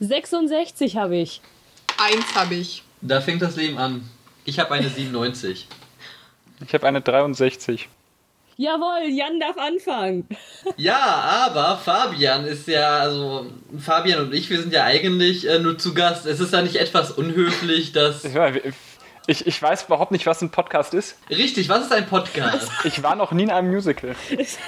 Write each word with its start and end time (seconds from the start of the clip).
66 0.00 0.96
habe 0.96 1.16
ich. 1.16 1.40
Eins 1.98 2.34
habe 2.34 2.54
ich. 2.54 2.82
Da 3.02 3.20
fängt 3.20 3.42
das 3.42 3.56
Leben 3.56 3.78
an. 3.78 4.08
Ich 4.44 4.58
habe 4.58 4.72
eine 4.72 4.88
97. 4.88 5.68
Ich 6.66 6.74
habe 6.74 6.86
eine 6.86 7.00
63. 7.00 7.88
Jawohl, 8.56 9.08
Jan 9.08 9.40
darf 9.40 9.56
anfangen. 9.56 10.26
Ja, 10.76 10.98
aber 10.98 11.78
Fabian 11.78 12.44
ist 12.44 12.68
ja, 12.68 12.98
also 12.98 13.46
Fabian 13.78 14.26
und 14.26 14.34
ich, 14.34 14.50
wir 14.50 14.60
sind 14.60 14.72
ja 14.72 14.84
eigentlich 14.84 15.48
äh, 15.48 15.58
nur 15.58 15.78
zu 15.78 15.94
Gast. 15.94 16.26
Es 16.26 16.40
ist 16.40 16.52
ja 16.52 16.60
nicht 16.60 16.76
etwas 16.76 17.10
unhöflich, 17.10 17.92
dass. 17.92 18.24
Ich, 19.26 19.46
ich 19.46 19.62
weiß 19.62 19.84
überhaupt 19.84 20.12
nicht, 20.12 20.26
was 20.26 20.42
ein 20.42 20.50
Podcast 20.50 20.92
ist. 20.92 21.16
Richtig, 21.30 21.68
was 21.68 21.84
ist 21.84 21.92
ein 21.92 22.06
Podcast? 22.06 22.70
Ich 22.84 23.02
war 23.02 23.14
noch 23.14 23.32
nie 23.32 23.44
in 23.44 23.50
einem 23.50 23.70
Musical. 23.70 24.14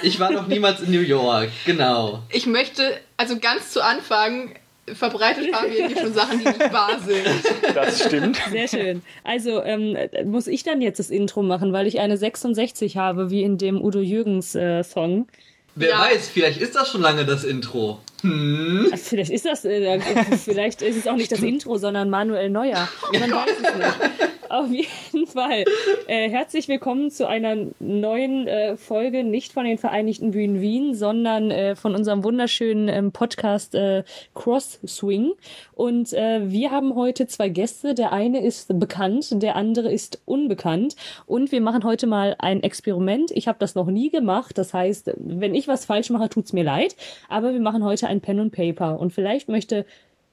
Ich 0.01 0.19
war 0.19 0.31
noch 0.31 0.47
niemals 0.47 0.81
in 0.81 0.91
New 0.91 1.01
York, 1.01 1.49
genau. 1.65 2.23
Ich 2.29 2.45
möchte, 2.45 2.99
also 3.17 3.39
ganz 3.39 3.71
zu 3.71 3.83
Anfang, 3.83 4.55
verbreitet 4.93 5.49
Fabian 5.55 5.87
hier 5.87 5.97
schon 5.97 6.13
Sachen, 6.13 6.39
die 6.39 6.45
nicht 6.45 6.73
wahr 6.73 6.99
sind. 6.99 7.25
Das 7.73 8.03
stimmt. 8.05 8.37
Sehr 8.51 8.67
schön. 8.67 9.01
Also 9.23 9.63
ähm, 9.63 9.97
muss 10.25 10.47
ich 10.47 10.63
dann 10.63 10.81
jetzt 10.81 10.99
das 10.99 11.09
Intro 11.09 11.41
machen, 11.41 11.71
weil 11.73 11.87
ich 11.87 11.99
eine 11.99 12.17
66 12.17 12.97
habe, 12.97 13.29
wie 13.29 13.43
in 13.43 13.57
dem 13.57 13.81
Udo 13.81 13.99
Jürgens 14.01 14.55
äh, 14.55 14.83
Song. 14.83 15.27
Wer 15.75 15.89
Ja. 15.91 15.99
weiß, 16.01 16.29
vielleicht 16.29 16.59
ist 16.61 16.75
das 16.75 16.89
schon 16.89 17.01
lange 17.01 17.25
das 17.25 17.43
Intro. 17.43 17.99
Hm? 18.23 18.89
Vielleicht 18.95 19.31
ist 19.31 19.45
das, 19.45 19.65
äh, 19.65 19.99
vielleicht 20.43 20.81
ist 20.81 20.95
es 20.95 21.07
auch 21.07 21.17
nicht 21.17 21.31
das 21.31 21.41
Intro, 21.41 21.77
sondern 21.77 22.09
Manuel 22.09 22.49
Neuer. 22.49 22.87
Man 23.19 23.31
weiß 23.31 23.49
es 23.61 23.75
nicht. 23.75 24.33
Auf 24.53 24.69
jeden 24.69 25.25
Fall. 25.25 25.65
Äh, 26.05 26.29
herzlich 26.29 26.67
willkommen 26.67 27.09
zu 27.09 27.27
einer 27.27 27.55
neuen 27.79 28.47
äh, 28.47 28.77
Folge, 28.77 29.23
nicht 29.23 29.51
von 29.51 29.65
den 29.65 29.79
Vereinigten 29.79 30.29
Bühnen 30.29 30.61
Wien, 30.61 30.93
sondern 30.93 31.49
äh, 31.49 31.75
von 31.75 31.95
unserem 31.95 32.23
wunderschönen 32.23 32.87
ähm, 32.87 33.11
Podcast 33.11 33.73
äh, 33.73 34.03
Cross 34.35 34.79
Swing. 34.85 35.31
Und 35.73 36.13
äh, 36.13 36.51
wir 36.51 36.69
haben 36.69 36.93
heute 36.93 37.25
zwei 37.25 37.49
Gäste. 37.49 37.95
Der 37.95 38.13
eine 38.13 38.45
ist 38.45 38.79
bekannt, 38.79 39.41
der 39.41 39.55
andere 39.55 39.91
ist 39.91 40.21
unbekannt. 40.25 40.95
Und 41.25 41.51
wir 41.51 41.59
machen 41.59 41.83
heute 41.83 42.05
mal 42.05 42.35
ein 42.37 42.61
Experiment. 42.61 43.31
Ich 43.31 43.47
habe 43.47 43.57
das 43.57 43.73
noch 43.73 43.87
nie 43.87 44.11
gemacht. 44.11 44.59
Das 44.59 44.71
heißt, 44.71 45.13
wenn 45.17 45.55
ich 45.55 45.67
was 45.67 45.85
falsch 45.85 46.11
mache, 46.11 46.29
tut's 46.29 46.53
mir 46.53 46.63
leid. 46.63 46.95
Aber 47.27 47.53
wir 47.53 47.59
machen 47.59 47.83
heute 47.83 48.05
ein 48.05 48.12
Pen 48.21 48.39
und 48.39 48.51
Paper. 48.51 48.99
Und 48.99 49.11
vielleicht 49.13 49.49
möchte 49.49 49.85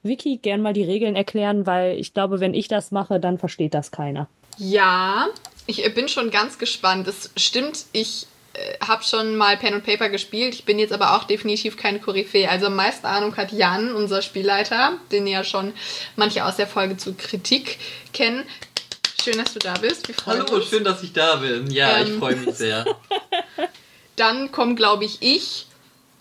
Vicky 0.03 0.37
gern 0.37 0.61
mal 0.61 0.73
die 0.73 0.83
Regeln 0.83 1.15
erklären, 1.15 1.65
weil 1.65 1.97
ich 1.99 2.13
glaube, 2.13 2.39
wenn 2.39 2.53
ich 2.53 2.67
das 2.67 2.91
mache, 2.91 3.19
dann 3.19 3.37
versteht 3.37 3.73
das 3.73 3.91
keiner. 3.91 4.27
Ja, 4.57 5.27
ich 5.67 5.85
äh, 5.85 5.89
bin 5.89 6.07
schon 6.07 6.31
ganz 6.31 6.57
gespannt. 6.57 7.07
Es 7.07 7.31
stimmt, 7.37 7.85
ich 7.93 8.27
äh, 8.53 8.85
habe 8.85 9.03
schon 9.03 9.35
mal 9.35 9.57
Pen 9.57 9.73
und 9.75 9.85
Paper 9.85 10.09
gespielt. 10.09 10.53
Ich 10.55 10.65
bin 10.65 10.79
jetzt 10.79 10.91
aber 10.93 11.15
auch 11.15 11.23
definitiv 11.25 11.77
keine 11.77 11.99
Koryphäe. 11.99 12.49
Also 12.49 12.65
am 12.67 12.75
meisten 12.75 13.05
Ahnung 13.05 13.35
hat 13.37 13.51
Jan, 13.51 13.93
unser 13.93 14.21
Spielleiter, 14.21 14.93
den 15.11 15.27
ja 15.27 15.43
schon 15.43 15.73
manche 16.15 16.45
aus 16.45 16.57
der 16.57 16.67
Folge 16.67 16.97
zu 16.97 17.13
Kritik 17.13 17.77
kennen. 18.13 18.43
Schön, 19.23 19.37
dass 19.37 19.53
du 19.53 19.59
da 19.59 19.73
bist. 19.75 20.07
Wir 20.07 20.15
freuen 20.15 20.39
Hallo, 20.39 20.55
uns. 20.55 20.65
schön, 20.69 20.83
dass 20.83 21.03
ich 21.03 21.13
da 21.13 21.35
bin. 21.35 21.69
Ja, 21.69 22.01
ich 22.01 22.09
Ähm. 22.09 22.19
freue 22.19 22.35
mich 22.35 22.55
sehr. 22.55 22.85
Dann 24.15 24.51
kommt, 24.51 24.77
glaube 24.77 25.05
ich, 25.05 25.21
ich. 25.21 25.67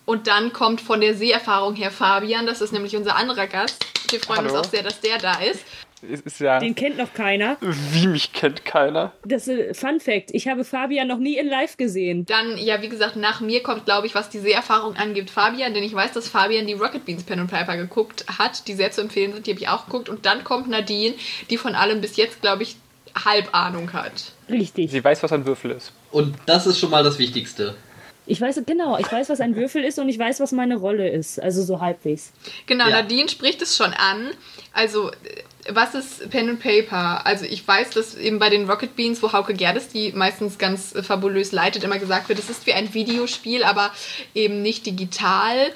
Und 0.06 0.26
dann 0.26 0.52
kommt 0.52 0.80
von 0.80 1.00
der 1.00 1.14
Seherfahrung 1.14 1.74
her 1.74 1.90
Fabian. 1.90 2.46
Das 2.46 2.60
ist 2.60 2.72
nämlich 2.72 2.96
unser 2.96 3.16
anderer 3.16 3.46
Gast. 3.46 3.84
Wir 4.10 4.20
freuen 4.20 4.40
Hallo. 4.40 4.56
uns 4.58 4.66
auch 4.66 4.70
sehr, 4.70 4.82
dass 4.82 5.00
der 5.00 5.18
da 5.18 5.34
ist. 5.40 5.64
Es 6.02 6.22
ist 6.22 6.40
ja, 6.40 6.58
Den 6.58 6.74
kennt 6.74 6.96
noch 6.96 7.12
keiner. 7.12 7.58
wie 7.60 8.06
mich 8.06 8.32
kennt 8.32 8.64
keiner. 8.64 9.12
Das 9.24 9.46
ist 9.48 9.78
Fun 9.78 10.00
Fact. 10.00 10.30
Ich 10.32 10.48
habe 10.48 10.64
Fabian 10.64 11.06
noch 11.06 11.18
nie 11.18 11.36
in 11.36 11.46
Live 11.46 11.76
gesehen. 11.76 12.24
Dann, 12.24 12.56
ja, 12.56 12.80
wie 12.80 12.88
gesagt, 12.88 13.16
nach 13.16 13.40
mir 13.42 13.62
kommt, 13.62 13.84
glaube 13.84 14.06
ich, 14.06 14.14
was 14.14 14.30
die 14.30 14.38
Seherfahrung 14.38 14.96
angeht, 14.96 15.28
Fabian. 15.28 15.74
Denn 15.74 15.82
ich 15.82 15.92
weiß, 15.94 16.12
dass 16.12 16.28
Fabian 16.28 16.66
die 16.66 16.72
Rocket 16.72 17.04
Beans 17.04 17.22
Pen 17.24 17.40
und 17.40 17.48
Paper 17.50 17.76
geguckt 17.76 18.24
hat, 18.38 18.66
die 18.66 18.74
sehr 18.74 18.90
zu 18.90 19.02
empfehlen 19.02 19.34
sind. 19.34 19.46
Die 19.46 19.50
habe 19.50 19.60
ich 19.60 19.68
auch 19.68 19.84
geguckt. 19.84 20.08
Und 20.08 20.24
dann 20.24 20.42
kommt 20.42 20.68
Nadine, 20.68 21.14
die 21.50 21.58
von 21.58 21.74
allem 21.74 22.00
bis 22.00 22.16
jetzt, 22.16 22.40
glaube 22.40 22.62
ich, 22.62 22.76
halb 23.24 23.54
Ahnung 23.54 23.92
hat. 23.92 24.32
Richtig. 24.48 24.90
Sie 24.90 25.04
weiß, 25.04 25.22
was 25.22 25.32
ein 25.32 25.44
Würfel 25.44 25.72
ist. 25.72 25.92
Und 26.10 26.34
das 26.46 26.66
ist 26.66 26.78
schon 26.78 26.90
mal 26.90 27.04
das 27.04 27.18
Wichtigste. 27.18 27.74
Ich 28.26 28.40
weiß, 28.40 28.62
genau, 28.66 28.98
ich 28.98 29.10
weiß, 29.10 29.28
was 29.28 29.40
ein 29.40 29.56
Würfel 29.56 29.82
ist 29.82 29.98
und 29.98 30.08
ich 30.08 30.18
weiß, 30.18 30.40
was 30.40 30.52
meine 30.52 30.76
Rolle 30.76 31.08
ist. 31.08 31.40
Also 31.40 31.62
so 31.62 31.80
halbwegs. 31.80 32.32
Genau, 32.66 32.84
Ja. 32.88 33.02
Nadine 33.02 33.28
spricht 33.28 33.60
es 33.62 33.76
schon 33.76 33.92
an. 33.92 34.30
Also, 34.72 35.10
was 35.68 35.94
ist 35.94 36.30
Pen 36.30 36.48
and 36.48 36.60
Paper? 36.60 37.26
Also, 37.26 37.44
ich 37.44 37.66
weiß, 37.66 37.90
dass 37.90 38.14
eben 38.14 38.38
bei 38.38 38.48
den 38.48 38.68
Rocket 38.70 38.94
Beans, 38.94 39.22
wo 39.22 39.32
Hauke 39.32 39.54
Gerdes 39.54 39.88
die 39.88 40.12
meistens 40.12 40.58
ganz 40.58 40.94
äh, 40.94 41.02
fabulös 41.02 41.50
leitet, 41.52 41.82
immer 41.82 41.98
gesagt 41.98 42.28
wird, 42.28 42.38
es 42.38 42.48
ist 42.50 42.66
wie 42.66 42.72
ein 42.72 42.94
Videospiel, 42.94 43.64
aber 43.64 43.90
eben 44.34 44.62
nicht 44.62 44.86
digital. 44.86 45.72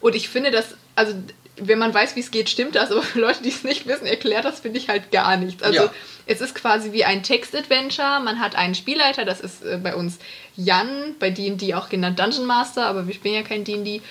Und 0.00 0.14
ich 0.14 0.28
finde 0.28 0.50
das, 0.52 0.76
also, 0.94 1.14
wenn 1.60 1.78
man 1.78 1.92
weiß, 1.94 2.16
wie 2.16 2.20
es 2.20 2.30
geht, 2.30 2.48
stimmt 2.48 2.74
das, 2.74 2.90
aber 2.92 3.02
für 3.02 3.20
Leute, 3.20 3.42
die 3.42 3.48
es 3.50 3.64
nicht 3.64 3.86
wissen, 3.86 4.06
erklärt 4.06 4.44
das, 4.44 4.60
finde 4.60 4.78
ich 4.78 4.88
halt 4.88 5.10
gar 5.10 5.36
nichts. 5.36 5.62
Also, 5.62 5.84
Ja. 5.84 5.90
es 6.26 6.40
ist 6.40 6.54
quasi 6.54 6.92
wie 6.92 7.04
ein 7.04 7.22
Text-Adventure. 7.22 8.20
Man 8.20 8.40
hat 8.40 8.54
einen 8.56 8.74
Spielleiter, 8.74 9.24
das 9.24 9.40
ist 9.40 9.64
äh, 9.64 9.78
bei 9.82 9.94
uns 9.94 10.18
Jan, 10.56 11.14
bei 11.18 11.30
D&D 11.30 11.74
auch 11.74 11.88
genannt 11.88 12.18
Dungeon 12.18 12.46
Master, 12.46 12.86
aber 12.86 13.06
wir 13.06 13.14
spielen 13.14 13.34
ja 13.34 13.42
kein 13.42 13.64
D&D. 13.64 14.02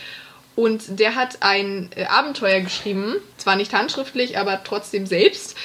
Und 0.56 1.00
der 1.00 1.14
hat 1.16 1.38
ein 1.42 1.90
äh, 1.96 2.06
Abenteuer 2.06 2.62
geschrieben, 2.62 3.16
zwar 3.38 3.56
nicht 3.56 3.74
handschriftlich, 3.74 4.38
aber 4.40 4.64
trotzdem 4.64 5.06
selbst. 5.06 5.56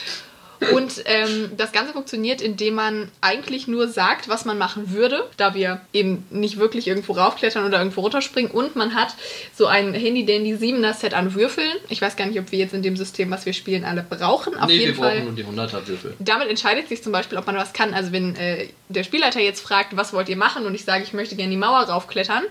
Und 0.73 1.03
ähm, 1.07 1.51
das 1.57 1.73
Ganze 1.73 1.93
funktioniert, 1.93 2.41
indem 2.41 2.75
man 2.75 3.11
eigentlich 3.21 3.67
nur 3.67 3.89
sagt, 3.89 4.29
was 4.29 4.45
man 4.45 4.59
machen 4.59 4.93
würde, 4.93 5.29
da 5.37 5.55
wir 5.55 5.81
eben 5.93 6.27
nicht 6.31 6.59
wirklich 6.59 6.87
irgendwo 6.87 7.13
raufklettern 7.13 7.65
oder 7.65 7.79
irgendwo 7.79 8.03
runterspringen. 8.03 8.51
Und 8.51 8.77
man 8.77 8.95
hat 8.95 9.15
so 9.55 9.67
ein 9.67 9.95
Handy-Dandy 9.95 10.55
7er 10.55 10.95
Set 10.95 11.15
an 11.15 11.35
Würfeln. 11.35 11.73
Ich 11.89 12.01
weiß 12.01 12.17
gar 12.17 12.27
nicht, 12.27 12.39
ob 12.39 12.53
wir 12.53 12.59
jetzt 12.59 12.75
in 12.75 12.83
dem 12.83 12.97
System, 12.97 13.31
was 13.31 13.47
wir 13.47 13.53
spielen, 13.53 13.85
alle 13.85 14.03
brauchen. 14.09 14.57
Auf 14.57 14.69
nee, 14.69 14.77
jeden 14.77 14.97
wir 14.97 15.03
Fall 15.03 15.21
brauchen 15.21 15.25
nur 15.25 15.35
die 15.35 15.45
100er 15.45 15.87
Würfel. 15.87 16.15
damit 16.19 16.49
entscheidet 16.49 16.89
sich 16.89 17.03
zum 17.03 17.13
Beispiel, 17.13 17.39
ob 17.39 17.47
man 17.47 17.57
was 17.57 17.73
kann. 17.73 17.95
Also 17.95 18.13
wenn 18.13 18.37
äh, 18.37 18.69
der 18.89 19.05
Spielleiter 19.05 19.41
jetzt 19.41 19.61
fragt, 19.61 19.97
was 19.97 20.13
wollt 20.13 20.29
ihr 20.29 20.37
machen 20.37 20.67
und 20.67 20.75
ich 20.75 20.85
sage, 20.85 21.03
ich 21.03 21.13
möchte 21.13 21.37
gerne 21.37 21.51
die 21.51 21.57
Mauer 21.57 21.81
raufklettern, 21.81 22.45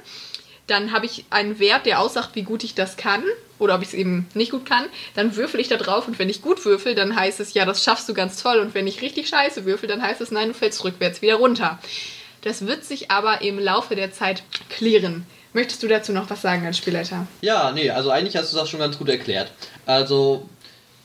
dann 0.68 0.92
habe 0.92 1.06
ich 1.06 1.26
einen 1.30 1.60
Wert, 1.60 1.86
der 1.86 2.00
aussagt, 2.00 2.32
wie 2.34 2.44
gut 2.44 2.64
ich 2.64 2.76
das 2.76 2.98
kann 2.98 3.24
oder 3.62 3.76
ob 3.76 3.84
ich 3.84 3.90
es 3.90 3.94
eben 3.94 4.28
nicht 4.34 4.52
gut 4.52 4.66
kann. 4.66 4.86
Dann 5.14 5.36
würfel 5.36 5.60
ich 5.60 5.68
da 5.68 5.78
drauf 5.78 6.08
und 6.08 6.18
wenn 6.18 6.30
ich 6.30 6.42
gut 6.42 6.66
würfel, 6.66 6.96
dann 6.96 7.16
heißt 7.16 7.40
es, 7.40 7.54
ja, 7.54 7.64
das 7.64 7.84
schaffst 7.84 8.10
du 8.10 8.14
ganz 8.14 8.42
toll. 8.42 8.58
Und 8.58 8.74
wenn 8.74 8.88
ich 8.88 9.02
richtig 9.02 9.30
scheiße 9.30 9.66
würfel, 9.66 9.88
dann 9.88 10.02
heißt 10.02 10.20
es, 10.20 10.32
nein, 10.32 10.50
du 10.50 10.54
fällst 10.56 10.84
rückwärts 10.84 11.22
wieder 11.22 11.36
runter. 11.36 11.80
Das 12.42 12.66
wird 12.66 12.84
sich 12.84 13.12
aber 13.12 13.42
im 13.42 13.60
Laufe 13.60 13.96
der 13.96 14.12
Zeit 14.12 14.42
klären. 14.70 15.28
Möchtest 15.54 15.84
du 15.84 15.88
dazu 15.88 16.12
noch 16.12 16.28
was 16.30 16.42
sagen 16.42 16.66
als 16.66 16.78
Spielleiter? 16.78 17.28
Ja, 17.42 17.72
nee, 17.72 17.92
also 17.92 18.10
eigentlich 18.10 18.36
hast 18.36 18.52
du 18.52 18.58
das 18.58 18.68
schon 18.68 18.80
ganz 18.80 18.98
gut 18.98 19.10
erklärt. 19.10 19.52
Also, 19.86 20.50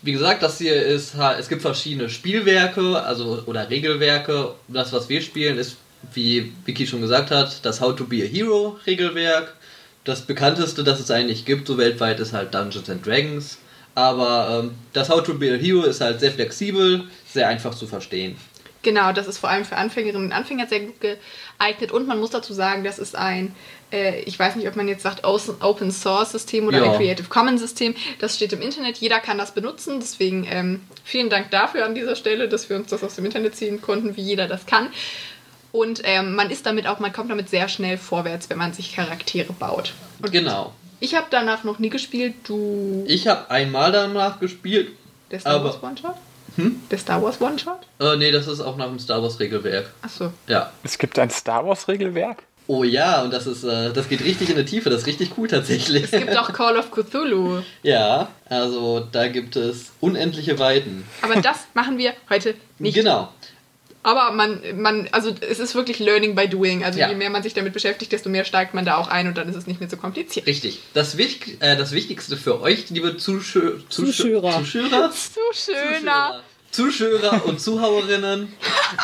wie 0.01 0.13
gesagt, 0.13 0.43
das 0.43 0.57
hier 0.57 0.83
ist, 0.83 1.15
es 1.15 1.49
gibt 1.49 1.61
verschiedene 1.61 2.09
Spielwerke, 2.09 3.03
also 3.03 3.43
oder 3.45 3.69
Regelwerke. 3.69 4.55
Das, 4.69 4.95
was 4.95 5.11
wir 5.11 5.21
spielen, 5.21 5.59
ist, 5.59 5.77
wie 6.15 6.55
Vicky 6.65 6.87
schon 6.87 7.03
gesagt 7.03 7.31
hat, 7.31 7.67
das 7.67 7.83
How 7.83 7.95
to 7.95 8.05
Be 8.05 8.23
a 8.23 8.27
Hero 8.27 8.79
Regelwerk. 8.87 9.56
Das 10.07 10.23
bekannteste, 10.23 10.85
das 10.85 11.01
es 11.01 11.11
eigentlich 11.11 11.45
gibt, 11.45 11.67
so 11.67 11.77
weltweit, 11.77 12.21
ist 12.21 12.33
halt 12.33 12.55
Dungeons 12.55 12.89
and 12.89 13.05
Dragons. 13.05 13.59
Aber 13.95 14.63
ähm, 14.65 14.75
das 14.93 15.09
How 15.09 15.23
to 15.23 15.35
Be 15.35 15.53
a 15.53 15.57
Hero 15.57 15.83
ist 15.83 16.01
halt 16.01 16.21
sehr 16.21 16.31
flexibel, 16.31 17.05
sehr 17.29 17.49
einfach 17.49 17.75
zu 17.75 17.87
verstehen. 17.87 18.37
Genau, 18.83 19.11
das 19.13 19.27
ist 19.27 19.39
vor 19.39 19.49
allem 19.51 19.65
für 19.65 19.77
Anfängerinnen 19.77 20.27
und 20.29 20.33
Anfänger 20.33 20.69
sehr 20.69 20.81
gut 20.81 21.01
geeignet. 21.01 21.91
Und 21.91 22.07
man 22.07 22.21
muss 22.21 22.31
dazu 22.31 22.53
sagen, 22.53 22.85
das 22.85 23.01
ist 23.01 23.17
ein, 23.17 23.53
äh, 23.91 24.21
ich 24.21 24.39
weiß 24.39 24.55
nicht, 24.55 24.69
ob 24.69 24.77
man 24.77 24.87
jetzt 24.87 25.03
sagt 25.03 25.25
Open- 25.25 25.91
Source 25.91 26.31
System 26.31 26.69
oder 26.69 26.79
Ja. 26.85 26.93
ein 26.93 26.97
Creative 26.99 27.27
Commons 27.29 27.61
System. 27.61 27.97
Das 28.21 28.37
steht 28.37 28.53
im 28.53 28.61
Internet, 28.63 28.99
jeder 28.99 29.19
kann 29.19 29.39
das 29.39 29.55
benutzen. 29.55 29.99
Deswegen 29.99 30.47
ähm, 30.49 30.83
vielen 31.03 31.31
Dank 31.31 31.51
dafür 31.51 31.85
an 31.85 31.97
dieser 31.97 32.15
Stelle, 32.15 32.49
dass 32.49 32.69
wir 32.71 32.77
uns 32.77 32.91
das 32.91 33.03
aus 33.03 33.17
dem 33.17 33.25
Internet 33.25 33.57
ziehen 33.57 33.81
konnten, 33.83 34.17
wie 34.17 34.23
jeder 34.23 34.47
das 34.47 34.67
kann. 34.67 34.89
Und 35.77 36.01
ähm, 36.05 36.35
man 36.35 36.51
ist 36.51 36.65
damit 36.65 36.87
auch, 36.87 36.99
man 37.01 37.13
kommt 37.13 37.31
damit 37.31 37.51
sehr 37.51 37.69
schnell 37.69 37.99
vorwärts, 37.99 38.49
wenn 38.49 38.57
man 38.59 38.73
sich 38.73 38.95
Charaktere 38.95 39.53
baut. 39.53 39.93
Und 40.23 40.33
Genau. 40.33 40.73
ich 41.01 41.15
habe 41.15 41.27
danach 41.31 41.65
noch 41.65 41.79
nie 41.79 41.91
gespielt. 41.91 42.35
Du. 42.45 43.05
Ich 43.07 43.29
habe 43.29 43.51
einmal 43.51 43.93
danach 43.93 44.41
gespielt. 44.41 44.93
Der 45.31 45.41
Star 45.41 45.57
aber- 45.57 45.65
Wars 45.67 45.83
One-Shot? 45.83 46.15
Hm? 46.57 46.81
Der 46.91 46.97
Star 46.99 47.23
Wars 47.23 47.41
One-Shot? 47.41 47.81
Äh, 48.01 48.17
nee, 48.17 48.31
das 48.31 48.47
ist 48.47 48.61
auch 48.61 48.77
nach 48.79 48.87
dem 48.87 48.99
Star 48.99 49.23
Wars 49.23 49.39
Regelwerk. 49.39 49.91
Achso. 50.01 50.33
Ja. 50.47 50.73
Es 50.83 50.97
gibt 50.97 51.19
ein 51.19 51.29
Star 51.29 51.67
Wars 51.67 51.87
Regelwerk. 51.89 52.45
Oh 52.69 52.83
ja, 52.83 53.23
und 53.23 53.33
das 53.33 53.47
ist, 53.47 53.63
äh, 53.63 53.93
das 53.93 54.09
geht 54.09 54.25
richtig 54.25 54.51
in 54.51 54.57
die 54.57 54.65
Tiefe, 54.65 54.91
das 54.91 55.03
ist 55.03 55.07
richtig 55.07 55.33
cool 55.37 55.47
tatsächlich. 55.47 56.05
Es 56.05 56.11
gibt 56.11 56.37
auch 56.37 56.53
Call 56.53 56.77
of 56.77 56.91
Cthulhu. 56.91 57.61
ja, 57.85 58.29
also 58.49 59.07
da 59.13 59.29
gibt 59.29 59.55
es 59.55 59.93
unendliche 60.01 60.59
Weiten. 60.59 61.07
Aber 61.23 61.41
das 61.41 61.59
machen 61.75 61.97
wir 61.99 62.15
heute 62.29 62.55
nicht. 62.81 62.95
Genau. 62.95 63.29
Aber 64.07 64.31
man, 64.31 64.61
man, 64.77 65.09
also 65.11 65.35
es 65.41 65.59
ist 65.59 65.75
wirklich 65.75 65.99
Learning 65.99 66.37
by 66.37 66.47
Doing. 66.49 66.85
Also 66.85 67.01
Ja. 67.01 67.09
je 67.09 67.17
mehr 67.17 67.29
man 67.29 67.43
sich 67.43 67.55
damit 67.55 67.73
beschäftigt, 67.73 68.13
desto 68.13 68.29
mehr 68.29 68.45
steigt 68.45 68.73
man 68.73 68.85
da 68.85 68.99
auch 68.99 69.09
ein 69.09 69.27
und 69.27 69.37
dann 69.37 69.49
ist 69.49 69.57
es 69.57 69.67
nicht 69.67 69.81
mehr 69.81 69.91
so 69.91 69.97
kompliziert. 69.97 70.47
Richtig. 70.47 70.79
Das, 70.95 71.19
Wich 71.19 71.57
äh, 71.59 71.77
das 71.77 71.91
Wichtigste 71.91 72.37
für 72.37 72.61
euch, 72.63 72.89
liebe 72.91 73.17
Zuschö 73.17 73.81
Zuschö 73.89 74.13
Zuschauer. 74.13 74.63
Zuschauer, 74.63 75.13
So 75.13 75.41
schöner. 75.53 76.41
Zuschauer 76.71 77.47
und 77.47 77.61
Zuhörerinnen 77.61 78.53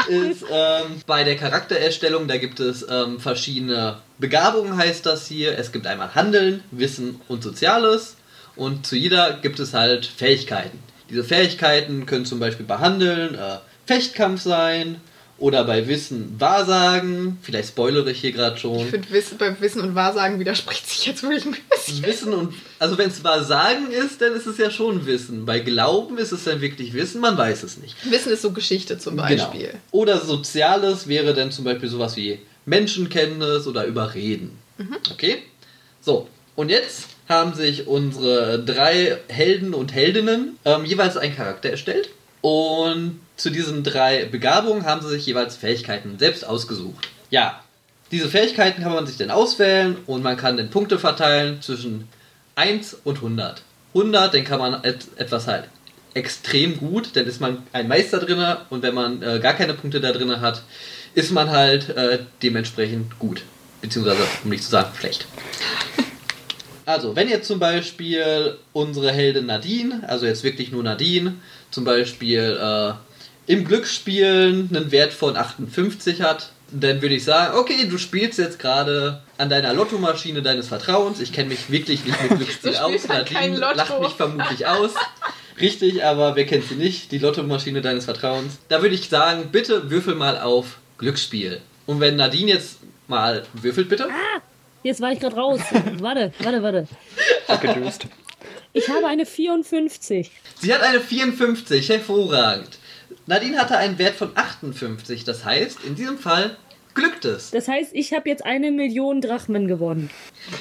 ist 0.09 0.45
ähm, 0.49 1.01
bei 1.07 1.25
der 1.25 1.35
Charaktererstellung, 1.35 2.29
da 2.29 2.37
gibt 2.37 2.61
es 2.61 2.87
ähm, 2.89 3.19
verschiedene 3.19 3.99
Begabungen, 4.19 4.77
heißt 4.77 5.05
das 5.05 5.27
hier. 5.27 5.59
Es 5.59 5.73
gibt 5.73 5.89
einmal 5.89 6.15
Handeln, 6.15 6.63
Wissen 6.71 7.21
und 7.27 7.43
Soziales. 7.43 8.15
Und 8.55 8.87
zu 8.87 8.95
jeder 8.95 9.33
gibt 9.43 9.59
es 9.59 9.75
halt 9.75 10.07
Fähigkeiten. 10.07 10.79
Diese 11.11 11.25
Fähigkeiten 11.25 12.07
können 12.07 12.25
zum 12.25 12.39
Beispiel 12.39 12.67
behandeln, 12.67 13.35
äh, 13.35 13.57
Fechtkampf 13.87 14.41
sein 14.43 15.01
oder 15.39 15.65
bei 15.65 15.89
Wissen 15.89 16.37
Wahrsagen. 16.39 17.39
Vielleicht 17.43 17.71
spoilere 17.71 18.11
ich 18.11 18.21
hier 18.21 18.33
gerade 18.33 18.57
schon. 18.57 18.79
Ich 18.79 18.87
finde, 18.87 19.11
Wissen, 19.11 19.39
bei 19.39 19.61
Wissen 19.61 19.81
und 19.81 19.95
Wahrsagen 19.95 20.39
widerspricht 20.39 20.89
sich 20.89 21.07
jetzt 21.07 21.23
wirklich 21.23 21.45
ein 21.45 21.57
bisschen. 21.69 22.05
Wissen 22.05 22.33
und 22.33 22.55
also 22.79 22.97
wenn 22.97 23.11
es 23.11 23.25
Wahrsagen 23.25 23.91
ist, 23.91 24.21
dann 24.21 24.35
ist 24.35 24.47
es 24.47 24.59
ja 24.59 24.71
schon 24.71 25.05
Wissen. 25.05 25.45
Bei 25.45 25.59
Glauben 25.59 26.19
ist 26.19 26.33
es 26.33 26.45
dann 26.45 26.61
wirklich 26.61 26.93
Wissen, 26.93 27.21
man 27.21 27.37
weiß 27.37 27.65
es 27.65 27.79
nicht. 27.79 27.97
Wissen 28.09 28.33
ist 28.33 28.43
so 28.43 28.53
Geschichte 28.53 28.99
zum 28.99 29.17
Beispiel. 29.17 29.69
Genau. 29.69 29.79
Oder 29.91 30.21
Soziales 30.21 31.09
wäre 31.09 31.35
dann 31.35 31.51
zum 31.51 31.65
Beispiel 31.65 31.89
sowas 31.89 32.17
wie 32.17 32.39
Menschenkenntnis 32.65 33.67
oder 33.67 33.85
Überreden. 33.85 34.59
Okay? 35.11 35.43
So, 36.01 36.29
und 36.55 36.69
jetzt 36.69 37.09
haben 37.29 37.55
sich 37.55 37.87
unsere 37.87 38.63
drei 38.63 39.19
Helden 39.29 39.75
und 39.75 39.93
Heldinnen 39.93 40.59
ähm, 40.65 40.85
jeweils 40.85 41.17
einen 41.17 41.35
Charakter 41.35 41.71
erstellt. 41.71 42.11
Und 42.43 43.21
zu 43.37 43.51
diesen 43.51 43.83
drei 43.83 44.27
Begabungen 44.27 44.85
haben 44.85 45.01
sie 45.01 45.09
sich 45.09 45.25
jeweils 45.25 45.57
Fähigkeiten 45.57 46.19
selbst 46.19 46.47
ausgesucht. 46.47 47.09
Ja, 47.31 47.63
diese 48.11 48.29
Fähigkeiten 48.29 48.83
kann 48.83 48.93
man 48.93 49.07
sich 49.07 49.17
dann 49.17 49.31
auswählen 49.31 49.97
und 50.07 50.23
man 50.23 50.37
kann 50.37 50.59
dann 50.59 50.69
Punkte 50.69 50.99
verteilen 50.99 51.63
zwischen 51.63 52.09
1 52.57 52.99
und 53.05 53.17
100. 53.17 53.63
100, 53.95 54.35
den 54.35 54.45
kann 54.45 54.59
man 54.59 54.85
et 54.85 55.07
etwas 55.17 55.47
halt 55.47 55.65
extrem 56.15 56.77
gut, 56.79 57.17
dann 57.17 57.27
ist 57.27 57.41
man 57.41 57.63
ein 57.73 57.89
Meister 57.89 58.19
drinne 58.19 58.59
und 58.69 58.83
wenn 58.83 58.95
man 58.95 59.23
äh, 59.23 59.41
gar 59.41 59.55
keine 59.55 59.73
Punkte 59.73 60.01
da 60.01 60.13
drinne 60.13 60.43
hat, 60.43 60.63
ist 61.15 61.31
man 61.33 61.51
halt 61.51 61.89
äh, 61.91 62.19
dementsprechend 62.43 63.19
gut. 63.19 63.43
Beziehungsweise, 63.81 64.23
um 64.45 64.51
nicht 64.51 64.63
zu 64.63 64.71
sagen, 64.71 64.91
schlecht. 64.99 65.27
Also, 66.85 67.15
wenn 67.17 67.29
jetzt 67.29 67.47
zum 67.47 67.59
Beispiel 67.59 68.59
unsere 68.73 69.13
Heldin 69.13 69.47
Nadine, 69.47 70.03
also 70.07 70.27
jetzt 70.27 70.43
wirklich 70.45 70.73
nur 70.73 70.83
Nadine, 70.83 71.35
zum 71.73 71.85
Beispiel 71.85 72.59
äh, 72.61 72.93
im 73.53 73.65
Glücksspielen 73.65 74.71
einen 74.73 74.93
Wert 74.93 75.13
von 75.13 75.37
58 75.37 76.23
hat, 76.23 76.53
dann 76.71 77.03
würde 77.03 77.17
ich 77.17 77.25
sagen, 77.25 77.59
okay, 77.59 77.87
du 77.89 77.99
spielst 77.99 78.39
jetzt 78.39 78.59
gerade 78.59 79.21
an 79.37 79.51
deiner 79.51 79.75
Lottomaschine 79.75 80.43
deines 80.43 80.69
Vertrauens. 80.69 81.21
Ich 81.21 81.33
kenne 81.33 81.49
mich 81.49 81.71
wirklich 81.71 82.05
nicht 82.05 82.23
mit 82.23 82.31
Glücksspiel 82.39 82.77
aus. 82.77 83.03
kein 83.09 83.25
Nadine 83.25 83.57
Lotto. 83.59 83.77
lacht 83.77 84.01
mich 84.01 84.13
vermutlich 84.13 84.67
aus. 84.67 84.93
Richtig, 85.61 86.03
aber 86.05 86.35
wer 86.35 86.47
kennt 86.47 86.65
sie 86.69 86.77
nicht? 86.77 87.13
Die 87.13 87.19
Lottomaschine 87.19 87.83
deines 87.83 88.07
Vertrauens. 88.07 88.59
Da 88.69 88.81
würde 88.81 88.95
ich 88.95 89.09
sagen, 89.09 89.49
bitte 89.53 89.91
würfel 89.91 90.15
mal 90.15 90.39
auf 90.41 90.79
Glücksspiel. 90.99 91.61
Und 91.87 92.01
wenn 92.01 92.17
Nadine 92.17 92.53
jetzt 92.53 92.79
mal 93.07 93.43
würfelt, 93.55 93.89
bitte. 93.89 94.09
Jetzt 94.83 95.01
war 95.01 95.13
ich 95.13 95.21
gerade 95.21 95.37
raus. 95.37 95.61
warte, 95.99 96.33
warte, 96.41 96.63
warte. 96.63 96.89
Abgedöst. 97.49 98.07
Ich 98.73 98.89
habe 98.89 99.07
eine 99.07 99.27
54. 99.27 100.31
Sie 100.61 100.75
hat 100.75 100.83
eine 100.83 101.01
54, 101.01 101.89
hervorragend. 101.89 102.79
Nadine 103.27 103.59
hatte 103.59 103.77
einen 103.77 103.99
Wert 103.99 104.15
von 104.15 104.31
58, 104.35 105.25
das 105.25 105.45
heißt, 105.45 105.85
in 105.85 105.95
diesem 105.95 106.19
Fall 106.19 106.57
glückt 106.95 107.25
es. 107.25 107.51
Das 107.51 107.69
heißt, 107.69 107.91
ich 107.93 108.13
habe 108.13 108.29
jetzt 108.29 108.45
eine 108.45 108.71
Million 108.71 109.21
Drachmen 109.21 109.69
gewonnen. 109.69 110.11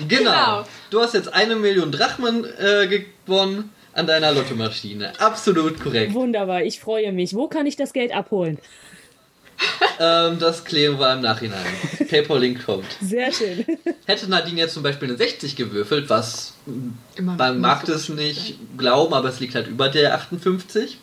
Genau. 0.08 0.31
Genau. 0.31 0.66
Du 0.90 1.02
hast 1.02 1.13
jetzt 1.13 1.34
eine 1.34 1.56
Million 1.56 1.92
Drachmen 1.92 2.46
äh, 2.46 2.88
gewonnen 3.25 3.72
an 3.94 4.08
deiner 4.08 4.31
Lottomaschine. 4.31 5.13
Absolut 5.19 5.80
korrekt. 5.81 6.13
Wunderbar, 6.13 6.63
ich 6.63 6.80
freue 6.80 7.12
mich. 7.12 7.34
Wo 7.34 7.48
kann 7.48 7.66
ich 7.66 7.75
das 7.75 7.94
Geld 7.94 8.13
abholen? 8.13 8.58
Ähm, 10.00 10.40
das 10.40 10.63
klären 10.63 10.98
wir 11.00 11.13
im 11.13 11.22
Nachhinein. 11.22 11.66
PayPal-Link 12.10 12.66
kommt. 12.66 12.88
Sehr 13.02 13.31
schön. 13.31 13.63
Hätte 14.06 14.28
Nadine 14.28 14.62
jetzt 14.62 14.74
zum 14.74 14.81
Beispiel 14.81 15.10
eine 15.10 15.18
60 15.18 15.56
gewürfelt, 15.56 16.10
was 16.10 16.54
Immer 17.16 17.36
man 17.36 17.60
mag 17.60 17.86
das 17.86 18.10
nicht 18.10 18.56
glauben, 18.78 19.13
aber 19.13 19.30
es 19.30 19.40
liegt 19.40 19.54
halt 19.54 19.68
über 19.68 19.90
der 19.90 20.16
58, 20.16 20.98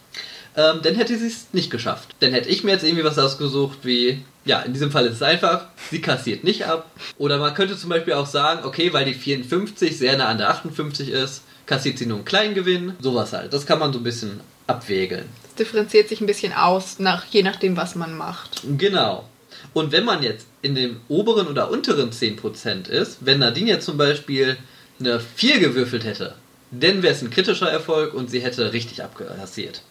ähm, 0.56 0.80
dann 0.82 0.96
hätte 0.96 1.16
sie 1.16 1.28
es 1.28 1.46
nicht 1.52 1.70
geschafft. 1.70 2.16
Dann 2.18 2.32
hätte 2.32 2.48
ich 2.48 2.64
mir 2.64 2.72
jetzt 2.72 2.82
irgendwie 2.82 3.04
was 3.04 3.18
ausgesucht 3.18 3.78
wie, 3.82 4.24
ja, 4.44 4.60
in 4.62 4.72
diesem 4.72 4.90
Fall 4.90 5.06
ist 5.06 5.14
es 5.14 5.22
einfach, 5.22 5.66
sie 5.90 6.00
kassiert 6.00 6.42
nicht 6.42 6.66
ab. 6.66 6.90
Oder 7.18 7.38
man 7.38 7.54
könnte 7.54 7.76
zum 7.76 7.90
Beispiel 7.90 8.14
auch 8.14 8.26
sagen, 8.26 8.64
okay, 8.64 8.92
weil 8.92 9.04
die 9.04 9.14
54 9.14 9.96
sehr 9.96 10.16
nah 10.16 10.26
an 10.26 10.38
der 10.38 10.50
58 10.50 11.10
ist, 11.10 11.42
kassiert 11.66 11.98
sie 11.98 12.06
nur 12.06 12.16
einen 12.16 12.24
kleinen 12.24 12.54
Gewinn. 12.54 12.94
Sowas 13.00 13.32
halt. 13.32 13.52
Das 13.52 13.66
kann 13.66 13.78
man 13.78 13.92
so 13.92 14.00
ein 14.00 14.04
bisschen 14.04 14.40
abwägeln. 14.66 15.26
Differenziert 15.58 16.08
sich 16.08 16.20
ein 16.20 16.26
bisschen 16.26 16.52
aus, 16.52 16.98
nach, 16.98 17.24
je 17.26 17.42
nachdem, 17.42 17.76
was 17.76 17.94
man 17.94 18.16
macht. 18.16 18.62
Genau. 18.78 19.28
Und 19.74 19.92
wenn 19.92 20.04
man 20.04 20.22
jetzt 20.22 20.46
in 20.62 20.74
dem 20.74 21.00
oberen 21.08 21.46
oder 21.48 21.70
unteren 21.70 22.10
10% 22.10 22.88
ist, 22.88 23.18
wenn 23.20 23.38
Nadine 23.40 23.70
jetzt 23.70 23.84
zum 23.86 23.96
Beispiel 23.96 24.56
eine 25.00 25.20
4 25.20 25.58
gewürfelt 25.60 26.04
hätte, 26.04 26.34
dann 26.70 27.02
wäre 27.02 27.14
es 27.14 27.22
ein 27.22 27.30
kritischer 27.30 27.70
Erfolg 27.70 28.14
und 28.14 28.30
sie 28.30 28.40
hätte 28.40 28.72
richtig 28.72 29.02
abkassiert. 29.02 29.82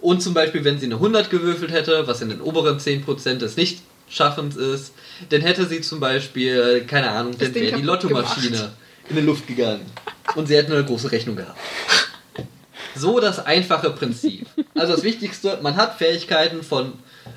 Und 0.00 0.22
zum 0.22 0.34
Beispiel, 0.34 0.64
wenn 0.64 0.78
sie 0.78 0.86
eine 0.86 0.96
100 0.96 1.30
gewürfelt 1.30 1.70
hätte, 1.72 2.06
was 2.06 2.20
in 2.22 2.28
den 2.30 2.40
oberen 2.40 2.78
10% 2.78 3.34
des 3.38 3.56
Nichtschaffens 3.56 4.56
ist, 4.56 4.92
dann 5.30 5.40
hätte 5.42 5.66
sie 5.66 5.80
zum 5.80 6.00
Beispiel, 6.00 6.84
keine 6.86 7.10
Ahnung, 7.10 7.32
Das 7.32 7.52
dann 7.52 7.54
wäre 7.54 7.76
die 7.76 7.82
Lottomaschine 7.82 8.48
gemacht. 8.56 8.70
in 9.10 9.16
die 9.16 9.22
Luft 9.22 9.46
gegangen. 9.46 9.86
Und 10.34 10.46
sie 10.48 10.56
hätte 10.56 10.72
eine 10.72 10.84
große 10.84 11.10
Rechnung 11.12 11.36
gehabt. 11.36 11.58
So 12.94 13.20
das 13.20 13.44
einfache 13.44 13.90
Prinzip. 13.90 14.46
Also 14.74 14.94
das 14.94 15.02
Wichtigste, 15.02 15.58
man 15.62 15.76
hat 15.76 15.98
Fähigkeiten 15.98 16.62
von 16.62 16.94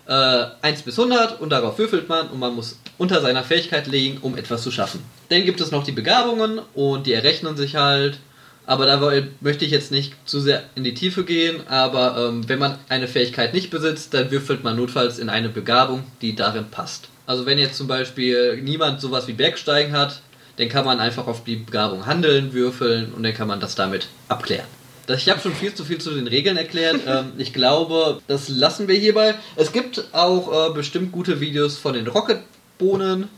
äh, 0.07 0.45
1 0.61 0.83
bis 0.83 0.97
100 0.97 1.41
und 1.41 1.49
darauf 1.49 1.77
würfelt 1.77 2.07
man 2.07 2.29
und 2.29 2.39
man 2.39 2.55
muss 2.55 2.79
unter 2.97 3.21
seiner 3.21 3.43
Fähigkeit 3.43 3.87
legen, 3.87 4.19
um 4.21 4.37
etwas 4.37 4.63
zu 4.63 4.71
schaffen. 4.71 5.03
Dann 5.29 5.43
gibt 5.43 5.59
es 5.59 5.71
noch 5.71 5.83
die 5.83 5.91
Begabungen 5.91 6.59
und 6.73 7.07
die 7.07 7.13
errechnen 7.13 7.57
sich 7.57 7.75
halt. 7.75 8.19
Aber 8.67 8.87
da 8.87 8.99
möchte 9.41 9.63
ich 9.63 9.71
jetzt 9.71 9.91
nicht 9.91 10.13
zu 10.25 10.39
sehr 10.39 10.63
in 10.73 10.83
die 10.83 10.95
Tiefe 10.95 11.23
gehen, 11.23 11.67
aber 11.67 12.29
ähm, 12.29 12.49
wenn 12.49 12.57
man 12.57 12.79
eine 12.89 13.07
Fähigkeit 13.07 13.53
nicht 13.53 13.69
besitzt, 13.69 14.13
dann 14.15 14.31
würfelt 14.31 14.63
man 14.63 14.75
notfalls 14.75 15.19
in 15.19 15.29
eine 15.29 15.49
Begabung, 15.49 16.03
die 16.21 16.35
darin 16.35 16.65
passt. 16.71 17.09
Also 17.27 17.45
wenn 17.45 17.59
jetzt 17.59 17.77
zum 17.77 17.87
Beispiel 17.87 18.59
niemand 18.63 19.01
sowas 19.01 19.27
wie 19.27 19.33
Bergsteigen 19.33 19.93
hat, 19.93 20.21
dann 20.57 20.69
kann 20.69 20.85
man 20.85 20.99
einfach 20.99 21.27
auf 21.27 21.43
die 21.43 21.57
Begabung 21.57 22.05
handeln, 22.05 22.53
würfeln 22.53 23.13
und 23.13 23.21
dann 23.23 23.33
kann 23.33 23.47
man 23.47 23.59
das 23.59 23.75
damit 23.75 24.07
abklären. 24.29 24.67
Ich 25.07 25.29
habe 25.29 25.39
schon 25.39 25.53
viel 25.53 25.73
zu 25.73 25.85
viel 25.85 25.99
zu 25.99 26.13
den 26.13 26.27
Regeln 26.27 26.57
erklärt. 26.57 27.01
ähm, 27.07 27.33
ich 27.37 27.53
glaube, 27.53 28.21
das 28.27 28.49
lassen 28.49 28.87
wir 28.87 28.95
hierbei. 28.95 29.35
Es 29.55 29.71
gibt 29.71 30.05
auch 30.11 30.69
äh, 30.69 30.73
bestimmt 30.73 31.11
gute 31.11 31.39
Videos 31.39 31.77
von 31.77 31.93
den 31.93 32.07
Rocketbohnen, 32.07 33.29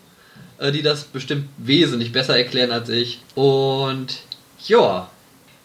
äh, 0.59 0.71
die 0.71 0.81
das 0.81 1.03
bestimmt 1.03 1.49
wesentlich 1.57 2.11
besser 2.11 2.37
erklären 2.37 2.71
als 2.71 2.89
ich. 2.89 3.19
Und 3.35 4.19
ja, 4.65 5.09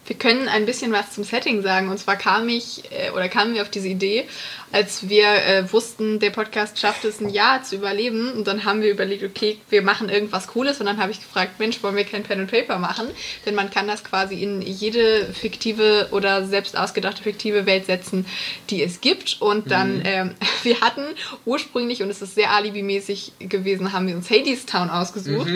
Wir 0.05 0.17
können 0.17 0.47
ein 0.47 0.65
bisschen 0.65 0.91
was 0.91 1.11
zum 1.11 1.23
Setting 1.23 1.61
sagen. 1.61 1.89
Und 1.89 1.97
zwar 1.97 2.17
kam 2.17 2.49
ich 2.49 2.83
äh, 2.91 3.11
oder 3.11 3.29
kamen 3.29 3.53
wir 3.53 3.61
auf 3.61 3.69
diese 3.69 3.87
Idee, 3.87 4.25
als 4.71 5.07
wir 5.07 5.27
äh, 5.27 5.71
wussten, 5.71 6.19
der 6.19 6.31
Podcast 6.31 6.79
schafft 6.79 7.05
es 7.05 7.21
ein 7.21 7.29
Jahr 7.29 7.63
zu 7.63 7.75
überleben. 7.75 8.33
Und 8.33 8.47
dann 8.47 8.65
haben 8.65 8.81
wir 8.81 8.91
überlegt, 8.91 9.23
okay, 9.23 9.59
wir 9.69 9.81
machen 9.81 10.09
irgendwas 10.09 10.47
Cooles. 10.47 10.79
Und 10.79 10.87
dann 10.87 10.97
habe 10.97 11.11
ich 11.11 11.19
gefragt, 11.19 11.59
Mensch, 11.59 11.81
wollen 11.83 11.95
wir 11.95 12.03
kein 12.03 12.23
Pen 12.23 12.41
and 12.41 12.51
Paper 12.51 12.79
machen? 12.79 13.07
Denn 13.45 13.55
man 13.55 13.69
kann 13.69 13.87
das 13.87 14.03
quasi 14.03 14.41
in 14.41 14.61
jede 14.61 15.25
fiktive 15.33 16.09
oder 16.11 16.45
selbst 16.45 16.77
ausgedachte 16.77 17.23
fiktive 17.23 17.65
Welt 17.65 17.85
setzen, 17.85 18.25
die 18.69 18.83
es 18.83 18.99
gibt. 18.99 19.41
Und 19.41 19.71
dann, 19.71 20.01
ähm, 20.03 20.31
wir 20.63 20.81
hatten 20.81 21.05
ursprünglich, 21.45 22.03
und 22.03 22.09
es 22.09 22.21
ist 22.21 22.35
sehr 22.35 22.51
alibimäßig 22.51 23.33
gewesen, 23.39 23.93
haben 23.93 24.07
wir 24.07 24.15
uns 24.15 24.29
Hades 24.29 24.65
Town 24.65 24.89
ausgesucht. 24.89 25.47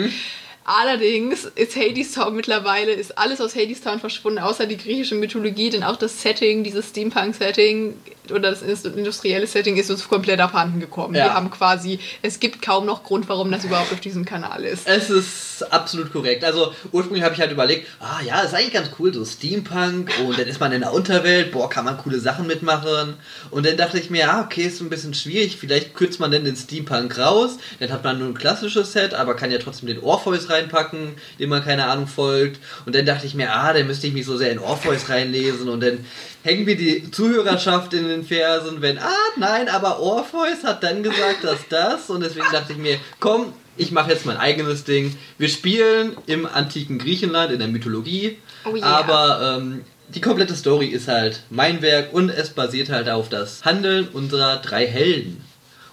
Allerdings 0.70 1.46
ist 1.54 1.76
Hadestown 1.76 2.36
mittlerweile, 2.36 2.92
ist 2.92 3.16
alles 3.16 3.40
aus 3.40 3.56
Hadestown 3.56 4.00
verschwunden, 4.00 4.38
außer 4.38 4.66
die 4.66 4.76
griechische 4.76 5.14
Mythologie, 5.14 5.70
denn 5.70 5.82
auch 5.82 5.96
das 5.96 6.20
Setting, 6.20 6.62
dieses 6.62 6.90
Steampunk-Setting 6.90 7.94
oder 8.32 8.50
das 8.50 8.62
industrielle 8.62 9.46
Setting 9.46 9.76
ist 9.76 9.90
uns 9.90 10.08
komplett 10.08 10.40
abhanden 10.40 10.80
gekommen. 10.80 11.14
Ja. 11.14 11.24
Wir 11.24 11.34
haben 11.34 11.50
quasi, 11.50 11.98
es 12.22 12.40
gibt 12.40 12.62
kaum 12.62 12.86
noch 12.86 13.02
Grund, 13.02 13.28
warum 13.28 13.50
das 13.50 13.64
überhaupt 13.64 13.92
auf 13.92 14.00
diesem 14.00 14.24
Kanal 14.24 14.64
ist. 14.64 14.86
es 14.88 15.10
ist 15.10 15.72
absolut 15.72 16.12
korrekt. 16.12 16.44
Also 16.44 16.72
ursprünglich 16.92 17.24
habe 17.24 17.34
ich 17.34 17.40
halt 17.40 17.52
überlegt, 17.52 17.86
ah 18.00 18.20
ja, 18.24 18.40
ist 18.40 18.54
eigentlich 18.54 18.72
ganz 18.72 18.90
cool, 18.98 19.12
so 19.12 19.24
Steampunk 19.24 20.10
und 20.24 20.38
dann 20.38 20.46
ist 20.46 20.60
man 20.60 20.72
in 20.72 20.80
der 20.80 20.92
Unterwelt, 20.92 21.52
boah, 21.52 21.68
kann 21.68 21.84
man 21.84 21.98
coole 21.98 22.20
Sachen 22.20 22.46
mitmachen. 22.46 23.14
Und 23.50 23.66
dann 23.66 23.76
dachte 23.76 23.98
ich 23.98 24.10
mir, 24.10 24.32
ah, 24.32 24.42
okay, 24.42 24.62
ist 24.62 24.80
ein 24.80 24.90
bisschen 24.90 25.14
schwierig, 25.14 25.56
vielleicht 25.58 25.94
kürzt 25.94 26.20
man 26.20 26.30
denn 26.30 26.44
den 26.44 26.56
Steampunk 26.56 27.18
raus, 27.18 27.58
dann 27.80 27.90
hat 27.90 28.04
man 28.04 28.18
nur 28.18 28.28
ein 28.28 28.34
klassisches 28.34 28.92
Set, 28.92 29.14
aber 29.14 29.34
kann 29.34 29.50
ja 29.50 29.58
trotzdem 29.58 29.88
den 29.88 30.00
Orpheus 30.00 30.50
reinpacken, 30.50 31.14
dem 31.38 31.48
man 31.50 31.64
keine 31.64 31.86
Ahnung 31.86 32.06
folgt. 32.06 32.60
Und 32.86 32.94
dann 32.94 33.06
dachte 33.06 33.26
ich 33.26 33.34
mir, 33.34 33.52
ah, 33.52 33.72
dann 33.72 33.86
müsste 33.86 34.06
ich 34.06 34.12
mich 34.12 34.26
so 34.26 34.36
sehr 34.36 34.50
in 34.50 34.58
Orpheus 34.58 35.08
reinlesen 35.08 35.68
und 35.68 35.80
dann 35.80 36.04
hängen 36.42 36.66
wir 36.66 36.76
die 36.76 37.10
Zuhörerschaft 37.10 37.92
in 37.94 38.08
den 38.08 38.24
Fersen, 38.24 38.80
wenn, 38.80 38.98
ah, 38.98 39.12
nein, 39.36 39.68
aber 39.68 40.00
Orpheus 40.00 40.64
hat 40.64 40.82
dann 40.82 41.02
gesagt, 41.02 41.42
dass 41.44 41.58
das 41.68 42.10
und 42.10 42.20
deswegen 42.22 42.46
dachte 42.52 42.72
ich 42.72 42.78
mir, 42.78 42.98
komm, 43.20 43.52
ich 43.76 43.92
mache 43.92 44.10
jetzt 44.10 44.26
mein 44.26 44.36
eigenes 44.36 44.84
Ding. 44.84 45.16
Wir 45.38 45.48
spielen 45.48 46.16
im 46.26 46.46
antiken 46.46 46.98
Griechenland, 46.98 47.52
in 47.52 47.58
der 47.58 47.68
Mythologie, 47.68 48.38
Oh 48.64 48.74
yeah. 48.74 48.84
aber 48.86 49.58
ähm, 49.58 49.84
die 50.08 50.20
komplette 50.20 50.56
Story 50.56 50.86
ist 50.86 51.06
halt 51.06 51.42
mein 51.50 51.82
Werk 51.82 52.12
und 52.12 52.30
es 52.30 52.50
basiert 52.50 52.88
halt 52.88 53.08
auf 53.08 53.28
das 53.28 53.64
Handeln 53.64 54.08
unserer 54.08 54.56
drei 54.56 54.86
Helden. 54.86 55.44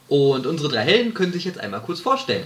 Und 0.08 0.46
unsere 0.48 0.70
drei 0.70 0.82
Helden 0.84 1.14
können 1.14 1.34
sich 1.34 1.46
jetzt 1.46 1.60
einmal 1.60 1.82
kurz 1.82 2.00
vorstellen. 2.00 2.46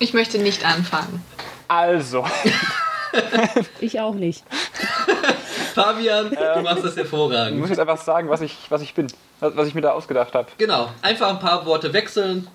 Ich 0.00 0.12
möchte 0.14 0.38
nicht 0.38 0.64
anfangen. 0.64 1.24
Also, 1.66 2.24
Ich 3.80 4.00
auch 4.00 4.14
nicht. 4.14 4.44
Fabian, 5.82 6.26
Ähm, 6.32 6.38
du 6.56 6.60
machst 6.62 6.84
das 6.84 6.92
Ich 6.92 6.98
hervorragend. 6.98 7.58
muss 7.58 7.70
jetzt 7.70 7.78
einfach 7.78 7.98
sagen, 7.98 8.28
was 8.28 8.40
ich, 8.40 8.56
was 8.68 8.82
ich 8.82 8.94
bin. 8.94 9.06
Was, 9.40 9.56
was 9.56 9.68
ich 9.68 9.74
mir 9.74 9.80
da 9.82 9.92
ausgedacht 9.92 10.34
habe. 10.34 10.48
Genau, 10.58 10.88
einfach 11.02 11.28
ein 11.30 11.38
paar 11.38 11.64
Worte 11.66 11.92
wechseln 11.92 12.48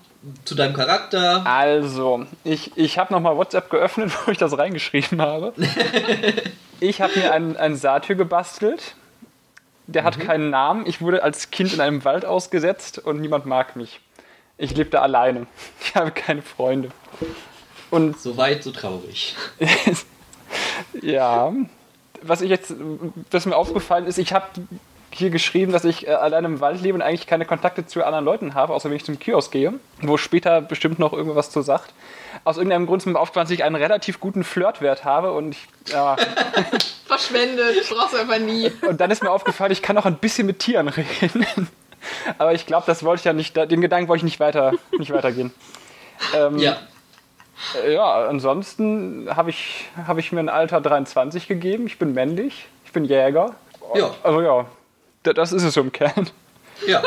zu 0.44 0.54
deinem 0.54 0.74
Charakter. 0.74 1.42
Also, 1.46 2.26
ich, 2.44 2.76
ich 2.76 2.98
habe 2.98 3.12
nochmal 3.12 3.36
WhatsApp 3.36 3.70
geöffnet, 3.70 4.12
wo 4.26 4.30
ich 4.30 4.38
das 4.38 4.56
reingeschrieben 4.56 5.20
habe. 5.20 5.52
ich 6.80 7.00
habe 7.02 7.18
mir 7.18 7.32
einen, 7.32 7.56
einen 7.56 7.76
Satyr 7.76 8.16
gebastelt. 8.16 8.94
Der 9.86 10.04
hat 10.04 10.18
keinen 10.18 10.48
Namen. 10.48 10.86
Ich 10.86 11.02
wurde 11.02 11.22
als 11.22 11.50
Kind 11.50 11.74
in 11.74 11.80
einem 11.82 12.04
Wald 12.06 12.24
ausgesetzt 12.24 12.98
und 12.98 13.20
niemand 13.20 13.44
mag 13.44 13.76
mich. 13.76 14.00
Ich 14.56 14.74
lebte 14.74 15.00
alleine. 15.02 15.46
Ich 15.82 15.94
habe 15.94 16.10
keine 16.10 16.40
Freunde. 16.42 16.90
Und 17.90 18.18
So 18.18 18.36
weit, 18.38 18.62
so 18.64 18.70
traurig. 18.72 19.36
ja, 21.02 21.52
was 22.26 22.40
ich 22.40 22.50
jetzt, 22.50 22.74
was 23.30 23.46
mir 23.46 23.56
aufgefallen 23.56 24.06
ist, 24.06 24.18
ich 24.18 24.32
habe 24.32 24.46
hier 25.10 25.30
geschrieben, 25.30 25.72
dass 25.72 25.84
ich 25.84 26.06
äh, 26.06 26.10
allein 26.10 26.44
im 26.44 26.60
Wald 26.60 26.80
lebe 26.82 26.96
und 26.96 27.02
eigentlich 27.02 27.26
keine 27.26 27.44
Kontakte 27.44 27.86
zu 27.86 28.04
anderen 28.04 28.24
Leuten 28.24 28.54
habe, 28.54 28.72
außer 28.72 28.90
wenn 28.90 28.96
ich 28.96 29.04
zum 29.04 29.18
Kiosk 29.18 29.52
gehe, 29.52 29.74
wo 30.02 30.16
später 30.16 30.60
bestimmt 30.60 30.98
noch 30.98 31.12
irgendwas 31.12 31.50
zu 31.50 31.62
sagt. 31.62 31.92
Aus 32.42 32.56
irgendeinem 32.56 32.86
Grund 32.86 33.02
ist 33.02 33.06
mir 33.06 33.18
aufgefallen, 33.18 33.46
dass 33.46 33.52
ich 33.52 33.64
einen 33.64 33.76
relativ 33.76 34.18
guten 34.18 34.42
Flirtwert 34.42 35.04
habe 35.04 35.32
und 35.32 35.52
ich, 35.52 35.92
ja, 35.92 36.16
Verschwendet, 37.06 37.88
brauchst 37.88 38.14
du 38.14 38.18
einfach 38.18 38.38
nie. 38.38 38.72
und 38.88 39.00
dann 39.00 39.10
ist 39.10 39.22
mir 39.22 39.30
aufgefallen, 39.30 39.70
ich 39.70 39.82
kann 39.82 39.96
auch 39.98 40.06
ein 40.06 40.16
bisschen 40.16 40.46
mit 40.46 40.58
Tieren 40.58 40.88
reden. 40.88 41.68
Aber 42.38 42.52
ich 42.52 42.66
glaube, 42.66 42.84
das 42.86 43.04
wollte 43.04 43.20
ich 43.20 43.24
ja 43.24 43.32
nicht, 43.32 43.56
den 43.56 43.80
Gedanken 43.80 44.08
wollte 44.08 44.20
ich 44.20 44.24
nicht 44.24 44.40
weiter, 44.40 44.72
nicht 44.98 45.12
weitergehen. 45.12 45.52
Ähm, 46.34 46.58
Ja, 46.58 46.76
Ja, 47.88 48.26
ansonsten 48.28 49.28
habe 49.34 49.50
ich, 49.50 49.86
hab 50.06 50.18
ich 50.18 50.32
mir 50.32 50.40
ein 50.40 50.48
Alter 50.48 50.80
23 50.80 51.46
gegeben. 51.48 51.86
Ich 51.86 51.98
bin 51.98 52.12
männlich, 52.12 52.66
ich 52.84 52.92
bin 52.92 53.04
Jäger. 53.04 53.54
Ja. 53.94 54.14
Also 54.22 54.40
ja, 54.42 54.66
da- 55.22 55.32
das 55.32 55.52
ist 55.52 55.62
es 55.62 55.74
so 55.74 55.80
im 55.80 55.92
Kern. 55.92 56.30
ja. 56.86 57.02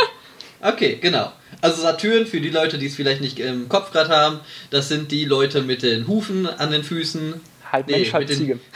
Okay, 0.61 0.97
genau. 0.99 1.31
Also 1.61 1.81
Saturn, 1.83 2.25
für 2.25 2.41
die 2.41 2.49
Leute, 2.49 2.77
die 2.79 2.87
es 2.87 2.95
vielleicht 2.95 3.21
nicht 3.21 3.39
im 3.39 3.69
Kopf 3.69 3.91
gerade 3.91 4.09
haben, 4.09 4.39
das 4.71 4.87
sind 4.89 5.11
die 5.11 5.25
Leute 5.25 5.61
mit 5.61 5.83
den 5.83 6.07
Hufen 6.07 6.47
an 6.47 6.71
den 6.71 6.83
Füßen. 6.83 7.39
Halb 7.71 7.87
Nee, 7.87 7.97
Mensch, 7.97 8.13
halb 8.13 8.21
mit 8.21 8.29
den- 8.29 8.37
Ziege. 8.37 8.59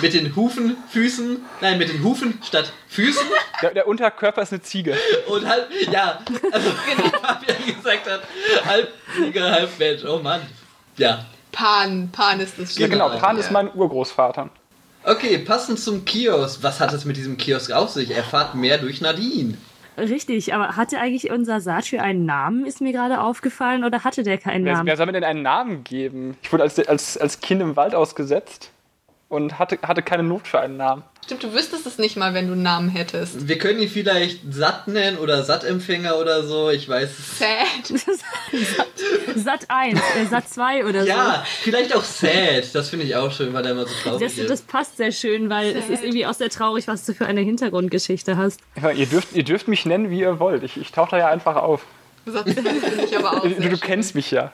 Mit 0.00 0.14
den 0.14 0.34
Hufen, 0.34 0.78
Füßen, 0.90 1.44
nein, 1.60 1.76
mit 1.76 1.90
den 1.92 2.02
Hufen 2.02 2.40
statt 2.42 2.72
Füßen. 2.88 3.26
Der, 3.60 3.74
der 3.74 3.86
Unterkörper 3.86 4.40
ist 4.40 4.50
eine 4.50 4.62
Ziege. 4.62 4.96
Und 5.26 5.46
halb, 5.46 5.68
ja, 5.92 6.18
also 6.50 6.70
genau, 6.96 7.04
wie 7.04 7.10
Fabian 7.18 7.76
gesagt 7.76 8.10
hat, 8.10 8.22
halb 8.64 8.88
Sieger, 9.18 9.50
halb 9.52 9.68
Mensch. 9.78 10.02
Oh 10.06 10.18
Mann. 10.18 10.40
Ja. 11.02 11.24
Pan, 11.52 12.08
Pan 12.12 12.40
ist 12.40 12.58
das 12.58 12.78
Ja, 12.78 12.88
genau, 12.88 13.10
Pan 13.10 13.36
ja. 13.36 13.42
ist 13.42 13.50
mein 13.50 13.72
Urgroßvater. 13.74 14.48
Okay, 15.04 15.38
passend 15.38 15.78
zum 15.78 16.04
Kiosk. 16.04 16.62
Was 16.62 16.80
hat 16.80 16.92
es 16.92 17.04
mit 17.04 17.16
diesem 17.16 17.36
Kiosk 17.36 17.72
auf 17.72 17.90
sich? 17.90 18.10
Erfahrt 18.12 18.54
mehr 18.54 18.78
durch 18.78 19.00
Nadine. 19.00 19.58
Richtig, 19.98 20.54
aber 20.54 20.76
hatte 20.76 20.98
eigentlich 20.98 21.30
unser 21.30 21.60
Satyr 21.60 22.02
einen 22.02 22.24
Namen, 22.24 22.64
ist 22.64 22.80
mir 22.80 22.92
gerade 22.92 23.20
aufgefallen, 23.20 23.84
oder 23.84 24.04
hatte 24.04 24.22
der 24.22 24.38
keinen 24.38 24.64
Wer, 24.64 24.74
Namen? 24.74 24.86
wer 24.86 24.96
soll 24.96 25.04
mir 25.06 25.12
denn 25.12 25.24
einen 25.24 25.42
Namen 25.42 25.84
geben? 25.84 26.36
Ich 26.42 26.50
wurde 26.50 26.62
als, 26.62 26.78
als, 26.88 27.18
als 27.18 27.40
Kind 27.40 27.60
im 27.60 27.76
Wald 27.76 27.94
ausgesetzt 27.94 28.71
und 29.32 29.58
hatte, 29.58 29.78
hatte 29.82 30.02
keine 30.02 30.22
Not 30.22 30.46
für 30.46 30.60
einen 30.60 30.76
Namen. 30.76 31.02
Stimmt, 31.24 31.42
du 31.44 31.54
wüsstest 31.54 31.86
es 31.86 31.96
nicht 31.98 32.16
mal, 32.16 32.34
wenn 32.34 32.48
du 32.48 32.52
einen 32.52 32.62
Namen 32.62 32.88
hättest. 32.90 33.48
Wir 33.48 33.56
können 33.56 33.80
ihn 33.80 33.88
vielleicht 33.88 34.40
Satt 34.52 34.88
nennen 34.88 35.16
oder 35.16 35.42
Sattempfänger 35.42 36.18
oder 36.18 36.42
so. 36.42 36.68
Ich 36.68 36.86
weiß 36.86 37.08
es. 37.18 37.38
Sad. 37.38 38.00
Sat 39.36 39.64
1, 39.68 39.98
äh, 39.98 40.26
Sat 40.26 40.48
2 40.50 40.84
oder 40.84 41.04
Ja, 41.04 41.44
vielleicht 41.62 41.96
auch 41.96 42.04
Sad. 42.04 42.74
Das 42.74 42.90
finde 42.90 43.06
ich 43.06 43.16
auch 43.16 43.32
schön, 43.32 43.54
weil 43.54 43.62
der 43.62 43.72
immer 43.72 43.86
so 43.86 43.94
so. 43.94 44.10
traurig 44.10 44.22
Das, 44.22 44.36
ist. 44.36 44.50
das 44.50 44.60
passt 44.62 44.98
sehr 44.98 45.12
schön, 45.12 45.48
weil 45.48 45.74
es 45.74 45.88
ist 45.88 46.02
irgendwie 46.02 46.26
auch 46.26 46.34
sehr 46.34 46.50
traurig, 46.50 46.86
was 46.86 47.06
du 47.06 47.14
für 47.14 47.24
eine 47.24 47.40
Hintergrundgeschichte 47.40 48.36
hast. 48.36 48.60
Ja, 48.82 48.90
ihr, 48.90 49.06
dürft, 49.06 49.32
ihr 49.32 49.44
dürft 49.44 49.66
mich 49.66 49.86
nennen, 49.86 50.10
wie 50.10 50.20
ihr 50.20 50.40
wollt. 50.40 50.62
Ich, 50.62 50.76
ich 50.76 50.92
tauche 50.92 51.12
da 51.12 51.18
ja 51.18 51.28
einfach 51.28 51.56
auf. 51.56 51.86
Satz 52.26 52.52
finde 52.52 52.70
ich 53.04 53.16
aber 53.16 53.38
auch 53.38 53.42
Du, 53.42 53.48
sehr 53.48 53.70
du 53.70 53.78
kennst 53.78 54.14
mich 54.14 54.30
ja. 54.30 54.52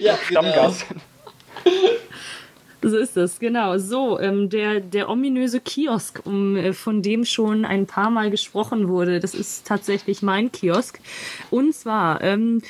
ja, 0.00 0.18
genau. 0.28 0.72
So 2.80 2.96
ist 2.96 3.16
es, 3.16 3.40
genau. 3.40 3.76
So, 3.78 4.20
ähm, 4.20 4.48
der, 4.50 4.80
der 4.80 5.08
ominöse 5.08 5.60
Kiosk, 5.60 6.20
um, 6.24 6.56
äh, 6.56 6.72
von 6.72 7.02
dem 7.02 7.24
schon 7.24 7.64
ein 7.64 7.86
paar 7.86 8.10
Mal 8.10 8.30
gesprochen 8.30 8.88
wurde, 8.88 9.18
das 9.18 9.34
ist 9.34 9.66
tatsächlich 9.66 10.22
mein 10.22 10.52
Kiosk. 10.52 11.00
Und 11.50 11.74
zwar, 11.74 12.22
ähm, 12.22 12.62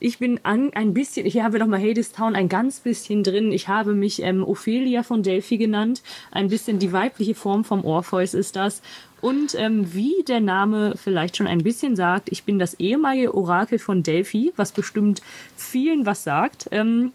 ich 0.00 0.18
bin 0.18 0.38
an, 0.42 0.70
ein 0.74 0.92
bisschen, 0.92 1.24
hier 1.24 1.44
haben 1.44 1.54
wir 1.54 1.60
noch 1.60 1.66
mal 1.66 1.80
Hades 1.80 2.12
Town 2.12 2.36
ein 2.36 2.50
ganz 2.50 2.80
bisschen 2.80 3.22
drin. 3.22 3.52
Ich 3.52 3.68
habe 3.68 3.94
mich 3.94 4.20
ähm, 4.22 4.44
Ophelia 4.44 5.02
von 5.02 5.22
Delphi 5.22 5.56
genannt. 5.56 6.02
Ein 6.30 6.48
bisschen 6.48 6.78
die 6.78 6.92
weibliche 6.92 7.34
Form 7.34 7.64
vom 7.64 7.86
Orpheus 7.86 8.34
ist 8.34 8.56
das. 8.56 8.82
Und 9.22 9.54
ähm, 9.54 9.94
wie 9.94 10.22
der 10.28 10.40
Name 10.40 10.92
vielleicht 10.96 11.38
schon 11.38 11.46
ein 11.46 11.62
bisschen 11.62 11.96
sagt, 11.96 12.30
ich 12.30 12.44
bin 12.44 12.58
das 12.58 12.74
ehemalige 12.74 13.34
Orakel 13.34 13.78
von 13.78 14.02
Delphi, 14.02 14.52
was 14.56 14.72
bestimmt 14.72 15.22
vielen 15.56 16.04
was 16.04 16.22
sagt. 16.22 16.68
Ähm, 16.70 17.12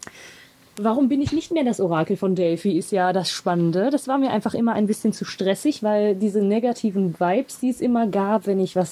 Warum 0.76 1.08
bin 1.08 1.20
ich 1.20 1.32
nicht 1.32 1.52
mehr 1.52 1.64
das 1.64 1.80
Orakel 1.80 2.16
von 2.16 2.34
Delphi, 2.34 2.78
ist 2.78 2.92
ja 2.92 3.12
das 3.12 3.30
Spannende. 3.30 3.90
Das 3.90 4.08
war 4.08 4.18
mir 4.18 4.30
einfach 4.30 4.54
immer 4.54 4.72
ein 4.72 4.86
bisschen 4.86 5.12
zu 5.12 5.24
stressig, 5.24 5.82
weil 5.82 6.14
diese 6.14 6.42
negativen 6.42 7.18
Vibes, 7.18 7.60
die 7.60 7.70
es 7.70 7.80
immer 7.80 8.06
gab, 8.06 8.46
wenn 8.46 8.60
ich 8.60 8.76
was 8.76 8.90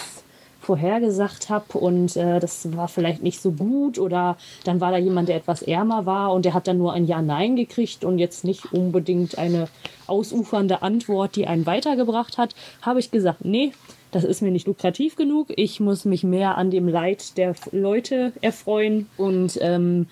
vorhergesagt 0.61 1.49
habe 1.49 1.79
und 1.79 2.17
äh, 2.17 2.41
das 2.41 2.77
war 2.77 2.89
vielleicht 2.89 3.23
nicht 3.23 3.41
so 3.41 3.53
gut 3.53 3.99
oder 3.99 4.37
dann 4.65 4.81
war 4.81 4.91
da 4.91 4.99
jemand, 4.99 5.29
der 5.29 5.37
etwas 5.37 5.63
ärmer 5.63 6.05
war 6.05 6.33
und 6.33 6.45
der 6.45 6.53
hat 6.53 6.67
dann 6.67 6.79
nur 6.79 6.93
ein 6.93 7.07
Ja-Nein 7.07 7.57
gekriegt 7.57 8.05
und 8.05 8.19
jetzt 8.19 8.45
nicht 8.45 8.73
unbedingt 8.73 9.39
eine 9.39 9.69
ausufernde 10.07 10.83
Antwort, 10.83 11.37
die 11.37 11.47
einen 11.47 11.65
weitergebracht 11.65 12.39
hat, 12.39 12.55
habe 12.83 13.01
ich 13.01 13.11
gesagt, 13.11 13.45
nee, 13.45 13.73
das 14.11 14.25
ist 14.25 14.43
mir 14.43 14.51
nicht 14.51 14.67
lukrativ 14.67 15.17
genug. 15.17 15.49
Ich 15.57 15.81
muss 15.81 16.05
mich 16.05 16.25
mehr 16.25 16.57
an 16.57 16.71
dem 16.71 16.89
Leid 16.89 17.37
der 17.37 17.55
Leute 17.73 18.33
erfreuen 18.41 19.07
und 19.17 19.59
ähm, 19.61 20.07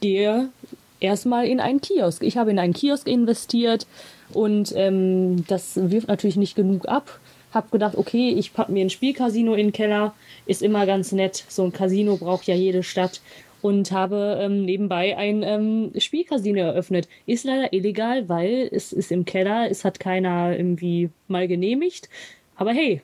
gehe 0.00 0.48
erstmal 1.00 1.46
in 1.46 1.60
einen 1.60 1.80
Kiosk. 1.80 2.22
Ich 2.22 2.36
habe 2.36 2.50
in 2.50 2.58
einen 2.58 2.72
Kiosk 2.72 3.06
investiert 3.06 3.86
und 4.32 4.72
ähm, 4.76 5.44
das 5.46 5.72
wirft 5.90 6.08
natürlich 6.08 6.36
nicht 6.36 6.54
genug 6.54 6.88
ab. 6.88 7.18
Hab 7.52 7.70
gedacht, 7.70 7.96
okay, 7.96 8.30
ich 8.30 8.54
pack 8.54 8.70
mir 8.70 8.84
ein 8.84 8.90
Spielcasino 8.90 9.52
in 9.52 9.68
den 9.68 9.72
Keller, 9.72 10.14
ist 10.46 10.62
immer 10.62 10.86
ganz 10.86 11.12
nett. 11.12 11.44
So 11.48 11.64
ein 11.64 11.72
Casino 11.72 12.16
braucht 12.16 12.46
ja 12.46 12.54
jede 12.54 12.82
Stadt. 12.82 13.20
Und 13.60 13.92
habe 13.92 14.40
ähm, 14.40 14.64
nebenbei 14.64 15.16
ein 15.16 15.44
ähm, 15.44 15.92
Spielcasino 15.96 16.58
eröffnet. 16.58 17.08
Ist 17.26 17.44
leider 17.44 17.72
illegal, 17.72 18.28
weil 18.28 18.68
es 18.72 18.92
ist 18.92 19.12
im 19.12 19.24
Keller, 19.24 19.70
es 19.70 19.84
hat 19.84 20.00
keiner 20.00 20.56
irgendwie 20.56 21.10
mal 21.28 21.46
genehmigt. 21.46 22.08
Aber 22.56 22.72
hey, 22.72 23.02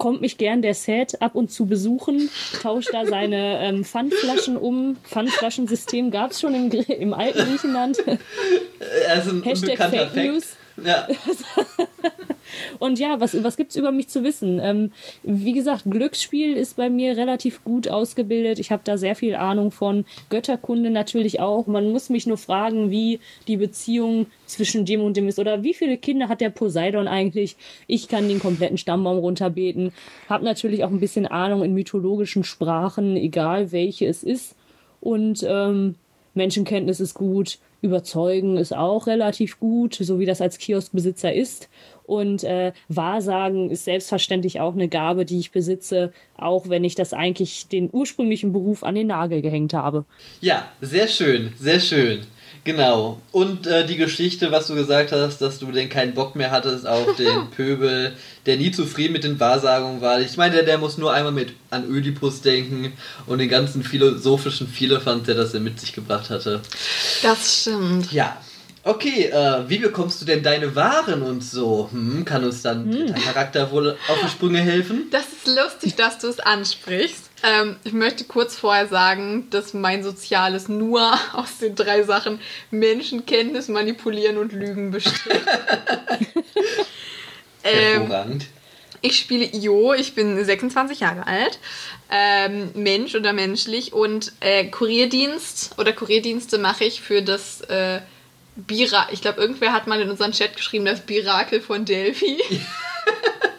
kommt 0.00 0.20
mich 0.20 0.38
gern 0.38 0.62
der 0.62 0.74
Set 0.74 1.22
ab 1.22 1.36
und 1.36 1.52
zu 1.52 1.66
besuchen, 1.66 2.30
tauscht 2.60 2.88
da 2.92 3.06
seine 3.06 3.60
ähm, 3.62 3.84
Pfandflaschen 3.84 4.56
um. 4.56 4.96
Pfandflaschensystem 5.04 6.10
gab 6.10 6.32
es 6.32 6.40
schon 6.40 6.54
im, 6.54 6.72
im 6.72 7.14
alten 7.14 7.38
Griechenland. 7.38 7.98
Ein 8.08 9.42
Hashtag 9.44 9.78
Fake 9.78 10.10
Fact. 10.10 10.16
News. 10.16 10.56
Ja. 10.84 11.06
Und 12.78 12.98
ja, 12.98 13.20
was, 13.20 13.42
was 13.42 13.56
gibt's 13.56 13.76
über 13.76 13.92
mich 13.92 14.08
zu 14.08 14.24
wissen? 14.24 14.60
Ähm, 14.62 14.92
wie 15.22 15.52
gesagt, 15.52 15.84
Glücksspiel 15.88 16.56
ist 16.56 16.76
bei 16.76 16.90
mir 16.90 17.16
relativ 17.16 17.62
gut 17.64 17.88
ausgebildet. 17.88 18.58
Ich 18.58 18.72
habe 18.72 18.82
da 18.84 18.96
sehr 18.96 19.14
viel 19.14 19.34
Ahnung 19.34 19.70
von. 19.70 20.04
Götterkunde 20.30 20.90
natürlich 20.90 21.40
auch. 21.40 21.66
Man 21.66 21.90
muss 21.90 22.10
mich 22.10 22.26
nur 22.26 22.38
fragen, 22.38 22.90
wie 22.90 23.20
die 23.48 23.56
Beziehung 23.56 24.26
zwischen 24.46 24.84
dem 24.84 25.02
und 25.02 25.16
dem 25.16 25.28
ist. 25.28 25.38
Oder 25.38 25.62
wie 25.62 25.74
viele 25.74 25.96
Kinder 25.96 26.28
hat 26.28 26.40
der 26.40 26.50
Poseidon 26.50 27.08
eigentlich? 27.08 27.56
Ich 27.86 28.08
kann 28.08 28.28
den 28.28 28.40
kompletten 28.40 28.78
Stammbaum 28.78 29.18
runterbeten. 29.18 29.92
Hab 30.28 30.42
natürlich 30.42 30.84
auch 30.84 30.90
ein 30.90 31.00
bisschen 31.00 31.26
Ahnung 31.26 31.62
in 31.62 31.74
mythologischen 31.74 32.44
Sprachen, 32.44 33.16
egal 33.16 33.72
welche 33.72 34.06
es 34.06 34.22
ist. 34.22 34.56
Und 35.00 35.44
ähm, 35.48 35.94
Menschenkenntnis 36.34 37.00
ist 37.00 37.14
gut, 37.14 37.58
Überzeugen 37.82 38.58
ist 38.58 38.76
auch 38.76 39.06
relativ 39.06 39.58
gut, 39.58 39.94
so 39.94 40.18
wie 40.18 40.26
das 40.26 40.40
als 40.40 40.58
Kioskbesitzer 40.58 41.32
ist. 41.32 41.68
Und 42.04 42.44
äh, 42.44 42.72
Wahrsagen 42.88 43.70
ist 43.70 43.84
selbstverständlich 43.84 44.60
auch 44.60 44.74
eine 44.74 44.88
Gabe, 44.88 45.24
die 45.24 45.38
ich 45.38 45.52
besitze, 45.52 46.12
auch 46.36 46.68
wenn 46.68 46.84
ich 46.84 46.94
das 46.94 47.12
eigentlich 47.12 47.68
den 47.68 47.88
ursprünglichen 47.90 48.52
Beruf 48.52 48.82
an 48.82 48.96
den 48.96 49.06
Nagel 49.06 49.42
gehängt 49.42 49.72
habe. 49.72 50.04
ja, 50.40 50.68
sehr 50.80 51.08
schön, 51.08 51.52
sehr 51.58 51.80
schön. 51.80 52.20
Genau. 52.64 53.20
Und 53.32 53.66
äh, 53.66 53.86
die 53.86 53.96
Geschichte, 53.96 54.52
was 54.52 54.66
du 54.66 54.74
gesagt 54.74 55.12
hast, 55.12 55.38
dass 55.38 55.58
du 55.58 55.72
denn 55.72 55.88
keinen 55.88 56.14
Bock 56.14 56.36
mehr 56.36 56.50
hattest 56.50 56.86
auf 56.86 57.16
den 57.18 57.50
Pöbel, 57.50 58.12
der 58.46 58.56
nie 58.56 58.70
zufrieden 58.70 59.12
mit 59.12 59.24
den 59.24 59.40
Wahrsagungen 59.40 60.00
war. 60.00 60.20
Ich 60.20 60.36
meine, 60.36 60.56
der, 60.56 60.64
der 60.64 60.78
muss 60.78 60.98
nur 60.98 61.12
einmal 61.12 61.32
mit 61.32 61.54
an 61.70 61.88
Ödipus 61.88 62.42
denken 62.42 62.92
und 63.26 63.38
den 63.38 63.48
ganzen 63.48 63.82
philosophischen 63.82 64.68
Vielefant, 64.68 65.26
der 65.26 65.34
das 65.34 65.54
er 65.54 65.60
mit 65.60 65.80
sich 65.80 65.92
gebracht 65.92 66.30
hatte. 66.30 66.60
Das 67.22 67.62
stimmt. 67.62 68.12
Ja. 68.12 68.36
Okay, 68.82 69.26
äh, 69.26 69.68
wie 69.68 69.78
bekommst 69.78 70.22
du 70.22 70.24
denn 70.24 70.42
deine 70.42 70.74
Waren 70.74 71.22
und 71.22 71.44
so? 71.44 71.90
Hm, 71.92 72.24
kann 72.24 72.44
uns 72.44 72.62
dann 72.62 72.90
dein 72.90 73.14
Charakter 73.14 73.70
wohl 73.70 73.90
auf 74.08 74.18
die 74.24 74.28
Sprünge 74.30 74.60
helfen? 74.60 75.08
Das 75.10 75.24
ist 75.24 75.46
lustig, 75.46 75.96
dass 75.96 76.18
du 76.18 76.28
es 76.28 76.40
ansprichst. 76.40 77.29
Ähm, 77.42 77.76
ich 77.84 77.92
möchte 77.92 78.24
kurz 78.24 78.56
vorher 78.56 78.86
sagen, 78.86 79.48
dass 79.50 79.72
mein 79.72 80.02
Soziales 80.02 80.68
nur 80.68 81.12
aus 81.32 81.58
den 81.58 81.74
drei 81.74 82.02
Sachen 82.02 82.40
Menschenkenntnis, 82.70 83.68
Manipulieren 83.68 84.38
und 84.38 84.52
Lügen 84.52 84.90
besteht. 84.90 85.40
Ähm. 87.62 88.40
Ich 89.02 89.18
spiele 89.18 89.46
Io, 89.54 89.94
ich 89.94 90.14
bin 90.14 90.42
26 90.42 91.00
Jahre 91.00 91.26
alt, 91.26 91.58
ähm, 92.10 92.70
Mensch 92.74 93.14
oder 93.14 93.32
menschlich 93.32 93.94
und 93.94 94.32
äh, 94.40 94.66
Kurierdienst 94.66 95.78
oder 95.78 95.92
Kurierdienste 95.92 96.58
mache 96.58 96.84
ich 96.84 97.00
für 97.00 97.22
das 97.22 97.62
äh, 97.62 98.00
Bira. 98.56 99.08
Ich 99.10 99.22
glaube, 99.22 99.40
irgendwer 99.40 99.72
hat 99.72 99.86
mal 99.86 100.00
in 100.02 100.10
unseren 100.10 100.32
Chat 100.32 100.54
geschrieben, 100.56 100.84
das 100.84 101.00
Birakel 101.00 101.62
von 101.62 101.86
Delphi. 101.86 102.38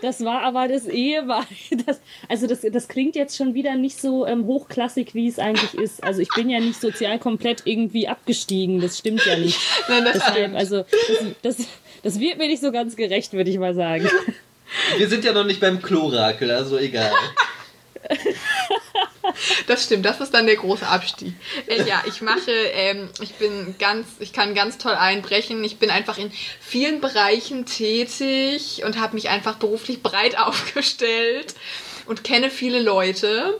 Das 0.00 0.24
war 0.24 0.42
aber 0.42 0.68
das 0.68 0.86
Eheweih. 0.86 1.44
Das, 1.86 2.00
also 2.28 2.46
das, 2.46 2.60
das 2.60 2.86
klingt 2.88 3.16
jetzt 3.16 3.36
schon 3.36 3.54
wieder 3.54 3.74
nicht 3.76 4.00
so 4.00 4.26
ähm, 4.26 4.46
hochklassig, 4.46 5.14
wie 5.14 5.26
es 5.26 5.38
eigentlich 5.38 5.74
ist. 5.74 6.04
Also 6.04 6.20
ich 6.20 6.28
bin 6.34 6.48
ja 6.48 6.60
nicht 6.60 6.80
sozial 6.80 7.18
komplett 7.18 7.62
irgendwie 7.64 8.06
abgestiegen. 8.06 8.80
Das 8.80 8.98
stimmt 8.98 9.24
ja 9.26 9.36
nicht. 9.36 9.58
Nein, 9.88 10.04
das 10.04 10.14
Deshalb, 10.14 10.36
stimmt. 10.36 10.56
also 10.56 10.84
das, 11.42 11.56
das, 11.56 11.66
das 12.02 12.20
wird 12.20 12.38
mir 12.38 12.46
nicht 12.46 12.62
so 12.62 12.70
ganz 12.70 12.94
gerecht, 12.94 13.32
würde 13.32 13.50
ich 13.50 13.58
mal 13.58 13.74
sagen. 13.74 14.08
Wir 14.96 15.08
sind 15.08 15.24
ja 15.24 15.32
noch 15.32 15.44
nicht 15.44 15.60
beim 15.60 15.82
Klorakel, 15.82 16.50
also 16.50 16.78
egal. 16.78 17.10
Das 19.66 19.84
stimmt, 19.84 20.04
das 20.04 20.20
ist 20.20 20.34
dann 20.34 20.46
der 20.46 20.56
große 20.56 20.86
Abstieg. 20.86 21.34
Äh, 21.66 21.84
ja, 21.84 22.02
ich 22.06 22.20
mache, 22.22 22.50
ähm, 22.50 23.08
ich 23.20 23.34
bin 23.34 23.74
ganz, 23.78 24.06
ich 24.18 24.32
kann 24.32 24.54
ganz 24.54 24.78
toll 24.78 24.94
einbrechen. 24.94 25.62
Ich 25.64 25.78
bin 25.78 25.90
einfach 25.90 26.18
in 26.18 26.30
vielen 26.60 27.00
Bereichen 27.00 27.64
tätig 27.64 28.82
und 28.84 29.00
habe 29.00 29.14
mich 29.14 29.28
einfach 29.28 29.56
beruflich 29.56 30.02
breit 30.02 30.38
aufgestellt 30.38 31.54
und 32.06 32.24
kenne 32.24 32.50
viele 32.50 32.82
Leute. 32.82 33.58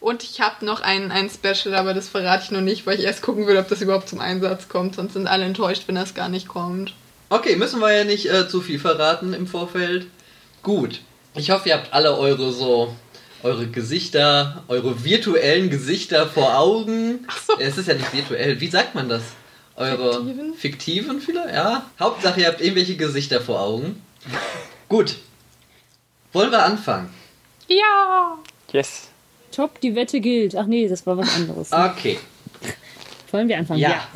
Und 0.00 0.22
ich 0.22 0.40
habe 0.40 0.66
noch 0.66 0.82
ein, 0.82 1.10
ein 1.10 1.30
Special, 1.30 1.74
aber 1.74 1.94
das 1.94 2.08
verrate 2.08 2.44
ich 2.44 2.50
noch 2.50 2.60
nicht, 2.60 2.86
weil 2.86 2.98
ich 2.98 3.06
erst 3.06 3.22
gucken 3.22 3.46
will, 3.46 3.56
ob 3.56 3.68
das 3.68 3.80
überhaupt 3.80 4.08
zum 4.08 4.20
Einsatz 4.20 4.68
kommt. 4.68 4.96
Sonst 4.96 5.14
sind 5.14 5.26
alle 5.26 5.46
enttäuscht, 5.46 5.84
wenn 5.86 5.94
das 5.94 6.14
gar 6.14 6.28
nicht 6.28 6.48
kommt. 6.48 6.92
Okay, 7.30 7.56
müssen 7.56 7.80
wir 7.80 7.90
ja 7.90 8.04
nicht 8.04 8.26
äh, 8.26 8.46
zu 8.46 8.60
viel 8.60 8.78
verraten 8.78 9.32
im 9.32 9.46
Vorfeld. 9.46 10.06
Gut. 10.62 11.00
Ich 11.34 11.50
hoffe, 11.50 11.70
ihr 11.70 11.76
habt 11.76 11.94
alle 11.94 12.16
eure 12.18 12.52
so 12.52 12.94
eure 13.44 13.66
Gesichter, 13.66 14.64
eure 14.68 15.04
virtuellen 15.04 15.68
Gesichter 15.68 16.26
vor 16.26 16.58
Augen. 16.58 17.20
Ach 17.28 17.42
so. 17.46 17.52
Es 17.60 17.76
ist 17.76 17.86
ja 17.86 17.94
nicht 17.94 18.12
virtuell. 18.12 18.58
Wie 18.60 18.68
sagt 18.68 18.94
man 18.94 19.08
das? 19.08 19.22
Eure 19.76 20.14
Fiktiven? 20.14 20.54
fiktiven 20.54 21.20
vielleicht? 21.20 21.54
Ja. 21.54 21.90
Hauptsache, 22.00 22.40
ihr 22.40 22.46
habt 22.46 22.60
irgendwelche 22.60 22.96
Gesichter 22.96 23.40
vor 23.40 23.60
Augen. 23.60 24.02
Gut. 24.88 25.16
Wollen 26.32 26.50
wir 26.50 26.64
anfangen? 26.64 27.10
Ja! 27.68 28.38
Yes. 28.72 29.08
Top, 29.52 29.78
die 29.80 29.94
Wette 29.94 30.20
gilt. 30.20 30.56
Ach 30.56 30.66
nee, 30.66 30.88
das 30.88 31.06
war 31.06 31.18
was 31.18 31.32
anderes. 31.34 31.70
Okay. 31.70 32.18
Wollen 33.30 33.48
wir 33.48 33.58
anfangen? 33.58 33.80
Ja. 33.80 34.08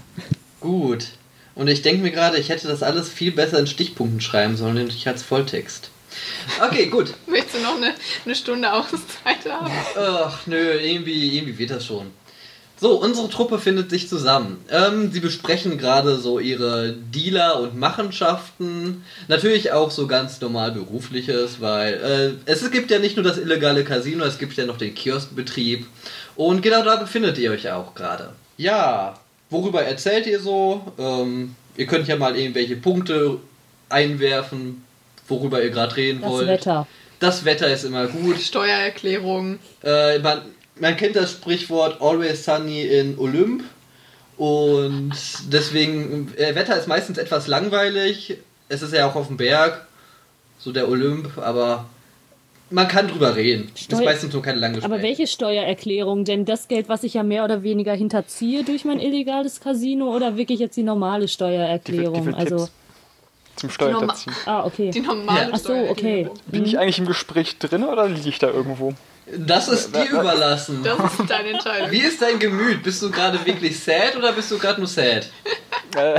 Gut. 0.61 1.08
Und 1.54 1.68
ich 1.68 1.82
denke 1.82 2.02
mir 2.02 2.12
gerade, 2.12 2.38
ich 2.38 2.49
hätte 2.49 2.66
das 2.66 2.82
alles 2.82 3.08
viel 3.11 3.32
besser 3.32 3.58
in 3.58 3.66
Stichpunkten 3.66 4.20
schreiben 4.20 4.56
sollen, 4.56 4.75
nämlich 4.75 5.06
als 5.06 5.23
Volltext. 5.23 5.90
Okay, 6.61 6.87
gut. 6.87 7.14
Möchtest 7.26 7.56
du 7.56 7.61
noch 7.61 7.76
eine, 7.76 7.94
eine 8.25 8.35
Stunde 8.35 8.73
Auszeit 8.73 9.50
haben? 9.50 9.73
Ach, 9.97 10.47
nö, 10.47 10.73
irgendwie, 10.80 11.37
irgendwie 11.37 11.58
wird 11.58 11.70
das 11.70 11.87
schon. 11.87 12.11
So, 12.80 13.00
unsere 13.00 13.28
Truppe 13.28 13.58
findet 13.58 13.90
sich 13.90 14.08
zusammen. 14.08 14.64
Ähm, 14.70 15.11
sie 15.11 15.18
besprechen 15.18 15.78
gerade 15.78 16.16
so 16.16 16.38
ihre 16.38 16.92
Dealer- 16.92 17.58
und 17.58 17.76
Machenschaften. 17.76 19.02
Natürlich 19.26 19.73
auch 19.73 19.90
so 19.90 20.06
ganz 20.06 20.40
normal 20.40 20.70
berufliches, 20.70 21.61
weil 21.61 22.38
äh, 22.47 22.50
es 22.50 22.70
gibt 22.70 22.92
ja 22.92 23.00
nicht 23.00 23.16
nur 23.16 23.25
das 23.25 23.37
illegale 23.37 23.82
Casino, 23.82 24.25
es 24.25 24.38
gibt 24.38 24.56
ja 24.56 24.64
noch 24.64 24.78
den 24.78 24.94
Kioskbetrieb. 24.94 25.87
Und 26.37 26.62
genau 26.62 26.85
da 26.85 26.94
befindet 26.94 27.37
ihr 27.38 27.50
euch 27.50 27.68
auch 27.68 27.97
gerade. 27.97 28.32
Ja, 28.56 29.18
worüber 29.50 29.82
erzählt 29.82 30.28
ihr 30.28 30.38
so? 30.38 30.92
Ähm, 30.99 31.56
ihr 31.76 31.87
könnt 31.87 32.06
ja 32.06 32.14
mal 32.14 32.37
irgendwelche 32.37 32.76
Punkte 32.76 33.38
einwerfen, 33.88 34.85
worüber 35.28 35.62
ihr 35.62 35.70
gerade 35.70 35.97
reden 35.97 36.21
Das 36.23 36.30
wollt. 36.30 36.49
Wetter. 36.49 36.86
Das 37.21 37.45
Wetter 37.45 37.71
ist 37.73 37.84
immer 37.84 38.06
gut. 38.06 38.38
Steuererklärung. 38.41 39.58
Äh, 39.82 40.19
man, 40.21 40.43
man 40.80 40.97
kennt 40.97 41.17
das 41.17 41.32
Sprichwort 41.32 42.00
Always 42.00 42.45
Sunny 42.45 42.82
in 42.82 43.19
Olymp. 43.19 43.64
Und 44.36 45.12
deswegen, 45.52 46.32
äh, 46.36 46.54
Wetter 46.54 46.78
ist 46.78 46.86
meistens 46.86 47.19
etwas 47.19 47.49
langweilig. 47.49 48.36
Es 48.69 48.82
ist 48.82 48.95
ja 48.95 49.08
auch 49.08 49.17
auf 49.17 49.26
dem 49.26 49.36
Berg, 49.36 49.86
so 50.58 50.71
der 50.73 50.88
Olymp, 50.88 51.36
aber 51.38 51.86
man 52.71 52.86
kann 52.86 53.08
drüber 53.08 53.34
reden. 53.34 53.71
ist 53.75 53.84
Steu- 53.91 54.04
meistens 54.04 54.32
nur 54.32 54.43
keine 54.43 54.58
lange 54.60 54.75
Gespräche. 54.75 54.95
Aber 54.95 55.02
welche 55.02 55.26
Steuererklärung? 55.26 56.25
Denn 56.25 56.45
das 56.45 56.69
Geld, 56.69 56.88
was 56.88 57.02
ich 57.02 57.14
ja 57.14 57.23
mehr 57.25 57.45
oder 57.45 57.62
weniger 57.64 57.95
hinterziehe 57.95 58.62
durch 58.62 58.84
mein 58.84 59.00
illegales 59.00 59.60
Casino 59.60 60.14
oder 60.14 60.36
wirklich 60.36 60.60
jetzt 60.60 60.76
die 60.76 60.82
normale 60.84 61.23
Die, 61.25 61.32
Steuererklärung? 61.32 62.28
die 62.28 62.34
also, 62.34 62.56
Tipps 62.58 62.73
zum 63.58 63.71
Steuerhinterziehen. 63.71 64.34
ah, 64.47 64.64
okay. 64.64 64.90
Die 64.90 65.00
normale 65.00 65.49
Ja. 65.49 65.50
Ach 65.52 65.58
so, 65.58 65.75
okay. 65.75 66.30
Bin 66.47 66.64
ich 66.64 66.78
eigentlich 66.78 66.99
im 66.99 67.06
Gespräch 67.06 67.58
drin 67.58 67.84
oder 67.84 68.08
liege 68.08 68.28
ich 68.28 68.38
da 68.38 68.49
irgendwo? 68.49 68.94
Das 69.36 69.68
ist 69.68 69.94
dir 69.94 70.08
überlassen. 70.10 70.82
Das 70.82 70.99
ist 71.18 71.28
deine 71.30 71.50
Entscheidung. 71.50 71.90
Wie 71.90 72.00
ist 72.00 72.23
dein 72.23 72.38
Gemüt? 72.38 72.82
Bist 72.82 73.02
du 73.02 73.10
gerade 73.10 73.44
wirklich 73.44 73.78
sad 73.78 74.16
oder 74.16 74.32
bist 74.32 74.50
du 74.50 74.58
gerade 74.58 74.80
nur 74.80 74.88
sad? 74.88 75.28
Äh, 75.97 76.18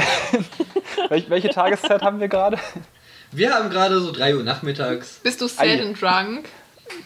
welche, 1.30 1.50
Tageszeit 1.50 2.02
haben 2.02 2.20
wir 2.20 2.28
gerade? 2.28 2.60
Wir 3.32 3.54
haben 3.54 3.70
gerade 3.70 4.00
so 4.00 4.12
3 4.12 4.36
Uhr 4.36 4.44
nachmittags. 4.44 5.20
Bist 5.24 5.42
du 5.42 5.48
sad 5.48 5.66
Ei. 5.66 5.82
and 5.82 6.00
drunk? 6.00 6.50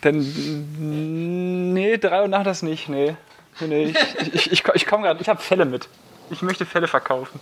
Denn. 0.04 1.74
Nee, 1.74 1.98
drei 1.98 2.22
Uhr 2.22 2.28
nach 2.28 2.44
das 2.44 2.64
nicht, 2.64 2.90
nee. 2.90 3.16
Nee, 3.60 3.68
nee 3.68 3.94
ich, 4.22 4.34
ich, 4.34 4.52
ich, 4.52 4.64
ich 4.74 4.86
komme 4.86 5.04
gerade, 5.04 5.22
ich 5.22 5.30
habe 5.30 5.42
Fälle 5.42 5.66
mit. 5.66 5.88
Ich 6.32 6.42
möchte 6.42 6.66
Fälle 6.66 6.88
verkaufen. 6.88 7.40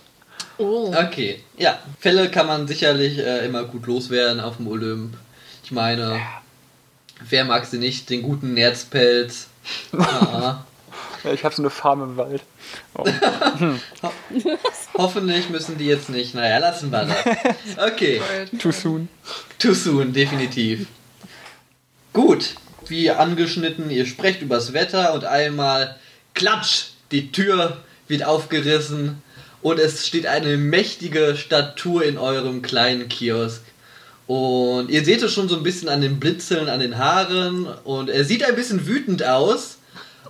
Oh. 0.58 0.94
Okay, 0.94 1.40
ja. 1.56 1.78
Fälle 2.00 2.30
kann 2.30 2.46
man 2.46 2.68
sicherlich 2.68 3.18
äh, 3.18 3.44
immer 3.46 3.64
gut 3.64 3.86
loswerden 3.86 4.40
auf 4.40 4.56
dem 4.58 4.68
Olymp. 4.68 5.14
Ich 5.64 5.72
meine, 5.72 6.20
wer 7.28 7.44
mag 7.44 7.66
sie 7.66 7.78
nicht? 7.78 8.10
Den 8.10 8.22
guten 8.22 8.54
Nerzpelz. 8.54 9.48
Ja. 9.92 10.64
Ja, 11.24 11.32
ich 11.32 11.44
habe 11.44 11.54
so 11.54 11.62
eine 11.62 11.70
Farm 11.70 12.02
im 12.02 12.16
Wald. 12.16 12.42
Oh. 12.96 13.04
Hoffentlich 14.94 15.48
müssen 15.50 15.78
die 15.78 15.86
jetzt 15.86 16.08
nicht. 16.08 16.34
Naja, 16.34 16.58
lassen 16.58 16.90
wir 16.90 17.04
das. 17.04 17.86
Okay, 17.92 18.20
Too 18.58 18.72
soon. 18.72 19.08
too 19.58 19.72
soon, 19.72 20.12
definitiv. 20.12 20.86
Gut, 22.12 22.56
wie 22.88 23.10
angeschnitten, 23.10 23.88
ihr 23.88 24.04
sprecht 24.06 24.42
übers 24.42 24.72
Wetter 24.72 25.14
und 25.14 25.24
einmal 25.24 25.96
klatsch, 26.34 26.86
die 27.12 27.30
Tür 27.30 27.78
wird 28.08 28.24
aufgerissen 28.24 29.22
und 29.62 29.78
es 29.78 30.06
steht 30.06 30.26
eine 30.26 30.56
mächtige 30.56 31.36
Statue 31.36 32.04
in 32.04 32.18
eurem 32.18 32.62
kleinen 32.62 33.08
Kiosk. 33.08 33.62
Und 34.26 34.90
ihr 34.90 35.04
seht 35.04 35.22
es 35.22 35.32
schon 35.32 35.48
so 35.48 35.56
ein 35.56 35.62
bisschen 35.62 35.88
an 35.88 36.00
den 36.00 36.20
Blitzeln, 36.20 36.68
an 36.68 36.80
den 36.80 36.98
Haaren 36.98 37.66
und 37.84 38.08
er 38.08 38.24
sieht 38.24 38.44
ein 38.44 38.54
bisschen 38.54 38.86
wütend 38.86 39.24
aus 39.24 39.78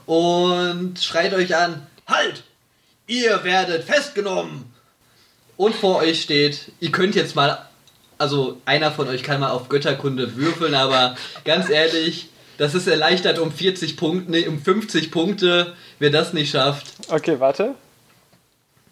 und 0.06 0.98
schreit 1.00 1.34
euch 1.34 1.56
an, 1.56 1.86
halt! 2.06 2.42
Ihr 3.06 3.44
werdet 3.44 3.84
festgenommen! 3.84 4.72
Und 5.56 5.74
vor 5.74 5.98
euch 5.98 6.22
steht, 6.22 6.72
ihr 6.80 6.90
könnt 6.90 7.14
jetzt 7.14 7.36
mal, 7.36 7.58
also 8.18 8.60
einer 8.64 8.90
von 8.90 9.08
euch 9.08 9.22
kann 9.22 9.40
mal 9.40 9.50
auf 9.50 9.68
Götterkunde 9.68 10.36
würfeln, 10.36 10.74
aber 10.74 11.16
ganz 11.44 11.68
ehrlich, 11.68 12.28
das 12.58 12.74
ist 12.74 12.86
erleichtert 12.86 13.38
um 13.38 13.52
40 13.52 13.96
Punkte, 13.96 14.30
nee, 14.30 14.46
um 14.46 14.60
50 14.60 15.10
Punkte, 15.10 15.74
wer 15.98 16.10
das 16.10 16.32
nicht 16.32 16.50
schafft. 16.50 16.86
Okay, 17.08 17.38
warte. 17.38 17.74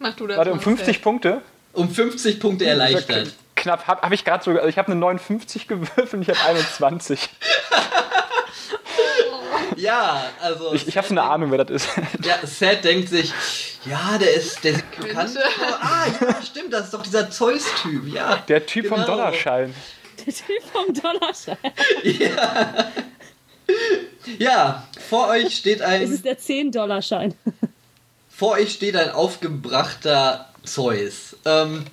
Mach 0.01 0.15
du 0.15 0.25
das 0.27 0.37
Warte, 0.37 0.51
um 0.51 0.59
50 0.59 0.87
Seth. 0.87 1.01
Punkte? 1.03 1.41
Um 1.73 1.89
50 1.89 2.39
Punkte 2.39 2.65
erleichtert. 2.65 3.33
Knapp, 3.55 3.85
habe 3.87 4.01
hab 4.01 4.11
ich 4.11 4.25
gerade 4.25 4.43
so, 4.43 4.51
also 4.51 4.67
ich 4.67 4.77
habe 4.77 4.91
eine 4.91 4.99
59 4.99 5.67
gewürfelt 5.67 6.13
und 6.13 6.21
ich 6.23 6.29
habe 6.29 6.39
21. 6.49 7.29
Ja, 9.77 10.23
also. 10.41 10.73
Ich, 10.73 10.87
ich 10.87 10.97
habe 10.97 11.07
so 11.07 11.13
eine 11.13 11.23
Ahnung, 11.23 11.49
wer 11.49 11.63
das 11.63 11.83
ist. 11.85 11.89
Ja, 12.23 12.35
Sad 12.45 12.83
denkt 12.83 13.09
sich, 13.09 13.33
ja, 13.85 14.17
der 14.19 14.33
ist, 14.35 14.63
der 14.63 14.75
sieht 14.75 14.91
bekannt. 14.99 15.31
Ah, 15.81 16.05
ja, 16.19 16.41
stimmt, 16.43 16.71
das 16.73 16.85
ist 16.85 16.93
doch 16.93 17.01
dieser 17.01 17.31
Zeus-Typ, 17.31 18.13
ja. 18.13 18.35
Der 18.47 18.65
Typ 18.65 18.87
vom 18.87 18.97
Genau. 18.97 19.07
Dollarschein. 19.07 19.73
Der 20.25 20.33
Typ 20.33 20.63
vom 20.71 20.93
Dollarschein. 20.93 21.57
Ja. 22.19 22.91
ja, 24.37 24.87
vor 25.09 25.29
euch 25.29 25.55
steht 25.55 25.79
Es 25.79 25.85
ein, 25.87 26.01
ist 26.03 26.25
der 26.25 26.37
10-Dollarschein. 26.37 27.33
Vor 28.41 28.53
euch 28.53 28.71
steht 28.71 28.95
ein 28.95 29.11
aufgebrachter 29.11 30.47
Zeus. 30.63 31.37
Ähm, 31.45 31.85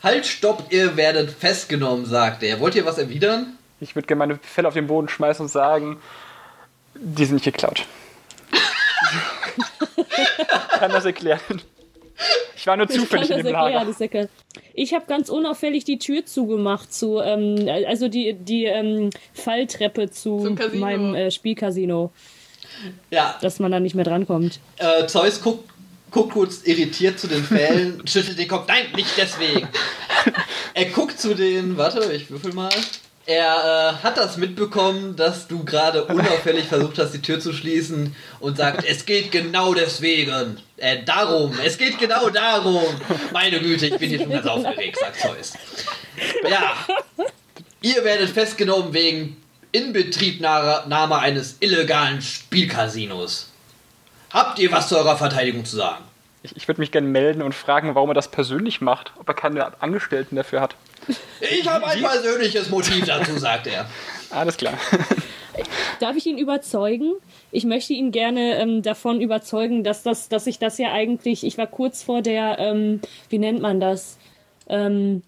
halt, 0.00 0.24
stopp, 0.24 0.66
ihr 0.70 0.96
werdet 0.96 1.32
festgenommen, 1.32 2.06
sagt 2.06 2.44
er. 2.44 2.60
Wollt 2.60 2.76
ihr 2.76 2.86
was 2.86 2.98
erwidern? 2.98 3.58
Ich 3.80 3.96
würde 3.96 4.06
gerne 4.06 4.20
meine 4.20 4.38
Fälle 4.40 4.68
auf 4.68 4.74
den 4.74 4.86
Boden 4.86 5.08
schmeißen 5.08 5.42
und 5.44 5.48
sagen, 5.48 6.00
die 6.94 7.24
sind 7.24 7.34
nicht 7.34 7.46
geklaut. 7.46 7.84
Kann 10.78 10.92
das 10.92 11.04
erklären? 11.04 11.40
Ich 12.56 12.64
war 12.68 12.76
nur 12.76 12.88
Ich 12.88 12.92
kann 12.92 13.00
zufällig 13.00 13.26
das 13.26 13.38
in 13.38 13.46
dem 13.46 13.54
erklären, 13.56 13.94
Lager. 13.98 14.28
Ich 14.72 14.94
habe 14.94 15.06
ganz 15.06 15.28
unauffällig 15.30 15.82
die 15.82 15.98
Tür 15.98 16.24
zugemacht 16.24 16.94
zu, 16.94 17.18
ähm, 17.18 17.68
also 17.88 18.06
die, 18.06 18.34
die 18.34 18.66
ähm, 18.66 19.10
Falltreppe 19.34 20.10
zu 20.10 20.56
meinem 20.74 21.16
äh, 21.16 21.32
Spielcasino, 21.32 22.12
Ja, 23.10 23.36
dass 23.40 23.58
man 23.58 23.70
da 23.72 23.80
nicht 23.80 23.94
mehr 23.94 24.04
drankommt. 24.04 24.60
äh, 24.78 25.06
Zeus 25.06 25.40
guckt, 25.40 25.68
guckt 26.10 26.32
kurz 26.32 26.62
irritiert 26.64 27.18
zu 27.18 27.26
den 27.26 27.44
Fällen, 27.44 28.02
schüttelt 28.06 28.38
den 28.38 28.48
Kopf. 28.48 28.66
Nein, 28.68 28.86
nicht 28.94 29.10
deswegen. 29.16 29.68
er 30.74 30.84
guckt 30.86 31.20
zu 31.20 31.34
den, 31.34 31.76
warte, 31.76 32.12
ich 32.12 32.30
würfel 32.30 32.52
mal. 32.52 32.70
Er 33.28 33.98
äh, 33.98 34.04
hat 34.04 34.18
das 34.18 34.36
mitbekommen, 34.36 35.16
dass 35.16 35.48
du 35.48 35.64
gerade 35.64 36.04
unauffällig 36.04 36.66
versucht 36.66 36.98
hast, 37.00 37.10
die 37.10 37.20
Tür 37.20 37.40
zu 37.40 37.52
schließen 37.52 38.14
und 38.38 38.56
sagt, 38.56 38.84
es 38.84 39.04
geht 39.04 39.32
genau 39.32 39.74
deswegen. 39.74 40.58
Äh, 40.76 41.02
darum. 41.04 41.52
Es 41.64 41.76
geht 41.76 41.98
genau 41.98 42.30
darum. 42.30 42.84
Meine 43.32 43.58
Güte, 43.58 43.86
ich 43.86 43.96
bin 43.96 44.10
hier 44.10 44.20
schon 44.20 44.30
ganz 44.30 44.46
aufgeregt, 44.46 44.98
sagt 45.00 45.18
Zeus. 45.18 45.54
Ja. 46.48 46.76
Ihr 47.80 48.04
werdet 48.04 48.30
festgenommen 48.30 48.94
wegen 48.94 49.36
Inbetriebnahme 49.76 51.18
eines 51.18 51.56
illegalen 51.60 52.22
Spielcasinos. 52.22 53.50
Habt 54.30 54.58
ihr 54.58 54.72
was 54.72 54.88
zu 54.88 54.96
eurer 54.96 55.16
Verteidigung 55.16 55.64
zu 55.64 55.76
sagen? 55.76 56.04
Ich, 56.42 56.56
ich 56.56 56.68
würde 56.68 56.80
mich 56.80 56.92
gerne 56.92 57.06
melden 57.06 57.42
und 57.42 57.54
fragen, 57.54 57.94
warum 57.94 58.10
er 58.10 58.14
das 58.14 58.30
persönlich 58.30 58.80
macht, 58.80 59.12
ob 59.18 59.28
er 59.28 59.34
keine 59.34 59.80
Angestellten 59.82 60.36
dafür 60.36 60.60
hat. 60.60 60.76
Ich 61.40 61.68
habe 61.68 61.86
ein 61.86 62.00
persönliches 62.00 62.70
Motiv 62.70 63.04
dazu, 63.04 63.36
sagt 63.38 63.66
er. 63.66 63.86
Alles 64.30 64.56
klar. 64.56 64.74
Darf 66.00 66.16
ich 66.16 66.26
ihn 66.26 66.38
überzeugen? 66.38 67.12
Ich 67.50 67.64
möchte 67.64 67.92
ihn 67.92 68.12
gerne 68.12 68.58
ähm, 68.58 68.82
davon 68.82 69.20
überzeugen, 69.20 69.84
dass, 69.84 70.02
das, 70.02 70.28
dass 70.28 70.46
ich 70.46 70.58
das 70.58 70.78
ja 70.78 70.92
eigentlich, 70.92 71.44
ich 71.44 71.58
war 71.58 71.66
kurz 71.66 72.02
vor 72.02 72.22
der, 72.22 72.58
ähm, 72.58 73.00
wie 73.28 73.38
nennt 73.38 73.60
man 73.60 73.80
das? 73.80 74.18
Ähm, 74.68 75.22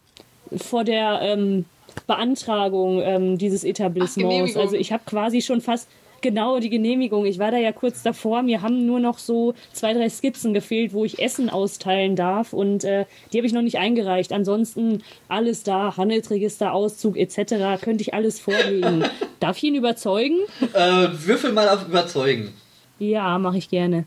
vor 0.56 0.84
der 0.84 1.20
ähm, 1.22 1.64
Beantragung 2.06 3.00
ähm, 3.02 3.38
dieses 3.38 3.64
Etablissements. 3.64 4.56
Ach, 4.56 4.60
also 4.60 4.76
ich 4.76 4.92
habe 4.92 5.02
quasi 5.06 5.42
schon 5.42 5.60
fast 5.60 5.88
genau 6.20 6.58
die 6.58 6.70
Genehmigung. 6.70 7.26
Ich 7.26 7.38
war 7.38 7.50
da 7.50 7.58
ja 7.58 7.72
kurz 7.72 8.02
davor. 8.02 8.42
Mir 8.42 8.62
haben 8.62 8.86
nur 8.86 9.00
noch 9.00 9.18
so 9.18 9.54
zwei, 9.72 9.94
drei 9.94 10.08
Skizzen 10.08 10.54
gefehlt, 10.54 10.92
wo 10.92 11.04
ich 11.04 11.20
Essen 11.20 11.50
austeilen 11.50 12.16
darf. 12.16 12.52
Und 12.52 12.84
äh, 12.84 13.04
die 13.32 13.38
habe 13.38 13.46
ich 13.46 13.52
noch 13.52 13.62
nicht 13.62 13.78
eingereicht. 13.78 14.32
Ansonsten 14.32 15.02
alles 15.28 15.62
da, 15.62 15.96
Handelsregister, 15.96 16.72
Auszug 16.72 17.16
etc. 17.16 17.80
Könnte 17.82 18.02
ich 18.02 18.14
alles 18.14 18.40
vorlegen. 18.40 19.04
darf 19.40 19.56
ich 19.58 19.64
ihn 19.64 19.74
überzeugen? 19.74 20.38
Äh, 20.72 21.08
würfel 21.12 21.52
mal 21.52 21.68
auf 21.68 21.86
Überzeugen. 21.86 22.52
Ja, 22.98 23.38
mache 23.38 23.58
ich 23.58 23.68
gerne. 23.68 24.04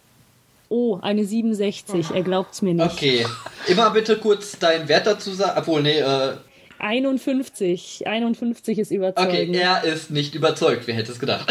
Oh, 0.69 0.99
eine 1.01 1.25
67. 1.25 2.11
Er 2.11 2.23
glaubt's 2.23 2.61
mir 2.61 2.73
nicht. 2.73 2.93
Okay. 2.93 3.25
Immer 3.67 3.89
bitte 3.89 4.17
kurz 4.17 4.57
deinen 4.57 4.87
Wert 4.87 5.05
dazu 5.05 5.31
sagen. 5.31 5.59
Obwohl, 5.59 5.81
nee, 5.81 5.99
äh, 5.99 6.33
51. 6.81 8.07
51 8.07 8.79
ist 8.79 8.91
überzeugen. 8.91 9.27
okay, 9.27 9.57
er 9.57 9.83
ist 9.83 10.11
nicht 10.11 10.35
überzeugt. 10.35 10.87
Wer 10.87 10.95
hätte 10.95 11.11
es 11.11 11.19
gedacht? 11.19 11.47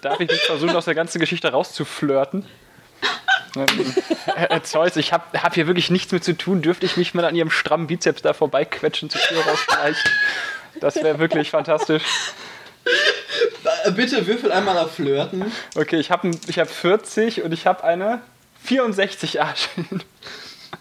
Darf 0.00 0.20
ich 0.20 0.30
nicht 0.30 0.42
versuchen, 0.42 0.76
aus 0.76 0.84
der 0.84 0.94
ganzen 0.94 1.18
Geschichte 1.18 1.48
rauszuflirten? 1.48 2.44
Ähm, 3.56 3.94
Herr 4.26 4.62
Zeus, 4.64 4.96
ich 4.96 5.12
habe 5.12 5.42
hab 5.42 5.54
hier 5.54 5.66
wirklich 5.66 5.90
nichts 5.90 6.12
mit 6.12 6.24
zu 6.24 6.36
tun. 6.36 6.62
Dürfte 6.62 6.86
ich 6.86 6.96
mich 6.96 7.14
mal 7.14 7.24
an 7.24 7.34
Ihrem 7.34 7.50
strammen 7.50 7.86
Bizeps 7.86 8.22
da 8.22 8.32
vorbeiquetschen 8.32 9.10
zur 9.10 9.20
Tür 9.20 9.40
raus 9.40 9.58
vielleicht? 9.68 10.10
Das 10.80 10.96
wäre 10.96 11.18
wirklich 11.18 11.50
fantastisch. 11.50 12.02
Äh, 13.84 13.92
bitte 13.92 14.26
würfel 14.26 14.52
einmal 14.52 14.76
auf 14.78 14.94
Flirten. 14.94 15.52
Okay, 15.74 15.96
ich 15.96 16.10
habe 16.10 16.30
ich 16.48 16.58
hab 16.58 16.68
40 16.68 17.42
und 17.42 17.52
ich 17.52 17.66
habe 17.66 17.84
eine 17.84 18.20
64 18.64 19.40
Arschin. 19.40 20.02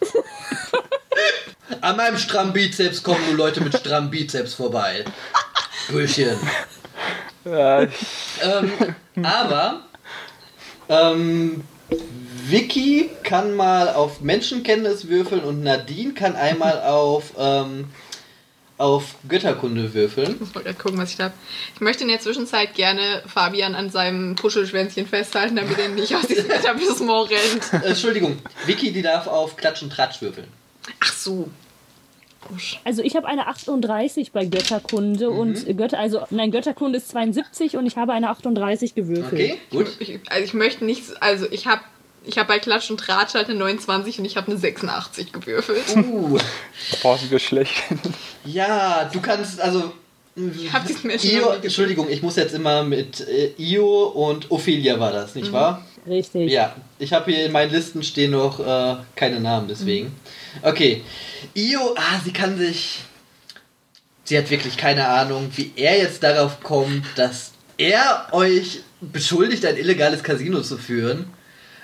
An 1.82 1.98
meinem 1.98 2.18
strammen 2.18 2.54
Bizeps 2.54 3.04
kommen 3.04 3.26
nur 3.28 3.38
Leute 3.38 3.62
mit 3.62 3.78
strammen 3.78 4.10
Bizeps 4.10 4.54
vorbei. 4.54 5.06
Brüchen. 5.90 6.38
Ja, 7.46 7.82
Ähm, 7.82 8.96
aber 9.22 9.82
ähm, 10.90 11.64
Vicky 12.46 13.10
kann 13.24 13.54
mal 13.56 13.90
auf 13.90 14.22
Menschenkenntnis 14.22 15.08
würfeln 15.08 15.42
und 15.44 15.64
Nadine 15.64 16.14
kann 16.14 16.36
einmal 16.36 16.82
auf, 16.82 17.34
ähm, 17.38 17.90
auf 18.84 19.16
Götterkunde 19.30 19.94
würfeln. 19.94 20.32
Ich 20.34 20.40
muss 20.42 20.54
mal 20.54 20.62
gerade 20.64 20.78
gucken, 20.78 20.98
was 20.98 21.12
ich 21.12 21.16
da 21.18 21.26
habe. 21.26 21.34
Ich 21.76 21.80
möchte 21.82 22.04
in 22.04 22.10
der 22.10 22.20
Zwischenzeit 22.20 22.76
gerne 22.76 23.24
Fabian 23.26 23.76
an 23.76 23.90
seinem 23.90 24.36
Puschelschwänzchen 24.36 25.08
festhalten, 25.08 25.56
damit 25.56 25.80
er 25.80 25.88
nicht 25.90 26.14
aus 26.16 26.28
diesem 26.28 26.50
Etablissement 26.52 27.30
rennt. 27.30 27.74
Äh, 27.84 27.88
Entschuldigung, 27.90 28.38
Vicky, 28.66 28.92
die 28.92 29.02
darf 29.02 29.28
auf 29.28 29.56
Klatsch 29.56 29.82
und 29.84 29.92
Tratsch 29.94 30.22
würfeln. 30.22 30.48
Ach 31.00 31.14
so. 31.14 31.50
Also 32.84 33.02
ich 33.04 33.16
habe 33.16 33.26
eine 33.28 33.48
38 33.48 34.34
bei 34.34 34.44
Götterkunde 34.46 35.30
Mhm. 35.32 35.38
und 35.40 35.78
Götter, 35.78 35.98
also 35.98 36.26
nein, 36.30 36.52
Götterkunde 36.52 36.98
ist 36.98 37.08
72 37.10 37.78
und 37.78 37.86
ich 37.86 37.96
habe 37.96 38.12
eine 38.12 38.30
38 38.30 38.96
gewürfelt. 38.96 39.32
Okay, 39.34 39.58
gut. 39.72 39.88
Ich, 40.00 40.20
also 40.30 40.44
ich 40.44 40.54
möchte 40.54 40.84
nichts, 40.84 41.14
also 41.22 41.46
ich 41.50 41.68
habe 41.68 41.82
ich 42.26 42.38
habe 42.38 42.48
bei 42.48 42.60
Klatsch 42.60 42.90
und 42.90 43.00
Tratsch 43.00 43.34
halt 43.34 43.50
eine 43.50 43.60
29 43.60 44.20
und 44.20 44.26
ich 44.26 44.38
habe 44.38 44.52
eine 44.52 44.60
86 44.60 45.32
gewürfelt. 45.32 45.96
Uh, 45.96 46.38
boah, 47.02 47.18
sind 47.18 47.32
wir 47.32 47.40
schlecht. 47.40 47.74
ja, 48.46 49.10
du 49.12 49.22
kannst 49.22 49.60
also. 49.60 49.92
Ich 50.36 50.74
habe 50.74 50.88
diesen 50.88 51.08
Menschen 51.08 51.30
Io. 51.30 51.52
Entschuldigung, 51.52 52.10
ich 52.10 52.24
muss 52.24 52.38
jetzt 52.38 52.56
immer 52.56 52.84
mit 52.84 53.22
äh, 53.22 53.52
Io 53.58 54.06
und 54.06 54.50
Ophelia 54.50 55.00
war 55.00 55.12
das, 55.12 55.36
nicht 55.36 55.52
wahr? 55.52 55.86
Richtig. 56.08 56.52
Ja, 56.52 56.76
ich 56.98 57.14
habe 57.14 57.32
hier 57.32 57.46
in 57.46 57.52
meinen 57.52 57.72
Listen 57.72 58.02
stehen 58.02 58.32
noch 58.32 58.60
äh, 58.60 58.96
keine 59.16 59.40
Namen, 59.40 59.68
deswegen. 59.68 60.16
Okay. 60.64 61.04
Io, 61.54 61.94
ah, 61.96 62.20
sie 62.24 62.34
kann 62.34 62.58
sich. 62.58 63.02
Sie 64.24 64.38
hat 64.38 64.50
wirklich 64.50 64.78
keine 64.78 65.08
Ahnung, 65.08 65.52
wie 65.56 65.72
er 65.76 65.98
jetzt 65.98 66.24
darauf 66.24 66.64
kommt, 66.64 67.06
dass 67.16 67.52
er 67.78 68.28
euch 68.32 68.82
beschuldigt, 69.02 69.66
ein 69.66 69.78
illegales 69.78 70.24
Casino 70.24 70.62
zu 70.62 70.78
führen. 70.78 71.28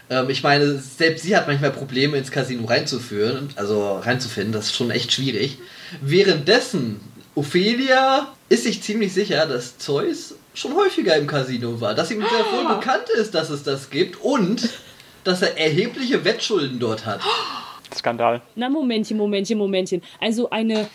Ähm, 0.09 0.29
ich 0.29 0.43
meine, 0.43 0.77
selbst 0.79 1.23
sie 1.23 1.35
hat 1.35 1.47
manchmal 1.47 1.71
Probleme, 1.71 2.17
ins 2.17 2.31
Casino 2.31 2.65
reinzuführen, 2.65 3.49
also 3.55 3.97
reinzufinden. 3.97 4.53
Das 4.53 4.65
ist 4.65 4.75
schon 4.75 4.91
echt 4.91 5.11
schwierig. 5.11 5.59
Währenddessen, 6.01 6.99
Ophelia 7.35 8.33
ist 8.49 8.63
sich 8.63 8.81
ziemlich 8.81 9.13
sicher, 9.13 9.45
dass 9.45 9.77
Zeus 9.77 10.35
schon 10.53 10.75
häufiger 10.75 11.15
im 11.15 11.27
Casino 11.27 11.79
war, 11.79 11.93
dass 11.93 12.11
ihm 12.11 12.21
sehr 12.21 12.45
wohl 12.51 12.75
bekannt 12.75 13.09
ist, 13.17 13.33
dass 13.35 13.49
es 13.49 13.63
das 13.63 13.89
gibt 13.89 14.21
und 14.21 14.69
dass 15.23 15.41
er 15.41 15.57
erhebliche 15.57 16.25
Wettschulden 16.25 16.79
dort 16.79 17.05
hat. 17.05 17.21
Skandal. 17.95 18.41
Na, 18.55 18.69
Momentchen, 18.69 19.17
Momentchen, 19.17 19.57
Momentchen. 19.57 20.01
Also 20.19 20.49
eine, 20.49 20.87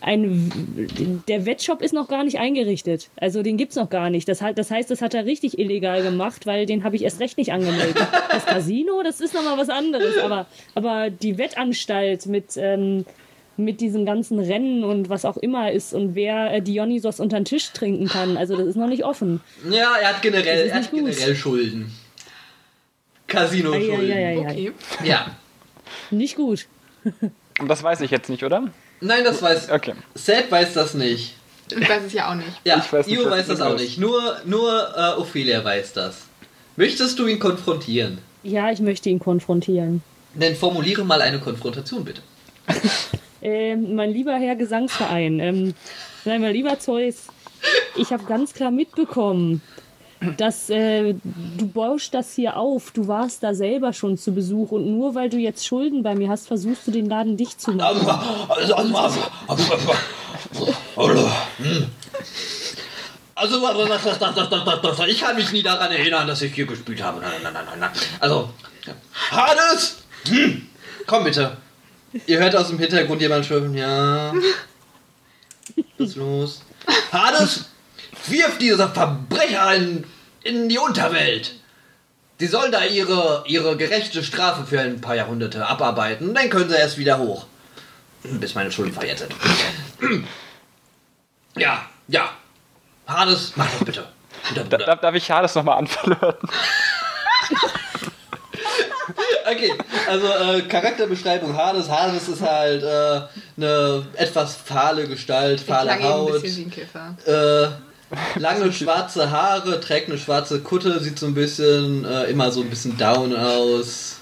ein, 0.00 1.22
der 1.28 1.46
Wettshop 1.46 1.82
ist 1.82 1.92
noch 1.92 2.08
gar 2.08 2.24
nicht 2.24 2.38
eingerichtet. 2.38 3.10
Also 3.16 3.42
den 3.42 3.56
gibt's 3.56 3.76
noch 3.76 3.90
gar 3.90 4.10
nicht. 4.10 4.28
Das, 4.28 4.42
das 4.54 4.70
heißt, 4.70 4.90
das 4.90 5.02
hat 5.02 5.14
er 5.14 5.24
richtig 5.24 5.58
illegal 5.58 6.02
gemacht, 6.02 6.46
weil 6.46 6.66
den 6.66 6.84
habe 6.84 6.96
ich 6.96 7.02
erst 7.02 7.20
recht 7.20 7.38
nicht 7.38 7.52
angemeldet. 7.52 8.06
Das 8.30 8.46
Casino, 8.46 9.02
das 9.02 9.20
ist 9.20 9.34
nochmal 9.34 9.58
was 9.58 9.68
anderes. 9.68 10.18
Aber, 10.18 10.46
aber 10.74 11.10
die 11.10 11.38
Wettanstalt 11.38 12.26
mit, 12.26 12.56
ähm, 12.56 13.04
mit 13.56 13.80
diesen 13.80 14.06
ganzen 14.06 14.38
Rennen 14.38 14.84
und 14.84 15.08
was 15.08 15.24
auch 15.24 15.36
immer 15.36 15.72
ist 15.72 15.94
und 15.94 16.14
wer 16.14 16.52
äh, 16.52 16.62
Dionysos 16.62 17.20
unter 17.20 17.38
den 17.38 17.44
Tisch 17.44 17.72
trinken 17.72 18.08
kann, 18.08 18.36
also 18.36 18.56
das 18.56 18.66
ist 18.66 18.76
noch 18.76 18.88
nicht 18.88 19.04
offen. 19.04 19.40
Ja, 19.68 19.96
er 20.00 20.10
hat 20.10 20.22
generell, 20.22 20.68
er 20.68 20.74
hat 20.74 20.90
gut. 20.90 21.00
generell 21.00 21.34
Schulden. 21.36 21.92
Casino-Schulden. 23.26 24.38
Okay. 24.38 24.72
Ja. 25.04 25.36
Nicht 26.10 26.36
gut. 26.36 26.66
Und 27.58 27.68
das 27.68 27.82
weiß 27.82 28.02
ich 28.02 28.10
jetzt 28.10 28.28
nicht, 28.28 28.44
oder? 28.44 28.70
Nein, 29.02 29.24
das 29.24 29.42
weiß. 29.42 29.70
Okay. 29.70 29.94
Seth 30.14 30.50
weiß 30.50 30.74
das 30.74 30.94
nicht. 30.94 31.34
Ich 31.70 31.88
weiß 31.88 32.02
es 32.06 32.12
ja 32.12 32.30
auch 32.30 32.34
nicht. 32.34 32.48
Ja, 32.64 32.78
Ich 32.84 32.92
weiß 32.92 33.06
nicht, 33.06 33.18
Io 33.18 33.28
weiß 33.28 33.48
das 33.48 33.60
auch 33.60 33.76
nicht. 33.76 33.98
Nur, 33.98 34.36
nur 34.44 34.92
äh, 34.96 35.20
Ophelia 35.20 35.64
weiß 35.64 35.92
das. 35.92 36.22
Möchtest 36.76 37.18
du 37.18 37.26
ihn 37.26 37.38
konfrontieren? 37.38 38.18
Ja, 38.42 38.70
ich 38.70 38.80
möchte 38.80 39.08
ihn 39.08 39.18
konfrontieren. 39.18 40.02
Dann 40.34 40.54
formuliere 40.54 41.04
mal 41.04 41.20
eine 41.20 41.38
Konfrontation, 41.38 42.04
bitte. 42.04 42.22
Ähm, 43.44 43.96
mein 43.96 44.12
lieber 44.12 44.34
Herr 44.34 44.54
Gesangsverein, 44.54 45.40
ähm, 45.40 45.74
nein, 46.24 46.40
mein 46.40 46.52
lieber 46.52 46.78
Zeus, 46.78 47.24
ich 47.96 48.12
habe 48.12 48.22
ganz 48.22 48.54
klar 48.54 48.70
mitbekommen, 48.70 49.60
dass 50.36 50.70
äh, 50.70 51.14
du 51.22 51.66
baust 51.66 52.14
das 52.14 52.34
hier 52.34 52.56
auf. 52.56 52.90
Du 52.92 53.08
warst 53.08 53.42
da 53.42 53.54
selber 53.54 53.92
schon 53.92 54.16
zu 54.16 54.32
Besuch 54.32 54.70
und 54.72 54.86
nur 54.90 55.14
weil 55.14 55.28
du 55.30 55.36
jetzt 55.36 55.66
Schulden 55.66 56.02
bei 56.02 56.14
mir 56.14 56.28
hast, 56.28 56.46
versuchst 56.46 56.86
du 56.86 56.90
den 56.90 57.08
Laden 57.08 57.36
dicht 57.36 57.60
zu 57.60 57.72
machen. 57.72 57.98
Also, 63.34 63.68
das, 64.82 65.08
ich 65.08 65.20
kann 65.20 65.34
mich 65.34 65.50
nie 65.52 65.62
daran 65.62 65.90
erinnern, 65.90 66.26
dass 66.26 66.42
ich 66.42 66.54
hier 66.54 66.66
gespielt 66.66 67.02
habe. 67.02 67.20
Nein, 67.20 67.32
nein, 67.42 67.52
nein, 67.52 67.64
nein. 67.78 67.90
Also, 68.20 68.50
Hades! 69.30 69.96
Hm. 70.28 70.68
Komm 71.06 71.24
bitte. 71.24 71.56
Ihr 72.26 72.38
hört 72.38 72.54
aus 72.54 72.68
dem 72.68 72.78
Hintergrund 72.78 73.20
jemand 73.20 73.46
schwimmen. 73.46 73.74
Ja. 73.74 74.32
Was 75.98 76.08
ist 76.08 76.16
los? 76.16 76.62
Hades! 77.10 77.71
Wirf 78.26 78.58
diese 78.58 78.88
Verbrecher 78.88 79.74
in, 79.74 80.04
in 80.44 80.68
die 80.68 80.78
Unterwelt! 80.78 81.52
Sie 82.38 82.46
sollen 82.48 82.72
da 82.72 82.84
ihre, 82.84 83.44
ihre 83.46 83.76
gerechte 83.76 84.24
Strafe 84.24 84.64
für 84.66 84.80
ein 84.80 85.00
paar 85.00 85.14
Jahrhunderte 85.14 85.64
abarbeiten. 85.66 86.34
Dann 86.34 86.50
können 86.50 86.68
sie 86.68 86.74
erst 86.76 86.98
wieder 86.98 87.18
hoch. 87.18 87.46
Bis 88.24 88.54
meine 88.56 88.72
Schulden 88.72 88.92
verjährt 88.92 89.20
sind. 89.20 89.32
Ja, 91.56 91.84
ja. 92.08 92.30
Hades, 93.06 93.52
mach 93.56 93.70
das 93.70 93.84
bitte. 93.84 94.04
Guter 94.48 94.64
Da, 94.64 94.76
Bruder. 94.76 94.86
da, 94.86 94.96
darf 94.96 95.14
ich 95.14 95.30
Hades 95.30 95.54
nochmal 95.54 95.78
anflirten? 95.78 96.48
Okay, 99.44 99.72
also 100.08 100.26
äh, 100.28 100.62
Charakterbeschreibung 100.62 101.56
Hades. 101.56 101.88
Hades 101.90 102.28
ist 102.28 102.40
halt 102.40 102.82
äh, 102.82 103.20
eine 103.56 104.06
etwas 104.14 104.54
fahle 104.56 105.06
Gestalt, 105.08 105.60
fahle 105.60 105.92
eben 105.94 106.04
ein 106.04 106.08
Haut, 106.12 106.40
bisschen 106.42 106.56
wie 106.56 106.62
ein 106.62 106.70
Kiffer. 106.70 107.16
äh, 107.26 107.91
lange 108.36 108.72
schwarze 108.72 109.30
Haare, 109.30 109.80
trägt 109.80 110.08
eine 110.08 110.18
schwarze 110.18 110.60
Kutte, 110.60 111.00
sieht 111.00 111.18
so 111.18 111.26
ein 111.26 111.34
bisschen 111.34 112.04
äh, 112.04 112.24
immer 112.24 112.50
so 112.50 112.60
ein 112.60 112.70
bisschen 112.70 112.96
down 112.98 113.34
aus. 113.34 114.18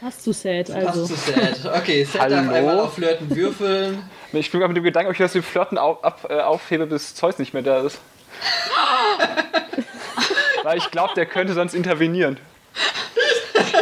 Passt 0.00 0.22
zu 0.22 0.32
sad, 0.32 0.66
Passt 0.66 0.86
also. 0.86 1.06
zu 1.06 1.14
Sad. 1.14 1.80
Okay, 1.80 2.04
Sad 2.04 2.30
darf 2.30 2.46
Hallo? 2.46 2.54
einmal 2.54 2.80
auf 2.80 2.94
Flirten 2.94 3.34
würfeln. 3.34 4.02
Ich 4.32 4.50
bin 4.50 4.58
gerade 4.58 4.72
mit 4.72 4.78
dem 4.78 4.82
Gedanken, 4.82 5.06
ob 5.06 5.12
ich 5.12 5.18
das 5.18 5.30
die 5.32 5.42
Flirten 5.42 5.78
auf, 5.78 6.02
ab, 6.02 6.26
äh, 6.28 6.40
aufhebe, 6.40 6.86
bis 6.86 7.14
Zeus 7.14 7.38
nicht 7.38 7.54
mehr 7.54 7.62
da 7.62 7.82
ist. 7.82 8.00
Weil 10.64 10.78
ich 10.78 10.90
glaube, 10.90 11.14
der 11.14 11.26
könnte 11.26 11.54
sonst 11.54 11.72
intervenieren. 11.72 12.38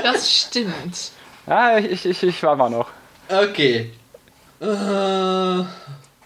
Das 0.03 0.31
stimmt. 0.31 1.12
Ja, 1.47 1.79
ich, 1.79 2.05
ich, 2.05 2.23
ich 2.23 2.43
war 2.43 2.55
mal 2.57 2.69
noch. 2.69 2.91
Okay. 3.31 3.93
Äh, 4.61 5.65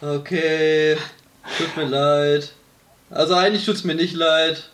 okay. 0.04 0.96
Tut 1.56 1.76
mir 1.76 1.84
leid. 1.84 2.52
Also 3.10 3.34
eigentlich 3.34 3.64
tut's 3.64 3.84
mir 3.84 3.94
nicht 3.94 4.14
leid. 4.14 4.70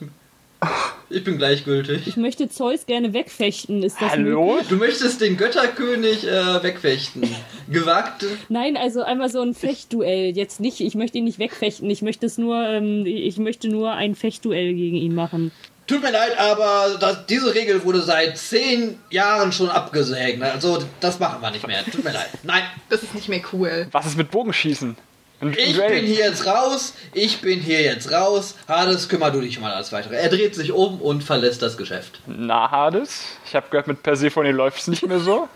Ich 1.10 1.24
bin 1.24 1.38
gleichgültig. 1.38 2.06
Ich 2.06 2.16
möchte 2.16 2.48
Zeus 2.48 2.86
gerne 2.86 3.12
wegfechten. 3.12 3.82
Ist 3.82 4.00
das 4.00 4.16
möglich? 4.16 4.34
Hallo? 4.34 4.60
Du 4.68 4.76
möchtest 4.76 5.20
den 5.20 5.36
Götterkönig 5.36 6.26
äh, 6.26 6.62
wegfechten. 6.62 7.28
Gewagt. 7.68 8.24
Nein, 8.48 8.76
also 8.76 9.02
einmal 9.02 9.28
so 9.28 9.42
ein 9.42 9.54
Fechtduell. 9.54 10.34
Jetzt 10.34 10.60
nicht, 10.60 10.80
ich 10.80 10.94
möchte 10.94 11.18
ihn 11.18 11.24
nicht 11.24 11.38
wegfechten. 11.38 11.90
Ich 11.90 12.00
möchte 12.00 12.26
es 12.26 12.38
nur, 12.38 12.64
ähm, 12.66 13.04
ich 13.04 13.38
möchte 13.38 13.68
nur 13.68 13.92
ein 13.92 14.14
Fechtduell 14.14 14.72
gegen 14.74 14.96
ihn 14.96 15.14
machen. 15.14 15.50
Tut 15.86 16.00
mir 16.00 16.12
leid, 16.12 16.38
aber 16.38 16.96
das, 17.00 17.26
diese 17.26 17.54
Regel 17.54 17.84
wurde 17.84 18.00
seit 18.00 18.38
zehn 18.38 18.98
Jahren 19.10 19.52
schon 19.52 19.68
abgesägt. 19.68 20.40
Also 20.42 20.78
das 21.00 21.18
machen 21.18 21.42
wir 21.42 21.50
nicht 21.50 21.66
mehr. 21.66 21.84
Tut 21.84 22.04
mir 22.04 22.12
leid. 22.12 22.30
Nein. 22.44 22.62
Das 22.88 23.02
ist 23.02 23.14
nicht 23.14 23.28
mehr 23.28 23.42
cool. 23.52 23.88
Was 23.90 24.06
ist 24.06 24.16
mit 24.16 24.30
Bogenschießen? 24.30 24.96
Ein 25.42 25.54
Ich 25.58 25.74
Duell. 25.74 25.90
bin 25.90 26.04
hier 26.06 26.26
jetzt 26.26 26.46
raus. 26.46 26.94
Ich 27.12 27.40
bin 27.40 27.58
hier 27.58 27.82
jetzt 27.82 28.12
raus. 28.12 28.54
Hades, 28.68 29.08
kümmer 29.08 29.32
du 29.32 29.40
dich 29.40 29.58
mal 29.58 29.72
als 29.72 29.90
weitere. 29.90 30.14
Er 30.14 30.28
dreht 30.28 30.54
sich 30.54 30.70
um 30.70 31.02
und 31.02 31.24
verlässt 31.24 31.60
das 31.62 31.76
Geschäft. 31.76 32.20
Na, 32.26 32.70
Hades? 32.70 33.24
Ich 33.44 33.56
habe 33.56 33.66
gehört, 33.68 33.88
mit 33.88 34.04
Persephone 34.04 34.52
läuft's 34.52 34.86
nicht 34.86 35.04
mehr 35.04 35.18
so. 35.18 35.48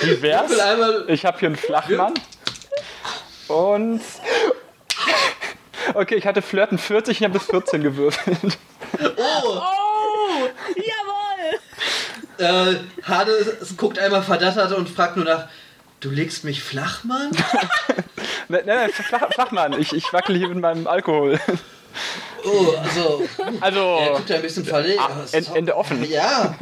Wie 0.00 0.22
wär's? 0.22 0.50
Ich 1.08 1.26
habe 1.26 1.38
hier 1.38 1.48
einen 1.48 1.56
Flachmann. 1.56 2.14
Und. 3.48 4.00
Okay, 5.92 6.14
ich 6.16 6.26
hatte 6.26 6.40
Flirten 6.40 6.78
40, 6.78 7.18
ich 7.18 7.24
habe 7.24 7.38
bis 7.38 7.46
14 7.48 7.82
gewürfelt. 7.82 8.38
Oh! 9.16 9.60
Oh, 9.60 10.48
jawohl! 10.76 11.58
Äh, 12.38 12.76
Hades 13.06 13.76
guckt 13.76 13.98
einmal 13.98 14.22
verdattert 14.22 14.72
und 14.72 14.88
fragt 14.88 15.16
nur 15.16 15.26
nach. 15.26 15.48
Du 16.00 16.10
legst 16.10 16.44
mich 16.44 16.62
flach, 16.62 17.02
Mann? 17.04 17.30
Nein, 18.50 18.62
nein, 18.64 18.90
Flach, 18.90 19.30
Flachmann, 19.32 19.78
ich, 19.78 19.92
ich 19.92 20.10
wackel 20.12 20.36
hier 20.36 20.48
mit 20.48 20.58
meinem 20.60 20.86
Alkohol. 20.86 21.38
Oh, 22.46 22.72
also. 22.82 23.22
Er 23.36 23.62
Also, 23.62 23.98
guckt 24.14 24.30
ein 24.32 24.40
bisschen 24.42 24.64
verlegen. 24.64 25.00
Ah, 25.00 25.10
End- 25.32 25.54
Ende 25.54 25.76
offen. 25.76 26.08
Ja. 26.08 26.54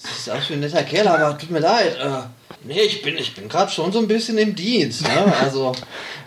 Das 0.00 0.18
ist 0.18 0.30
auch 0.30 0.40
schon 0.42 0.56
ein 0.56 0.60
netter 0.60 0.82
Kerl, 0.84 1.08
aber 1.08 1.36
tut 1.36 1.50
mir 1.50 1.58
leid. 1.60 1.96
Äh, 1.98 2.08
nee, 2.64 2.82
ich 2.82 3.02
bin, 3.02 3.16
ich 3.16 3.34
bin 3.34 3.48
gerade 3.48 3.72
schon 3.72 3.90
so 3.90 3.98
ein 3.98 4.06
bisschen 4.06 4.38
im 4.38 4.54
Dienst. 4.54 5.02
Ne? 5.02 5.34
Also, 5.40 5.72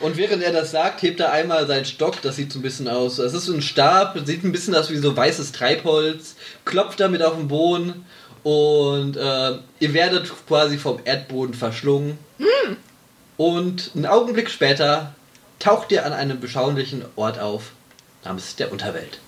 und 0.01 0.17
während 0.17 0.41
er 0.43 0.51
das 0.51 0.71
sagt, 0.71 1.01
hebt 1.03 1.19
er 1.21 1.31
einmal 1.31 1.67
seinen 1.67 1.85
Stock. 1.85 2.21
Das 2.21 2.35
sieht 2.35 2.51
so 2.51 2.59
ein 2.59 2.63
bisschen 2.63 2.87
aus. 2.89 3.17
Es 3.19 3.33
ist 3.33 3.45
so 3.45 3.53
ein 3.53 3.61
Stab, 3.61 4.17
sieht 4.25 4.43
ein 4.43 4.51
bisschen 4.51 4.75
aus 4.75 4.89
wie 4.89 4.97
so 4.97 5.15
weißes 5.15 5.51
Treibholz. 5.53 6.35
Klopft 6.65 6.99
damit 6.99 7.21
auf 7.23 7.35
den 7.35 7.47
Boden. 7.47 8.05
Und 8.43 9.17
äh, 9.17 9.57
ihr 9.79 9.93
werdet 9.93 10.31
quasi 10.47 10.77
vom 10.77 10.99
Erdboden 11.03 11.53
verschlungen. 11.53 12.17
Und 13.37 13.91
einen 13.95 14.07
Augenblick 14.07 14.49
später 14.49 15.13
taucht 15.59 15.91
ihr 15.91 16.05
an 16.05 16.13
einem 16.13 16.39
beschaulichen 16.39 17.05
Ort 17.15 17.39
auf, 17.39 17.71
namens 18.23 18.55
der 18.55 18.71
Unterwelt. 18.71 19.19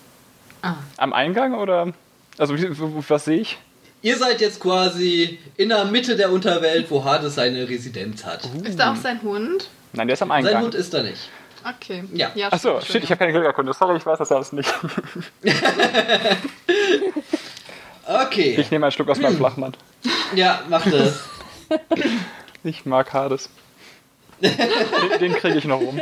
am 0.98 1.14
Eingang 1.14 1.54
oder? 1.54 1.94
Also, 2.38 2.56
was 2.58 3.26
sehe 3.26 3.42
ich? 3.42 3.58
Ihr 4.02 4.18
seid 4.18 4.40
jetzt 4.40 4.62
quasi 4.62 5.40
in 5.58 5.70
der 5.70 5.84
Mitte 5.86 6.16
der 6.16 6.32
Unterwelt, 6.32 6.90
wo 6.90 7.04
Hades 7.04 7.36
seine 7.36 7.68
Residenz 7.68 8.26
hat. 8.26 8.48
Ist 8.64 8.80
da 8.80 8.94
auch 8.94 8.96
sein 8.96 9.22
Hund? 9.22 9.70
Nein, 9.92 10.08
der 10.08 10.14
ist 10.14 10.22
am 10.22 10.30
Sein 10.30 10.46
Eingang. 10.46 10.64
Hund 10.64 10.76
ist 10.76 10.94
da 10.94 11.04
nicht. 11.04 11.30
Okay. 11.66 12.06
Ja. 12.14 12.32
Achso, 12.50 12.80
stimmt, 12.80 12.86
shit, 12.86 13.04
ich 13.04 13.12
habe 13.12 13.20
keine 13.20 13.34
Glückerkunde. 13.34 13.74
Sorry, 13.74 13.98
ich 13.98 14.06
weiß 14.06 14.20
das 14.20 14.32
alles 14.32 14.54
nicht. 14.54 14.74
Okay. 18.10 18.56
Ich 18.58 18.72
nehme 18.72 18.88
einen 18.88 18.92
Schluck 18.92 19.10
aus 19.10 19.20
meinem 19.20 19.38
Flachmann. 19.38 19.74
Ja, 20.36 20.62
macht 20.68 20.92
das. 20.92 21.26
Ich 22.64 22.86
mag 22.86 23.14
Hades. 23.14 23.50
Den, 24.42 24.52
den 25.20 25.34
kriege 25.34 25.60
ich 25.60 25.66
noch 25.66 25.80
rum. 25.80 26.00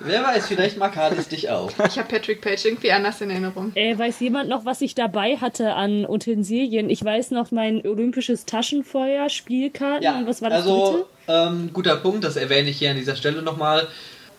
Wer 0.00 0.24
weiß, 0.24 0.48
vielleicht 0.48 0.78
mag 0.78 0.96
Hades 0.96 1.28
dich 1.28 1.48
auch. 1.50 1.70
Ich 1.86 1.98
habe 1.98 2.08
Patrick 2.08 2.40
Page 2.40 2.64
irgendwie 2.64 2.90
anders 2.90 3.20
in 3.20 3.30
Erinnerung. 3.30 3.72
Äh, 3.74 3.96
weiß 3.96 4.18
jemand 4.20 4.48
noch, 4.48 4.64
was 4.64 4.80
ich 4.80 4.94
dabei 4.94 5.36
hatte 5.36 5.74
an 5.74 6.06
Utensilien? 6.08 6.90
Ich 6.90 7.04
weiß 7.04 7.30
noch 7.30 7.52
mein 7.52 7.86
olympisches 7.86 8.44
Taschenfeuer, 8.44 9.28
Spielkarten 9.28 10.02
Ja, 10.02 10.18
und 10.18 10.26
was 10.26 10.42
war 10.42 10.50
das 10.50 10.62
also, 10.62 11.06
ähm, 11.28 11.70
guter 11.72 11.96
Punkt, 11.96 12.24
das 12.24 12.36
erwähne 12.36 12.70
ich 12.70 12.78
hier 12.78 12.90
an 12.90 12.96
dieser 12.96 13.16
Stelle 13.16 13.42
nochmal. 13.42 13.86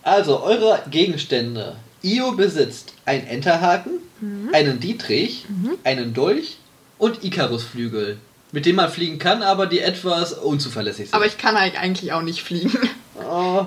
Also, 0.02 0.42
eure 0.42 0.82
Gegenstände. 0.90 1.76
Io 2.02 2.32
besitzt 2.32 2.94
einen 3.06 3.26
Enterhaken, 3.26 3.92
einen 4.52 4.80
Dietrich, 4.80 5.46
einen 5.84 6.14
Dolch 6.14 6.58
und 7.00 7.24
Ikarusflügel, 7.24 8.18
mit 8.52 8.66
dem 8.66 8.76
man 8.76 8.88
fliegen 8.90 9.18
kann, 9.18 9.42
aber 9.42 9.66
die 9.66 9.80
etwas 9.80 10.32
unzuverlässig 10.34 11.06
sind. 11.06 11.14
Aber 11.14 11.26
ich 11.26 11.38
kann 11.38 11.56
eigentlich 11.56 12.12
auch 12.12 12.22
nicht 12.22 12.42
fliegen. 12.42 12.72
oh, 13.16 13.66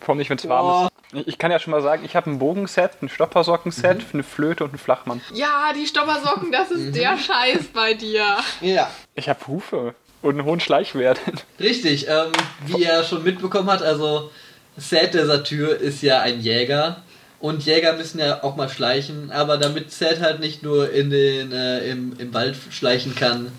Vor 0.00 0.08
allem 0.08 0.18
nicht, 0.18 0.30
wenn 0.30 0.38
es 0.38 0.48
warm 0.48 0.86
ist. 0.86 1.26
Ich- 1.26 1.38
kann 1.38 1.50
ja 1.50 1.58
schon 1.58 1.72
mal 1.72 1.82
sagen, 1.82 2.04
ich 2.04 2.14
habe 2.16 2.30
ein 2.30 2.38
Bogenset, 2.38 2.92
ein 3.02 3.08
Stoppersockenset, 3.08 3.98
Mhm. 3.98 4.04
eine 4.14 4.22
Flöte 4.22 4.64
und 4.64 4.70
einen 4.70 4.78
Flachmann. 4.78 5.20
Ja, 5.34 5.72
die 5.76 5.86
Stoppersocken, 5.86 6.52
das 6.52 6.70
ist 6.70 6.94
der 6.96 7.18
Scheiß 7.18 7.66
bei 7.74 7.94
dir. 7.94 8.24
ja, 8.60 8.90
Ich 9.14 9.28
habe 9.28 9.46
Hufe 9.48 9.94
und 10.22 10.30
einen 10.38 10.44
hohen 10.44 10.60
Schleichwert. 10.60 11.18
Richtig, 11.60 12.06
ähm, 12.08 12.30
wie 12.66 12.84
er 12.84 13.02
schon 13.04 13.22
mitbekommen 13.24 13.68
hat, 13.70 13.82
also 13.82 14.30
Seth 14.76 15.14
der 15.14 15.26
Satyr 15.26 15.76
ist 15.76 16.00
ja 16.02 16.20
ein 16.20 16.40
Jäger 16.40 17.02
und 17.40 17.64
Jäger 17.64 17.94
müssen 17.94 18.20
ja 18.20 18.42
auch 18.44 18.56
mal 18.56 18.68
schleichen, 18.68 19.32
aber 19.32 19.56
damit 19.56 19.90
Seth 19.92 20.20
halt 20.20 20.40
nicht 20.40 20.62
nur 20.62 20.90
in 20.92 21.10
den, 21.10 21.52
äh, 21.52 21.90
im, 21.90 22.14
im 22.18 22.34
Wald 22.34 22.56
schleichen 22.70 23.14
kann, 23.14 23.50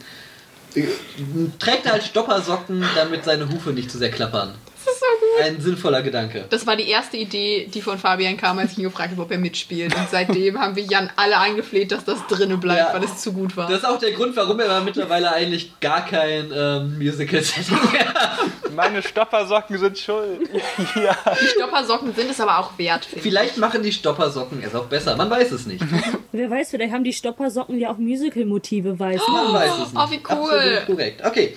trägt 1.60 1.86
er 1.86 1.94
halt 1.94 2.04
Stoppersocken, 2.04 2.86
damit 2.96 3.26
seine 3.26 3.50
Hufe 3.50 3.72
nicht 3.72 3.92
zu 3.92 3.98
sehr 3.98 4.12
klappern. 4.12 4.54
So 5.02 5.08
gut. 5.20 5.44
Ein 5.44 5.60
sinnvoller 5.60 6.04
Gedanke. 6.04 6.46
Das 6.52 6.68
war 6.68 6.76
die 6.76 6.88
erste 6.88 7.18
Idee, 7.18 7.68
die 7.74 7.82
von 7.82 7.98
Fabian 7.98 8.38
kam, 8.38 8.60
als 8.60 8.74
ich 8.74 8.78
ihn 8.78 8.84
gefragt 8.84 9.10
habe, 9.10 9.24
ob 9.24 9.32
er 9.32 9.40
mitspielt. 9.40 9.96
Und 9.96 10.08
seitdem 10.12 10.60
haben 10.60 10.76
wir 10.76 10.84
Jan 10.84 11.10
alle 11.16 11.38
angefleht, 11.38 11.92
dass 11.92 12.06
das 12.06 12.20
drinnen 12.28 12.60
bleibt, 12.60 12.80
Ja. 12.90 12.94
weil 12.94 13.04
es 13.04 13.18
zu 13.18 13.34
gut 13.34 13.58
war. 13.58 13.68
Das 13.68 13.80
ist 13.80 13.86
auch 13.86 13.98
der 13.98 14.12
Grund, 14.12 14.36
warum 14.36 14.60
er 14.60 14.70
aber 14.70 14.86
mittlerweile 14.86 15.32
eigentlich 15.32 15.80
gar 15.80 16.06
kein 16.06 16.52
ähm, 16.56 17.00
Musical-Setting 17.00 17.80
mehr 17.92 18.14
hat. 18.14 18.40
Meine 18.76 19.02
Stoppersocken 19.02 19.80
sind 19.80 19.98
schuld. 19.98 20.48
ja. 20.96 21.18
die 21.42 21.48
Stoppersocken 21.48 22.14
sind 22.14 22.30
es 22.30 22.40
aber 22.40 22.60
auch 22.60 22.78
wert, 22.78 23.04
finde 23.06 23.18
ich. 23.18 23.24
Vielleicht 23.24 23.58
machen 23.58 23.82
die 23.82 23.92
Stoppersocken 23.92 24.62
es 24.64 24.76
auch 24.76 24.86
besser, 24.86 25.16
man 25.16 25.32
weiß 25.32 25.52
es 25.52 25.66
nicht. 25.66 25.84
Wer 26.32 26.50
weiß, 26.52 26.70
vielleicht 26.70 26.94
haben 26.94 27.04
die 27.04 27.14
Stoppersocken 27.14 27.80
ja 27.80 27.90
auch 27.90 27.98
Musical-Motive, 27.98 29.00
weiß 29.00 29.22
man. 29.28 29.46
Man 29.46 29.54
weiß 29.56 29.72
es 29.72 29.94
nicht. 29.94 29.96
Oh, 29.96 30.12
wie 30.12 30.22
cool. 30.30 30.52
Absolut 30.52 30.86
korrekt. 30.86 31.26
Okay. 31.26 31.56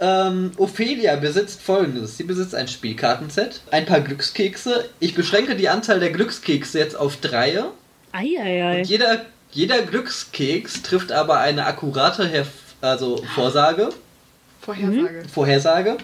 Ähm, 0.00 0.52
Ophelia 0.58 1.16
besitzt 1.16 1.60
folgendes. 1.60 2.16
Sie 2.16 2.24
besitzt 2.24 2.54
ein 2.54 2.68
Spielkartenset, 2.68 3.62
ein 3.70 3.84
paar 3.84 4.00
Glückskekse. 4.00 4.88
Ich 5.00 5.14
beschränke 5.14 5.56
die 5.56 5.68
Anzahl 5.68 5.98
der 5.98 6.10
Glückskekse 6.10 6.78
jetzt 6.78 6.96
auf 6.96 7.16
drei. 7.16 7.64
Eieiei. 8.12 8.82
Jeder, 8.82 9.26
jeder 9.50 9.82
Glückskeks 9.82 10.82
trifft 10.82 11.10
aber 11.10 11.40
eine 11.40 11.66
akkurate 11.66 12.28
Herf 12.28 12.48
also 12.80 13.16
Vorsage, 13.34 13.90
Vorhersage. 14.60 15.24
Vorhersage. 15.32 15.98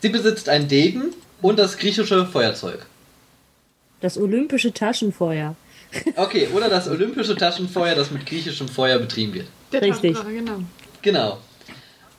Sie 0.00 0.08
besitzt 0.08 0.48
einen 0.48 0.68
Degen 0.68 1.12
und 1.42 1.58
das 1.58 1.76
griechische 1.76 2.26
Feuerzeug. 2.26 2.86
Das 4.00 4.18
olympische 4.18 4.72
Taschenfeuer. 4.72 5.56
Okay, 6.16 6.48
oder 6.52 6.68
das 6.68 6.88
olympische 6.88 7.36
Taschenfeuer, 7.36 7.94
das 7.94 8.10
mit 8.10 8.26
griechischem 8.26 8.68
Feuer 8.68 8.98
betrieben 8.98 9.34
wird. 9.34 9.46
Der 9.72 9.82
Richtig. 9.82 10.14
Taschenfeuer, 10.14 10.40
genau. 10.40 10.60
Genau. 11.00 11.38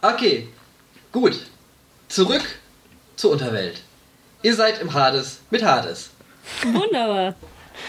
Okay, 0.02 0.48
gut. 1.20 1.40
Zurück 2.10 2.44
zur 3.16 3.32
Unterwelt. 3.32 3.82
Ihr 4.44 4.56
seid 4.56 4.80
im 4.80 4.94
Hades 4.94 5.40
mit 5.50 5.64
Hades. 5.64 6.12
Wunderbar. 6.64 7.34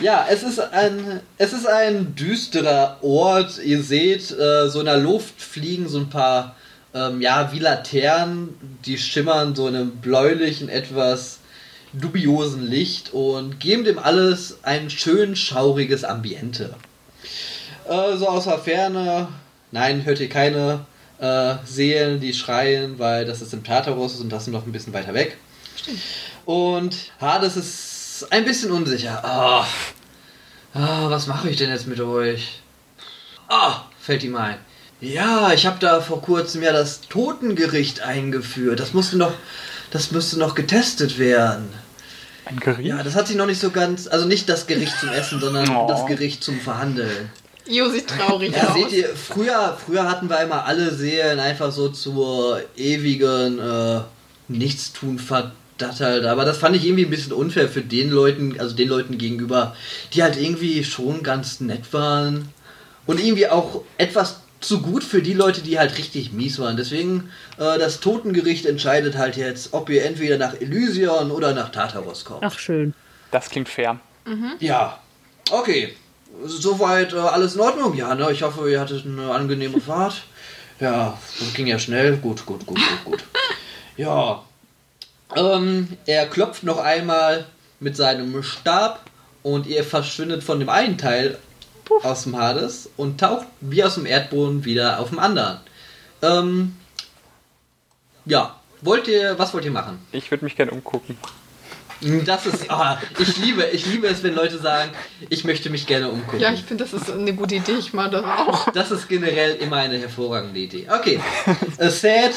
Ja, 0.00 0.26
es 0.30 0.42
ist 0.42 0.58
ein, 0.58 1.20
es 1.36 1.52
ist 1.52 1.66
ein 1.66 2.14
düsterer 2.14 2.98
Ort. 3.02 3.58
Ihr 3.62 3.82
seht, 3.82 4.30
äh, 4.30 4.68
so 4.68 4.80
in 4.80 4.86
der 4.86 4.96
Luft 4.96 5.42
fliegen 5.42 5.88
so 5.88 5.98
ein 5.98 6.08
paar, 6.08 6.56
ähm, 6.94 7.20
ja, 7.20 7.52
wie 7.52 7.58
Laternen, 7.58 8.78
die 8.86 8.96
schimmern 8.96 9.54
so 9.54 9.68
in 9.68 9.76
einem 9.76 9.90
bläulichen, 9.96 10.70
etwas 10.70 11.40
dubiosen 11.92 12.66
Licht 12.66 13.12
und 13.12 13.60
geben 13.60 13.84
dem 13.84 13.98
alles 13.98 14.58
ein 14.62 14.88
schön 14.88 15.36
schauriges 15.36 16.04
Ambiente. 16.04 16.74
Äh, 17.86 18.16
so 18.16 18.28
aus 18.28 18.44
der 18.44 18.58
Ferne, 18.58 19.28
nein, 19.70 20.04
hört 20.06 20.20
ihr 20.20 20.30
keine 20.30 20.86
äh, 21.20 21.54
Seelen, 21.64 22.20
die 22.20 22.32
schreien, 22.34 22.98
weil 22.98 23.24
das 23.24 23.40
ist 23.42 23.52
im 23.52 23.64
Tartarus 23.64 24.16
und 24.20 24.30
das 24.30 24.42
ist 24.46 24.52
noch 24.52 24.64
ein 24.66 24.72
bisschen 24.72 24.92
weiter 24.92 25.14
weg. 25.14 25.36
Stimmt. 25.76 25.98
Und 26.44 26.96
Hades 27.20 27.56
ist 27.56 28.26
ein 28.30 28.44
bisschen 28.44 28.70
unsicher. 28.70 29.22
Ah, 29.24 29.66
ah, 30.74 31.10
was 31.10 31.26
mache 31.26 31.48
ich 31.50 31.56
denn 31.56 31.70
jetzt 31.70 31.86
mit 31.86 32.00
euch? 32.00 32.60
Ah, 33.48 33.82
fällt 34.00 34.22
ihm 34.24 34.36
ein. 34.36 34.56
Ja, 35.00 35.52
ich 35.52 35.66
habe 35.66 35.78
da 35.78 36.00
vor 36.00 36.20
kurzem 36.22 36.62
ja 36.62 36.72
das 36.72 37.02
Totengericht 37.02 38.00
eingeführt. 38.00 38.80
Das 38.80 38.92
musste 38.94 39.16
noch, 39.16 39.32
das 39.90 40.10
müsste 40.10 40.38
noch 40.38 40.54
getestet 40.54 41.18
werden. 41.18 41.68
Ein 42.46 42.58
Gericht? 42.58 42.88
Ja, 42.88 43.02
das 43.02 43.14
hat 43.14 43.28
sich 43.28 43.36
noch 43.36 43.46
nicht 43.46 43.60
so 43.60 43.70
ganz, 43.70 44.06
also 44.08 44.26
nicht 44.26 44.48
das 44.48 44.66
Gericht 44.66 44.98
zum 44.98 45.10
Essen, 45.10 45.38
sondern 45.40 45.68
Oh. 45.76 45.86
das 45.86 46.06
Gericht 46.06 46.42
zum 46.42 46.58
Verhandeln. 46.60 47.30
Jo 47.68 47.88
sieht 47.90 48.08
traurig 48.08 48.54
Ja, 48.54 48.68
aus. 48.68 48.74
seht 48.74 48.92
ihr, 48.92 49.08
früher, 49.14 49.76
früher 49.84 50.08
hatten 50.08 50.28
wir 50.30 50.40
immer 50.40 50.64
alle 50.64 50.90
Seelen 50.92 51.38
einfach 51.38 51.70
so 51.70 51.88
zur 51.90 52.60
ewigen 52.76 53.58
äh, 53.58 54.00
Nichtstun 54.48 55.18
verdattelt. 55.18 56.24
Aber 56.24 56.44
das 56.44 56.56
fand 56.58 56.76
ich 56.76 56.84
irgendwie 56.86 57.04
ein 57.04 57.10
bisschen 57.10 57.32
unfair 57.32 57.68
für 57.68 57.82
den 57.82 58.10
Leuten, 58.10 58.58
also 58.58 58.74
den 58.74 58.88
Leuten 58.88 59.18
gegenüber, 59.18 59.76
die 60.14 60.22
halt 60.22 60.36
irgendwie 60.40 60.82
schon 60.84 61.22
ganz 61.22 61.60
nett 61.60 61.92
waren. 61.92 62.48
Und 63.06 63.20
irgendwie 63.20 63.48
auch 63.48 63.82
etwas 63.96 64.40
zu 64.60 64.80
gut 64.82 65.04
für 65.04 65.22
die 65.22 65.34
Leute, 65.34 65.60
die 65.60 65.78
halt 65.78 65.96
richtig 65.98 66.32
mies 66.32 66.58
waren. 66.58 66.76
Deswegen, 66.76 67.30
äh, 67.58 67.78
das 67.78 68.00
Totengericht 68.00 68.66
entscheidet 68.66 69.16
halt 69.16 69.36
jetzt, 69.36 69.72
ob 69.72 69.88
ihr 69.90 70.04
entweder 70.04 70.36
nach 70.38 70.54
Elysion 70.60 71.30
oder 71.30 71.54
nach 71.54 71.70
Tartaros 71.70 72.24
kommt. 72.24 72.42
Ach, 72.42 72.58
schön. 72.58 72.94
Das 73.30 73.50
klingt 73.50 73.68
fair. 73.68 74.00
Ja, 74.58 74.98
okay. 75.50 75.94
Soweit 76.44 77.12
äh, 77.12 77.18
alles 77.18 77.54
in 77.54 77.60
Ordnung? 77.60 77.94
Ja, 77.94 78.14
ne? 78.14 78.30
Ich 78.30 78.42
hoffe, 78.42 78.70
ihr 78.70 78.80
hattet 78.80 79.04
eine 79.04 79.30
angenehme 79.32 79.80
Fahrt. 79.80 80.22
Ja, 80.80 81.18
das 81.38 81.54
ging 81.54 81.66
ja 81.66 81.78
schnell. 81.78 82.16
Gut, 82.16 82.46
gut, 82.46 82.64
gut, 82.66 82.78
gut, 82.78 83.04
gut. 83.04 83.24
Ja. 83.96 84.42
Ähm, 85.36 85.88
er 86.06 86.26
klopft 86.26 86.62
noch 86.62 86.78
einmal 86.78 87.46
mit 87.80 87.96
seinem 87.96 88.42
Stab 88.42 89.00
und 89.42 89.66
ihr 89.66 89.84
verschwindet 89.84 90.44
von 90.44 90.60
dem 90.60 90.68
einen 90.68 90.98
Teil 90.98 91.38
aus 92.02 92.24
dem 92.24 92.36
Hades 92.36 92.90
und 92.96 93.18
taucht 93.18 93.46
wie 93.60 93.82
aus 93.82 93.94
dem 93.94 94.06
Erdboden 94.06 94.64
wieder 94.64 95.00
auf 95.00 95.08
dem 95.08 95.18
anderen. 95.18 95.58
Ähm, 96.22 96.76
ja. 98.24 98.54
Wollt 98.80 99.08
ihr, 99.08 99.36
was 99.38 99.52
wollt 99.54 99.64
ihr 99.64 99.72
machen? 99.72 99.98
Ich 100.12 100.30
würde 100.30 100.44
mich 100.44 100.54
gerne 100.54 100.70
umgucken. 100.70 101.18
Das 102.24 102.46
ist, 102.46 102.70
ah, 102.70 103.00
ich 103.18 103.36
liebe, 103.38 103.64
ich 103.72 103.86
liebe 103.86 104.06
es, 104.06 104.22
wenn 104.22 104.34
Leute 104.34 104.58
sagen, 104.58 104.92
ich 105.28 105.44
möchte 105.44 105.68
mich 105.68 105.86
gerne 105.86 106.08
umgucken. 106.08 106.40
Ja, 106.40 106.52
ich 106.52 106.62
finde, 106.62 106.84
das 106.84 106.92
ist 106.92 107.10
eine 107.10 107.34
gute 107.34 107.56
Idee. 107.56 107.72
Ich 107.78 107.92
mache 107.92 108.10
das 108.10 108.24
auch. 108.24 108.70
das 108.70 108.90
ist 108.90 109.08
generell 109.08 109.56
immer 109.56 109.76
eine 109.78 109.98
hervorragende 109.98 110.60
Idee. 110.60 110.86
Okay, 110.88 111.20
äh, 111.78 111.90
Sad 111.90 112.32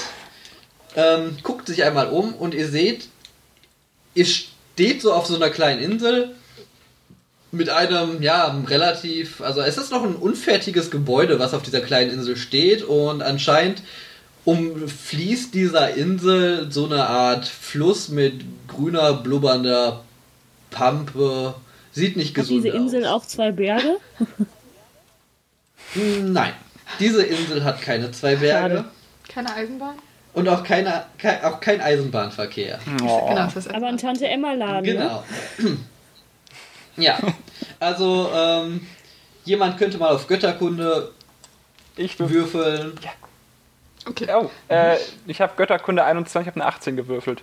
ähm, 0.96 1.38
guckt 1.44 1.68
sich 1.68 1.84
einmal 1.84 2.10
um 2.10 2.34
und 2.34 2.54
ihr 2.54 2.68
seht, 2.68 3.08
ihr 4.16 4.26
steht 4.26 5.02
so 5.02 5.14
auf 5.14 5.28
so 5.28 5.36
einer 5.36 5.50
kleinen 5.50 5.82
Insel 5.82 6.36
mit 7.52 7.70
einem, 7.70 8.22
ja, 8.22 8.64
relativ, 8.68 9.42
also 9.42 9.62
es 9.62 9.78
ist 9.78 9.92
noch 9.92 10.04
ein 10.04 10.16
unfertiges 10.16 10.90
Gebäude, 10.90 11.38
was 11.38 11.54
auf 11.54 11.62
dieser 11.62 11.82
kleinen 11.82 12.12
Insel 12.12 12.38
steht 12.38 12.84
und 12.84 13.22
anscheinend 13.22 13.84
umfließt 14.46 15.54
dieser 15.54 15.94
Insel 15.96 16.72
so 16.72 16.86
eine 16.86 17.06
Art 17.06 17.46
Fluss 17.48 18.10
mit 18.10 18.44
grüner, 18.68 19.14
blubbernder 19.14 20.04
Pampe. 20.72 21.54
Sieht 21.92 22.16
nicht 22.18 22.30
Hat 22.30 22.36
gesund 22.46 22.64
diese 22.64 22.76
Insel 22.76 23.06
aus. 23.06 23.24
auch 23.24 23.28
zwei 23.28 23.52
Berge? 23.52 23.98
Nein, 25.96 26.54
diese 27.00 27.24
Insel 27.24 27.64
hat 27.64 27.82
keine 27.82 28.12
zwei 28.12 28.36
Berge 28.38 28.76
Schade. 28.76 28.86
Keine 29.28 29.54
Eisenbahn? 29.54 29.96
und 30.34 30.48
auch, 30.48 30.64
keine, 30.64 31.06
kein, 31.18 31.44
auch 31.44 31.60
kein 31.60 31.82
Eisenbahnverkehr. 31.82 32.80
Oh. 33.04 33.28
Genau, 33.30 33.46
das 33.46 33.56
ist 33.58 33.74
Aber 33.74 33.88
ein 33.88 33.98
Tante 33.98 34.28
Emma 34.28 34.54
Laden. 34.54 34.84
Ne? 34.86 34.94
Genau. 34.94 35.24
ja, 36.98 37.20
also 37.80 38.30
ähm, 38.34 38.88
jemand 39.44 39.78
könnte 39.78 39.98
mal 39.98 40.10
auf 40.16 40.28
Götterkunde 40.28 41.12
Ich 41.98 42.18
würfel. 42.18 42.36
würfeln. 42.36 42.94
Okay. 44.06 44.28
Oh, 44.34 44.50
äh, 44.68 44.98
ich 45.28 45.42
habe 45.42 45.54
Götterkunde 45.58 46.04
21, 46.04 46.42
ich 46.42 46.48
habe 46.54 46.62
eine 46.62 46.70
18 46.74 46.96
gewürfelt. 46.96 47.42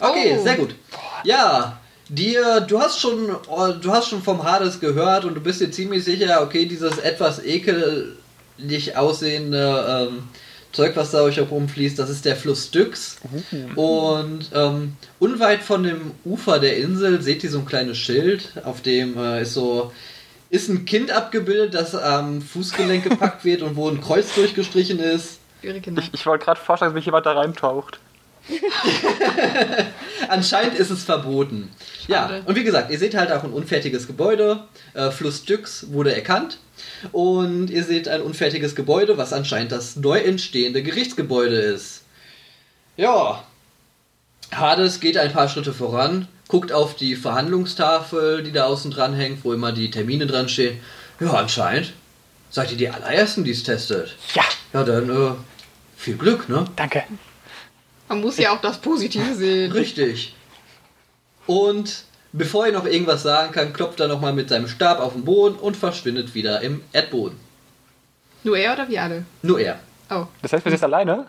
Okay, 0.00 0.36
Oh. 0.38 0.42
sehr 0.42 0.56
gut. 0.56 0.74
Ja, 1.24 1.78
dir, 2.08 2.60
du 2.60 2.80
hast 2.80 3.00
schon, 3.00 3.34
oh, 3.48 3.68
du 3.80 3.92
hast 3.92 4.08
schon 4.08 4.22
vom 4.22 4.42
Hades 4.44 4.80
gehört 4.80 5.24
und 5.24 5.34
du 5.34 5.40
bist 5.40 5.60
dir 5.60 5.70
ziemlich 5.70 6.04
sicher, 6.04 6.42
okay, 6.42 6.66
dieses 6.66 6.98
etwas 6.98 7.42
ekelig 7.44 8.96
aussehende 8.96 10.08
ähm, 10.10 10.24
Zeug, 10.72 10.96
was 10.96 11.10
da 11.10 11.20
euch 11.22 11.36
herumfließt, 11.36 11.98
das 11.98 12.08
ist 12.08 12.24
der 12.24 12.34
Fluss 12.36 12.66
Styx. 12.68 13.16
Und 13.76 14.50
ähm, 14.54 14.96
unweit 15.18 15.62
von 15.62 15.82
dem 15.82 16.12
Ufer 16.24 16.58
der 16.60 16.78
Insel 16.78 17.20
seht 17.20 17.44
ihr 17.44 17.50
so 17.50 17.58
ein 17.58 17.66
kleines 17.66 17.98
Schild, 17.98 18.52
auf 18.64 18.80
dem 18.80 19.18
äh, 19.18 19.42
ist 19.42 19.52
so 19.54 19.92
ist 20.48 20.68
ein 20.68 20.84
Kind 20.84 21.10
abgebildet, 21.10 21.72
das 21.74 21.94
am 21.94 22.42
Fußgelenk 22.42 23.04
gepackt 23.04 23.42
wird 23.44 23.62
und 23.62 23.74
wo 23.76 23.88
ein 23.88 24.02
Kreuz 24.02 24.34
durchgestrichen 24.34 24.98
ist. 24.98 25.38
Kinder. 25.62 26.02
Ich, 26.02 26.12
ich 26.12 26.26
wollte 26.26 26.44
gerade 26.44 26.60
vorstellen, 26.60 26.90
dass 26.90 26.94
mich 26.94 27.06
jemand 27.06 27.26
da 27.26 27.32
reintaucht. 27.32 28.00
Anscheinend 30.28 30.74
ist 30.74 30.90
es 30.90 31.04
verboten. 31.04 31.70
Ja, 32.08 32.28
Schade. 32.28 32.42
und 32.46 32.56
wie 32.56 32.64
gesagt, 32.64 32.90
ihr 32.90 32.98
seht 32.98 33.14
halt 33.14 33.30
auch 33.30 33.44
ein 33.44 33.52
unfertiges 33.52 34.06
Gebäude. 34.06 34.64
Äh, 34.94 35.10
Fluss 35.10 35.38
Styx 35.38 35.92
wurde 35.92 36.14
erkannt. 36.14 36.58
Und 37.12 37.70
ihr 37.70 37.84
seht 37.84 38.08
ein 38.08 38.20
unfertiges 38.20 38.74
Gebäude, 38.74 39.16
was 39.16 39.32
anscheinend 39.32 39.72
das 39.72 39.96
neu 39.96 40.18
entstehende 40.18 40.82
Gerichtsgebäude 40.82 41.56
ist. 41.56 42.02
Ja. 42.96 43.44
Hades 44.52 45.00
geht 45.00 45.16
ein 45.16 45.32
paar 45.32 45.48
Schritte 45.48 45.72
voran, 45.72 46.28
guckt 46.48 46.72
auf 46.72 46.94
die 46.94 47.16
Verhandlungstafel, 47.16 48.42
die 48.42 48.52
da 48.52 48.64
außen 48.64 48.90
dran 48.90 49.14
hängt, 49.14 49.44
wo 49.44 49.52
immer 49.52 49.72
die 49.72 49.90
Termine 49.90 50.26
dran 50.26 50.48
stehen. 50.48 50.78
Ja, 51.20 51.32
anscheinend 51.34 51.92
seid 52.50 52.70
ihr 52.70 52.76
die 52.76 52.90
allerersten, 52.90 53.44
die 53.44 53.52
es 53.52 53.62
testet. 53.62 54.16
Ja, 54.34 54.42
Ja, 54.74 54.84
dann 54.84 55.08
äh, 55.08 55.30
viel 56.02 56.16
Glück, 56.16 56.48
ne? 56.48 56.64
danke. 56.76 57.04
Man 58.08 58.20
muss 58.20 58.36
ja 58.36 58.52
auch 58.52 58.60
das 58.60 58.78
Positive 58.78 59.34
sehen. 59.34 59.72
Richtig. 59.72 60.34
Und 61.46 62.04
bevor 62.32 62.66
er 62.66 62.72
noch 62.72 62.84
irgendwas 62.84 63.22
sagen 63.22 63.52
kann, 63.52 63.72
klopft 63.72 64.00
er 64.00 64.08
nochmal 64.08 64.32
mit 64.32 64.48
seinem 64.48 64.68
Stab 64.68 65.00
auf 65.00 65.14
den 65.14 65.24
Boden 65.24 65.56
und 65.56 65.76
verschwindet 65.76 66.34
wieder 66.34 66.60
im 66.60 66.82
Erdboden. 66.92 67.38
Nur 68.44 68.58
er 68.58 68.74
oder 68.74 68.88
wir 68.88 69.02
alle? 69.02 69.24
Nur 69.42 69.60
er. 69.60 69.78
Oh. 70.10 70.26
Das 70.42 70.52
heißt, 70.52 70.64
wir 70.64 70.70
sind 70.70 70.72
jetzt 70.72 70.84
alleine? 70.84 71.26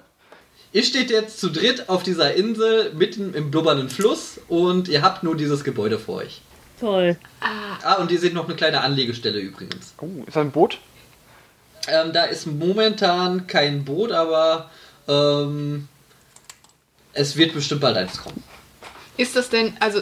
Ihr 0.72 0.84
steht 0.84 1.12
jetzt 1.12 1.40
zu 1.40 1.52
dritt 1.52 1.88
auf 1.88 2.02
dieser 2.02 2.34
Insel 2.34 2.94
mitten 2.96 3.36
im 3.36 3.52
blubbernden 3.52 3.90
Fluss 3.90 4.40
und 4.48 4.88
ihr 4.88 5.04
habt 5.04 5.22
nur 5.22 5.38
dieses 5.38 5.64
Gebäude 5.64 6.00
vor 6.00 6.16
euch. 6.16 6.42
Toll. 6.80 7.16
Ah, 7.40 7.94
und 7.96 8.12
ihr 8.12 8.20
seht 8.20 8.34
noch 8.34 8.46
eine 8.46 8.56
kleine 8.56 8.82
Anlegestelle 8.82 9.40
übrigens. 9.40 9.94
Oh, 10.02 10.08
ist 10.26 10.36
das 10.36 10.38
ein 10.38 10.52
Boot? 10.52 10.80
Ähm, 11.88 12.14
da 12.14 12.24
ist 12.24 12.46
momentan 12.46 13.48
kein 13.48 13.84
Boot, 13.84 14.12
aber 14.12 14.70
ähm, 15.08 15.88
es 17.14 17.36
wird 17.36 17.54
bestimmt 17.54 17.82
bald 17.82 17.98
eins 17.98 18.18
kommen. 18.18 18.44
Ist 19.18 19.36
das 19.36 19.50
denn, 19.50 19.74
also 19.80 20.02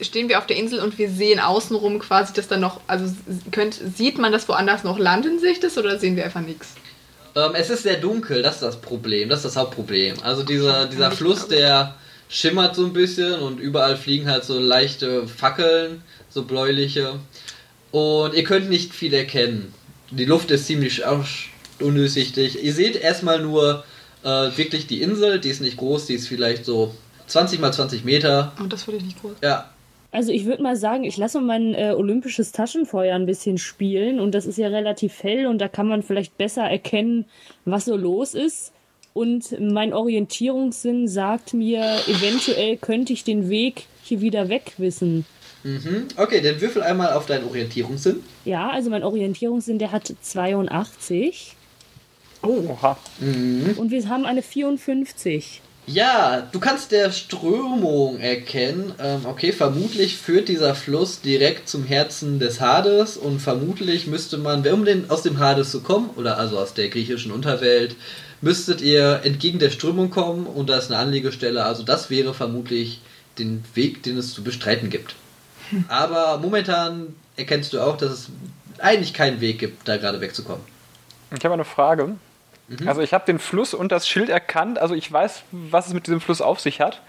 stehen 0.00 0.28
wir 0.28 0.38
auf 0.38 0.46
der 0.46 0.56
Insel 0.56 0.80
und 0.80 0.98
wir 0.98 1.10
sehen 1.10 1.40
außenrum 1.40 1.98
quasi, 1.98 2.32
dass 2.32 2.48
da 2.48 2.56
noch, 2.56 2.80
also 2.86 3.14
könnt, 3.50 3.74
sieht 3.96 4.18
man, 4.18 4.32
dass 4.32 4.48
woanders 4.48 4.84
noch 4.84 4.98
Land 4.98 5.26
in 5.26 5.38
Sicht 5.38 5.64
ist 5.64 5.78
oder 5.78 5.98
sehen 5.98 6.16
wir 6.16 6.24
einfach 6.24 6.40
nichts? 6.40 6.74
Ähm, 7.34 7.52
es 7.54 7.70
ist 7.70 7.82
sehr 7.84 7.96
dunkel, 7.96 8.42
das 8.42 8.56
ist 8.56 8.62
das 8.62 8.80
Problem, 8.80 9.28
das 9.28 9.40
ist 9.40 9.44
das 9.46 9.56
Hauptproblem. 9.56 10.16
Also 10.22 10.42
dieser, 10.42 10.86
dieser 10.86 11.10
Fluss, 11.10 11.48
der 11.48 11.94
schimmert 12.28 12.76
so 12.76 12.84
ein 12.84 12.92
bisschen 12.92 13.40
und 13.40 13.58
überall 13.58 13.96
fliegen 13.96 14.28
halt 14.28 14.44
so 14.44 14.58
leichte 14.58 15.26
Fackeln, 15.26 16.02
so 16.30 16.44
bläuliche. 16.44 17.14
Und 17.90 18.34
ihr 18.34 18.44
könnt 18.44 18.70
nicht 18.70 18.94
viel 18.94 19.12
erkennen. 19.12 19.74
Die 20.14 20.26
Luft 20.26 20.50
ist 20.50 20.66
ziemlich 20.66 21.02
undurchsichtig. 21.80 22.62
Ihr 22.62 22.74
seht 22.74 22.96
erstmal 22.96 23.40
nur 23.40 23.82
äh, 24.22 24.28
wirklich 24.28 24.86
die 24.86 25.00
Insel, 25.00 25.40
die 25.40 25.48
ist 25.48 25.60
nicht 25.60 25.78
groß, 25.78 26.06
die 26.06 26.14
ist 26.14 26.28
vielleicht 26.28 26.66
so 26.66 26.94
20 27.28 27.60
mal 27.60 27.72
20 27.72 28.04
Meter. 28.04 28.52
Und 28.60 28.72
das 28.72 28.86
würde 28.86 28.98
ich 28.98 29.04
nicht 29.04 29.20
groß. 29.20 29.32
Ja, 29.42 29.70
Also 30.10 30.30
ich 30.30 30.44
würde 30.44 30.62
mal 30.62 30.76
sagen, 30.76 31.04
ich 31.04 31.16
lasse 31.16 31.40
mein 31.40 31.74
äh, 31.74 31.94
olympisches 31.96 32.52
Taschenfeuer 32.52 33.14
ein 33.14 33.24
bisschen 33.24 33.56
spielen 33.56 34.20
und 34.20 34.34
das 34.34 34.44
ist 34.44 34.58
ja 34.58 34.68
relativ 34.68 35.22
hell 35.22 35.46
und 35.46 35.58
da 35.58 35.68
kann 35.68 35.88
man 35.88 36.02
vielleicht 36.02 36.36
besser 36.36 36.64
erkennen, 36.64 37.24
was 37.64 37.86
so 37.86 37.96
los 37.96 38.34
ist. 38.34 38.72
Und 39.14 39.58
mein 39.60 39.92
Orientierungssinn 39.94 41.08
sagt 41.08 41.54
mir, 41.54 41.82
eventuell 42.06 42.76
könnte 42.76 43.12
ich 43.14 43.24
den 43.24 43.48
Weg 43.48 43.86
hier 44.02 44.20
wieder 44.20 44.48
weg 44.50 44.72
wissen. 44.76 45.24
Mhm. 45.62 46.08
okay, 46.16 46.40
dann 46.40 46.60
würfel 46.60 46.82
einmal 46.82 47.12
auf 47.12 47.26
deinen 47.26 47.44
Orientierungssinn. 47.44 48.22
Ja, 48.44 48.70
also 48.70 48.90
mein 48.90 49.02
Orientierungssinn, 49.02 49.78
der 49.78 49.92
hat 49.92 50.12
82 50.20 51.56
Oha. 52.42 52.98
und 53.20 53.90
wir 53.90 54.08
haben 54.08 54.26
eine 54.26 54.42
54. 54.42 55.62
Ja, 55.86 56.48
du 56.52 56.60
kannst 56.60 56.92
der 56.92 57.10
Strömung 57.10 58.20
erkennen. 58.20 58.94
Ähm, 59.00 59.26
okay, 59.26 59.50
vermutlich 59.52 60.16
führt 60.16 60.48
dieser 60.48 60.76
Fluss 60.76 61.20
direkt 61.20 61.68
zum 61.68 61.84
Herzen 61.84 62.38
des 62.38 62.60
Hades 62.60 63.16
und 63.16 63.40
vermutlich 63.40 64.06
müsste 64.06 64.38
man, 64.38 64.64
um 64.68 64.84
den, 64.84 65.10
aus 65.10 65.22
dem 65.22 65.40
Hades 65.40 65.72
zu 65.72 65.80
kommen, 65.80 66.10
oder 66.16 66.38
also 66.38 66.58
aus 66.58 66.74
der 66.74 66.88
griechischen 66.88 67.32
Unterwelt, 67.32 67.96
müsstet 68.40 68.80
ihr 68.80 69.22
entgegen 69.24 69.58
der 69.58 69.70
Strömung 69.70 70.10
kommen 70.10 70.46
und 70.46 70.70
da 70.70 70.78
ist 70.78 70.90
eine 70.90 71.00
Anlegestelle. 71.00 71.64
Also 71.64 71.82
das 71.82 72.10
wäre 72.10 72.32
vermutlich 72.32 73.00
den 73.38 73.64
Weg, 73.74 74.04
den 74.04 74.16
es 74.18 74.34
zu 74.34 74.44
bestreiten 74.44 74.88
gibt. 74.88 75.16
Aber 75.88 76.38
momentan 76.38 77.14
erkennst 77.36 77.72
du 77.72 77.80
auch, 77.80 77.96
dass 77.96 78.10
es 78.10 78.28
eigentlich 78.78 79.14
keinen 79.14 79.40
Weg 79.40 79.58
gibt, 79.58 79.86
da 79.88 79.96
gerade 79.96 80.20
wegzukommen. 80.20 80.64
Ich 81.36 81.44
habe 81.44 81.54
eine 81.54 81.64
Frage. 81.64 82.16
Also 82.86 83.00
ich 83.00 83.12
habe 83.12 83.26
den 83.26 83.38
Fluss 83.38 83.74
und 83.74 83.92
das 83.92 84.08
Schild 84.08 84.28
erkannt, 84.28 84.78
also 84.78 84.94
ich 84.94 85.10
weiß, 85.10 85.42
was 85.50 85.88
es 85.88 85.94
mit 85.94 86.06
diesem 86.06 86.20
Fluss 86.20 86.40
auf 86.40 86.60
sich 86.60 86.80
hat. 86.80 87.00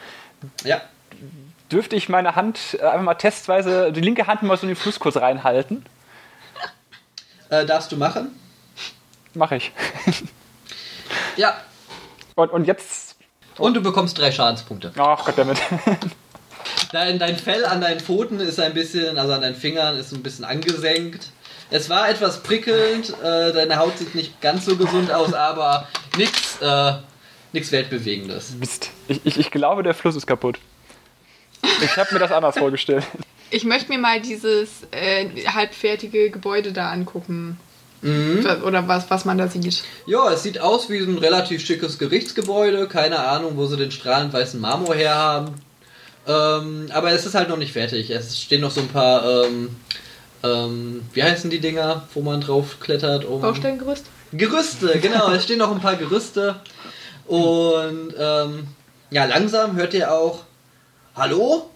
Ja, 0.64 0.82
Dürfte 1.74 1.95
ich 1.95 2.07
meine 2.07 2.36
Hand 2.36 2.78
äh, 2.80 2.86
einfach 2.86 3.01
mal 3.01 3.16
testweise, 3.16 3.91
die 3.91 4.01
linke 4.01 4.28
Hand 4.28 4.43
mal 4.43 4.55
so 4.57 4.64
in 4.64 4.68
den 4.68 4.76
Fluss 4.76 4.99
kurz 4.99 5.18
reinhalten? 5.18 5.84
äh, 7.49 7.66
darfst 7.66 7.91
du 7.91 7.97
machen? 7.97 8.39
Mache 9.34 9.55
ich. 9.55 9.72
Ja. 11.36 11.55
Und, 12.36 12.51
und 12.51 12.66
jetzt. 12.66 13.16
Und 13.57 13.74
du 13.74 13.82
bekommst 13.82 14.20
drei 14.20 14.32
Schadenspunkte. 14.32 14.93
Ach 14.97 15.26
Gott 15.26 15.36
damit. 15.36 15.57
Dein, 16.92 17.20
dein 17.20 17.38
Fell 17.38 17.66
an 17.66 17.82
deinen 17.82 18.00
Pfoten 18.00 18.40
ist 18.40 18.60
ein 18.60 18.74
bisschen, 18.74 19.18
also 19.18 19.34
an 19.34 19.42
deinen 19.42 19.56
Fingern 19.56 19.98
ist 19.98 20.12
ein 20.12 20.24
bisschen 20.24 20.46
angesenkt. 20.46 21.30
Es 21.70 21.90
war 21.90 22.10
etwas 22.10 22.44
prickelnd, 22.44 23.14
äh, 23.24 23.52
deine 23.52 23.78
Haut 23.78 23.98
sieht 23.98 24.14
nicht 24.14 24.42
ganz 24.42 24.66
so 24.66 24.76
gesund 24.76 25.12
aus, 25.12 25.34
aber 25.34 25.88
nichts 26.18 26.62
äh, 26.62 26.94
nix 27.52 27.72
Weltbewegendes. 27.72 28.52
Mist. 28.60 28.92
Ich, 29.08 29.22
ich, 29.24 29.40
ich 29.40 29.52
glaube, 29.52 29.84
der 29.84 29.94
Fluss 29.94 30.16
ist 30.16 30.28
kaputt. 30.28 30.60
Ich 31.82 31.98
habe 31.98 32.14
mir 32.14 32.20
das 32.20 32.32
anders 32.32 32.58
vorgestellt. 32.58 33.06
Ich 33.50 33.64
möchte 33.64 33.92
mir 33.92 34.00
mal 34.00 34.20
dieses 34.20 34.70
äh, 34.92 35.28
halbfertige 35.48 36.30
Gebäude 36.30 36.74
da 36.74 36.92
angucken. 36.92 37.58
Oder 38.04 38.86
was, 38.90 39.10
was 39.10 39.24
man 39.24 39.38
da 39.38 39.48
sieht. 39.48 39.82
Ja, 40.08 40.30
es 40.30 40.44
sieht 40.44 40.60
aus 40.60 40.90
wie 40.90 41.00
so 41.00 41.10
ein 41.10 41.20
relativ 41.20 41.66
schickes 41.66 41.98
Gerichtsgebäude. 41.98 42.90
Keine 42.90 43.20
Ahnung, 43.20 43.56
wo 43.56 43.66
sie 43.66 43.78
den 43.78 43.92
strahlend 43.92 44.34
weißen 44.34 44.60
Marmor 44.60 44.94
herhaben. 44.94 45.56
Ähm, 46.26 46.90
aber 46.92 47.12
es 47.12 47.26
ist 47.26 47.36
halt 47.36 47.50
noch 47.50 47.58
nicht 47.58 47.74
fertig. 47.74 48.10
Es 48.10 48.40
stehen 48.40 48.62
noch 48.62 48.72
so 48.72 48.82
ein 48.82 48.88
paar, 48.88 49.46
ähm, 49.46 49.76
ähm, 50.44 51.02
wie 51.14 51.24
heißen 51.24 51.50
die 51.50 51.60
Dinger, 51.60 52.08
wo 52.14 52.22
man 52.22 52.42
drauf 52.42 52.80
klettert? 52.80 53.26
Um 53.26 53.42
Baustellengerüst? 53.42 54.06
Gerüste, 54.32 55.00
genau. 55.00 55.32
es 55.34 55.44
stehen 55.44 55.60
noch 55.60 55.72
ein 55.72 55.82
paar 55.82 55.96
Gerüste. 55.96 56.56
Und 57.26 58.14
ähm, 58.18 58.68
ja, 59.12 59.26
langsam 59.26 59.76
hört 59.76 59.94
ihr 59.94 60.12
auch, 60.12 60.44
hallo? 61.16 61.70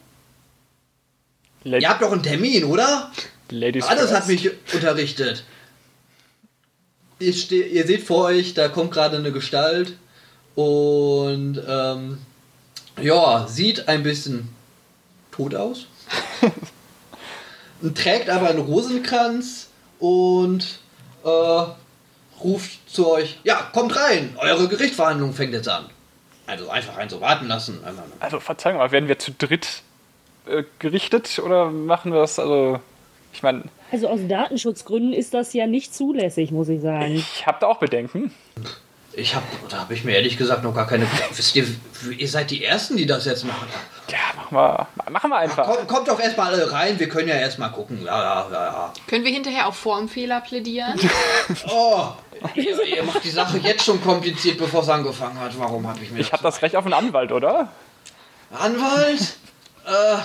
Lady, 1.63 1.83
Ihr 1.83 1.89
habt 1.89 2.01
doch 2.01 2.11
einen 2.11 2.23
Termin, 2.23 2.63
oder? 2.63 3.11
Ladies 3.49 3.85
Alles 3.85 4.11
hat 4.11 4.27
mich 4.27 4.49
unterrichtet. 4.73 5.43
Ihr, 7.19 7.33
ihr 7.51 7.87
seht 7.87 8.03
vor 8.03 8.25
euch, 8.25 8.53
da 8.53 8.69
kommt 8.69 8.91
gerade 8.91 9.17
eine 9.17 9.31
Gestalt 9.31 9.93
und 10.55 11.61
ähm, 11.67 12.19
ja, 13.01 13.47
sieht 13.47 13.87
ein 13.87 14.03
bisschen 14.03 14.49
tot 15.31 15.55
aus. 15.55 15.87
und 17.81 17.97
trägt 17.97 18.29
aber 18.29 18.49
einen 18.49 18.59
Rosenkranz 18.59 19.67
und 19.99 20.79
äh, 21.23 21.63
ruft 22.43 22.89
zu 22.89 23.11
euch, 23.11 23.39
ja, 23.43 23.69
kommt 23.73 23.95
rein, 23.95 24.35
eure 24.37 24.67
Gerichtsverhandlung 24.67 25.33
fängt 25.33 25.53
jetzt 25.53 25.69
an. 25.69 25.85
Also 26.45 26.69
einfach 26.69 26.97
ein 26.97 27.09
so 27.09 27.19
warten 27.19 27.47
lassen. 27.47 27.79
Also 28.19 28.39
Verzeihung, 28.39 28.79
aber 28.79 28.91
werden 28.91 29.09
wir 29.09 29.19
zu 29.19 29.31
dritt 29.31 29.81
äh, 30.45 30.63
gerichtet 30.79 31.39
oder 31.39 31.69
machen 31.71 32.13
wir 32.13 32.21
das? 32.21 32.39
Also, 32.39 32.79
ich 33.33 33.43
meine, 33.43 33.63
Also 33.91 34.07
aus 34.07 34.21
Datenschutzgründen 34.27 35.11
ist 35.11 35.33
das 35.33 35.53
ja 35.53 35.67
nicht 35.67 35.93
zulässig, 35.93 36.51
muss 36.51 36.69
ich 36.69 36.81
sagen. 36.81 37.15
ich 37.15 37.45
habe 37.45 37.57
da 37.59 37.67
auch 37.67 37.79
Bedenken. 37.79 38.33
Ich 39.17 39.33
hab, 39.33 39.41
da 39.67 39.79
habe 39.79 39.95
ich 39.95 40.03
mir 40.03 40.15
ehrlich 40.15 40.37
gesagt 40.37 40.63
noch 40.63 40.75
gar 40.75 40.85
keine. 40.85 41.07
Wisst 41.33 41.55
ihr, 41.55 41.65
ihr 42.15 42.27
seid 42.27 42.51
die 42.51 42.63
Ersten, 42.63 42.97
die 42.97 43.07
das 43.07 43.25
jetzt 43.25 43.45
machen. 43.45 43.67
Ja, 44.09 44.17
machen 44.35 44.55
wir, 44.55 44.87
machen 45.09 45.29
wir 45.31 45.37
einfach. 45.37 45.65
Kommt, 45.65 45.87
kommt 45.87 46.07
doch 46.07 46.19
erstmal 46.19 46.53
alle 46.53 46.71
rein, 46.71 46.99
wir 46.99 47.09
können 47.09 47.27
ja 47.27 47.33
erstmal 47.33 47.71
gucken. 47.71 48.03
Ja, 48.05 48.21
ja, 48.21 48.47
ja, 48.51 48.65
ja. 48.65 48.93
Können 49.07 49.25
wir 49.25 49.31
hinterher 49.31 49.65
auf 49.67 49.75
Formfehler 49.75 50.41
plädieren? 50.41 50.99
Oh, 51.69 52.09
ihr, 52.53 52.83
ihr 52.83 53.03
macht 53.03 53.23
die 53.23 53.31
Sache 53.31 53.57
jetzt 53.57 53.83
schon 53.83 54.01
kompliziert, 54.03 54.59
bevor 54.59 54.83
es 54.83 54.89
angefangen 54.89 55.39
hat. 55.39 55.57
Warum 55.57 55.87
habe 55.87 55.99
ich 56.03 56.11
mir 56.11 56.19
Ich 56.19 56.31
habe 56.31 56.43
das 56.43 56.61
Recht 56.61 56.75
auf 56.75 56.85
einen 56.85 56.93
Anwalt, 56.93 57.31
oder? 57.31 57.69
Anwalt? 58.51 59.37
äh, 59.87 60.17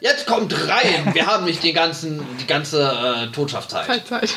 jetzt 0.00 0.26
kommt 0.26 0.52
rein. 0.68 1.14
Wir 1.14 1.26
haben 1.26 1.44
nicht 1.44 1.62
den 1.62 1.74
ganzen, 1.74 2.20
die 2.40 2.46
ganze 2.46 2.82
äh, 2.82 3.32
Totschaftszeit. 3.32 3.84
Freizeit. 3.86 4.34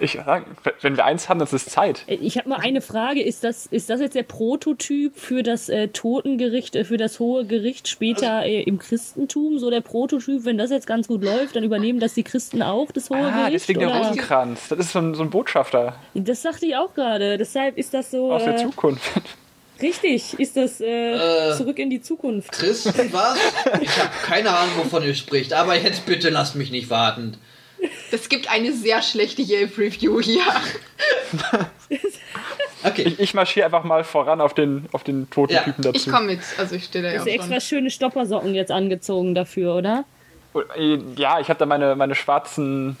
Ich 0.00 0.18
sag, 0.24 0.44
wenn 0.80 0.96
wir 0.96 1.04
eins 1.04 1.28
haben, 1.28 1.38
das 1.38 1.52
ist 1.52 1.70
Zeit. 1.70 2.02
Äh, 2.06 2.14
Ich 2.16 2.38
habe 2.38 2.48
mal 2.48 2.60
eine 2.60 2.80
Frage. 2.80 3.22
Ist 3.22 3.44
das, 3.44 3.66
ist 3.66 3.90
das 3.90 4.00
jetzt 4.00 4.14
der 4.14 4.22
Prototyp 4.22 5.16
für 5.18 5.42
das 5.42 5.68
äh, 5.68 5.88
Totengericht, 5.88 6.76
äh, 6.76 6.84
für 6.84 6.96
das 6.96 7.20
hohe 7.20 7.44
Gericht 7.46 7.88
später 7.88 8.44
äh, 8.44 8.62
im 8.62 8.78
Christentum? 8.78 9.58
So 9.58 9.70
der 9.70 9.80
Prototyp, 9.82 10.44
wenn 10.44 10.58
das 10.58 10.70
jetzt 10.70 10.86
ganz 10.86 11.08
gut 11.08 11.22
läuft, 11.22 11.56
dann 11.56 11.64
übernehmen 11.64 12.00
das 12.00 12.14
die 12.14 12.22
Christen 12.24 12.62
auch, 12.62 12.90
das 12.92 13.10
hohe 13.10 13.18
Ah, 13.18 13.30
Gericht? 13.46 13.54
deswegen 13.54 13.80
der 13.80 13.90
oder? 13.90 13.98
Rosenkranz. 13.98 14.68
Das 14.68 14.78
ist 14.78 14.92
so 14.92 14.98
ein, 15.00 15.14
so 15.14 15.22
ein 15.22 15.30
Botschafter 15.30 15.96
Das 16.14 16.42
sagte 16.42 16.66
ich 16.66 16.76
auch 16.76 16.94
gerade. 16.94 17.36
Deshalb 17.38 17.76
ist 17.78 17.92
das 17.94 18.10
so 18.10 18.32
aus 18.32 18.44
der 18.44 18.54
äh, 18.54 18.62
Zukunft. 18.64 19.02
Richtig. 19.80 20.38
Ist 20.38 20.56
das 20.56 20.80
äh, 20.80 21.54
zurück 21.56 21.78
in 21.78 21.90
die 21.90 22.00
Zukunft? 22.00 22.52
Christen, 22.52 23.12
was? 23.12 23.38
Ich 23.80 23.98
habe 23.98 24.10
keine 24.24 24.50
Ahnung, 24.50 24.74
wovon 24.78 25.02
ihr 25.02 25.14
spricht. 25.14 25.52
Aber 25.52 25.76
jetzt 25.76 26.06
bitte 26.06 26.30
lasst 26.30 26.54
mich 26.56 26.70
nicht 26.70 26.90
warten. 26.90 27.36
Es 28.10 28.28
gibt 28.28 28.50
eine 28.50 28.72
sehr 28.72 29.02
schlechte 29.02 29.42
Yelp-Review 29.42 30.20
hier. 30.20 30.42
Okay. 32.84 33.02
Ich, 33.02 33.18
ich 33.18 33.34
marschiere 33.34 33.66
einfach 33.66 33.84
mal 33.84 34.04
voran 34.04 34.40
auf 34.40 34.54
den, 34.54 34.86
auf 34.92 35.02
den 35.02 35.28
toten 35.30 35.54
Ja, 35.54 35.62
Typen 35.62 35.82
dazu. 35.82 35.96
Ich 35.96 36.08
komme 36.08 36.26
mit. 36.26 36.40
Also 36.58 36.76
ich 36.76 36.84
stehe 36.84 37.02
da 37.02 37.10
ja 37.10 37.14
Hast 37.16 37.22
auch 37.22 37.26
du 37.26 37.32
extra 37.32 37.60
schöne 37.60 37.90
Stoppersocken 37.90 38.54
jetzt 38.54 38.70
angezogen 38.70 39.34
dafür, 39.34 39.74
oder? 39.74 40.04
Ja, 41.16 41.40
ich 41.40 41.48
habe 41.48 41.58
da 41.58 41.66
meine, 41.66 41.96
meine 41.96 42.14
schwarzen, 42.14 42.96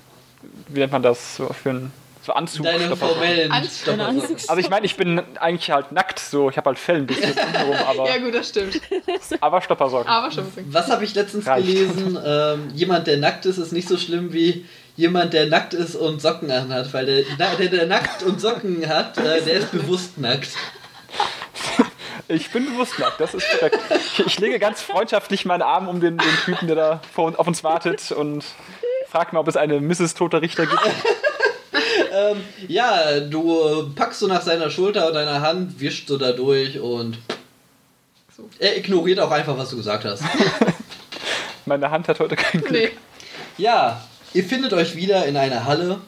wie 0.68 0.80
nennt 0.80 0.92
man 0.92 1.02
das, 1.02 1.36
so 1.36 1.46
für 1.48 1.70
ein 1.70 1.92
so 2.26 2.32
Anzug. 2.34 2.64
Deine 2.66 2.84
Stopper- 2.86 3.08
formellen 3.08 3.50
Anz- 3.52 3.80
Stoppersocken. 3.82 4.20
Anzug- 4.20 4.48
Also 4.48 4.60
ich 4.60 4.68
meine, 4.68 4.84
ich 4.86 4.96
bin 4.96 5.22
eigentlich 5.40 5.70
halt 5.70 5.92
nackt, 5.92 6.18
so 6.18 6.50
ich 6.50 6.56
habe 6.56 6.68
halt 6.70 6.78
Fell 6.78 6.96
ein 6.96 7.06
bisschen 7.06 7.34
drumherum, 7.34 7.76
aber, 7.86 8.08
Ja 8.08 8.18
gut, 8.18 8.34
das 8.34 8.48
stimmt. 8.48 8.80
aber 9.40 9.62
Stoppersocken. 9.62 10.08
Aber 10.08 10.28
bisschen. 10.28 10.72
Was 10.72 10.88
habe 10.90 11.04
ich 11.04 11.14
letztens 11.14 11.46
Reicht. 11.46 11.66
gelesen? 11.66 12.18
Ähm, 12.24 12.68
jemand, 12.74 13.06
der 13.06 13.16
nackt 13.18 13.46
ist, 13.46 13.58
ist 13.58 13.72
nicht 13.72 13.88
so 13.88 13.96
schlimm 13.96 14.32
wie 14.32 14.66
jemand, 14.96 15.32
der 15.34 15.46
nackt 15.46 15.74
ist 15.74 15.94
und 15.94 16.20
Socken 16.20 16.50
anhat. 16.50 16.92
Weil 16.92 17.06
der, 17.06 17.22
der, 17.56 17.68
der 17.68 17.86
nackt 17.86 18.22
und 18.22 18.40
Socken 18.40 18.88
hat, 18.88 19.16
äh, 19.18 19.40
der 19.42 19.54
ist 19.54 19.70
bewusst 19.72 20.18
nackt. 20.18 20.48
Ich 22.28 22.50
bin 22.50 22.66
bewusst 22.66 22.98
nackt, 22.98 23.20
das 23.20 23.34
ist 23.34 23.46
korrekt. 23.50 23.78
Ich, 23.94 24.26
ich 24.26 24.38
lege 24.40 24.58
ganz 24.58 24.82
freundschaftlich 24.82 25.44
meinen 25.44 25.62
Arm 25.62 25.86
um 25.86 26.00
den, 26.00 26.18
den 26.18 26.36
Typen, 26.44 26.66
der 26.66 26.74
da 26.76 27.00
vor, 27.14 27.26
uns- 27.26 27.38
auf 27.38 27.46
uns 27.46 27.62
wartet 27.62 28.10
und 28.10 28.44
frage 29.08 29.32
mal, 29.32 29.40
ob 29.40 29.46
es 29.48 29.56
eine 29.56 29.80
Mrs. 29.80 30.14
Toter 30.14 30.42
Richter 30.42 30.66
gibt. 30.66 30.80
Ja, 32.68 33.20
du 33.20 33.90
packst 33.94 34.20
so 34.20 34.26
nach 34.26 34.42
seiner 34.42 34.70
Schulter 34.70 35.08
und 35.08 35.14
deiner 35.14 35.40
Hand, 35.40 35.80
wischst 35.80 36.08
so 36.08 36.16
da 36.18 36.32
durch 36.32 36.78
und 36.78 37.18
So. 38.36 38.48
er 38.58 38.76
ignoriert 38.76 39.20
auch 39.20 39.30
einfach, 39.30 39.56
was 39.56 39.70
du 39.70 39.76
gesagt 39.76 40.04
hast. 40.04 40.22
Meine 41.66 41.90
Hand 41.90 42.08
hat 42.08 42.20
heute 42.20 42.36
kein 42.36 42.60
Glück. 42.60 42.70
Nee. 42.70 42.90
Ja, 43.58 44.00
ihr 44.34 44.44
findet 44.44 44.72
euch 44.72 44.94
wieder 44.96 45.26
in 45.26 45.36
einer 45.36 45.64
Halle 45.64 45.98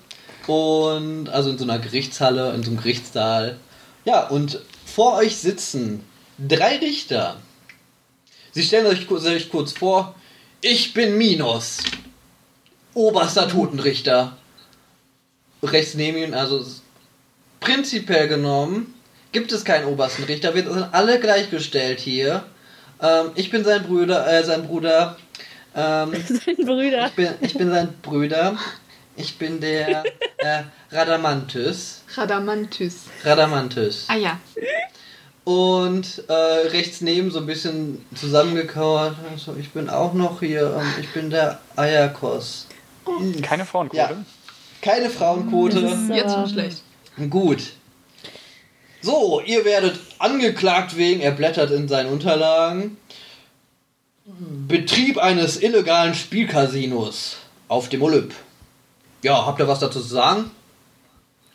und 0.47 1.29
also 1.31 1.51
in 1.51 1.59
so 1.59 1.65
einer 1.65 1.79
Gerichtshalle, 1.79 2.53
in 2.55 2.63
so 2.63 2.71
einem 2.71 2.79
Gerichtssaal. 2.79 3.59
Ja, 4.05 4.27
und 4.29 4.61
vor 4.87 5.15
euch 5.17 5.37
sitzen 5.37 6.05
drei 6.39 6.77
Richter. 6.79 7.37
Sie 8.53 8.63
stellen 8.63 8.87
euch, 8.87 9.11
euch 9.11 9.51
kurz 9.51 9.73
vor, 9.73 10.15
ich 10.61 10.95
bin 10.95 11.19
Minos, 11.19 11.79
oberster 12.95 13.49
Totenrichter. 13.49 14.37
Rechts 15.63 15.95
neben 15.95 16.19
ihm, 16.19 16.35
also 16.35 16.65
prinzipiell 17.61 18.29
genommen, 18.29 18.95
gibt 19.33 19.53
es 19.53 19.65
keinen 19.65 19.87
obersten 19.87 20.25
Richter, 20.25 20.55
wir 20.55 20.65
sind 20.65 20.87
alle 20.93 21.19
gleichgestellt 21.19 22.01
hier. 22.01 22.45
Ähm, 23.01 23.31
ich 23.35 23.51
bin 23.51 23.65
sein 23.65 23.83
Bruder, 23.85 24.27
äh, 24.27 24.45
sein 24.45 24.67
Bruder. 24.67 25.17
Ähm, 25.75 26.13
Sein 26.27 26.57
Brüder. 26.57 27.07
ich 27.07 27.13
bin, 27.15 27.29
ich 27.41 27.55
bin 27.55 27.71
sein 27.71 27.95
Bruder. 28.03 28.57
Ich 29.17 29.37
bin 29.37 29.61
der 29.61 30.05
äh, 30.39 30.63
Radamanthus. 30.91 32.03
Radamanthus. 32.15 33.05
Radamanthus. 33.25 34.07
Ah 34.09 34.17
ja. 34.17 34.41
Und 35.45 36.25
äh, 36.29 36.33
rechts 36.33 37.01
neben 37.01 37.31
so 37.31 37.41
ein 37.41 37.47
bisschen 37.47 38.05
zusammengekauert. 38.15 39.17
Also 39.31 39.57
ich 39.59 39.71
bin 39.71 39.89
auch 39.89 40.15
noch 40.15 40.41
hier. 40.41 40.77
Ähm, 40.81 40.95
ich 41.01 41.09
bin 41.11 41.31
der 41.31 41.61
Ayakos. 41.77 42.67
Keine 43.43 43.65
Frauenquote. 43.65 43.97
Ja. 43.99 44.25
Keine 44.83 45.11
Frauenquote. 45.11 45.79
Ist- 45.81 46.09
Jetzt 46.11 46.35
schon 46.35 46.49
schlecht. 46.49 46.83
Gut. 47.31 47.63
So, 49.01 49.41
ihr 49.45 49.65
werdet 49.65 49.99
angeklagt 50.19 50.97
wegen, 50.97 51.21
er 51.21 51.31
blättert 51.33 51.71
in 51.71 51.89
seinen 51.89 52.11
Unterlagen, 52.11 52.97
Betrieb 54.69 55.17
eines 55.17 55.63
illegalen 55.63 56.15
Spielcasinos 56.15 57.37
auf 57.69 57.89
dem 57.89 58.03
Olymp. 58.03 58.35
Ja, 59.23 59.47
habt 59.47 59.59
ihr 59.59 59.67
was 59.69 59.79
dazu 59.81 60.01
zu 60.01 60.07
sagen? 60.07 60.51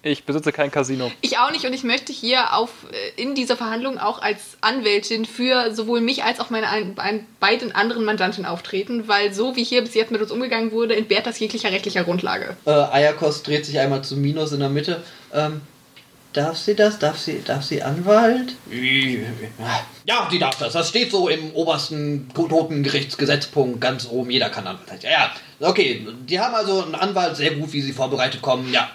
Ich 0.06 0.26
besitze 0.26 0.52
kein 0.52 0.70
Casino. 0.70 1.10
Ich 1.22 1.38
auch 1.38 1.50
nicht 1.52 1.66
und 1.66 1.72
ich 1.72 1.86
möchte 1.86 2.12
hier 2.12 2.54
auf, 2.54 2.70
äh, 2.92 3.22
in 3.22 3.36
dieser 3.36 3.56
Verhandlung 3.56 3.98
auch 3.98 4.22
als 4.22 4.58
Anwältin 4.60 5.24
für 5.24 5.74
sowohl 5.74 6.02
mich 6.02 6.26
als 6.26 6.42
auch 6.42 6.50
meine 6.50 6.68
ein, 6.68 6.94
ein, 6.98 7.26
beiden 7.40 7.74
anderen 7.74 8.04
Mandanten 8.04 8.46
auftreten, 8.46 9.08
weil 9.08 9.34
so 9.34 9.56
wie 9.56 9.64
hier 9.64 9.82
bis 9.82 9.94
jetzt 9.94 10.12
mit 10.12 10.22
uns 10.22 10.30
umgegangen 10.30 10.74
wurde, 10.74 10.98
entbehrt 10.98 11.26
das 11.26 11.40
jeglicher 11.40 11.72
rechtlicher 11.72 12.04
Grundlage. 12.04 12.58
Äh, 12.66 12.72
Ayakos 12.72 13.44
dreht 13.44 13.66
sich 13.66 13.80
einmal 13.80 14.04
zu 14.04 14.18
Minos 14.18 14.52
in 14.52 14.60
der 14.60 14.68
Mitte. 14.68 15.02
Ähm, 15.34 15.62
darf 16.34 16.58
sie 16.58 16.76
das? 16.76 17.00
Darf 17.00 17.18
sie, 17.18 17.42
darf 17.42 17.64
sie 17.64 17.82
Anwalt? 17.82 18.56
Ja, 20.06 20.28
die 20.30 20.40
darf 20.40 20.58
das. 20.58 20.74
Das 20.74 20.90
steht 20.90 21.12
so 21.12 21.30
im 21.30 21.52
obersten 21.54 22.30
Totengerichtsgesetzpunkt 22.34 23.80
ganz 23.80 24.06
oben. 24.10 24.32
Jeder 24.32 24.50
kann 24.50 24.68
Anwalt 24.68 24.90
sein. 24.90 25.00
Ja, 25.02 25.12
ja. 25.12 25.32
Okay, 25.62 26.06
die 26.28 26.42
haben 26.42 26.54
also 26.56 26.84
einen 26.84 26.96
Anwalt 26.96 27.38
sehr 27.38 27.52
gut, 27.52 27.72
wie 27.72 27.82
sie 27.82 27.94
vorbereitet 27.94 28.42
kommen. 28.42 28.74
Ja. 28.74 28.90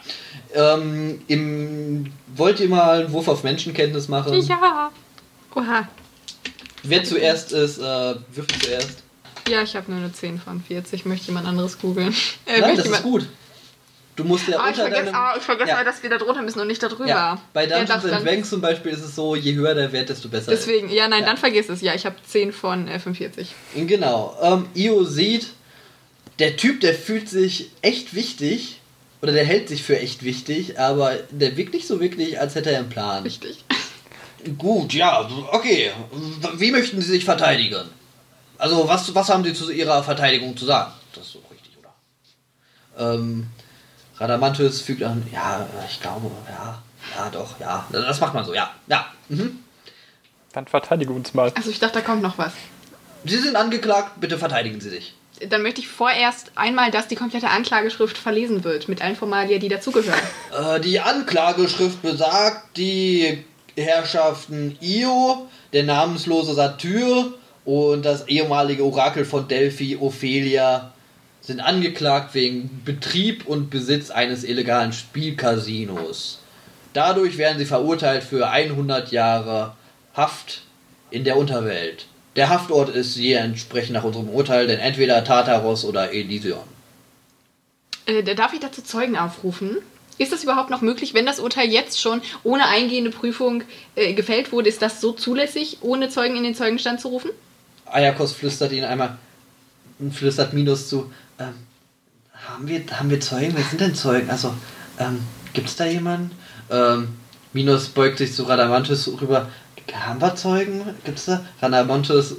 Ähm, 0.54 1.22
im, 1.28 2.12
wollt 2.34 2.60
ihr 2.60 2.68
mal 2.68 3.00
einen 3.02 3.12
Wurf 3.12 3.28
auf 3.28 3.42
Menschenkenntnis 3.44 4.08
machen? 4.08 4.32
Ja. 4.42 4.90
Oha. 5.54 5.88
Wer 6.82 7.04
zuerst 7.04 7.52
ist, 7.52 7.78
äh, 7.78 7.82
würfel 7.82 8.60
zuerst. 8.62 9.02
Ja, 9.48 9.62
ich 9.62 9.74
habe 9.76 9.90
nur 9.90 10.00
eine 10.00 10.12
10 10.12 10.38
von 10.40 10.62
40. 10.62 11.04
Möchte 11.06 11.26
jemand 11.28 11.46
anderes 11.46 11.78
googeln? 11.78 12.14
Äh, 12.46 12.60
Nein, 12.60 12.70
das 12.76 12.78
ist 12.80 12.84
jemand- 12.86 13.02
gut. 13.02 13.26
Du 14.16 14.24
musst 14.24 14.48
ja 14.48 14.58
Ah, 14.58 14.62
ich 14.64 14.70
unter 14.70 14.82
vergesse, 14.82 15.04
deinem... 15.04 15.14
ah, 15.14 15.34
ich 15.36 15.42
vergesse 15.44 15.68
Ja. 15.70 15.76
mal, 15.76 15.84
dass 15.84 16.02
wir 16.02 16.10
da 16.10 16.18
drunter 16.18 16.42
müssen 16.42 16.58
und 16.58 16.66
nicht 16.66 16.82
da 16.82 16.88
drüber. 16.88 17.06
Ja, 17.06 17.40
bei 17.52 17.66
Ja, 17.68 17.78
Dungeons 17.78 18.02
dann- 18.02 18.24
Dragons 18.24 18.50
zum 18.50 18.60
Beispiel 18.60 18.90
ist 18.92 19.02
es 19.04 19.14
so, 19.14 19.36
je 19.36 19.54
höher 19.54 19.74
der 19.76 19.92
Wert, 19.92 20.08
desto 20.08 20.28
besser 20.28 20.50
Deswegen, 20.50 20.88
ja, 20.90 21.06
nein, 21.08 21.20
Ja. 21.20 21.26
dann 21.28 21.36
vergiss 21.36 21.68
es. 21.68 21.82
Ja, 21.82 21.94
ich 21.94 22.04
habe 22.04 22.16
10 22.26 22.52
von 22.52 22.88
äh, 22.88 22.98
45. 22.98 23.48
ist. 23.76 23.88
Genau. 23.88 24.36
Ähm, 24.42 24.66
Io 24.74 25.04
sieht, 25.04 25.48
der 26.40 26.56
Typ, 26.56 26.80
der 26.80 26.94
fühlt 26.94 27.28
sich 27.28 27.70
echt 27.80 28.12
wichtig, 28.14 28.77
oder 29.20 29.32
der 29.32 29.44
hält 29.44 29.68
sich 29.68 29.82
für 29.82 29.98
echt 29.98 30.22
wichtig, 30.22 30.78
aber 30.78 31.16
der 31.30 31.56
wirkt 31.56 31.74
nicht 31.74 31.86
so 31.86 32.00
wirklich, 32.00 32.40
als 32.40 32.54
hätte 32.54 32.70
er 32.70 32.78
einen 32.78 32.88
Plan. 32.88 33.22
Richtig. 33.22 33.64
Gut, 34.56 34.92
ja, 34.92 35.28
okay. 35.52 35.90
Wie 36.54 36.70
möchten 36.70 37.00
Sie 37.00 37.10
sich 37.10 37.24
verteidigen? 37.24 37.88
Also, 38.56 38.88
was, 38.88 39.14
was 39.14 39.28
haben 39.28 39.44
Sie 39.44 39.54
zu 39.54 39.70
Ihrer 39.70 40.02
Verteidigung 40.02 40.56
zu 40.56 40.64
sagen? 40.64 40.92
Das 41.12 41.26
ist 41.26 41.32
so 41.32 41.42
richtig, 41.50 41.72
oder? 41.78 43.14
Ähm, 43.14 43.48
Radamanthus 44.16 44.80
fügt 44.80 45.02
an, 45.02 45.26
ja, 45.32 45.66
ich 45.88 46.00
glaube, 46.00 46.30
ja, 46.48 46.82
ja, 47.16 47.30
doch, 47.30 47.58
ja. 47.60 47.86
Das 47.90 48.20
macht 48.20 48.34
man 48.34 48.44
so, 48.44 48.54
ja, 48.54 48.70
ja. 48.86 49.06
Mhm. 49.28 49.60
Dann 50.52 50.66
verteidige 50.66 51.12
uns 51.12 51.34
mal. 51.34 51.52
Also 51.54 51.70
ich 51.70 51.78
dachte, 51.78 51.94
da 51.94 52.00
kommt 52.00 52.22
noch 52.22 52.38
was. 52.38 52.52
Sie 53.24 53.38
sind 53.38 53.56
angeklagt, 53.56 54.20
bitte 54.20 54.38
verteidigen 54.38 54.80
Sie 54.80 54.90
sich. 54.90 55.14
Dann 55.48 55.62
möchte 55.62 55.80
ich 55.80 55.88
vorerst 55.88 56.52
einmal, 56.54 56.90
dass 56.90 57.08
die 57.08 57.14
komplette 57.14 57.48
Anklageschrift 57.48 58.18
verlesen 58.18 58.64
wird, 58.64 58.88
mit 58.88 59.02
allen 59.02 59.16
Formalien, 59.16 59.60
die 59.60 59.68
dazugehören. 59.68 60.20
Äh, 60.56 60.80
die 60.80 61.00
Anklageschrift 61.00 62.02
besagt, 62.02 62.76
die 62.76 63.44
Herrschaften 63.76 64.76
Io, 64.80 65.48
der 65.72 65.84
namenslose 65.84 66.54
Satyr 66.54 67.32
und 67.64 68.04
das 68.04 68.26
ehemalige 68.28 68.84
Orakel 68.84 69.24
von 69.24 69.46
Delphi, 69.46 69.96
Ophelia, 70.00 70.92
sind 71.40 71.60
angeklagt 71.60 72.34
wegen 72.34 72.82
Betrieb 72.84 73.46
und 73.46 73.70
Besitz 73.70 74.10
eines 74.10 74.44
illegalen 74.44 74.92
Spielcasinos. 74.92 76.40
Dadurch 76.92 77.38
werden 77.38 77.58
sie 77.58 77.64
verurteilt 77.64 78.24
für 78.24 78.48
100 78.48 79.12
Jahre 79.12 79.74
Haft 80.14 80.62
in 81.10 81.24
der 81.24 81.36
Unterwelt. 81.36 82.06
Der 82.38 82.50
Haftort 82.50 82.88
ist 82.90 83.16
je 83.16 83.32
entsprechend 83.32 83.94
nach 83.94 84.04
unserem 84.04 84.28
Urteil, 84.28 84.68
denn 84.68 84.78
entweder 84.78 85.24
Tartaros 85.24 85.84
oder 85.84 86.12
Elysion. 86.12 86.62
Äh, 88.06 88.22
da 88.22 88.34
darf 88.34 88.52
ich 88.52 88.60
dazu 88.60 88.80
Zeugen 88.80 89.16
aufrufen? 89.16 89.78
Ist 90.18 90.30
das 90.30 90.44
überhaupt 90.44 90.70
noch 90.70 90.80
möglich, 90.80 91.14
wenn 91.14 91.26
das 91.26 91.40
Urteil 91.40 91.68
jetzt 91.68 92.00
schon 92.00 92.22
ohne 92.44 92.68
eingehende 92.68 93.10
Prüfung 93.10 93.64
äh, 93.96 94.14
gefällt 94.14 94.52
wurde? 94.52 94.68
Ist 94.68 94.82
das 94.82 95.00
so 95.00 95.10
zulässig, 95.10 95.78
ohne 95.80 96.10
Zeugen 96.10 96.36
in 96.36 96.44
den 96.44 96.54
Zeugenstand 96.54 97.00
zu 97.00 97.08
rufen? 97.08 97.30
Ayakos 97.86 98.34
flüstert 98.34 98.70
ihn 98.70 98.84
einmal, 98.84 99.18
flüstert 100.12 100.52
Minos 100.52 100.88
zu, 100.88 101.10
ähm, 101.40 101.54
haben 102.46 102.68
wir, 102.68 102.84
haben 102.92 103.10
wir 103.10 103.18
Zeugen? 103.18 103.54
Wer 103.56 103.64
sind 103.64 103.80
denn 103.80 103.96
Zeugen? 103.96 104.30
Also, 104.30 104.54
ähm, 105.00 105.24
gibt's 105.54 105.74
da 105.74 105.86
jemanden? 105.86 106.30
Ähm, 106.70 107.08
Minos 107.52 107.88
beugt 107.88 108.18
sich 108.18 108.32
zu 108.32 108.44
Radamanthus 108.44 109.08
rüber, 109.20 109.48
haben 109.94 110.20
wir 110.20 110.34
Zeugen? 110.36 110.82
Gibt's 111.04 111.26
da? 111.26 111.44
Radamanthus 111.60 112.36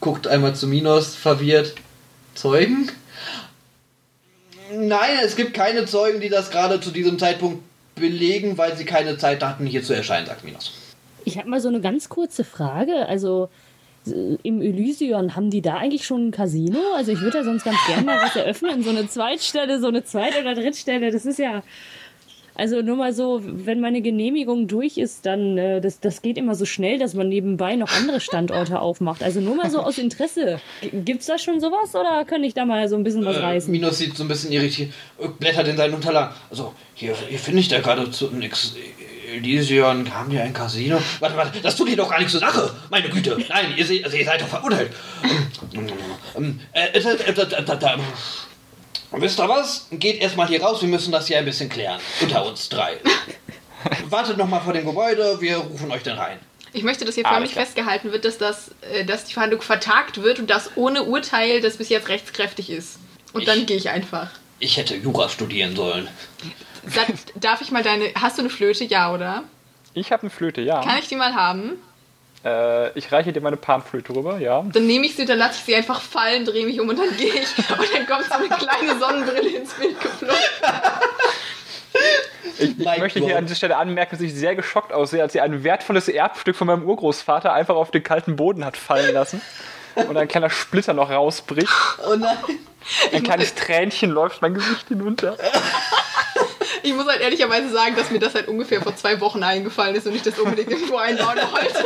guckt 0.00 0.26
einmal 0.26 0.54
zu 0.54 0.66
Minos, 0.66 1.14
verwirrt, 1.14 1.74
Zeugen? 2.34 2.90
Nein, 4.72 5.18
es 5.24 5.34
gibt 5.34 5.54
keine 5.54 5.86
Zeugen, 5.86 6.20
die 6.20 6.28
das 6.28 6.50
gerade 6.50 6.80
zu 6.80 6.90
diesem 6.90 7.18
Zeitpunkt 7.18 7.62
belegen, 7.94 8.58
weil 8.58 8.76
sie 8.76 8.84
keine 8.84 9.18
Zeit 9.18 9.42
hatten, 9.42 9.66
hier 9.66 9.82
zu 9.82 9.94
erscheinen, 9.94 10.26
sagt 10.26 10.44
Minos. 10.44 10.72
Ich 11.24 11.38
habe 11.38 11.48
mal 11.48 11.60
so 11.60 11.68
eine 11.68 11.80
ganz 11.80 12.08
kurze 12.08 12.44
Frage. 12.44 13.06
Also 13.06 13.48
im 14.04 14.62
Elysion, 14.62 15.36
haben 15.36 15.50
die 15.50 15.60
da 15.60 15.76
eigentlich 15.76 16.06
schon 16.06 16.28
ein 16.28 16.30
Casino? 16.30 16.78
Also 16.96 17.12
ich 17.12 17.20
würde 17.20 17.38
ja 17.38 17.44
sonst 17.44 17.64
ganz 17.64 17.76
gerne 17.86 18.04
mal 18.04 18.22
was 18.22 18.36
eröffnen. 18.36 18.82
So 18.82 18.90
eine 18.90 19.08
Zweitstelle, 19.08 19.80
so 19.80 19.88
eine 19.88 20.04
Zweit- 20.04 20.38
oder 20.40 20.54
Drittstelle. 20.54 21.10
Das 21.10 21.26
ist 21.26 21.38
ja... 21.38 21.62
Also 22.58 22.82
nur 22.82 22.96
mal 22.96 23.12
so, 23.14 23.40
wenn 23.42 23.80
meine 23.80 24.02
Genehmigung 24.02 24.66
durch 24.66 24.98
ist, 24.98 25.24
dann, 25.24 25.56
äh, 25.56 25.80
das, 25.80 26.00
das 26.00 26.20
geht 26.22 26.36
immer 26.36 26.54
so 26.56 26.64
schnell, 26.66 26.98
dass 26.98 27.14
man 27.14 27.28
nebenbei 27.28 27.76
noch 27.76 27.90
andere 27.96 28.20
Standorte 28.20 28.80
aufmacht. 28.80 29.22
Also 29.22 29.40
nur 29.40 29.54
mal 29.54 29.70
so 29.70 29.78
aus 29.78 29.96
Interesse. 29.96 30.60
G- 30.82 30.90
Gibt's 31.04 31.26
da 31.26 31.38
schon 31.38 31.60
sowas 31.60 31.94
oder 31.94 32.24
könnte 32.26 32.46
ich 32.48 32.54
da 32.54 32.64
mal 32.66 32.88
so 32.88 32.96
ein 32.96 33.04
bisschen 33.04 33.24
was 33.24 33.36
Äh, 33.36 33.40
reißen? 33.40 33.70
Minos 33.70 33.96
sieht 33.98 34.16
so 34.16 34.24
ein 34.24 34.28
bisschen 34.28 34.50
irritiert, 34.52 34.92
äh, 35.20 35.28
blättert 35.28 35.68
in 35.68 35.76
seinen 35.76 35.94
Unterlagen. 35.94 36.34
Also, 36.50 36.74
hier, 36.94 37.14
hier 37.28 37.38
finde 37.38 37.60
ich 37.60 37.68
da 37.68 37.78
gerade 37.80 38.10
zu 38.10 38.26
nix. 38.32 38.74
Elysion, 39.36 40.12
haben 40.14 40.30
die 40.30 40.38
ein 40.38 40.52
Casino? 40.54 40.98
Warte, 41.20 41.36
warte, 41.36 41.60
das 41.60 41.76
tut 41.76 41.88
ihr 41.90 41.96
doch 41.96 42.08
gar 42.10 42.16
nichts 42.18 42.32
zur 42.32 42.40
Sache. 42.40 42.70
Meine 42.90 43.08
Güte. 43.10 43.36
Nein, 43.48 43.66
ihr, 43.76 43.84
seht, 43.84 44.02
also 44.04 44.16
ihr 44.16 44.24
seid 44.24 44.40
doch 44.40 44.48
verurteilt. 44.48 44.90
Ähm, 45.74 45.86
ähm, 46.36 46.60
äh, 46.72 46.86
äh, 46.86 46.98
äh, 46.98 47.02
äh, 47.02 47.30
äh, 47.30 47.72
äh, 47.72 47.98
äh, 49.12 49.20
Wisst 49.20 49.38
ihr 49.40 49.48
was? 49.48 49.86
Geht 49.92 50.20
erstmal 50.20 50.48
hier 50.48 50.62
raus, 50.62 50.80
wir 50.82 50.88
müssen 50.88 51.12
das 51.12 51.26
hier 51.26 51.38
ein 51.38 51.44
bisschen 51.44 51.68
klären. 51.68 52.00
Unter 52.20 52.44
uns 52.46 52.68
drei. 52.68 52.98
Wartet 54.08 54.36
noch 54.36 54.48
mal 54.48 54.60
vor 54.60 54.72
dem 54.72 54.86
Gebäude, 54.86 55.40
wir 55.40 55.58
rufen 55.58 55.90
euch 55.90 56.02
dann 56.02 56.18
rein. 56.18 56.38
Ich 56.72 56.82
möchte, 56.82 57.04
dass 57.04 57.14
hier 57.14 57.24
förmlich 57.24 57.54
festgehalten 57.54 58.12
wird, 58.12 58.24
dass, 58.24 58.36
das, 58.38 58.72
äh, 58.92 59.04
dass 59.04 59.24
die 59.24 59.32
Verhandlung 59.32 59.62
vertagt 59.62 60.22
wird 60.22 60.38
und 60.38 60.50
das 60.50 60.70
ohne 60.76 61.04
Urteil, 61.04 61.60
das 61.60 61.76
bis 61.78 61.88
jetzt 61.88 62.08
rechtskräftig 62.08 62.70
ist. 62.70 62.98
Und 63.32 63.42
Ich- 63.42 63.46
dann 63.46 63.64
gehe 63.66 63.76
ich 63.76 63.88
einfach. 63.88 64.30
Ich 64.58 64.76
hätte 64.76 64.96
Jura 64.96 65.28
studieren 65.28 65.76
sollen. 65.76 66.08
Darf 67.36 67.60
ich 67.60 67.70
mal 67.70 67.82
deine. 67.82 68.10
Hast 68.20 68.38
du 68.38 68.42
eine 68.42 68.50
Flöte? 68.50 68.84
Ja, 68.84 69.12
oder? 69.14 69.44
Ich 69.94 70.10
habe 70.12 70.22
eine 70.22 70.30
Flöte, 70.30 70.60
ja. 70.60 70.82
Kann 70.82 70.98
ich 70.98 71.06
die 71.08 71.16
mal 71.16 71.34
haben? 71.34 71.72
Äh, 72.44 72.96
ich 72.98 73.10
reiche 73.10 73.32
dir 73.32 73.40
meine 73.40 73.56
Panflöte 73.56 74.14
rüber, 74.14 74.38
ja. 74.38 74.64
Dann 74.72 74.86
nehme 74.86 75.06
ich 75.06 75.16
sie, 75.16 75.24
dann 75.24 75.38
lasse 75.38 75.58
ich 75.58 75.64
sie 75.64 75.74
einfach 75.74 76.00
fallen, 76.00 76.44
drehe 76.44 76.64
mich 76.64 76.80
um 76.80 76.88
und 76.88 76.98
dann 76.98 77.16
gehe 77.16 77.34
ich. 77.34 77.48
Und 77.70 77.94
dann 77.94 78.06
kommt 78.06 78.24
so 78.26 78.34
eine 78.34 78.48
kleine 78.48 78.98
Sonnenbrille 78.98 79.48
ins 79.58 79.74
Bild 79.74 80.00
geflogen. 80.00 80.36
Ich, 82.58 82.78
ich 82.78 82.98
möchte 82.98 83.20
hier 83.20 83.38
an 83.38 83.44
dieser 83.44 83.56
Stelle 83.56 83.76
anmerken, 83.76 84.16
dass 84.16 84.20
ich 84.20 84.34
sehr 84.34 84.54
geschockt 84.56 84.92
aussehe, 84.92 85.22
als 85.22 85.32
sie 85.32 85.40
ein 85.40 85.64
wertvolles 85.64 86.08
Erbstück 86.08 86.56
von 86.56 86.66
meinem 86.66 86.84
Urgroßvater 86.84 87.52
einfach 87.52 87.76
auf 87.76 87.90
den 87.90 88.02
kalten 88.02 88.36
Boden 88.36 88.64
hat 88.64 88.76
fallen 88.76 89.14
lassen. 89.14 89.40
Und 89.94 90.16
ein 90.16 90.28
kleiner 90.28 90.50
Splitter 90.50 90.92
noch 90.92 91.10
rausbricht. 91.10 91.72
Oh 92.08 92.14
nein. 92.14 92.36
Ein 93.12 93.22
kleines 93.22 93.54
Tränchen 93.54 94.10
läuft 94.10 94.42
mein 94.42 94.54
Gesicht 94.54 94.88
hinunter. 94.88 95.36
Ich 96.82 96.92
muss 96.94 97.06
halt 97.06 97.20
ehrlicherweise 97.20 97.68
sagen, 97.70 97.94
dass 97.96 98.10
mir 98.10 98.18
das 98.18 98.34
halt 98.34 98.48
ungefähr 98.48 98.80
vor 98.82 98.94
zwei 98.96 99.20
Wochen 99.20 99.42
eingefallen 99.42 99.94
ist 99.96 100.06
und 100.06 100.14
ich 100.14 100.22
das 100.22 100.38
unbedingt 100.38 100.70
irgendwo 100.70 100.96
einbauen 100.96 101.36
wollte. 101.52 101.84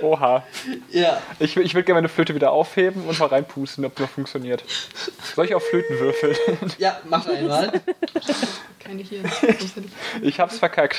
Oha. 0.00 0.42
Ja, 0.90 1.20
Ich, 1.38 1.54
will- 1.56 1.64
ich 1.64 1.74
will 1.74 1.82
gerne 1.82 1.98
meine 1.98 2.08
Flöte 2.08 2.34
wieder 2.34 2.50
aufheben 2.52 3.06
und 3.06 3.18
mal 3.18 3.26
reinpusten, 3.26 3.84
ob 3.84 3.92
es 3.94 4.00
noch 4.00 4.08
funktioniert. 4.08 4.64
Soll 5.36 5.44
ich 5.46 5.54
auf 5.54 5.64
Flöten 5.68 5.98
würfeln? 6.00 6.36
ja, 6.78 7.00
mach 7.08 7.26
einmal. 7.26 7.80
Keine 8.80 9.02
hier. 9.02 9.22
Ich 10.22 10.40
hab's 10.40 10.58
verkackt. 10.58 10.96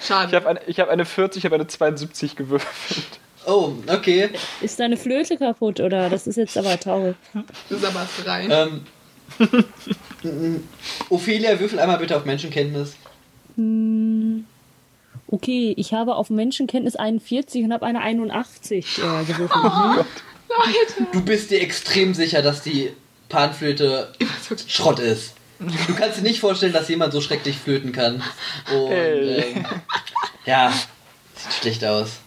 Ich 0.00 0.06
Schade. 0.08 0.34
habe 0.34 0.48
eine, 0.48 0.60
ich 0.66 0.80
hab 0.80 0.88
eine 0.88 1.04
40, 1.04 1.40
ich 1.40 1.44
habe 1.44 1.54
eine 1.54 1.66
72 1.68 2.34
gewürfelt. 2.34 3.06
Oh, 3.46 3.72
okay. 3.88 4.30
Ist 4.60 4.80
deine 4.80 4.96
Flöte 4.96 5.36
kaputt 5.36 5.78
oder? 5.80 6.10
Das 6.10 6.26
ist 6.26 6.36
jetzt 6.36 6.56
aber 6.56 6.78
traurig. 6.80 7.14
Du 7.68 7.76
sabberst 7.76 8.26
rein. 8.26 8.50
Ähm, 8.50 8.86
Ophelia, 11.08 11.58
würfel 11.58 11.80
einmal 11.80 11.98
bitte 11.98 12.16
auf 12.16 12.24
Menschenkenntnis. 12.24 12.96
Okay, 15.26 15.74
ich 15.76 15.92
habe 15.94 16.14
auf 16.14 16.30
Menschenkenntnis 16.30 16.96
41 16.96 17.64
und 17.64 17.72
habe 17.72 17.86
eine 17.86 18.00
81 18.00 18.98
äh, 18.98 19.24
gewürfelt. 19.24 20.06
Du 21.12 21.24
bist 21.24 21.50
dir 21.50 21.60
extrem 21.60 22.14
sicher, 22.14 22.42
dass 22.42 22.62
die 22.62 22.90
Panflöte 23.28 24.12
Schrott 24.66 24.98
ist. 24.98 25.34
Du 25.58 25.94
kannst 25.94 26.18
dir 26.18 26.22
nicht 26.22 26.40
vorstellen, 26.40 26.72
dass 26.72 26.88
jemand 26.88 27.12
so 27.12 27.20
schrecklich 27.20 27.56
flöten 27.56 27.92
kann. 27.92 28.22
Und, 28.74 28.90
Ey. 28.90 29.54
ähm, 29.54 29.64
ja, 30.44 30.72
sieht 31.36 31.52
schlecht 31.54 31.84
aus. 31.84 32.18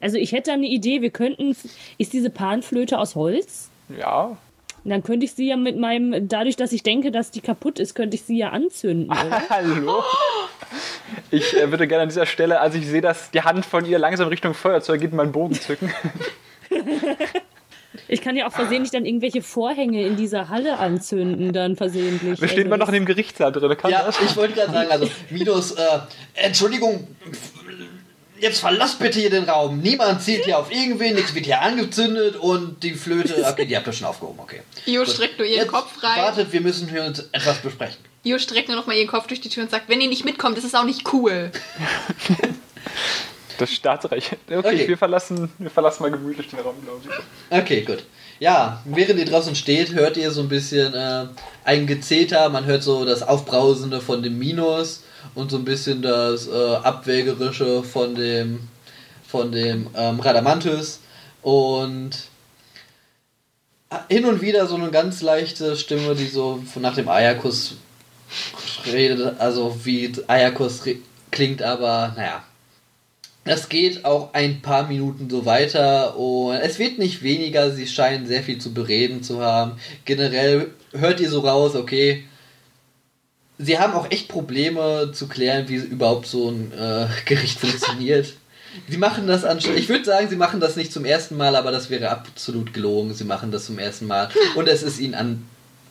Also 0.00 0.16
ich 0.16 0.32
hätte 0.32 0.52
eine 0.52 0.66
Idee, 0.66 1.02
wir 1.02 1.10
könnten. 1.10 1.56
Ist 1.98 2.12
diese 2.12 2.30
Panflöte 2.30 2.98
aus 2.98 3.14
Holz? 3.14 3.70
Ja. 3.98 4.36
Und 4.82 4.90
dann 4.90 5.02
könnte 5.02 5.26
ich 5.26 5.32
sie 5.32 5.48
ja 5.48 5.56
mit 5.56 5.76
meinem, 5.78 6.28
dadurch, 6.28 6.56
dass 6.56 6.72
ich 6.72 6.82
denke, 6.82 7.10
dass 7.10 7.30
die 7.30 7.40
kaputt 7.40 7.78
ist, 7.78 7.94
könnte 7.94 8.14
ich 8.14 8.22
sie 8.22 8.38
ja 8.38 8.50
anzünden, 8.50 9.10
oder? 9.10 9.42
Hallo? 9.50 10.02
Ich 11.30 11.54
äh, 11.56 11.70
würde 11.70 11.86
gerne 11.86 12.04
an 12.04 12.08
dieser 12.08 12.26
Stelle, 12.26 12.60
als 12.60 12.74
ich 12.74 12.86
sehe, 12.86 13.00
dass 13.02 13.30
die 13.30 13.42
Hand 13.42 13.66
von 13.66 13.84
ihr 13.84 13.98
langsam 13.98 14.28
Richtung 14.28 14.54
Feuerzeug 14.54 15.00
geht, 15.00 15.12
meinen 15.12 15.32
Bogen 15.32 15.54
zücken. 15.54 15.92
Ich 18.06 18.22
kann 18.22 18.36
ja 18.36 18.46
auch 18.46 18.52
versehentlich 18.52 18.92
dann 18.92 19.04
irgendwelche 19.04 19.42
Vorhänge 19.42 20.04
in 20.04 20.16
dieser 20.16 20.48
Halle 20.48 20.78
anzünden, 20.78 21.52
dann 21.52 21.76
versehentlich. 21.76 22.40
Wir 22.40 22.48
stehen 22.48 22.66
immer 22.66 22.76
noch 22.76 22.88
in 22.88 22.94
dem 22.94 23.04
Gerichtssaal 23.04 23.50
drin. 23.52 23.76
Kann 23.76 23.90
Ja, 23.90 24.04
das? 24.04 24.20
ich 24.20 24.36
wollte 24.36 24.54
gerade 24.54 24.72
sagen, 24.72 24.90
also 24.90 25.08
Minos, 25.30 25.72
äh, 25.72 25.82
Entschuldigung, 26.34 27.06
jetzt 28.40 28.60
verlasst 28.60 28.98
bitte 28.98 29.20
hier 29.20 29.30
den 29.30 29.44
Raum. 29.44 29.80
Niemand 29.80 30.22
zielt 30.22 30.44
hier 30.44 30.58
auf 30.58 30.70
irgendwen, 30.70 31.14
nichts 31.14 31.34
wird 31.34 31.46
hier 31.46 31.60
angezündet 31.60 32.36
und 32.36 32.82
die 32.82 32.94
Flöte, 32.94 33.44
okay, 33.48 33.66
die 33.66 33.76
habt 33.76 33.86
ihr 33.86 33.92
schon 33.92 34.06
aufgehoben, 34.06 34.40
okay. 34.40 34.62
Gut. 34.86 35.08
streckt 35.08 35.38
nur 35.38 35.46
ihren 35.46 35.62
Jetzt 35.62 35.72
Kopf 35.72 36.02
rein. 36.02 36.22
Wartet, 36.22 36.52
wir 36.52 36.60
müssen 36.60 36.88
hier 36.88 37.04
uns 37.04 37.28
etwas 37.32 37.58
besprechen. 37.58 37.98
Io 38.24 38.38
streckt 38.38 38.68
nur 38.68 38.76
noch 38.76 38.86
mal 38.86 38.96
ihren 38.96 39.08
Kopf 39.08 39.26
durch 39.26 39.40
die 39.40 39.48
Tür 39.48 39.62
und 39.62 39.70
sagt, 39.70 39.88
wenn 39.88 40.00
ihr 40.00 40.08
nicht 40.08 40.24
mitkommt, 40.24 40.58
ist 40.58 40.64
es 40.64 40.74
auch 40.74 40.84
nicht 40.84 41.12
cool. 41.12 41.50
Das 43.58 43.70
Staatsrecht. 43.74 44.38
Okay, 44.46 44.56
Okay. 44.56 44.88
Wir, 44.88 44.96
verlassen, 44.96 45.52
wir 45.58 45.68
verlassen 45.68 46.02
mal 46.02 46.10
gemütlich 46.10 46.48
den 46.48 46.60
Raum, 46.60 46.76
glaube 46.82 47.02
ich. 47.04 47.58
Okay, 47.58 47.82
gut. 47.82 48.04
Ja, 48.38 48.82
während 48.86 49.18
ihr 49.18 49.26
draußen 49.26 49.54
steht, 49.54 49.92
hört 49.92 50.16
ihr 50.16 50.30
so 50.30 50.40
ein 50.40 50.48
bisschen 50.48 50.94
äh, 50.94 51.26
ein 51.64 51.86
Gezeter, 51.86 52.48
man 52.48 52.64
hört 52.64 52.82
so 52.82 53.04
das 53.04 53.22
Aufbrausende 53.22 54.00
von 54.00 54.22
dem 54.22 54.38
Minus 54.38 55.02
und 55.34 55.50
so 55.50 55.56
ein 55.58 55.64
bisschen 55.64 56.02
das 56.02 56.46
äh, 56.46 56.74
Abwägerische 56.76 57.82
von 57.82 58.14
dem 58.14 58.68
von 59.26 59.52
dem 59.52 59.88
ähm, 59.94 60.18
Radamanthus 60.20 61.00
und 61.42 62.10
hin 64.08 64.24
und 64.24 64.40
wieder 64.40 64.66
so 64.66 64.74
eine 64.76 64.90
ganz 64.90 65.22
leichte 65.22 65.76
Stimme, 65.76 66.14
die 66.14 66.26
so 66.26 66.62
nach 66.76 66.94
dem 66.94 67.08
Ayakus 67.08 67.76
redet, 68.86 69.40
also 69.40 69.76
wie 69.84 70.12
Ayakus 70.26 70.82
klingt, 71.30 71.62
aber 71.62 72.12
naja. 72.16 72.44
Das 73.44 73.70
geht 73.70 74.04
auch 74.04 74.34
ein 74.34 74.60
paar 74.60 74.86
Minuten 74.86 75.30
so 75.30 75.46
weiter 75.46 76.16
und 76.16 76.56
es 76.56 76.78
wird 76.78 76.98
nicht 76.98 77.22
weniger, 77.22 77.70
sie 77.70 77.86
scheinen 77.86 78.26
sehr 78.26 78.42
viel 78.42 78.58
zu 78.58 78.74
bereden 78.74 79.22
zu 79.22 79.40
haben. 79.40 79.72
Generell 80.04 80.72
hört 80.92 81.20
ihr 81.20 81.30
so 81.30 81.40
raus, 81.40 81.74
okay, 81.74 82.24
sie 83.60 83.78
haben 83.78 83.92
auch 83.92 84.10
echt 84.10 84.28
Probleme 84.28 85.12
zu 85.12 85.28
klären, 85.28 85.68
wie 85.68 85.76
überhaupt 85.76 86.26
so 86.26 86.50
ein 86.50 86.72
äh, 86.72 87.06
Gericht 87.26 87.60
funktioniert. 87.60 88.34
Sie 88.88 88.98
machen 88.98 89.26
das 89.26 89.44
anscheinend, 89.44 89.80
ich 89.80 89.88
würde 89.88 90.04
sagen, 90.04 90.28
sie 90.28 90.36
machen 90.36 90.60
das 90.60 90.76
nicht 90.76 90.92
zum 90.92 91.04
ersten 91.04 91.36
Mal, 91.36 91.56
aber 91.56 91.72
das 91.72 91.90
wäre 91.90 92.08
absolut 92.10 92.72
gelogen. 92.72 93.14
Sie 93.14 93.24
machen 93.24 93.50
das 93.50 93.66
zum 93.66 93.78
ersten 93.78 94.06
Mal 94.06 94.30
und 94.54 94.68
es 94.68 94.82
ist 94.82 95.00
ihnen 95.00 95.14
an, 95.14 95.46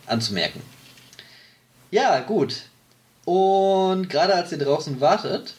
anzumerken. 0.07 0.61
Ja, 1.91 2.19
gut. 2.21 2.55
Und 3.25 4.09
gerade 4.09 4.33
als 4.33 4.51
ihr 4.51 4.59
draußen 4.59 5.01
wartet, 5.01 5.55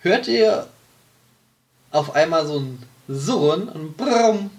hört 0.00 0.26
ihr 0.26 0.66
auf 1.92 2.14
einmal 2.14 2.46
so 2.46 2.58
ein 2.58 2.82
Surren 3.08 3.68
und 3.68 3.96
Brumm. 3.96 4.50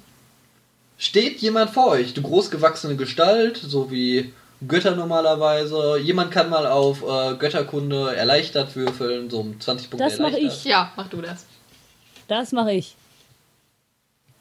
Steht 0.97 1.39
jemand 1.39 1.71
vor 1.71 1.87
euch, 1.87 2.13
du 2.13 2.21
großgewachsene 2.21 2.95
Gestalt, 2.95 3.57
so 3.57 3.91
wie 3.91 4.31
Götter 4.67 4.95
normalerweise. 4.95 5.97
Jemand 5.99 6.31
kann 6.31 6.49
mal 6.49 6.67
auf 6.67 7.01
äh, 7.01 7.35
Götterkunde 7.35 8.15
erleichtert 8.15 8.75
würfeln, 8.75 9.29
so 9.29 9.39
um 9.39 9.59
20 9.59 9.89
Punkte 9.89 10.03
Das 10.07 10.19
mach 10.19 10.27
erleichtert. 10.31 10.53
ich. 10.53 10.65
Ja, 10.65 10.91
mach 10.95 11.07
du 11.07 11.21
das. 11.21 11.45
Das 12.27 12.51
mache 12.51 12.73
ich. 12.73 12.95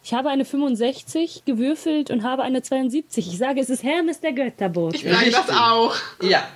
Ich 0.02 0.14
habe 0.14 0.30
eine 0.30 0.44
65 0.44 1.42
gewürfelt 1.44 2.10
und 2.10 2.22
habe 2.22 2.42
eine 2.42 2.62
72. 2.62 3.28
Ich 3.28 3.38
sage, 3.38 3.60
es 3.60 3.68
ist 3.70 3.82
Hermes 3.82 4.20
der 4.20 4.32
Götterbote. 4.32 4.96
Ich 4.96 5.02
sage 5.04 5.30
das 5.30 5.50
auch. 5.50 5.94
Ja. 6.22 6.48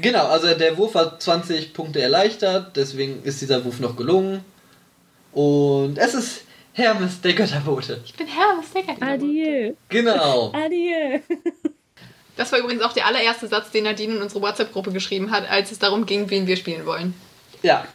Genau, 0.00 0.26
also 0.26 0.52
der 0.54 0.76
Wurf 0.78 0.94
hat 0.94 1.22
20 1.22 1.72
Punkte 1.74 2.00
erleichtert, 2.00 2.76
deswegen 2.76 3.22
ist 3.22 3.40
dieser 3.40 3.64
Wurf 3.64 3.78
noch 3.80 3.94
gelungen. 3.96 4.42
Und 5.32 5.98
es 5.98 6.14
ist 6.14 6.42
Hermes, 6.72 7.20
der 7.20 7.34
Götterbote. 7.34 8.00
Ich 8.04 8.14
bin 8.14 8.26
Hermes, 8.26 8.72
der 8.72 8.82
Götterbote. 8.82 9.12
Adieu. 9.12 9.72
Genau. 9.88 10.52
Adieu. 10.52 11.20
Das 12.36 12.52
war 12.52 12.58
übrigens 12.58 12.82
auch 12.82 12.92
der 12.92 13.06
allererste 13.06 13.48
Satz, 13.48 13.70
den 13.70 13.84
Nadine 13.84 14.16
in 14.16 14.22
unsere 14.22 14.42
WhatsApp-Gruppe 14.42 14.92
geschrieben 14.92 15.30
hat, 15.30 15.50
als 15.50 15.72
es 15.72 15.78
darum 15.78 16.06
ging, 16.06 16.30
wen 16.30 16.46
wir 16.46 16.56
spielen 16.56 16.86
wollen. 16.86 17.14
Ja. 17.62 17.86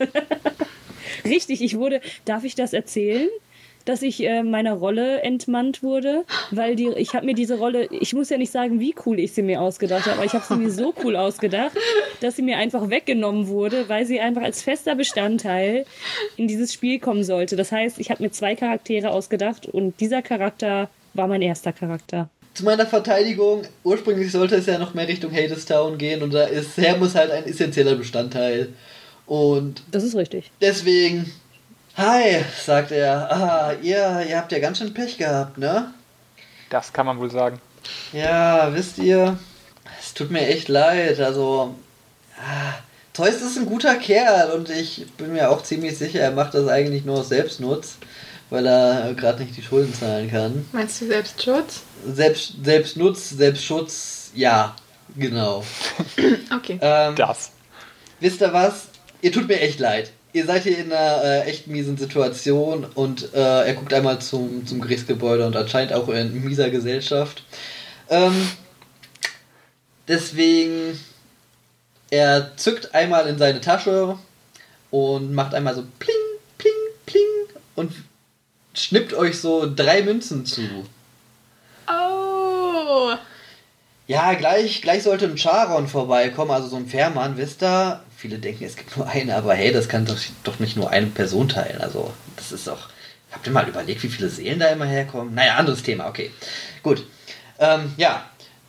Richtig, 1.26 1.62
ich 1.62 1.78
wurde, 1.78 2.02
darf 2.26 2.44
ich 2.44 2.56
das 2.56 2.74
erzählen? 2.74 3.30
Dass 3.86 4.04
ich 4.04 4.24
äh, 4.24 4.44
meiner 4.44 4.74
Rolle 4.74 5.22
entmannt 5.22 5.82
wurde, 5.82 6.24
weil 6.52 6.76
die, 6.76 6.90
ich 6.90 7.16
habe 7.16 7.26
mir 7.26 7.34
diese 7.34 7.58
Rolle, 7.58 7.88
ich 7.90 8.14
muss 8.14 8.30
ja 8.30 8.38
nicht 8.38 8.52
sagen, 8.52 8.80
wie 8.80 8.94
cool 9.08 9.20
ich 9.20 9.34
sie 9.34 9.42
mir 9.42 9.60
ausgedacht 9.60 10.06
habe, 10.06 10.18
aber 10.18 10.26
ich 10.26 10.34
habe 10.34 10.46
sie 10.48 10.56
mir 10.56 10.70
so 10.70 10.94
cool 11.04 11.16
ausgedacht, 11.16 11.76
dass 12.20 12.36
sie 12.36 12.44
mir 12.44 12.58
einfach 12.58 12.92
weggenommen 12.92 13.48
wurde, 13.48 13.90
weil 13.90 14.06
sie 14.06 14.20
einfach 14.20 14.44
als 14.44 14.62
fester 14.62 14.94
Bestandteil 14.94 15.86
in 16.38 16.48
dieses 16.48 16.72
Spiel 16.74 17.00
kommen 17.00 17.24
sollte. 17.24 17.56
Das 17.56 17.72
heißt, 17.72 17.98
ich 17.98 18.12
habe 18.12 18.22
mir 18.22 18.30
zwei 18.30 18.56
Charaktere 18.56 19.10
ausgedacht 19.10 19.66
und 19.66 20.00
dieser 20.00 20.22
Charakter 20.22 20.88
war 21.16 21.28
mein 21.28 21.42
erster 21.42 21.74
Charakter. 21.74 22.30
Zu 22.54 22.66
meiner 22.66 22.86
Verteidigung, 22.86 23.64
ursprünglich 23.84 24.32
sollte 24.32 24.56
es 24.56 24.66
ja 24.66 24.78
noch 24.78 24.94
mehr 24.94 25.08
Richtung 25.08 25.32
Hadestown 25.34 25.98
gehen 25.98 26.22
und 26.22 26.34
da 26.34 26.44
ist 26.44 26.76
Hermes 26.78 27.16
halt 27.16 27.32
ein 27.32 27.46
essentieller 27.46 27.96
Bestandteil. 27.96 28.70
Und 29.26 29.82
Das 29.92 30.04
ist 30.04 30.16
richtig. 30.16 30.52
deswegen, 30.60 31.32
hi, 31.96 32.44
sagt 32.66 32.92
er, 32.92 33.32
ah, 33.32 33.74
ihr, 33.82 34.26
ihr 34.28 34.38
habt 34.38 34.52
ja 34.52 34.60
ganz 34.60 34.80
schön 34.80 34.94
Pech 34.94 35.18
gehabt, 35.18 35.58
ne? 35.58 35.94
Das 36.70 36.92
kann 36.92 37.06
man 37.06 37.20
wohl 37.20 37.32
sagen. 37.32 37.62
Ja, 38.12 38.74
wisst 38.74 38.98
ihr, 38.98 39.38
es 40.00 40.14
tut 40.14 40.32
mir 40.32 40.46
echt 40.48 40.68
leid. 40.68 41.20
Also, 41.22 41.76
ah, 42.38 42.74
Zeus 43.14 43.42
ist 43.42 43.58
ein 43.58 43.66
guter 43.66 43.96
Kerl 43.96 44.52
und 44.52 44.70
ich 44.70 45.06
bin 45.18 45.34
mir 45.34 45.50
auch 45.50 45.64
ziemlich 45.64 45.98
sicher, 45.98 46.20
er 46.20 46.32
macht 46.32 46.54
das 46.54 46.68
eigentlich 46.68 47.06
nur 47.06 47.20
aus 47.20 47.30
Selbstnutz, 47.30 47.96
weil 48.52 48.68
er 48.68 49.14
gerade 49.16 49.42
nicht 49.42 49.58
die 49.58 49.64
Schulden 49.64 49.94
zahlen 49.94 50.30
kann. 50.30 50.66
Meinst 50.74 51.02
du 51.02 51.08
Selbstschutz? 51.08 51.82
Selbst, 52.06 52.54
Selbstnutz, 52.64 53.30
Selbstschutz, 53.32 54.32
ja, 54.36 54.76
genau. 55.16 55.64
Okay. 56.56 56.78
Ähm, 56.82 57.16
Das. 57.16 57.52
wisst 58.20 58.42
ihr 58.42 58.54
was? 58.54 58.90
Ihr 59.22 59.32
tut 59.32 59.48
mir 59.48 59.60
echt 59.60 59.80
leid. 59.80 60.12
Ihr 60.34 60.46
seid 60.46 60.64
hier 60.64 60.78
in 60.78 60.92
einer 60.92 61.24
äh, 61.24 61.42
echt 61.50 61.68
miesen 61.68 61.98
Situation 61.98 62.86
und 62.96 63.34
äh, 63.34 63.68
er 63.68 63.74
guckt 63.74 63.94
einmal 63.94 64.20
zum, 64.20 64.66
zum 64.66 64.80
Gerichtsgebäude 64.82 65.46
und 65.46 65.56
anscheinend 65.56 65.94
auch 65.94 66.08
in 66.10 66.44
mieser 66.44 66.70
Gesellschaft. 66.70 67.44
Ähm, 68.10 68.50
deswegen, 70.08 71.00
er 72.10 72.56
zückt 72.58 72.94
einmal 72.94 73.28
in 73.28 73.38
seine 73.38 73.62
Tasche 73.62 74.18
und 74.90 75.34
macht 75.34 75.54
einmal 75.54 75.76
so 75.76 75.84
pling, 76.00 76.16
pling, 76.58 76.74
pling 77.06 77.24
und 77.76 77.94
schnippt 78.74 79.14
euch 79.14 79.40
so 79.40 79.72
drei 79.74 80.04
Münzen 80.04 80.46
zu. 80.46 80.62
Oh. 81.88 83.16
Ja, 84.08 84.34
gleich, 84.34 84.82
gleich 84.82 85.04
sollte 85.04 85.26
ein 85.26 85.38
Charon 85.38 85.88
vorbeikommen, 85.88 86.52
also 86.52 86.68
so 86.68 86.76
ein 86.76 86.88
Fährmann, 86.88 87.38
wisst 87.38 87.64
ihr? 87.64 88.02
Viele 88.18 88.40
denken, 88.40 88.66
es 88.66 88.76
gibt 88.76 88.96
nur 88.98 89.08
einen, 89.08 89.32
aber 89.32 89.54
hey, 89.54 89.72
das 89.72 89.88
kann 89.88 90.06
doch, 90.06 90.18
doch 90.44 90.60
nicht 90.60 90.76
nur 90.76 90.90
eine 90.90 91.08
Person 91.08 91.50
teilen. 91.50 91.82
Also, 91.82 92.14
das 92.36 92.52
ist 92.52 92.68
doch. 92.68 92.90
Habt 93.32 93.48
ihr 93.48 93.54
mal 93.54 93.68
überlegt, 93.68 94.04
wie 94.04 94.10
viele 94.10 94.30
Seelen 94.30 94.60
da 94.60 94.68
immer 94.68 94.86
herkommen? 94.86 95.34
Naja, 95.34 95.56
anderes 95.56 95.84
Thema, 95.84 96.08
okay. 96.08 96.32
Gut. 96.84 97.06
Ähm, 97.60 97.94
ja, 97.96 98.26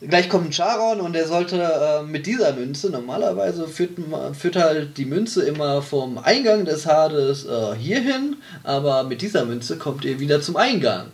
gleich 0.08 0.28
kommt 0.28 0.48
ein 0.48 0.52
Charon 0.52 1.00
und 1.00 1.14
er 1.14 1.26
sollte 1.26 1.60
äh, 1.60 2.02
mit 2.02 2.26
dieser 2.26 2.52
Münze, 2.52 2.90
normalerweise 2.90 3.68
führt, 3.68 3.92
führt 4.38 4.56
halt 4.56 4.96
die 4.98 5.04
Münze 5.04 5.44
immer 5.44 5.82
vom 5.82 6.18
Eingang 6.18 6.64
des 6.64 6.86
Hades 6.86 7.44
äh, 7.44 7.74
hierhin, 7.76 8.36
aber 8.62 9.04
mit 9.04 9.22
dieser 9.22 9.44
Münze 9.44 9.78
kommt 9.78 10.04
ihr 10.04 10.20
wieder 10.20 10.40
zum 10.40 10.56
Eingang. 10.56 11.06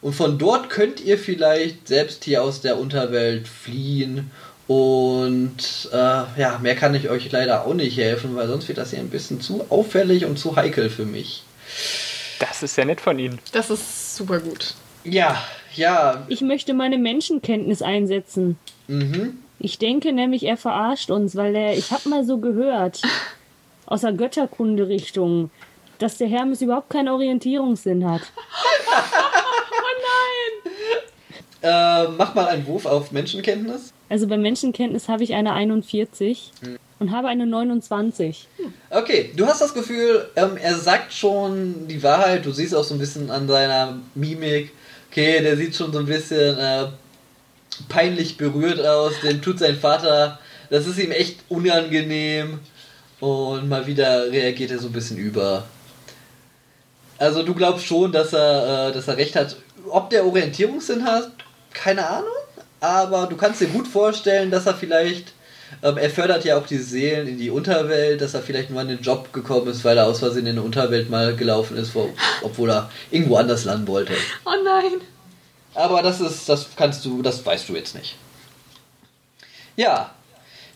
Und 0.00 0.14
von 0.14 0.38
dort 0.38 0.68
könnt 0.68 1.00
ihr 1.00 1.16
vielleicht 1.16 1.88
selbst 1.88 2.24
hier 2.24 2.42
aus 2.42 2.60
der 2.60 2.78
Unterwelt 2.78 3.46
fliehen. 3.46 4.30
Und 4.66 5.88
äh, 5.92 5.96
ja, 5.96 6.58
mehr 6.60 6.74
kann 6.74 6.94
ich 6.94 7.08
euch 7.08 7.30
leider 7.30 7.66
auch 7.66 7.74
nicht 7.74 7.96
helfen, 7.98 8.34
weil 8.34 8.48
sonst 8.48 8.66
wird 8.66 8.78
das 8.78 8.90
hier 8.90 8.98
ein 8.98 9.10
bisschen 9.10 9.40
zu 9.40 9.66
auffällig 9.68 10.24
und 10.24 10.38
zu 10.38 10.56
heikel 10.56 10.90
für 10.90 11.04
mich. 11.04 11.44
Das 12.40 12.64
ist 12.64 12.76
ja 12.76 12.84
nett 12.84 13.00
von 13.00 13.18
Ihnen. 13.18 13.38
Das 13.52 13.70
ist 13.70 14.16
super 14.16 14.40
gut. 14.40 14.74
Ja, 15.04 15.40
ja, 15.76 16.24
Ich 16.28 16.40
möchte 16.40 16.74
meine 16.74 16.98
Menschenkenntnis 16.98 17.82
einsetzen. 17.82 18.58
mhm. 18.86 19.38
Ich 19.64 19.78
denke 19.78 20.12
nämlich, 20.12 20.42
er 20.42 20.56
verarscht 20.56 21.12
uns, 21.12 21.36
weil 21.36 21.54
er, 21.54 21.78
ich 21.78 21.92
habe 21.92 22.08
mal 22.08 22.24
so 22.24 22.38
gehört, 22.38 23.00
aus 23.86 24.00
der 24.00 24.12
Götterkunde-Richtung, 24.12 25.50
dass 25.98 26.16
der 26.16 26.26
Hermes 26.26 26.62
überhaupt 26.62 26.90
keinen 26.90 27.08
Orientierungssinn 27.08 28.10
hat. 28.10 28.22
Äh, 31.62 32.08
mach 32.18 32.34
mal 32.34 32.48
einen 32.48 32.66
Wurf 32.66 32.86
auf 32.86 33.12
Menschenkenntnis. 33.12 33.92
Also 34.08 34.26
bei 34.26 34.36
Menschenkenntnis 34.36 35.08
habe 35.08 35.22
ich 35.22 35.34
eine 35.34 35.52
41 35.52 36.50
und 36.98 37.12
habe 37.12 37.28
eine 37.28 37.46
29. 37.46 38.48
Okay, 38.90 39.30
du 39.36 39.46
hast 39.46 39.60
das 39.60 39.72
Gefühl, 39.72 40.28
ähm, 40.34 40.56
er 40.60 40.74
sagt 40.74 41.12
schon 41.12 41.86
die 41.86 42.02
Wahrheit. 42.02 42.44
Du 42.44 42.50
siehst 42.50 42.74
auch 42.74 42.82
so 42.82 42.94
ein 42.94 42.98
bisschen 42.98 43.30
an 43.30 43.46
seiner 43.46 43.98
Mimik. 44.16 44.72
Okay, 45.12 45.42
der 45.42 45.58
sieht 45.58 45.76
schon 45.76 45.92
so 45.92 45.98
ein 45.98 46.06
bisschen 46.06 46.58
äh, 46.58 46.86
peinlich 47.90 48.38
berührt 48.38 48.80
aus, 48.80 49.12
dem 49.22 49.42
tut 49.42 49.58
sein 49.58 49.76
Vater, 49.76 50.38
das 50.70 50.86
ist 50.86 50.98
ihm 50.98 51.10
echt 51.10 51.40
unangenehm 51.50 52.60
und 53.20 53.68
mal 53.68 53.86
wieder 53.86 54.32
reagiert 54.32 54.70
er 54.70 54.78
so 54.78 54.86
ein 54.86 54.92
bisschen 54.94 55.18
über. 55.18 55.64
Also 57.18 57.42
du 57.42 57.52
glaubst 57.52 57.84
schon, 57.84 58.10
dass 58.10 58.32
er, 58.32 58.88
äh, 58.88 58.92
dass 58.92 59.06
er 59.06 59.18
recht 59.18 59.36
hat. 59.36 59.56
Ob 59.90 60.08
der 60.08 60.24
Orientierungssinn 60.24 61.04
hat, 61.04 61.30
keine 61.74 62.08
Ahnung, 62.08 62.32
aber 62.80 63.26
du 63.26 63.36
kannst 63.36 63.60
dir 63.60 63.68
gut 63.68 63.88
vorstellen, 63.88 64.50
dass 64.50 64.64
er 64.64 64.74
vielleicht 64.76 65.34
ähm, 65.82 65.96
er 65.96 66.10
fördert 66.10 66.44
ja 66.44 66.58
auch 66.58 66.66
die 66.66 66.78
Seelen 66.78 67.26
in 67.26 67.38
die 67.38 67.50
Unterwelt, 67.50 68.20
dass 68.20 68.34
er 68.34 68.42
vielleicht 68.42 68.70
nur 68.70 68.80
an 68.80 68.88
den 68.88 69.00
Job 69.00 69.32
gekommen 69.32 69.68
ist, 69.68 69.84
weil 69.84 69.96
er 69.96 70.06
aus 70.06 70.20
Versehen 70.20 70.46
in 70.46 70.56
der 70.56 70.64
Unterwelt 70.64 71.10
mal 71.10 71.34
gelaufen 71.34 71.76
ist, 71.76 71.94
wo, 71.94 72.10
obwohl 72.42 72.70
er 72.70 72.90
irgendwo 73.10 73.36
anders 73.36 73.64
landen 73.64 73.88
wollte. 73.88 74.12
Oh 74.44 74.50
nein. 74.64 75.00
Aber 75.74 76.02
das 76.02 76.20
ist, 76.20 76.48
das 76.48 76.68
kannst 76.76 77.04
du, 77.04 77.22
das 77.22 77.44
weißt 77.44 77.68
du 77.68 77.74
jetzt 77.74 77.94
nicht. 77.94 78.16
Ja. 79.76 80.10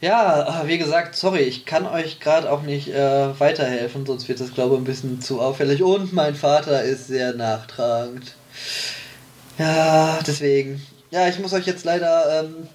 Ja, 0.01 0.63
wie 0.67 0.77
gesagt, 0.77 1.17
sorry, 1.17 1.41
ich 1.41 1.65
kann 1.65 1.87
euch 1.87 2.21
gerade 2.21 2.51
auch 2.51 2.63
nicht 2.63 2.89
äh, 2.89 3.41
weiterhelfen, 3.41 4.05
sonst 4.05 4.29
wird 4.29 4.41
das, 4.41 4.53
glaube 4.53 4.75
ich, 4.75 4.81
ein 4.81 4.85
bisschen 4.85 5.23
zu 5.23 5.41
auffällig. 5.41 5.83
Und 5.83 6.13
mein 6.13 6.35
Vater 6.35 6.83
ist 6.83 7.07
sehr 7.07 7.33
nachtragend. 7.33 8.35
Ja, 9.59 10.19
deswegen. 10.27 10.85
Ja, 11.11 11.29
ich 11.29 11.39
muss 11.39 11.55
euch 11.55 11.67
jetzt 11.67 11.85
leider 11.85 12.41
ähm, 12.41 12.69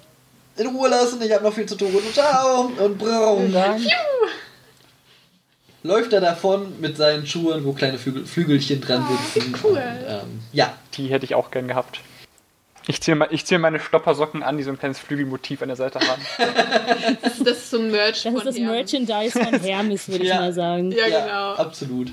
in 0.62 0.68
Ruhe 0.76 0.90
lassen, 0.90 1.22
ich 1.22 1.32
habe 1.32 1.44
noch 1.44 1.54
viel 1.54 1.66
zu 1.66 1.76
tun. 1.76 1.90
Ciao! 2.14 2.72
Und 2.78 2.98
braum. 2.98 3.54
Läuft 5.84 6.14
er 6.14 6.22
davon 6.22 6.80
mit 6.80 6.96
seinen 6.96 7.26
Schuhen, 7.26 7.66
wo 7.66 7.74
kleine 7.74 7.98
Flügel, 7.98 8.26
Flügelchen 8.26 8.82
dran 8.82 9.04
sitzen. 9.34 9.56
cool. 9.64 9.72
Und, 9.72 9.80
ähm, 10.08 10.42
ja, 10.54 10.78
Die 10.94 11.08
hätte 11.08 11.26
ich 11.26 11.34
auch 11.34 11.50
gern 11.50 11.68
gehabt. 11.68 12.02
Ich 12.88 13.02
ziehe 13.02 13.18
ich 13.32 13.46
zieh 13.46 13.58
meine 13.58 13.80
Stoppersocken 13.80 14.44
an, 14.44 14.58
die 14.58 14.64
so 14.64 14.72
ein 14.72 14.78
kleines 14.78 15.00
Flügelmotiv 15.00 15.62
an 15.62 15.70
der 15.70 15.78
Seite 15.78 16.00
haben. 16.00 16.22
Das, 17.22 17.38
das 17.44 17.58
ist 17.58 17.70
so 17.72 17.80
ein 17.80 17.90
Merch 17.92 18.24
Das 18.24 18.34
ist 18.34 18.46
das 18.46 18.58
Hermes. 18.58 18.72
Merchandise 18.94 19.40
von 19.40 19.60
Hermes, 19.64 20.08
würde 20.08 20.24
ich 20.24 20.30
Ja. 20.30 20.40
mal 20.40 20.54
sagen. 20.54 20.92
Ja, 20.92 21.08
ja, 21.08 21.20
genau. 21.26 21.54
absolut. 21.56 22.12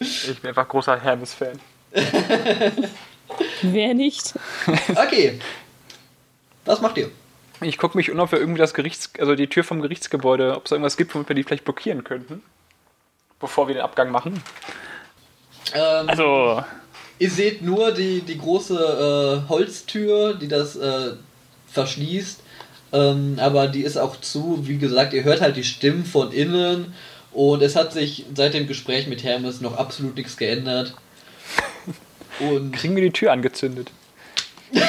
Ich 0.00 0.40
bin 0.40 0.48
einfach 0.48 0.68
großer 0.68 1.00
Hermes-Fan. 1.00 1.58
Wer 3.62 3.94
nicht? 3.94 4.34
Okay. 4.94 5.38
Was 6.64 6.80
macht 6.80 6.96
ihr? 6.98 7.10
Ich 7.64 7.78
gucke 7.78 7.96
mich 7.96 8.10
um, 8.10 8.18
ob 8.20 8.32
wir 8.32 8.38
irgendwie 8.38 8.58
das 8.58 8.74
Gerichts, 8.74 9.10
also 9.18 9.34
die 9.34 9.46
Tür 9.46 9.64
vom 9.64 9.80
Gerichtsgebäude, 9.80 10.56
ob 10.56 10.66
es 10.66 10.72
irgendwas 10.72 10.96
gibt, 10.96 11.14
womit 11.14 11.28
wir 11.28 11.36
die 11.36 11.44
vielleicht 11.44 11.64
blockieren 11.64 12.04
könnten. 12.04 12.42
Bevor 13.40 13.68
wir 13.68 13.74
den 13.74 13.82
Abgang 13.82 14.10
machen. 14.10 14.42
Ähm, 15.74 16.08
Also, 16.08 16.62
Ihr 17.18 17.30
seht 17.30 17.62
nur 17.62 17.92
die, 17.92 18.22
die 18.22 18.38
große 18.38 19.44
äh, 19.46 19.48
Holztür, 19.48 20.34
die 20.34 20.48
das 20.48 20.76
äh, 20.76 21.12
verschließt. 21.68 22.40
Ähm, 22.92 23.38
aber 23.40 23.68
die 23.68 23.82
ist 23.82 23.96
auch 23.96 24.20
zu. 24.20 24.66
Wie 24.66 24.78
gesagt, 24.78 25.12
ihr 25.12 25.24
hört 25.24 25.40
halt 25.40 25.56
die 25.56 25.64
Stimmen 25.64 26.04
von 26.04 26.32
innen. 26.32 26.92
Und 27.32 27.62
es 27.62 27.76
hat 27.76 27.92
sich 27.92 28.26
seit 28.34 28.54
dem 28.54 28.66
Gespräch 28.66 29.06
mit 29.06 29.22
Hermes 29.24 29.60
noch 29.60 29.76
absolut 29.76 30.16
nichts 30.16 30.36
geändert. 30.36 30.94
Und 32.40 32.72
kriegen 32.72 32.96
wir 32.96 33.02
die 33.02 33.10
Tür 33.10 33.32
angezündet. 33.32 33.90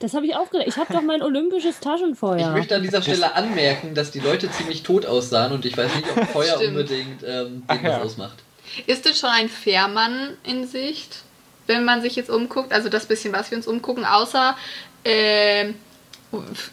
Das 0.00 0.14
habe 0.14 0.26
ich 0.26 0.36
auch 0.36 0.50
gedacht. 0.50 0.68
Ich 0.68 0.76
habe 0.76 0.92
doch 0.92 1.02
mein 1.02 1.22
olympisches 1.22 1.76
ich 1.76 1.80
Taschenfeuer. 1.80 2.50
möchte 2.52 2.76
an 2.76 2.82
dieser 2.82 3.02
Stelle 3.02 3.34
anmerken, 3.34 3.94
dass 3.94 4.10
die 4.10 4.20
Leute 4.20 4.50
ziemlich 4.50 4.82
tot 4.82 5.06
aussahen. 5.06 5.52
Und 5.52 5.64
ich 5.64 5.76
weiß 5.76 5.94
nicht, 5.96 6.06
ob 6.16 6.24
Feuer 6.28 6.56
Stimmt. 6.56 6.68
unbedingt 6.68 7.24
ähm, 7.26 7.62
Ach 7.66 7.82
ja. 7.82 7.98
ausmacht. 7.98 8.38
Ist 8.86 9.04
denn 9.06 9.14
schon 9.14 9.30
ein 9.30 9.48
Fährmann 9.48 10.36
in 10.44 10.66
Sicht, 10.66 11.22
wenn 11.66 11.84
man 11.84 12.00
sich 12.02 12.14
jetzt 12.16 12.30
umguckt? 12.30 12.72
Also 12.72 12.88
das 12.88 13.06
bisschen, 13.06 13.32
was 13.32 13.50
wir 13.50 13.58
uns 13.58 13.66
umgucken, 13.66 14.04
außer 14.04 14.56
ähm, 15.04 15.74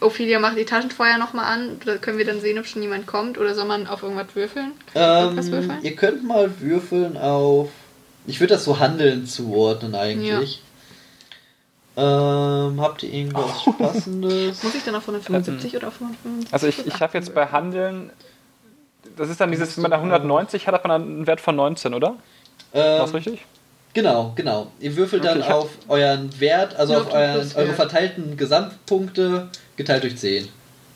Ophelia 0.00 0.38
macht 0.38 0.58
die 0.58 0.64
Taschenfeuer 0.64 1.18
nochmal 1.18 1.46
an. 1.46 1.80
Da 1.84 1.96
können 1.96 2.18
wir 2.18 2.26
dann 2.26 2.40
sehen, 2.40 2.58
ob 2.58 2.66
schon 2.66 2.82
jemand 2.82 3.06
kommt. 3.06 3.38
Oder 3.38 3.54
soll 3.54 3.64
man 3.64 3.86
auf 3.86 4.02
irgendwas 4.02 4.34
würfeln? 4.34 4.72
Ähm, 4.94 5.36
würfeln? 5.36 5.78
ihr 5.82 5.96
könnt 5.96 6.24
mal 6.24 6.60
würfeln 6.60 7.16
auf. 7.16 7.70
Ich 8.26 8.40
würde 8.40 8.54
das 8.54 8.64
so 8.64 8.78
Handeln 8.78 9.26
zuordnen 9.26 9.94
eigentlich. 9.94 10.62
Ähm, 11.98 12.80
habt 12.80 13.02
ihr 13.02 13.12
irgendwas 13.12 13.64
Passendes? 13.78 14.62
Muss 14.62 14.74
ich 14.74 14.84
dann 14.84 14.94
auf 14.96 15.02
175 15.08 15.76
oder 15.76 15.88
auf 15.88 15.94
175? 16.00 16.52
Also 16.52 16.66
ich, 16.66 16.86
ich 16.86 17.00
habe 17.00 17.16
jetzt 17.16 17.34
bei 17.34 17.46
Handeln, 17.46 18.10
das 19.16 19.30
ist 19.30 19.40
dann 19.40 19.50
dieses, 19.50 19.76
wenn 19.76 19.82
man 19.82 19.90
da 19.92 19.96
190 19.98 20.66
hat, 20.66 20.74
hat 20.74 20.84
man 20.86 21.00
dann 21.00 21.08
einen 21.16 21.26
Wert 21.26 21.40
von 21.40 21.56
19, 21.56 21.94
oder? 21.94 22.16
War 22.72 22.98
das 22.98 23.10
Ähm, 23.10 23.16
richtig? 23.16 23.46
genau, 23.94 24.32
genau. 24.34 24.66
Ihr 24.78 24.94
würfelt 24.96 25.24
Okay, 25.24 25.38
dann 25.40 25.50
auf 25.50 25.70
euren 25.88 26.38
Wert, 26.38 26.76
also 26.76 26.96
auf 26.98 27.12
euren, 27.14 27.50
eure 27.54 27.72
verteilten 27.72 28.36
Gesamtpunkte 28.36 29.48
geteilt 29.76 30.02
durch 30.02 30.18
10. 30.18 30.48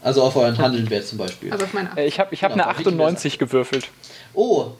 Also 0.02 0.22
auf 0.22 0.36
euren 0.36 0.56
Handelnwert 0.58 1.06
zum 1.06 1.16
Beispiel. 1.18 1.50
Also 1.52 1.64
auf 1.64 1.72
meine 1.72 1.90
Äh, 1.96 2.06
Ich 2.06 2.20
habe 2.20 2.34
ich 2.34 2.42
hab 2.44 2.52
Genau, 2.52 2.64
eine 2.64 2.72
war 2.72 2.78
richtig 2.78 2.92
98 2.94 3.38
gewürfelt. 3.38 3.88
Oh, 4.34 4.72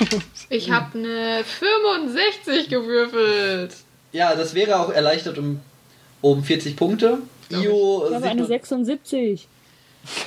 Ich 0.48 0.70
habe 0.70 0.98
eine 0.98 1.44
65 1.44 2.68
gewürfelt. 2.68 3.74
Ja, 4.14 4.34
das 4.34 4.54
wäre 4.54 4.78
auch 4.80 4.90
erleichtert 4.90 5.36
um, 5.38 5.60
um 6.22 6.42
40 6.42 6.76
Punkte. 6.76 7.18
Io 7.50 8.04
Ich 8.08 8.14
habe 8.14 8.22
sieht 8.22 8.30
eine 8.30 8.40
nur- 8.40 8.46
76. 8.48 9.48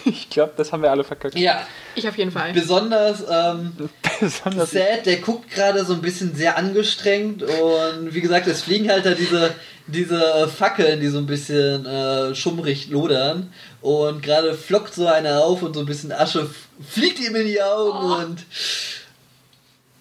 Ich 0.06 0.30
glaube, 0.32 0.54
das 0.58 0.72
haben 0.72 0.82
wir 0.82 0.90
alle 0.90 1.04
verkackt. 1.04 1.38
Ja, 1.38 1.62
Ich 1.94 2.08
auf 2.08 2.18
jeden 2.18 2.32
Fall. 2.32 2.52
besonders 2.54 3.24
ähm, 3.30 3.74
Besonders 4.20 4.72
Sad, 4.72 5.06
der 5.06 5.18
guckt 5.18 5.52
gerade 5.52 5.86
so 5.86 5.94
ein 5.94 6.02
bisschen 6.02 6.36
sehr 6.36 6.58
angestrengt 6.58 7.44
und 7.44 8.14
wie 8.16 8.22
gesagt, 8.22 8.48
es 8.48 8.64
fliegen 8.64 8.90
halt 8.90 9.06
da 9.06 9.12
diese, 9.14 9.54
diese 9.86 10.48
Fackeln, 10.48 11.00
die 11.00 11.08
so 11.10 11.20
ein 11.20 11.28
bisschen 11.28 11.86
äh, 11.86 12.34
schummrig 12.34 12.90
lodern 12.90 13.54
und 13.82 14.24
gerade 14.24 14.56
flockt 14.56 14.96
so 14.96 15.06
einer 15.06 15.44
auf 15.44 15.62
und 15.62 15.76
so 15.76 15.82
ein 15.82 15.86
bisschen 15.86 16.12
Asche 16.12 16.50
fliegt 16.90 17.20
ihm 17.20 17.36
in 17.36 17.46
die 17.46 17.62
Augen 17.62 18.00
Oh. 18.12 18.16
und 18.26 18.46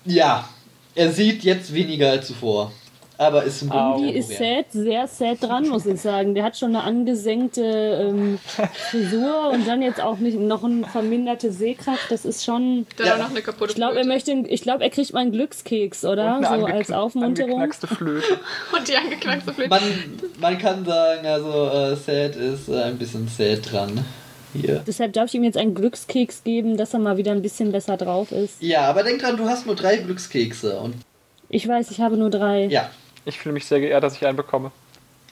ja, 0.06 0.48
er 0.94 1.12
sieht 1.12 1.42
jetzt 1.44 1.74
weniger 1.74 2.10
als 2.12 2.28
zuvor. 2.28 2.72
Aber 3.18 3.44
ist 3.44 3.60
Glück 3.60 3.72
Au. 3.72 3.98
Die 3.98 4.10
ist 4.14 4.28
sad, 4.30 4.66
sehr 4.70 5.06
sad 5.08 5.42
dran, 5.42 5.68
muss 5.68 5.86
ich 5.86 6.00
sagen. 6.00 6.34
Der 6.34 6.44
hat 6.44 6.56
schon 6.58 6.76
eine 6.76 6.84
angesenkte 6.84 7.62
ähm, 7.62 8.38
Frisur 8.90 9.50
und 9.52 9.66
dann 9.66 9.80
jetzt 9.82 10.00
auch 10.02 10.18
nicht 10.18 10.38
noch 10.38 10.64
eine 10.64 10.84
verminderte 10.86 11.50
Sehkraft. 11.50 12.10
Das 12.10 12.24
ist 12.24 12.44
schon. 12.44 12.86
Dann 12.98 13.06
Ja. 13.06 13.14
auch 13.14 13.18
noch 13.18 13.30
eine 13.30 13.40
kaputte 13.42 13.70
Ich 13.70 13.76
glaube, 13.76 13.96
er 13.98 14.04
möchte, 14.06 14.32
ich 14.32 14.62
glaube, 14.62 14.84
er 14.84 14.90
kriegt 14.90 15.12
mal 15.14 15.20
einen 15.20 15.32
Glückskeks, 15.32 16.04
oder? 16.04 16.36
Und 16.38 16.44
So 16.46 16.66
als 16.66 16.92
Aufmunterung. 16.92 17.52
angeknackste 17.52 17.86
Flöte. 17.86 18.26
Und 18.76 18.86
die 18.88 18.96
angeknackste 18.96 19.52
Flöte. 19.54 19.70
Man, 19.70 19.82
man 20.40 20.58
kann 20.58 20.84
sagen, 20.84 21.26
also 21.26 21.50
äh, 21.70 21.96
Sad 21.96 22.36
ist 22.36 22.68
äh, 22.68 22.82
ein 22.82 22.98
bisschen 22.98 23.28
sad 23.28 23.72
dran. 23.72 24.04
Hier. 24.52 24.82
Deshalb 24.86 25.12
darf 25.12 25.26
ich 25.28 25.34
ihm 25.34 25.44
jetzt 25.44 25.56
einen 25.58 25.74
Glückskeks 25.74 26.42
geben, 26.44 26.76
dass 26.76 26.94
er 26.94 27.00
mal 27.00 27.16
wieder 27.16 27.32
ein 27.32 27.42
bisschen 27.42 27.72
besser 27.72 27.96
drauf 27.96 28.32
ist. 28.32 28.62
Ja, 28.62 28.82
aber 28.82 29.02
denk 29.02 29.20
dran, 29.20 29.36
du 29.36 29.46
hast 29.48 29.66
nur 29.66 29.74
drei 29.74 29.96
Glückskekse 29.98 30.78
und 30.80 30.94
Ich 31.48 31.66
weiß, 31.68 31.90
ich 31.90 32.00
habe 32.00 32.16
nur 32.16 32.30
drei. 32.30 32.64
ja, 32.66 32.88
Ich 33.26 33.38
fühle 33.38 33.52
mich 33.52 33.66
sehr 33.66 33.80
geehrt, 33.80 34.02
dass 34.04 34.14
ich 34.14 34.24
einen 34.24 34.36
bekomme. 34.36 34.70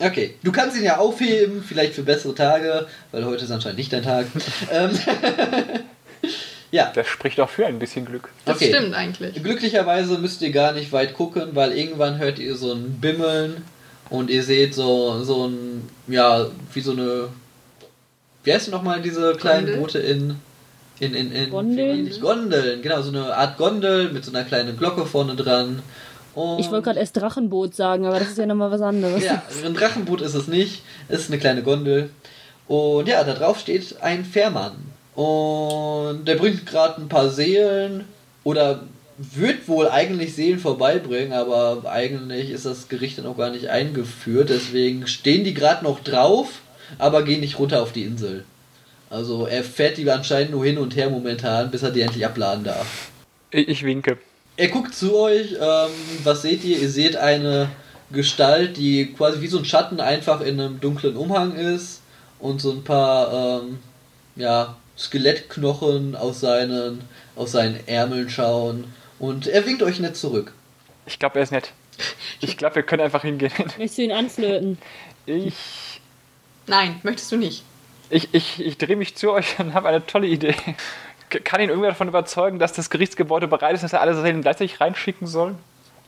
Okay, 0.01 0.35
du 0.43 0.51
kannst 0.51 0.77
ihn 0.77 0.83
ja 0.83 0.99
aufheben, 0.99 1.63
vielleicht 1.63 1.95
für 1.95 2.03
bessere 2.03 2.35
Tage, 2.35 2.89
weil 3.13 3.25
heute 3.25 3.45
ist 3.45 3.53
anscheinend 3.53 3.79
nicht 3.79 3.93
dein 3.93 4.03
Tag. 4.03 4.27
ähm, 4.73 4.91
ja, 6.73 6.91
Das 6.93 7.07
spricht 7.07 7.39
auch 7.39 7.49
für 7.49 7.67
ein 7.67 7.79
bisschen 7.79 8.05
Glück. 8.05 8.31
Das 8.45 8.57
okay. 8.57 8.75
stimmt 8.75 8.95
eigentlich. 8.95 9.41
Glücklicherweise 9.41 10.19
müsst 10.19 10.43
ihr 10.43 10.51
gar 10.51 10.73
nicht 10.73 10.91
weit 10.93 11.15
gucken, 11.15 11.51
weil 11.53 11.73
irgendwann 11.73 12.19
hört 12.19 12.41
ihr 12.41 12.57
so 12.57 12.73
ein 12.73 13.01
Bimmeln 13.01 13.63
und 14.11 14.29
ihr 14.29 14.43
seht 14.43 14.75
so, 14.75 15.23
so 15.23 15.47
ein, 15.47 15.89
ja, 16.09 16.49
wie 16.73 16.81
so 16.81 16.91
eine, 16.91 17.29
wie 18.43 18.53
heißt 18.53 18.73
nochmal 18.73 19.01
diese 19.01 19.35
kleinen 19.37 19.67
Gondel? 19.67 19.81
Boote 19.81 19.99
in, 20.01 20.37
in, 20.99 21.15
in, 21.15 21.31
in 21.31 21.51
Gondeln? 21.51 22.21
Gondeln, 22.21 22.83
genau, 22.83 23.01
so 23.03 23.11
eine 23.11 23.37
Art 23.37 23.57
Gondel 23.57 24.11
mit 24.11 24.25
so 24.25 24.33
einer 24.33 24.43
kleinen 24.43 24.77
Glocke 24.77 25.07
vorne 25.07 25.37
dran. 25.37 25.85
Und 26.35 26.59
Ich 26.59 26.71
wollte 26.71 26.85
gerade 26.85 27.01
erst 27.01 27.17
Drachenboot 27.17 27.75
sagen, 27.75 28.07
aber 28.07 28.19
das 28.19 28.29
ist 28.29 28.39
ja 28.39 28.47
nochmal 28.47 28.71
was 28.71 28.81
anderes. 28.81 29.23
Ja, 29.25 29.43
ein 29.65 29.75
Drachenboot 29.75 30.21
ist 30.21 30.35
es 30.35 30.49
nicht. 30.49 30.83
Es 31.09 31.21
ist 31.21 31.31
eine 31.31 31.39
kleine 31.39 31.63
Gondel. 31.63 32.11
Und 32.67 33.09
ja, 33.09 33.23
da 33.25 33.35
drauf 33.35 33.59
steht 33.59 34.01
ein 34.03 34.25
Fährmann. 34.25 34.73
Und 35.15 36.25
der 36.27 36.35
bringt 36.37 36.67
gerade 36.67 37.01
ein 37.01 37.09
paar 37.09 37.31
Seelen. 37.31 38.05
Oder 38.43 38.83
wird 39.17 39.69
wohl 39.69 39.89
eigentlich 39.89 40.35
Seelen 40.35 40.59
vorbeibringen, 40.59 41.33
aber 41.33 41.83
eigentlich 41.89 42.51
ist 42.51 42.67
das 42.67 42.89
Gericht 42.89 43.19
dann 43.19 43.27
auch 43.27 43.37
gar 43.37 43.51
nicht 43.51 43.69
eingeführt. 43.69 44.51
Deswegen 44.51 45.07
stehen 45.07 45.45
die 45.45 45.55
gerade 45.55 45.85
noch 45.85 46.01
drauf, 46.01 46.61
aber 46.99 47.23
gehen 47.23 47.41
nicht 47.41 47.59
runter 47.59 47.83
auf 47.83 47.93
die 47.93 48.05
Insel. 48.05 48.45
Also 49.11 49.47
er 49.47 49.63
fährt 49.63 49.99
die 49.99 50.11
anscheinend 50.11 50.51
nur 50.51 50.65
hin 50.65 50.79
und 50.79 50.97
her 50.97 51.11
momentan, 51.11 51.71
bis 51.71 51.83
er 51.83 51.93
die 51.93 52.01
endlich 52.01 52.27
abladen 52.27 52.65
darf. 52.65 53.11
Ich, 53.53 53.69
ich 53.69 53.85
winke. 53.85 54.19
Er 54.57 54.69
guckt 54.69 54.95
zu 54.95 55.17
euch, 55.17 55.53
ähm, 55.53 55.91
was 56.23 56.43
seht 56.43 56.63
ihr? 56.65 56.79
Ihr 56.79 56.91
seht 56.91 57.17
eine 57.17 57.71
Gestalt, 58.13 58.77
die 58.77 59.13
quasi 59.13 59.41
wie 59.41 59.49
so 59.49 59.59
ein 59.59 59.65
Schatten 59.65 60.01
einfach 60.01 60.41
in 60.41 60.61
einem 60.61 60.81
dunklen 60.81 61.17
Umhang 61.17 61.57
ist 61.57 62.03
und 62.39 62.61
so 62.61 62.71
ein 62.71 62.85
paar 62.85 63.63
ähm, 63.63 63.79
ja, 64.37 64.77
Skelettknochen 64.97 66.15
aus 66.15 66.41
seinen, 66.41 67.03
aus 67.35 67.53
seinen 67.53 67.87
Ärmeln 67.89 68.31
schauen. 68.31 68.85
Und 69.19 69.47
er 69.49 69.67
winkt 69.67 69.83
euch 69.83 69.99
nicht 69.99 70.17
zurück. 70.17 70.53
Ich 71.07 71.19
glaube, 71.19 71.39
er 71.39 71.43
ist 71.43 71.53
nett. 71.53 71.73
Ich 72.41 72.57
glaube, 72.57 72.77
wir 72.77 72.83
können 72.83 73.03
einfach 73.03 73.23
hingehen. 73.23 73.53
Möchtest 73.59 73.99
du 73.99 74.03
ihn 74.03 74.13
anflirten? 74.13 74.79
Ich, 75.27 75.55
Nein, 76.67 77.01
möchtest 77.03 77.31
du 77.33 77.37
nicht. 77.37 77.63
ich, 78.11 78.29
ich, 78.33 78.61
ich 78.61 78.79
drehe 78.79 78.97
mich 78.97 79.15
zu 79.15 79.33
euch 79.33 79.59
und 79.59 79.75
habe 79.75 79.89
eine 79.89 80.05
tolle 80.07 80.27
Idee. 80.27 80.55
Kann 81.41 81.61
ihn 81.61 81.69
irgendwer 81.69 81.91
davon 81.91 82.09
überzeugen, 82.09 82.59
dass 82.59 82.73
das 82.73 82.91
Gerichtsgebäude 82.91 83.49
bereit 83.49 83.75
ist, 83.75 83.83
dass 83.85 83.93
er 83.93 84.01
alle 84.01 84.15
Seelen 84.21 84.43
gleichzeitig 84.43 84.81
reinschicken 84.81 85.27
soll? 85.27 85.55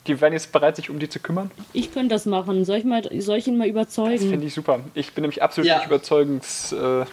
Die 0.07 0.21
wären 0.21 0.33
jetzt 0.33 0.53
bereit, 0.53 0.77
sich 0.77 0.89
um 0.91 0.99
die 1.01 1.09
zu 1.09 1.19
kümmern? 1.19 1.51
Ich 1.73 1.93
könnte 1.93 2.15
das 2.15 2.27
machen. 2.27 2.65
Soll 2.65 2.79
ich, 2.79 2.85
mal, 2.85 3.03
soll 3.21 3.39
ich 3.39 3.47
ihn 3.49 3.57
mal 3.57 3.65
Das 3.65 3.71
überzeugen? 3.71 4.31
finde 4.31 4.47
ich 4.47 4.55
super. 4.55 4.81
Ich 4.95 5.13
bin 5.13 5.23
nämlich 5.23 5.43
absolut 5.43 5.67
Ja. 5.69 5.79
nicht 5.79 5.87
überzeugens, 5.89 6.73
äh, 6.73 7.05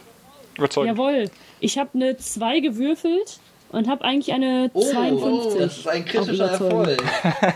überzeugend. 0.57 0.97
Jawohl. 0.97 1.29
Ich 1.59 1.77
habe 1.79 1.89
eine 1.95 2.17
2 2.17 2.59
gewürfelt 2.59 3.39
und 3.71 3.87
habe 3.87 4.03
eigentlich 4.03 4.31
eine 4.33 4.69
Oh, 4.73 4.81
52. 4.83 5.59
das 5.59 5.77
ist 5.79 5.87
ein 5.87 6.05
kritischer. 6.05 6.51
Erfolg. 6.51 7.01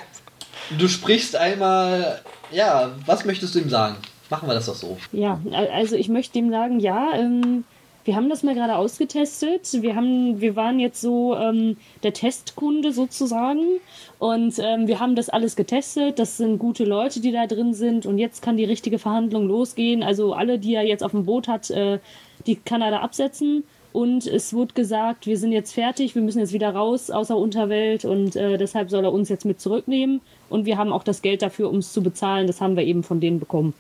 Du 0.78 0.88
sprichst 0.90 1.36
einmal, 1.38 2.20
ja, 2.52 2.92
was 3.06 3.24
möchtest 3.24 3.56
du 3.56 3.60
ihm 3.60 3.70
sagen? 3.70 3.96
Machen 4.30 4.50
wir 4.50 4.54
das 4.56 4.66
doch 4.66 4.76
so. 4.76 4.98
Ja, 5.14 5.40
also 5.74 5.96
ich 5.96 6.10
möchte 6.10 6.38
ihm 6.40 6.52
sagen, 6.52 6.82
ja, 6.82 7.14
ähm, 7.14 7.64
wir 8.08 8.16
haben 8.16 8.30
das 8.30 8.42
mal 8.42 8.56
gerade 8.56 8.78
ausgetestet. 8.78 9.82
Wir 9.82 9.96
haben, 9.96 10.40
wir 10.40 10.56
waren 10.56 10.80
jetzt 10.80 11.02
so 11.02 11.36
ähm, 11.36 11.76
der 12.04 12.14
Testkunde 12.14 12.94
sozusagen 12.94 13.82
und 14.18 14.58
ähm, 14.60 14.88
wir 14.88 15.02
haben 15.02 15.16
das 15.18 15.28
alles 15.28 15.58
getestet. 15.58 16.18
Das 16.18 16.38
sind 16.38 16.58
gute 16.58 16.86
Leute, 16.86 17.20
die 17.20 17.34
da 17.34 17.48
drin 17.48 17.74
sind 17.74 18.06
und 18.06 18.18
jetzt 18.18 18.42
kann 18.42 18.56
die 18.56 18.64
richtige 18.64 18.98
Verhandlung 18.98 19.46
losgehen. 19.46 20.04
Also 20.04 20.34
alle, 20.34 20.58
die 20.58 20.74
er 20.74 20.88
jetzt 20.88 21.04
auf 21.04 21.12
dem 21.12 21.26
Boot 21.26 21.50
hat, 21.50 21.70
äh, 21.70 22.00
die 22.46 22.56
kann 22.56 22.82
er 22.82 22.92
da 22.92 23.00
absetzen. 23.02 23.66
Und 23.92 24.26
es 24.26 24.54
wurde 24.54 24.74
gesagt, 24.74 25.28
wir 25.28 25.38
sind 25.38 25.52
jetzt 25.52 25.74
fertig, 25.74 26.16
wir 26.16 26.22
müssen 26.22 26.40
jetzt 26.40 26.54
wieder 26.54 26.70
raus 26.70 27.12
aus 27.12 27.28
der 27.28 27.38
Unterwelt 27.38 28.06
und 28.06 28.38
äh, 28.38 28.58
deshalb 28.58 28.90
soll 28.90 29.04
er 29.04 29.12
uns 29.12 29.28
jetzt 29.28 29.44
mit 29.44 29.60
zurücknehmen. 29.60 30.22
Und 30.50 30.66
wir 30.66 30.78
haben 30.78 30.94
auch 30.94 31.04
das 31.04 31.22
Geld 31.22 31.42
dafür, 31.42 31.70
um 31.70 31.80
es 31.80 31.92
zu 31.92 32.02
bezahlen. 32.02 32.48
Das 32.48 32.62
haben 32.62 32.78
wir 32.78 32.84
eben 32.84 33.04
von 33.04 33.20
denen 33.20 33.40
bekommen. 33.40 33.74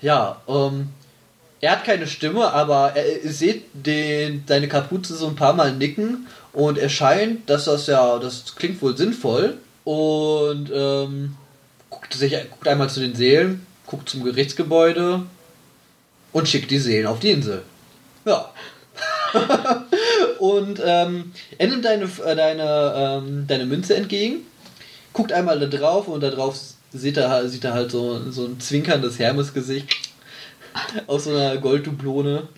Ja, 0.00 0.36
ähm, 0.46 0.90
er 1.64 1.72
hat 1.72 1.84
keine 1.84 2.06
Stimme, 2.06 2.52
aber 2.52 2.94
er, 2.94 3.24
ihr 3.24 3.32
seht 3.32 3.64
den, 3.72 4.44
seine 4.46 4.68
Kapuze 4.68 5.16
so 5.16 5.28
ein 5.28 5.34
paar 5.34 5.54
Mal 5.54 5.72
nicken 5.72 6.26
und 6.52 6.76
er 6.76 6.90
scheint, 6.90 7.48
dass 7.48 7.64
das 7.64 7.86
ja, 7.86 8.18
das 8.18 8.54
klingt 8.54 8.82
wohl 8.82 8.94
sinnvoll 8.94 9.56
und 9.84 10.70
ähm, 10.70 11.36
guckt, 11.88 12.12
sich, 12.12 12.36
guckt 12.50 12.68
einmal 12.68 12.90
zu 12.90 13.00
den 13.00 13.14
Seelen, 13.14 13.64
guckt 13.86 14.10
zum 14.10 14.24
Gerichtsgebäude 14.24 15.22
und 16.32 16.48
schickt 16.50 16.70
die 16.70 16.78
Seelen 16.78 17.06
auf 17.06 17.20
die 17.20 17.30
Insel. 17.30 17.62
Ja. 18.26 18.50
und 20.38 20.82
ähm, 20.84 21.32
er 21.56 21.66
nimmt 21.66 21.86
deine, 21.86 22.04
äh, 22.04 22.36
deine, 22.36 22.94
ähm, 22.94 23.46
deine 23.46 23.64
Münze 23.64 23.96
entgegen, 23.96 24.46
guckt 25.14 25.32
einmal 25.32 25.58
da 25.58 25.66
drauf 25.66 26.08
und 26.08 26.20
da 26.20 26.28
drauf 26.28 26.60
sieht 26.92 27.16
er, 27.16 27.48
sieht 27.48 27.64
er 27.64 27.72
halt 27.72 27.90
so, 27.90 28.30
so 28.30 28.44
ein 28.44 28.60
zwinkerndes 28.60 29.18
Hermesgesicht 29.18 30.13
aus 31.06 31.24
so 31.24 31.30
einer 31.30 31.56
Golddublone. 31.58 32.48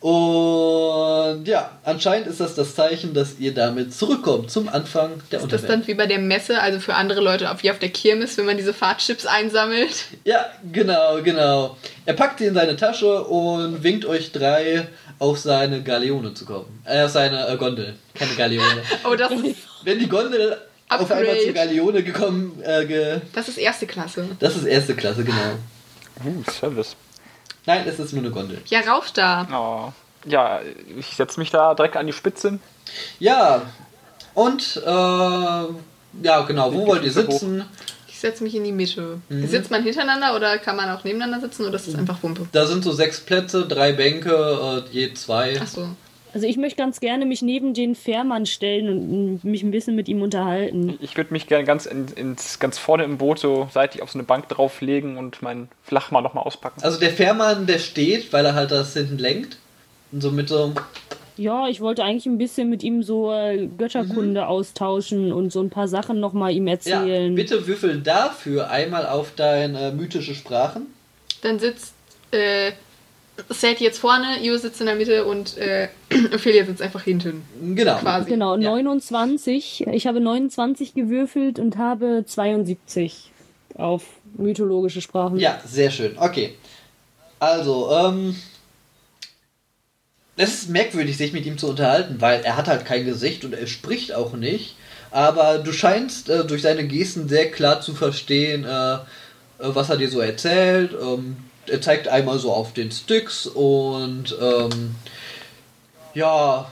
Und 0.00 1.48
ja, 1.48 1.72
anscheinend 1.82 2.28
ist 2.28 2.38
das 2.38 2.54
das 2.54 2.76
Zeichen, 2.76 3.14
dass 3.14 3.40
ihr 3.40 3.52
damit 3.52 3.92
zurückkommt 3.92 4.48
zum 4.48 4.68
Anfang 4.68 5.10
der 5.10 5.16
Ist 5.18 5.32
das 5.32 5.42
Unterwelt. 5.42 5.70
dann 5.70 5.86
wie 5.88 5.94
bei 5.94 6.06
der 6.06 6.20
Messe, 6.20 6.60
also 6.60 6.78
für 6.78 6.94
andere 6.94 7.20
Leute 7.20 7.50
auf, 7.50 7.64
wie 7.64 7.70
auf 7.72 7.80
der 7.80 7.88
Kirmes, 7.88 8.38
wenn 8.38 8.46
man 8.46 8.56
diese 8.56 8.72
Fahrtchips 8.72 9.26
einsammelt? 9.26 10.04
Ja, 10.24 10.46
genau, 10.72 11.20
genau. 11.24 11.76
Er 12.06 12.14
packt 12.14 12.38
sie 12.38 12.46
in 12.46 12.54
seine 12.54 12.76
Tasche 12.76 13.24
und 13.24 13.82
winkt 13.82 14.04
euch 14.04 14.30
drei 14.30 14.86
auf 15.18 15.38
seine 15.40 15.82
Galeone 15.82 16.32
zu 16.32 16.44
kommen. 16.44 16.80
Äh, 16.84 17.02
auf 17.02 17.10
seine 17.10 17.48
äh, 17.48 17.56
Gondel. 17.56 17.96
Keine 18.14 18.34
Galeone. 18.36 18.82
Oh, 19.04 19.16
das 19.16 19.32
ist, 19.32 19.56
Wenn 19.82 19.98
die 19.98 20.08
Gondel 20.08 20.58
auf 20.88 21.00
Upgrade. 21.00 21.22
einmal 21.22 21.40
zur 21.40 21.52
Galeone 21.52 22.02
gekommen, 22.04 22.62
äh, 22.64 22.86
ge 22.86 23.20
das 23.34 23.48
ist 23.48 23.58
erste 23.58 23.86
Klasse. 23.86 24.26
das 24.38 24.56
ist 24.56 24.64
erste 24.64 24.94
Klasse, 24.94 25.24
genau. 25.24 25.56
Uh, 26.24 26.42
Service. 26.52 26.94
Nein, 27.66 27.84
es 27.86 27.98
ist 27.98 28.12
nur 28.12 28.22
eine 28.22 28.30
Gondel. 28.30 28.60
Ja, 28.66 28.80
rauf 28.80 29.12
da. 29.12 29.46
Oh. 29.52 30.28
Ja, 30.28 30.60
ich 30.96 31.16
setze 31.16 31.38
mich 31.38 31.50
da 31.50 31.74
direkt 31.74 31.96
an 31.96 32.06
die 32.06 32.12
Spitze. 32.12 32.58
Ja, 33.18 33.62
und 34.34 34.82
äh, 34.84 34.90
ja, 34.90 36.40
genau, 36.46 36.72
wo 36.72 36.86
wollt 36.86 37.04
ihr 37.04 37.12
sitzen? 37.12 37.64
Ich 38.08 38.18
setze 38.18 38.42
mich 38.42 38.54
in 38.54 38.64
die 38.64 38.72
Mitte. 38.72 39.20
Mhm. 39.28 39.46
Sitzt 39.46 39.70
man 39.70 39.82
hintereinander 39.82 40.34
oder 40.34 40.58
kann 40.58 40.76
man 40.76 40.90
auch 40.90 41.04
nebeneinander 41.04 41.40
sitzen 41.46 41.66
oder 41.66 41.76
ist 41.76 41.86
das 41.86 41.94
einfach 41.94 42.22
Wumpe? 42.22 42.48
Da 42.52 42.66
sind 42.66 42.82
so 42.82 42.92
sechs 42.92 43.20
Plätze, 43.20 43.66
drei 43.66 43.92
Bänke, 43.92 44.84
äh, 44.88 44.92
je 44.92 45.14
zwei. 45.14 45.60
Achso. 45.60 45.88
Also 46.34 46.46
ich 46.46 46.56
möchte 46.56 46.76
ganz 46.76 47.00
gerne 47.00 47.26
mich 47.26 47.42
neben 47.42 47.74
den 47.74 47.94
Fährmann 47.94 48.46
stellen 48.46 48.88
und 48.88 49.44
mich 49.44 49.62
ein 49.62 49.70
bisschen 49.70 49.94
mit 49.94 50.08
ihm 50.08 50.22
unterhalten. 50.22 50.98
Ich 51.00 51.16
würde 51.16 51.32
mich 51.32 51.46
gerne 51.46 51.64
ganz, 51.64 51.86
in, 51.86 52.08
ins, 52.08 52.58
ganz 52.58 52.78
vorne 52.78 53.04
im 53.04 53.18
Boot 53.18 53.38
so 53.38 53.68
seitlich 53.72 54.02
auf 54.02 54.10
so 54.10 54.18
eine 54.18 54.26
Bank 54.26 54.48
drauflegen 54.48 55.16
und 55.16 55.40
meinen 55.42 55.68
Flachmann 55.82 56.22
nochmal 56.22 56.44
auspacken. 56.44 56.82
Also 56.82 57.00
der 57.00 57.10
Fährmann, 57.10 57.66
der 57.66 57.78
steht, 57.78 58.32
weil 58.32 58.44
er 58.44 58.54
halt 58.54 58.70
das 58.70 58.92
hinten 58.92 59.18
lenkt. 59.18 59.56
Und 60.12 60.22
so 60.22 60.30
mit 60.30 60.48
so, 60.48 60.72
Ja, 61.36 61.68
ich 61.68 61.80
wollte 61.80 62.02
eigentlich 62.04 62.26
ein 62.26 62.38
bisschen 62.38 62.68
mit 62.70 62.82
ihm 62.82 63.02
so 63.02 63.32
äh, 63.32 63.66
Götterkunde 63.78 64.46
austauschen 64.46 65.32
und 65.32 65.52
so 65.52 65.60
ein 65.60 65.70
paar 65.70 65.88
Sachen 65.88 66.20
nochmal 66.20 66.52
ihm 66.52 66.66
ja, 66.66 66.74
erzählen. 66.74 67.34
bitte 67.34 67.66
würfel 67.66 68.00
dafür 68.00 68.70
einmal 68.70 69.06
auf 69.06 69.32
deine 69.34 69.88
äh, 69.88 69.92
mythische 69.92 70.34
Sprachen. 70.34 70.86
Dann 71.42 71.58
sitzt 71.58 71.94
äh, 72.32 72.72
Sadie 73.50 73.84
jetzt 73.84 73.98
vorne, 73.98 74.42
Io 74.42 74.56
sitzt 74.56 74.80
in 74.80 74.86
der 74.86 74.96
Mitte 74.96 75.24
und 75.24 75.56
äh, 75.58 75.88
Ophelia 76.34 76.64
sitzt 76.64 76.82
einfach 76.82 77.02
hinten. 77.02 77.42
Genau. 77.74 77.96
Quasi. 77.98 78.30
Genau, 78.30 78.56
Ja. 78.56 78.70
29. 78.70 79.86
Ich 79.92 80.06
habe 80.06 80.20
29 80.20 80.94
gewürfelt 80.94 81.58
und 81.58 81.76
habe 81.78 82.24
72 82.26 83.30
auf 83.74 84.04
mythologische 84.36 85.00
Sprachen. 85.00 85.38
Ja, 85.38 85.60
sehr 85.64 85.90
schön. 85.90 86.16
Okay. 86.18 86.54
Also, 87.38 87.90
ähm. 87.92 88.36
Es 90.40 90.54
ist 90.54 90.70
merkwürdig, 90.70 91.16
sich 91.16 91.32
mit 91.32 91.46
ihm 91.46 91.58
zu 91.58 91.68
unterhalten, 91.68 92.20
weil 92.20 92.42
er 92.42 92.56
hat 92.56 92.68
halt 92.68 92.84
kein 92.84 93.04
Gesicht 93.04 93.44
und 93.44 93.54
er 93.54 93.66
spricht 93.66 94.14
auch 94.14 94.34
nicht. 94.34 94.76
Aber 95.10 95.58
du 95.58 95.72
scheinst 95.72 96.28
äh, 96.28 96.44
durch 96.46 96.62
seine 96.62 96.86
Gesten 96.86 97.28
sehr 97.28 97.50
klar 97.50 97.80
zu 97.80 97.92
verstehen, 97.94 98.64
äh, 98.64 98.94
äh, 98.94 98.98
was 99.58 99.90
er 99.90 99.96
dir 99.96 100.08
so 100.08 100.20
erzählt. 100.20 100.92
Ähm, 100.92 101.36
er 101.70 101.80
zeigt 101.80 102.08
einmal 102.08 102.38
so 102.38 102.52
auf 102.52 102.72
den 102.72 102.90
Sticks 102.90 103.46
und 103.46 104.36
ähm, 104.40 104.94
ja, 106.14 106.70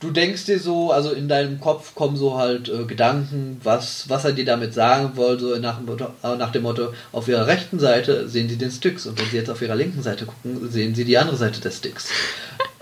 du 0.00 0.10
denkst 0.10 0.46
dir 0.46 0.58
so, 0.58 0.90
also 0.90 1.12
in 1.12 1.28
deinem 1.28 1.60
Kopf 1.60 1.94
kommen 1.94 2.16
so 2.16 2.36
halt 2.36 2.68
äh, 2.68 2.84
Gedanken, 2.84 3.60
was, 3.62 4.08
was 4.08 4.24
er 4.24 4.32
dir 4.32 4.44
damit 4.44 4.74
sagen 4.74 5.12
wollte, 5.16 5.54
so 5.54 5.56
nach, 5.56 5.78
dem 5.78 5.86
Motto, 5.86 6.06
äh, 6.22 6.36
nach 6.36 6.52
dem 6.52 6.62
Motto, 6.62 6.92
auf 7.12 7.28
ihrer 7.28 7.46
rechten 7.46 7.78
Seite 7.78 8.28
sehen 8.28 8.48
sie 8.48 8.56
den 8.56 8.70
Sticks 8.70 9.06
und 9.06 9.18
wenn 9.18 9.26
sie 9.26 9.36
jetzt 9.36 9.50
auf 9.50 9.62
ihrer 9.62 9.76
linken 9.76 10.02
Seite 10.02 10.26
gucken, 10.26 10.70
sehen 10.70 10.94
sie 10.94 11.04
die 11.04 11.18
andere 11.18 11.36
Seite 11.36 11.60
des 11.60 11.78
Sticks. 11.78 12.08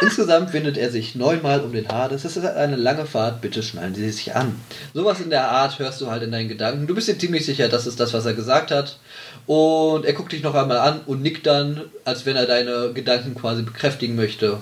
Insgesamt 0.01 0.53
windet 0.53 0.79
er 0.79 0.91
sich 0.91 1.15
neunmal 1.15 1.61
um 1.61 1.73
den 1.73 1.89
Hades. 1.89 2.25
Es 2.25 2.37
ist 2.37 2.47
eine 2.47 2.77
lange 2.77 3.05
Fahrt, 3.05 3.43
bitte 3.43 3.63
schnallen 3.63 3.95
Sie 3.95 4.11
sich 4.11 4.35
an. 4.35 4.59
Sowas 4.95 5.21
in 5.21 5.29
der 5.29 5.51
Art 5.51 5.79
hörst 5.79 6.01
du 6.01 6.11
halt 6.11 6.23
in 6.23 6.33
deinen 6.33 6.49
Gedanken. 6.49 6.87
Du 6.87 6.95
bist 6.95 7.09
dir 7.09 7.19
ziemlich 7.19 7.45
sicher, 7.45 7.69
das 7.69 7.87
ist 7.87 8.01
das, 8.01 8.15
was 8.15 8.25
er 8.25 8.35
gesagt 8.35 8.71
hat. 8.71 8.99
Und 9.47 10.07
er 10.07 10.13
guckt 10.15 10.33
dich 10.33 10.43
noch 10.43 10.55
einmal 10.55 10.79
an 10.79 11.01
und 11.07 11.23
nickt 11.23 11.47
dann, 11.47 11.83
als 12.05 12.25
wenn 12.25 12.37
er 12.37 12.47
deine 12.47 12.93
Gedanken 12.95 13.35
quasi 13.35 13.63
bekräftigen 13.63 14.17
möchte. 14.17 14.59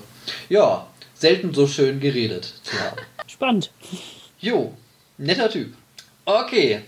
Ja, 0.49 0.86
selten 1.14 1.55
so 1.55 1.66
schön 1.66 2.01
geredet 2.01 2.55
zu 2.62 2.72
haben. 2.80 2.97
Spannend. 3.26 3.70
Jo, 4.41 4.74
netter 5.18 5.51
Typ. 5.51 5.74
Okay. 6.24 6.82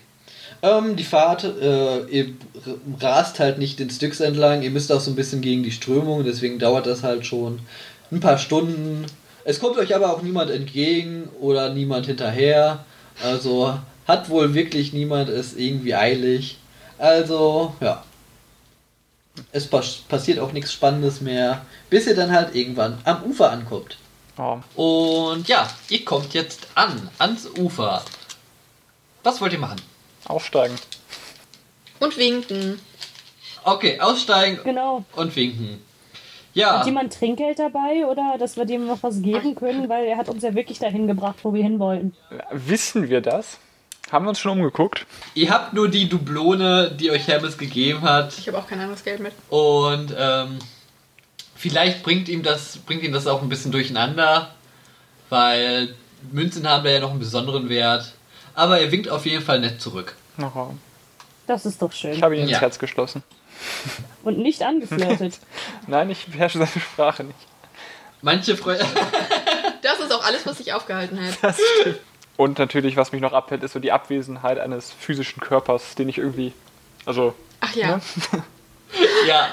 Ähm, 0.62 0.96
die 0.96 1.04
Fahrt, 1.04 1.44
äh, 1.44 2.04
ihr 2.06 2.34
rast 3.00 3.40
halt 3.40 3.58
nicht 3.58 3.78
den 3.78 3.88
Styx 3.88 4.20
entlang, 4.20 4.62
ihr 4.62 4.70
müsst 4.70 4.92
auch 4.92 5.00
so 5.00 5.10
ein 5.10 5.16
bisschen 5.16 5.40
gegen 5.40 5.62
die 5.62 5.70
Strömung, 5.70 6.22
deswegen 6.24 6.58
dauert 6.58 6.86
das 6.86 7.02
halt 7.02 7.24
schon 7.24 7.60
ein 8.10 8.20
paar 8.20 8.38
Stunden. 8.38 9.06
Es 9.44 9.60
kommt 9.60 9.78
euch 9.78 9.94
aber 9.94 10.12
auch 10.14 10.22
niemand 10.22 10.50
entgegen 10.50 11.28
oder 11.40 11.70
niemand 11.72 12.06
hinterher. 12.06 12.84
Also 13.22 13.78
hat 14.06 14.28
wohl 14.28 14.54
wirklich 14.54 14.92
niemand 14.92 15.28
es 15.28 15.54
irgendwie 15.56 15.94
eilig. 15.94 16.58
Also, 16.98 17.74
ja. 17.80 18.04
Es 19.52 19.66
pas 19.66 19.96
passiert 20.08 20.38
auch 20.38 20.52
nichts 20.52 20.72
Spannendes 20.72 21.20
mehr, 21.20 21.64
bis 21.88 22.06
ihr 22.06 22.16
dann 22.16 22.32
halt 22.32 22.54
irgendwann 22.54 22.98
am 23.04 23.22
Ufer 23.22 23.50
ankommt. 23.50 23.96
Oh. 24.36 24.58
Und 24.74 25.48
ja, 25.48 25.68
ihr 25.88 26.04
kommt 26.04 26.34
jetzt 26.34 26.66
an, 26.74 27.08
ans 27.18 27.46
Ufer. 27.58 28.02
Was 29.22 29.40
wollt 29.40 29.52
ihr 29.52 29.58
machen? 29.58 29.80
Aussteigen. 30.26 30.74
Und 32.00 32.16
winken. 32.16 32.80
Okay, 33.64 34.00
aussteigen 34.00 34.60
Genau. 34.64 35.04
und 35.14 35.36
winken. 35.36 35.82
Ja, 36.54 36.80
Hat 36.80 36.86
jemand 36.86 37.12
Trinkgeld 37.16 37.58
dabei 37.60 38.06
oder 38.06 38.36
dass 38.38 38.56
wir 38.56 38.64
dem 38.64 38.86
noch 38.86 39.02
was 39.02 39.22
geben 39.22 39.54
können, 39.54 39.88
weil 39.88 40.06
er 40.06 40.16
hat 40.16 40.28
uns 40.28 40.42
ja 40.42 40.54
wirklich 40.54 40.78
dahin 40.80 41.06
gebracht, 41.06 41.36
wo 41.42 41.54
wir 41.54 41.62
hin 41.62 41.78
wollten. 41.78 42.14
Wissen 42.50 43.08
wir 43.08 43.20
das? 43.20 43.58
Haben 44.10 44.24
wir 44.24 44.30
uns 44.30 44.40
schon 44.40 44.52
umgeguckt? 44.58 45.06
ihr 45.34 45.50
habt 45.50 45.72
nur 45.74 45.88
die 45.88 46.08
Dublone, 46.08 46.90
die 46.98 47.12
euch 47.12 47.28
Hermes 47.28 47.56
gegeben 47.56 48.02
hat. 48.02 48.36
Ich 48.36 48.48
habe 48.48 48.58
auch 48.58 48.66
kein 48.66 48.80
anderes 48.80 49.04
Geld 49.04 49.20
mit. 49.20 49.32
Und 49.48 50.12
ähm, 50.18 50.58
vielleicht 51.54 52.02
bringt 52.02 52.28
ihm 52.28 52.42
das, 52.42 52.78
bringt 52.78 53.04
ihm 53.04 53.12
das 53.12 53.28
auch 53.28 53.42
ein 53.42 53.48
bisschen 53.48 53.70
durcheinander, 53.70 54.50
weil 55.28 55.94
Münzen 56.32 56.68
haben 56.68 56.82
da 56.84 56.90
ja 56.90 56.98
noch 57.00 57.10
einen 57.10 57.20
besonderen 57.20 57.68
Wert. 57.68 58.12
Aber 58.54 58.80
er 58.80 58.90
winkt 58.90 59.08
auf 59.08 59.24
jeden 59.26 59.44
Fall 59.44 59.60
nett 59.60 59.80
zurück. 59.80 60.16
Oh. 60.40 60.70
Das 61.46 61.64
ist 61.66 61.80
doch 61.80 61.92
Ich 61.92 61.98
schön. 61.98 62.20
habe 62.22 62.34
ihn 62.36 62.42
ins 62.42 62.50
Ja. 62.50 62.60
Herz 62.60 62.78
geschlossen. 62.80 63.22
Und 64.22 64.38
nicht 64.38 64.62
angeflirtet. 64.62 65.38
Nein, 65.86 66.10
ich 66.10 66.26
beherrsche 66.26 66.58
seine 66.58 66.70
Sprache 66.70 67.24
nicht. 67.24 67.38
Manche 68.22 68.56
Freunde. 68.56 68.86
Das 69.82 69.98
ist 69.98 70.12
auch 70.12 70.22
alles, 70.22 70.44
was 70.44 70.58
sich 70.58 70.74
aufgehalten 70.74 71.18
hat. 71.18 71.38
Das 71.40 71.58
stimmt. 71.80 72.00
Und 72.36 72.58
natürlich, 72.58 72.96
was 72.98 73.12
mich 73.12 73.22
noch 73.22 73.32
abhält, 73.32 73.62
ist 73.62 73.72
so 73.72 73.78
die 73.78 73.92
Abwesenheit 73.92 74.58
eines 74.58 74.92
physischen 74.92 75.40
Körpers, 75.40 75.94
den 75.94 76.08
ich 76.10 76.18
irgendwie. 76.18 76.52
Also, 77.06 77.34
Ach 77.60 77.74
ja, 77.74 77.96
Ne? 77.96 78.02
ja, 79.26 79.48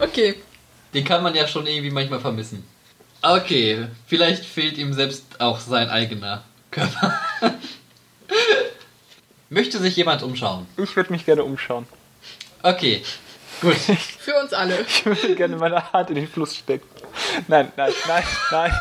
okay. 0.00 0.34
den 0.94 1.04
kann 1.04 1.22
man 1.22 1.34
ja 1.36 1.46
schon 1.46 1.64
irgendwie 1.68 1.90
manchmal 1.92 2.18
vermissen. 2.18 2.66
Okay, 3.22 3.86
vielleicht 4.08 4.44
fehlt 4.44 4.78
ihm 4.78 4.92
selbst 4.92 5.40
auch 5.40 5.60
sein 5.60 5.88
eigener 5.90 6.42
Körper. 6.72 7.20
Möchte 9.50 9.78
sich 9.78 9.96
jemand 9.96 10.22
umschauen? 10.22 10.66
ich 10.76 10.94
würde 10.96 11.12
mich 11.12 11.24
gerne 11.24 11.44
umschauen. 11.44 11.86
Okay, 12.62 13.02
gut. 13.60 13.76
Für 13.76 14.34
uns 14.42 14.52
alle. 14.52 14.78
Ich 14.88 15.04
würde 15.04 15.34
gerne 15.34 15.56
meine 15.56 15.92
Hand 15.92 16.10
in 16.10 16.16
den 16.16 16.28
Fluss 16.28 16.56
stecken. 16.56 16.86
Nein, 17.46 17.72
nein, 17.76 17.92
nein, 18.06 18.24
nein. 18.50 18.72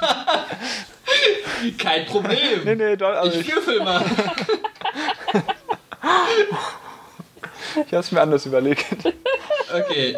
Kein 1.78 2.06
Problem. 2.06 2.64
Nee, 2.64 2.76
nee, 2.76 2.96
doch, 2.96 3.10
also 3.10 3.40
ich 3.40 3.48
ich, 3.48 3.56
würfel 3.56 3.80
mal. 3.84 4.04
ich 7.76 7.94
habe 7.94 7.98
es 7.98 8.12
mir 8.12 8.22
anders 8.22 8.46
überlegt. 8.46 8.86
Okay. 9.74 10.18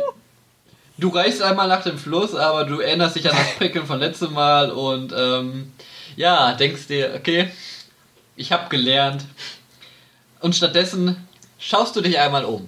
Du 0.97 1.09
reichst 1.09 1.41
einmal 1.41 1.67
nach 1.69 1.83
dem 1.83 1.97
Fluss, 1.97 2.35
aber 2.35 2.65
du 2.65 2.81
erinnerst 2.81 3.15
dich 3.15 3.29
an 3.29 3.37
das 3.37 3.55
Prickeln 3.55 3.85
von 3.85 3.99
letztem 3.99 4.33
Mal 4.33 4.69
und 4.69 5.13
ähm, 5.15 5.71
ja, 6.17 6.53
denkst 6.53 6.87
dir, 6.87 7.13
okay, 7.15 7.49
ich 8.35 8.51
habe 8.51 8.69
gelernt. 8.69 9.23
Und 10.41 10.55
stattdessen 10.55 11.27
schaust 11.57 11.95
du 11.95 12.01
dich 12.01 12.19
einmal 12.19 12.43
um. 12.43 12.67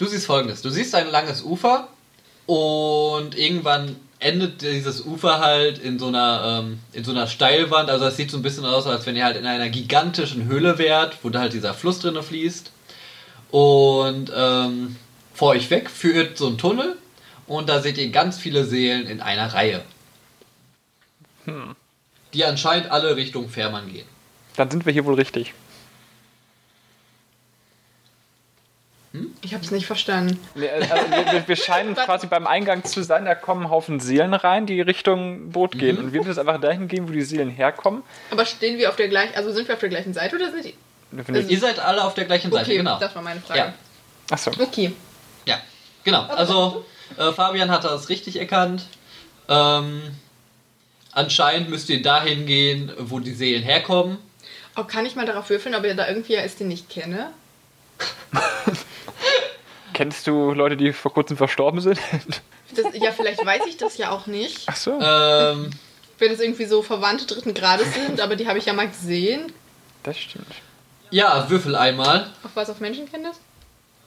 Du 0.00 0.06
siehst 0.06 0.24
folgendes: 0.24 0.62
Du 0.62 0.70
siehst 0.70 0.94
ein 0.94 1.10
langes 1.10 1.42
Ufer 1.42 1.88
und 2.46 3.36
irgendwann 3.36 3.96
endet 4.18 4.62
dieses 4.62 5.04
Ufer 5.04 5.40
halt 5.40 5.78
in 5.78 5.98
so 5.98 6.06
einer 6.06 6.62
ähm, 6.64 6.80
in 6.94 7.04
so 7.04 7.10
einer 7.10 7.26
Steilwand. 7.26 7.90
Also 7.90 8.06
es 8.06 8.16
sieht 8.16 8.30
so 8.30 8.38
ein 8.38 8.42
bisschen 8.42 8.64
aus, 8.64 8.86
als 8.86 9.04
wenn 9.04 9.14
ihr 9.14 9.24
halt 9.26 9.36
in 9.36 9.44
einer 9.44 9.68
gigantischen 9.68 10.46
Höhle 10.46 10.78
wärt, 10.78 11.18
wo 11.22 11.28
da 11.28 11.40
halt 11.40 11.52
dieser 11.52 11.74
Fluss 11.74 11.98
drinne 11.98 12.22
fließt. 12.22 12.72
Und 13.50 14.32
ähm, 14.34 14.96
vor 15.34 15.50
euch 15.50 15.68
weg 15.68 15.90
führt 15.90 16.38
so 16.38 16.46
ein 16.46 16.56
Tunnel 16.56 16.96
und 17.46 17.68
da 17.68 17.82
seht 17.82 17.98
ihr 17.98 18.08
ganz 18.08 18.38
viele 18.38 18.64
Seelen 18.64 19.06
in 19.06 19.20
einer 19.20 19.52
Reihe. 19.52 19.82
Die 22.32 22.44
anscheinend 22.46 22.90
alle 22.90 23.16
Richtung 23.16 23.50
Fährmann 23.50 23.92
gehen. 23.92 24.06
Dann 24.56 24.70
sind 24.70 24.86
wir 24.86 24.94
hier 24.94 25.04
wohl 25.04 25.14
richtig. 25.16 25.52
Ich 29.42 29.54
habe 29.54 29.64
es 29.64 29.72
nicht 29.72 29.86
verstanden. 29.86 30.38
Nee, 30.54 30.68
also 30.70 30.86
wir, 31.10 31.32
wir, 31.32 31.48
wir 31.48 31.56
scheinen 31.56 31.94
quasi 31.96 32.28
beim 32.28 32.46
Eingang 32.46 32.84
zu 32.84 33.02
sein, 33.02 33.24
da 33.24 33.34
kommen 33.34 33.64
ein 33.64 33.70
Haufen 33.70 33.98
Seelen 33.98 34.34
rein, 34.34 34.66
die 34.66 34.80
Richtung 34.80 35.50
Boot 35.50 35.72
gehen. 35.72 35.98
Und 35.98 36.12
wir 36.12 36.22
müssen 36.22 36.38
einfach 36.38 36.60
dahin 36.60 36.86
gehen, 36.86 37.08
wo 37.08 37.12
die 37.12 37.22
Seelen 37.22 37.50
herkommen. 37.50 38.04
Aber 38.30 38.46
stehen 38.46 38.78
wir 38.78 38.88
auf 38.88 38.94
der 38.96 39.08
gleichen, 39.08 39.34
also 39.34 39.50
sind 39.52 39.66
wir 39.66 39.74
auf 39.74 39.80
der 39.80 39.88
gleichen 39.88 40.14
Seite 40.14 40.36
oder 40.36 40.50
sind 40.52 40.64
die? 40.64 40.74
Ich- 41.38 41.50
Ihr 41.50 41.58
seid 41.58 41.80
alle 41.80 42.04
auf 42.04 42.14
der 42.14 42.24
gleichen 42.26 42.52
Seite, 42.52 42.66
Okay, 42.66 42.76
genau. 42.76 43.00
das 43.00 43.12
war 43.16 43.22
meine 43.22 43.40
Frage. 43.40 43.58
Ja. 43.58 43.74
Achso. 44.30 44.52
Okay. 44.56 44.92
Ja, 45.44 45.60
genau. 46.04 46.22
Also 46.26 46.84
äh, 47.18 47.32
Fabian 47.32 47.68
hat 47.72 47.82
das 47.82 48.10
richtig 48.10 48.36
erkannt. 48.38 48.84
Ähm, 49.48 50.02
anscheinend 51.10 51.68
müsst 51.68 51.88
ihr 51.90 52.00
dahin 52.00 52.46
gehen, 52.46 52.92
wo 52.96 53.18
die 53.18 53.34
Seelen 53.34 53.64
herkommen. 53.64 54.18
Oh, 54.76 54.84
kann 54.84 55.04
ich 55.04 55.16
mal 55.16 55.26
darauf 55.26 55.50
würfeln, 55.50 55.74
ob 55.74 55.82
ihr 55.84 55.96
da 55.96 56.06
irgendwie 56.06 56.36
ist, 56.36 56.60
den 56.60 56.70
ich 56.70 56.88
kenne? 56.88 57.32
Kennst 59.92 60.26
du 60.26 60.52
Leute, 60.52 60.76
die 60.76 60.92
vor 60.92 61.12
kurzem 61.12 61.36
verstorben 61.36 61.80
sind? 61.80 61.98
Das, 62.72 62.86
ja, 62.94 63.10
vielleicht 63.10 63.44
weiß 63.44 63.62
ich 63.68 63.78
das 63.78 63.98
ja 63.98 64.10
auch 64.12 64.28
nicht. 64.28 64.68
Achso. 64.68 64.92
Ähm, 65.02 65.70
Wenn 66.20 66.30
es 66.30 66.38
irgendwie 66.38 66.66
so 66.66 66.82
Verwandte 66.82 67.26
dritten 67.26 67.52
Grades 67.52 67.92
sind, 67.94 68.20
aber 68.20 68.36
die 68.36 68.46
habe 68.46 68.60
ich 68.60 68.66
ja 68.66 68.72
mal 68.72 68.86
gesehen. 68.86 69.52
Das 70.04 70.16
stimmt. 70.16 70.46
ja, 71.10 71.50
würfel 71.50 71.74
einmal. 71.74 72.30
Auf 72.44 72.52
was, 72.54 72.70
auf 72.70 72.78
Menschenkenntnis? 72.78 73.40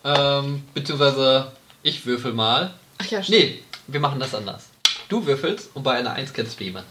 Ähm, 0.06 0.64
beziehungsweise 0.74 1.52
ich 1.82 2.06
würfel 2.06 2.32
mal. 2.32 2.74
Ach 3.00 3.06
ja, 3.08 3.22
stimmt. 3.22 3.38
Nee, 3.38 3.64
wir 3.88 4.00
machen 4.00 4.22
das 4.22 4.34
anders. 4.34 4.70
Du 5.10 5.26
würfelst 5.26 5.70
und 5.74 5.84
bei 5.84 5.96
einer 5.96 6.14
1 6.14 6.32
kennst 6.32 6.58
du 6.58 6.64
jemanden. 6.64 6.90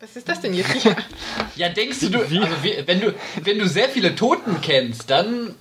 Was 0.00 0.16
ist 0.16 0.28
das 0.28 0.40
denn 0.40 0.54
jetzt 0.54 0.72
hier? 0.72 0.96
Ja, 1.54 1.68
denkst 1.68 2.00
du, 2.00 2.10
du 2.10 2.18
also 2.20 2.34
wenn 2.86 3.00
du 3.00 3.14
wenn 3.44 3.58
du 3.60 3.68
sehr 3.68 3.88
viele 3.88 4.16
Toten 4.16 4.60
kennst, 4.60 5.08
dann 5.08 5.54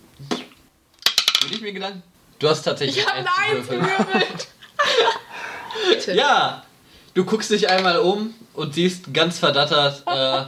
würde 1.47 1.55
ich 1.55 1.61
mir 1.61 1.73
Gedanken. 1.73 2.03
Du 2.39 2.49
hast 2.49 2.63
tatsächlich 2.63 2.97
Ich 2.97 3.05
habe 3.07 3.17
eins 3.17 3.67
gewürfelt. 3.67 3.81
gewürfelt. 3.81 4.47
Bitte. 5.89 6.13
Ja, 6.15 6.63
du 7.13 7.25
guckst 7.25 7.49
dich 7.49 7.69
einmal 7.69 7.99
um 7.99 8.33
und 8.53 8.73
siehst 8.73 9.13
ganz 9.13 9.39
verdattert 9.39 10.03
äh, 10.05 10.45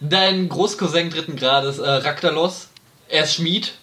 deinen 0.00 0.48
Großcousin 0.48 1.10
dritten 1.10 1.36
Grades, 1.36 1.78
äh, 1.78 1.88
Raktalos. 1.88 2.68
Er 3.08 3.24
ist 3.24 3.34
Schmied. 3.34 3.74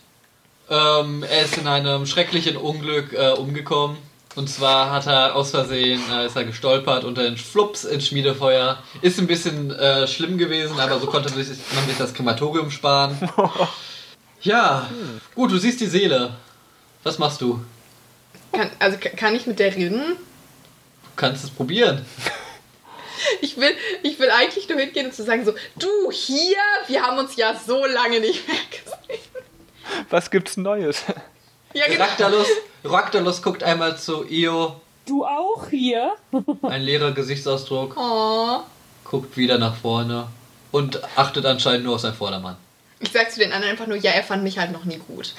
Ähm, 0.69 1.23
er 1.23 1.43
ist 1.43 1.57
in 1.57 1.67
einem 1.67 2.05
schrecklichen 2.05 2.57
Unglück 2.57 3.13
äh, 3.13 3.31
umgekommen. 3.31 3.97
Und 4.35 4.49
zwar 4.49 4.89
hat 4.91 5.05
er 5.05 5.35
aus 5.35 5.51
Versehen, 5.51 6.01
äh, 6.11 6.25
ist 6.25 6.35
er 6.35 6.45
gestolpert 6.45 7.03
unter 7.03 7.23
den 7.23 7.37
Flups 7.37 7.83
ins 7.83 8.07
Schmiedefeuer. 8.07 8.79
Ist 9.01 9.19
ein 9.19 9.27
bisschen 9.27 9.69
äh, 9.71 10.07
schlimm 10.07 10.37
gewesen, 10.39 10.79
aber 10.79 10.99
so 10.99 11.05
konnte 11.05 11.29
man 11.29 11.43
sich 11.43 11.57
man 11.75 11.85
sich 11.87 11.97
das 11.97 12.13
Krematorium 12.13 12.71
sparen. 12.71 13.17
Ja, 14.43 14.89
gut, 15.35 15.51
du 15.51 15.57
siehst 15.57 15.79
die 15.81 15.87
Seele. 15.87 16.33
Was 17.03 17.17
machst 17.19 17.41
du? 17.41 17.63
Kann, 18.51 18.69
also 18.79 18.97
ka- 18.97 19.09
kann 19.09 19.35
ich 19.35 19.47
mit 19.47 19.59
der 19.59 19.73
reden? 19.75 20.01
Du 21.03 21.09
kannst 21.15 21.43
es 21.43 21.49
probieren. 21.49 22.05
Ich 23.41 23.55
will, 23.57 23.71
ich 24.01 24.19
will 24.19 24.29
eigentlich 24.31 24.67
nur 24.67 24.77
hingehen 24.79 25.05
und 25.05 25.13
zu 25.13 25.23
sagen 25.23 25.45
so, 25.45 25.53
du 25.77 26.11
hier, 26.11 26.57
wir 26.87 27.03
haben 27.03 27.17
uns 27.19 27.35
ja 27.37 27.55
so 27.55 27.85
lange 27.85 28.19
nicht 28.19 28.45
mehr 28.47 28.57
gesehen. 28.69 29.21
Was 30.09 30.29
gibt's 30.29 30.57
Neues? 30.57 31.03
Ja, 31.73 31.87
genau. 31.87 32.03
Raktalos, 32.03 32.47
Raktalos 32.83 33.41
guckt 33.41 33.63
einmal 33.63 33.97
zu 33.97 34.25
Io, 34.29 34.79
Du 35.07 35.23
auch 35.25 35.69
hier? 35.69 36.13
ein 36.63 36.81
leerer 36.83 37.11
Gesichtsausdruck, 37.13 37.95
Oh. 37.97 38.59
guckt 39.05 39.37
wieder 39.37 39.57
nach 39.57 39.75
vorne 39.75 40.27
und 40.71 41.01
achtet 41.17 41.45
anscheinend 41.45 41.85
nur 41.85 41.95
auf 41.95 42.01
seinen 42.01 42.15
Vordermann. 42.15 42.57
Ich 43.03 43.11
sag 43.11 43.31
zu 43.31 43.39
den 43.39 43.51
anderen 43.51 43.71
einfach 43.73 43.85
nur, 43.87 43.97
ja, 43.97 44.11
er 44.11 44.23
fand 44.23 44.43
mich 44.43 44.57
halt 44.57 44.71
noch 44.71 44.85
nie 44.85 44.97
gut. 44.97 45.33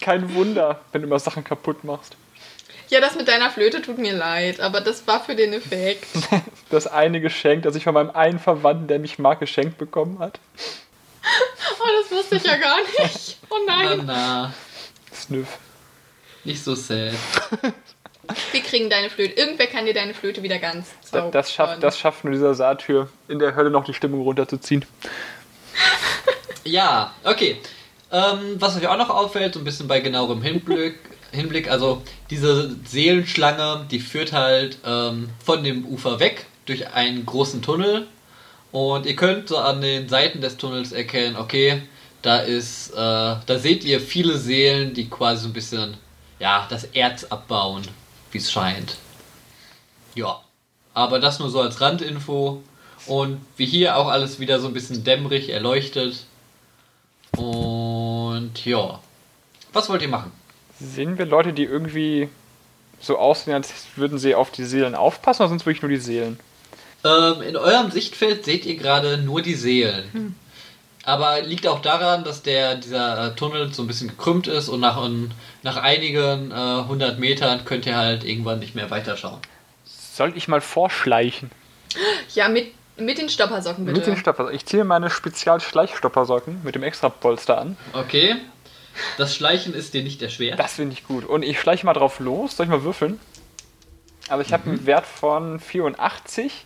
Kein 0.00 0.34
Wunder, 0.34 0.80
wenn 0.92 1.02
du 1.02 1.06
immer 1.08 1.18
Sachen 1.18 1.42
kaputt 1.44 1.84
machst. 1.84 2.16
Ja, 2.88 3.00
das 3.00 3.14
mit 3.14 3.26
deiner 3.28 3.50
Flöte 3.50 3.80
tut 3.80 3.96
mir 3.98 4.12
leid, 4.12 4.60
aber 4.60 4.80
das 4.82 5.06
war 5.06 5.24
für 5.24 5.34
den 5.34 5.52
Effekt. 5.54 6.06
Das 6.70 6.86
eine 6.86 7.20
Geschenk, 7.20 7.64
das 7.64 7.76
ich 7.76 7.84
von 7.84 7.92
meinem 7.92 8.08
einen 8.10 8.38
Verwandten, 8.38 8.88
der 8.88 8.98
mich 8.98 9.18
mag, 9.18 9.40
geschenkt 9.40 9.76
bekommen 9.76 10.18
hat. 10.20 10.40
Oh, 11.78 11.84
das 12.00 12.10
wusste 12.10 12.36
ich 12.36 12.44
ja 12.44 12.56
gar 12.56 12.78
nicht. 13.02 13.36
Oh 13.50 13.56
Na, 13.66 13.76
nein. 13.84 14.02
na, 14.06 14.54
Sniff. 15.12 15.58
nicht 16.44 16.64
so 16.64 16.74
sad. 16.74 17.12
Wir 18.52 18.60
kriegen 18.62 18.88
deine 18.88 19.10
Flöte. 19.10 19.34
Irgendwer 19.34 19.66
kann 19.66 19.84
dir 19.84 19.94
deine 19.94 20.14
Flöte 20.14 20.42
wieder 20.42 20.58
ganz 20.58 20.88
Das, 21.00 21.10
zaubern. 21.10 21.32
das, 21.32 21.52
schafft, 21.52 21.82
das 21.82 21.98
schafft 21.98 22.24
nur 22.24 22.32
dieser 22.32 22.54
Satyr, 22.54 23.08
in 23.28 23.38
der 23.38 23.54
Hölle 23.56 23.70
noch 23.70 23.84
die 23.84 23.94
Stimmung 23.94 24.22
runterzuziehen. 24.22 24.84
Ja, 26.64 27.12
okay. 27.24 27.56
Ähm, 28.12 28.56
was 28.60 28.76
euch 28.76 28.86
auch 28.86 28.96
noch 28.96 29.10
auffällt, 29.10 29.54
so 29.54 29.60
ein 29.60 29.64
bisschen 29.64 29.88
bei 29.88 29.98
genauerem 29.98 30.42
Hinblick, 30.42 30.94
Hinblick 31.32 31.68
also 31.68 32.02
diese 32.30 32.76
Seelenschlange, 32.84 33.86
die 33.90 33.98
führt 33.98 34.32
halt 34.32 34.78
ähm, 34.86 35.30
von 35.44 35.64
dem 35.64 35.84
Ufer 35.86 36.20
weg 36.20 36.46
durch 36.66 36.92
einen 36.94 37.26
großen 37.26 37.62
Tunnel. 37.62 38.06
Und 38.70 39.06
ihr 39.06 39.16
könnt 39.16 39.48
so 39.48 39.58
an 39.58 39.80
den 39.80 40.08
Seiten 40.08 40.40
des 40.40 40.56
Tunnels 40.56 40.92
erkennen, 40.92 41.36
okay, 41.36 41.82
da 42.22 42.38
ist, 42.38 42.90
äh, 42.92 42.96
da 42.96 43.58
seht 43.58 43.82
ihr 43.82 44.00
viele 44.00 44.38
Seelen, 44.38 44.94
die 44.94 45.10
quasi 45.10 45.42
so 45.42 45.48
ein 45.48 45.52
bisschen, 45.52 45.96
ja, 46.38 46.66
das 46.70 46.84
Erz 46.84 47.24
abbauen, 47.24 47.82
wie 48.32 48.38
es 48.38 48.50
scheint. 48.50 48.96
Ja, 50.14 50.40
aber 50.94 51.20
das 51.20 51.38
nur 51.38 51.50
so 51.50 51.60
als 51.60 51.80
Randinfo. 51.80 52.62
Und 53.06 53.40
wie 53.56 53.66
hier 53.66 53.96
auch 53.96 54.08
alles 54.08 54.38
wieder 54.38 54.60
so 54.60 54.68
ein 54.68 54.74
bisschen 54.74 55.02
dämmerig 55.04 55.48
erleuchtet. 55.48 56.24
Und 57.36 58.52
ja. 58.64 59.00
Was 59.72 59.88
wollt 59.88 60.02
ihr 60.02 60.08
machen? 60.08 60.30
Sehen 60.78 61.18
wir 61.18 61.26
Leute, 61.26 61.52
die 61.52 61.64
irgendwie 61.64 62.28
so 63.00 63.18
aussehen, 63.18 63.54
als 63.54 63.72
würden 63.96 64.18
sie 64.18 64.34
auf 64.34 64.50
die 64.50 64.64
Seelen 64.64 64.94
aufpassen, 64.94 65.42
oder 65.42 65.48
sind 65.48 65.60
es 65.60 65.66
wirklich 65.66 65.82
nur 65.82 65.90
die 65.90 65.96
Seelen? 65.96 66.38
Ähm, 67.04 67.42
in 67.42 67.56
eurem 67.56 67.90
Sichtfeld 67.90 68.44
seht 68.44 68.64
ihr 68.64 68.76
gerade 68.76 69.18
nur 69.18 69.42
die 69.42 69.54
Seelen. 69.54 70.36
Aber 71.04 71.40
liegt 71.42 71.66
auch 71.66 71.82
daran, 71.82 72.22
dass 72.24 72.42
der, 72.42 72.76
dieser 72.76 73.26
äh, 73.26 73.34
Tunnel 73.34 73.72
so 73.74 73.82
ein 73.82 73.86
bisschen 73.88 74.08
gekrümmt 74.08 74.46
ist 74.46 74.68
und 74.68 74.80
nach, 74.80 75.08
nach 75.62 75.76
einigen 75.76 76.52
äh, 76.52 76.84
hundert 76.86 77.18
Metern 77.18 77.64
könnt 77.64 77.86
ihr 77.86 77.96
halt 77.96 78.22
irgendwann 78.24 78.60
nicht 78.60 78.74
mehr 78.74 78.90
weiterschauen. 78.90 79.38
Soll 79.84 80.36
ich 80.36 80.46
mal 80.46 80.60
vorschleichen? 80.60 81.50
Ja, 82.34 82.48
mit 82.48 82.68
Mit 82.98 83.18
den 83.18 83.28
Stoppersocken 83.28 83.84
bitte. 83.84 83.98
Mit 83.98 84.06
den 84.06 84.16
Stoppersocken. 84.16 84.54
Ich 84.54 84.64
ziehe 84.66 84.84
meine 84.84 85.10
Spezial-Schleichstoppersocken 85.10 86.60
mit 86.62 86.74
dem 86.74 86.82
extra 86.84 87.08
Polster 87.08 87.58
an. 87.58 87.76
Okay. 87.92 88.36
Das 89.16 89.34
Schleichen 89.34 89.72
ist 89.74 89.94
dir 89.94 90.02
nicht 90.04 90.20
erschwert. 90.22 90.58
Das 90.58 90.74
finde 90.74 90.92
ich 90.92 91.04
gut. 91.06 91.24
Und 91.24 91.42
ich 91.42 91.58
schleiche 91.58 91.84
mal 91.86 91.94
drauf 91.94 92.20
los. 92.20 92.56
Soll 92.56 92.66
ich 92.66 92.70
mal 92.70 92.84
würfeln? 92.84 93.18
Aber 94.28 94.42
ich 94.42 94.52
habe 94.52 94.68
Mhm. 94.68 94.76
einen 94.76 94.86
Wert 94.86 95.06
von 95.06 95.58
84 95.58 96.64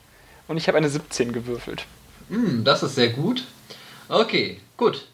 und 0.49 0.57
ich 0.57 0.69
habe 0.69 0.77
eine 0.77 0.89
17 0.91 1.33
gewürfelt. 1.33 1.85
Hm, 2.29 2.65
das 2.65 2.83
ist 2.83 2.97
sehr 2.97 3.09
gut. 3.11 3.45
Okay, 4.09 4.61
gut. 4.77 5.07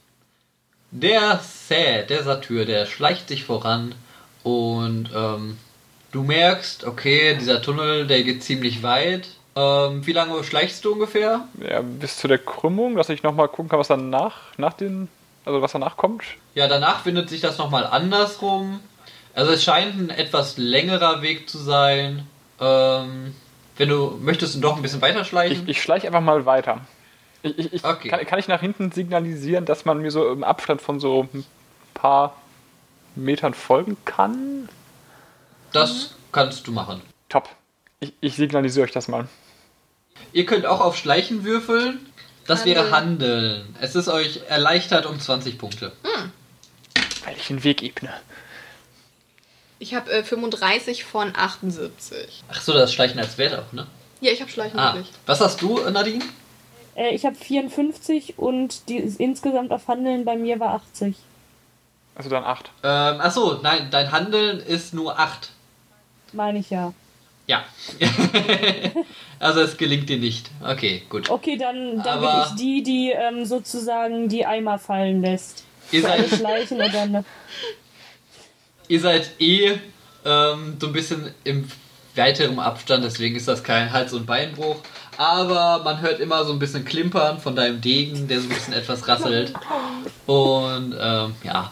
Der 0.91 1.41
Sä, 1.43 2.05
der 2.09 2.23
Satyr, 2.23 2.65
der 2.67 2.87
schleicht 2.87 3.29
sich 3.29 3.45
voran 3.45 3.95
und 4.43 5.11
ähm, 5.15 5.57
du 6.11 6.23
merkst, 6.23 6.85
okay, 6.85 7.35
dieser 7.39 7.63
Tunnel, 7.63 8.07
der 8.07 8.23
geht 8.23 8.43
ziemlich 8.43 8.83
weit. 8.83 9.29
Ähm, 9.55 10.07
wie 10.07 10.13
lange 10.13 10.43
schleichst 10.45 10.85
du 10.85 10.93
ungefähr? 10.93 11.47
Ja, 11.67 11.81
bis 11.83 12.17
zu 12.19 12.29
der 12.29 12.39
Krümmung, 12.39 12.97
dass 12.97 13.09
ich 13.09 13.23
nochmal 13.23 13.49
gucken 13.49 13.69
kann, 13.69 13.79
was 13.79 13.89
danach, 13.89 14.37
nach 14.59 14.75
den, 14.75 15.09
also 15.45 15.63
was 15.63 15.73
danach 15.73 15.97
kommt. 15.97 16.25
Ja, 16.55 16.69
danach 16.69 17.03
findet 17.03 17.29
sich 17.31 17.41
das 17.41 17.59
nochmal 17.59 17.87
andersrum. 17.87 18.81
Also 19.35 19.53
es 19.53 19.65
scheint 19.65 19.99
ein 19.99 20.11
etwas 20.11 20.59
längerer 20.59 21.23
Weg 21.23 21.49
zu 21.49 21.59
sein. 21.59 22.27
Ähm, 22.61 23.35
wenn 23.79 23.89
du 23.89 24.19
möchtest 24.21 24.55
du 24.55 24.61
doch 24.61 24.77
ein 24.77 24.83
bisschen 24.83 25.01
weiter 25.01 25.25
schleichen. 25.25 25.63
Ich, 25.65 25.77
ich 25.77 25.83
schleiche 25.83 26.07
einfach 26.07 26.21
mal 26.21 26.45
weiter. 26.45 26.81
Ich, 27.43 27.73
ich, 27.73 27.85
Okay. 27.85 28.09
kann, 28.09 28.25
kann 28.27 28.39
ich 28.39 28.49
nach 28.49 28.61
hinten 28.61 28.93
signalisieren, 28.93 29.65
dass 29.65 29.85
man 29.85 29.99
mir 30.01 30.11
so 30.11 30.31
im 30.31 30.45
Abstand 30.45 30.81
von 30.81 31.01
so 31.01 31.29
ein 31.35 31.45
paar 31.95 32.37
Metern 33.15 33.55
folgen 33.55 33.97
kann? 34.05 34.69
das 35.73 36.15
kannst 36.33 36.67
du 36.67 36.73
machen. 36.73 37.01
Top. 37.29 37.49
Ich, 38.01 38.13
ich 38.21 38.37
signalisiere 38.37 38.85
euch 38.85 38.93
das 38.93 39.09
mal. 39.09 39.27
Ihr 40.33 40.45
könnt 40.47 40.67
auch 40.67 40.81
auf 40.81 40.97
Schleichen 40.97 41.45
würfeln. 41.45 42.07
Das 42.47 42.65
wäre 42.65 42.91
Handeln. 42.91 43.75
Es 43.81 43.95
ist 43.95 44.09
euch 44.09 44.41
erleichtert 44.49 45.07
um 45.07 45.19
20 45.19 45.59
Punkte. 45.59 45.93
Weil 47.25 47.37
ich 47.37 47.47
den 47.49 47.65
Weg 47.65 47.83
ebne. 47.83 48.11
Ich 49.79 49.95
habe 49.95 50.11
äh, 50.13 50.23
35 50.25 51.05
von 51.05 51.35
78. 51.35 52.45
Ach 52.49 52.61
so, 52.61 52.73
das 52.73 52.93
Schleichen 52.93 53.19
als 53.19 53.39
Wert 53.39 53.59
auch, 53.59 53.73
ne? 53.73 53.87
Ja, 54.21 54.31
ich 54.33 54.41
habe 54.41 54.51
Schleichen 54.51 54.79
Ah, 54.79 54.95
wirklich. 54.95 55.11
was 55.27 55.41
hast 55.41 55.61
du, 55.63 55.79
Nadine? 55.91 56.25
Äh, 56.95 57.15
ich 57.15 57.25
habe 57.25 57.37
54 57.37 58.39
und 58.39 58.89
die 58.89 58.97
insgesamt 58.97 59.73
auf 59.73 59.89
Handeln 59.89 60.25
bei 60.25 60.37
mir 60.37 60.61
war 60.61 60.75
80. 60.75 61.17
Also 62.15 62.29
dann 62.31 62.45
8. 62.45 62.71
Ähm, 62.83 63.17
ach 63.21 63.31
so, 63.31 63.61
nein, 63.63 63.89
dein 63.91 64.13
Handeln 64.13 64.61
ist 64.61 64.93
nur 64.93 65.19
8. 65.19 65.51
Meine 66.33 66.59
ich 66.59 66.71
ja. 66.71 66.93
Ja. 67.47 67.65
also 69.39 69.61
es 69.61 69.77
gelingt 69.77 70.09
dir 70.09 70.19
nicht. 70.19 70.51
Okay, 70.63 71.03
gut. 71.09 71.29
Okay, 71.29 71.57
dann, 71.57 72.03
dann 72.03 72.21
bin 72.21 72.31
ich 72.45 72.55
die, 72.55 72.83
die 72.83 73.11
ähm, 73.11 73.45
sozusagen 73.45 74.29
die 74.29 74.47
Eimer 74.47 74.79
fallen 74.79 75.21
lässt. 75.23 75.65
Ihr 75.91 76.03
seid, 76.03 76.29
schleichen 76.29 76.81
und 76.81 76.95
dann. 76.95 77.25
ihr 78.89 79.01
seid 79.01 79.41
eh 79.41 79.79
ähm, 80.25 80.77
so 80.81 80.87
ein 80.87 80.93
bisschen 80.93 81.35
im 81.45 81.69
weiteren 82.15 82.59
Abstand, 82.59 83.05
deswegen 83.05 83.37
ist 83.37 83.49
das 83.49 83.65
kein 83.65 83.93
Hals- 83.93 84.13
und 84.13 84.27
Beinbruch. 84.27 84.77
Aber 85.17 85.83
man 85.85 86.01
hört 86.01 86.21
immer 86.21 86.45
so 86.45 86.53
ein 86.53 86.59
bisschen 86.59 86.85
Klimpern 86.85 87.39
von 87.39 87.55
deinem 87.55 87.81
Degen, 87.81 88.29
der 88.29 88.41
so 88.41 88.49
ein 88.49 88.55
bisschen 88.55 88.75
etwas 88.75 89.07
rasselt. 89.07 89.53
Und 90.27 90.97
ähm, 90.99 91.35
ja. 91.43 91.71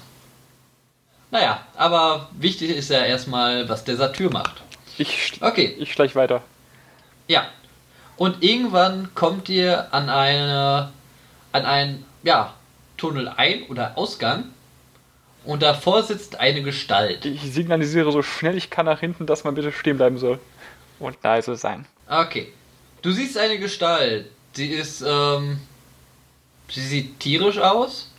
Naja, 1.30 1.60
aber 1.76 2.28
wichtig 2.38 2.70
ist 2.70 2.90
ja 2.90 3.04
erstmal, 3.04 3.68
was 3.68 3.84
der 3.84 3.96
Satyr 3.96 4.30
macht. 4.30 4.62
Ich, 4.98 5.32
Okay, 5.40 5.76
ich 5.78 5.92
schleiche 5.92 6.14
weiter. 6.14 6.42
Ja. 7.28 7.46
Und 8.16 8.42
irgendwann 8.42 9.14
kommt 9.14 9.48
ihr 9.48 9.94
an 9.94 10.10
eine 10.10 10.90
an 11.52 11.64
einen 11.64 12.04
ja, 12.22 12.54
Tunnel 12.96 13.28
ein 13.28 13.62
oder 13.64 13.96
Ausgang 13.96 14.44
und 15.44 15.62
davor 15.62 16.02
sitzt 16.02 16.38
eine 16.38 16.62
Gestalt. 16.62 17.24
Ich 17.24 17.40
signalisiere 17.40 18.12
so 18.12 18.22
schnell 18.22 18.56
ich 18.56 18.68
kann 18.68 18.86
nach 18.86 19.00
hinten, 19.00 19.26
dass 19.26 19.44
man 19.44 19.54
bitte 19.54 19.72
stehen 19.72 19.96
bleiben 19.96 20.18
soll. 20.18 20.38
Und 20.98 21.16
leise 21.22 21.56
sein. 21.56 21.86
Okay. 22.08 22.52
Du 23.02 23.12
siehst 23.12 23.38
eine 23.38 23.58
Gestalt. 23.58 24.26
Sie 24.52 24.68
ist 24.68 25.02
ähm 25.06 25.60
sie 26.68 26.80
sieht 26.86 27.18
tierisch 27.20 27.58
aus. 27.58 28.10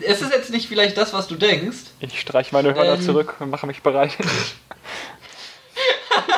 Es 0.00 0.20
ist 0.22 0.32
jetzt 0.32 0.50
nicht 0.50 0.68
vielleicht 0.68 0.96
das, 0.98 1.12
was 1.12 1.28
du 1.28 1.34
denkst. 1.36 1.78
Ich 2.00 2.20
streiche 2.20 2.54
meine 2.54 2.74
Hörner 2.74 2.94
Ähm. 2.94 3.02
zurück 3.02 3.36
und 3.40 3.50
mache 3.50 3.66
mich 3.66 3.82
bereit. 3.82 4.16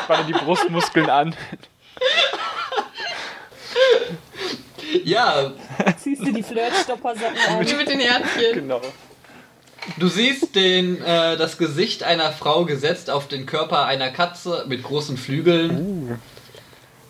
Spanne 0.04 0.24
die 0.26 0.32
Brustmuskeln 0.32 1.10
an. 1.10 1.34
Ja, 5.04 5.52
Ziehst 5.98 6.22
du 6.22 6.32
die 6.32 6.42
Flirtstoppersocken 6.42 7.38
an. 7.48 7.66
Wie 7.66 7.74
mit 7.74 7.88
den 7.88 8.00
Herzchen. 8.00 8.54
Genau. 8.54 8.80
du 9.98 10.08
siehst 10.08 10.54
den 10.54 11.00
äh, 11.02 11.36
das 11.36 11.58
Gesicht 11.58 12.02
einer 12.02 12.32
Frau 12.32 12.64
gesetzt 12.64 13.08
auf 13.10 13.28
den 13.28 13.46
Körper 13.46 13.86
einer 13.86 14.10
Katze 14.10 14.64
mit 14.68 14.82
großen 14.82 15.16
Flügeln. 15.16 16.20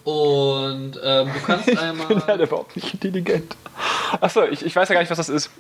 Und 0.05 0.99
ähm, 1.03 1.31
du 1.33 1.41
kannst 1.47 1.79
einmal 1.79 2.07
bin 2.07 2.27
halt 2.27 2.41
überhaupt 2.41 2.77
nicht 2.77 2.95
intelligent. 2.95 3.57
Achso, 4.21 4.45
ich, 4.45 4.65
ich 4.65 4.75
weiß 4.75 4.89
ja 4.89 4.95
gar 4.95 5.01
nicht, 5.01 5.11
was 5.11 5.19
das 5.19 5.29
ist. 5.29 5.51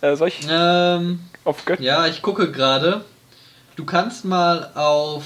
Äh, 0.00 0.16
soll 0.16 0.28
ich 0.28 0.40
ähm, 0.48 1.20
auf? 1.44 1.62
Ja, 1.78 2.06
ich 2.06 2.22
gucke 2.22 2.50
gerade. 2.50 3.04
Du 3.76 3.84
kannst 3.84 4.24
mal 4.24 4.70
auf. 4.74 5.24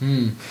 Hm. 0.00 0.36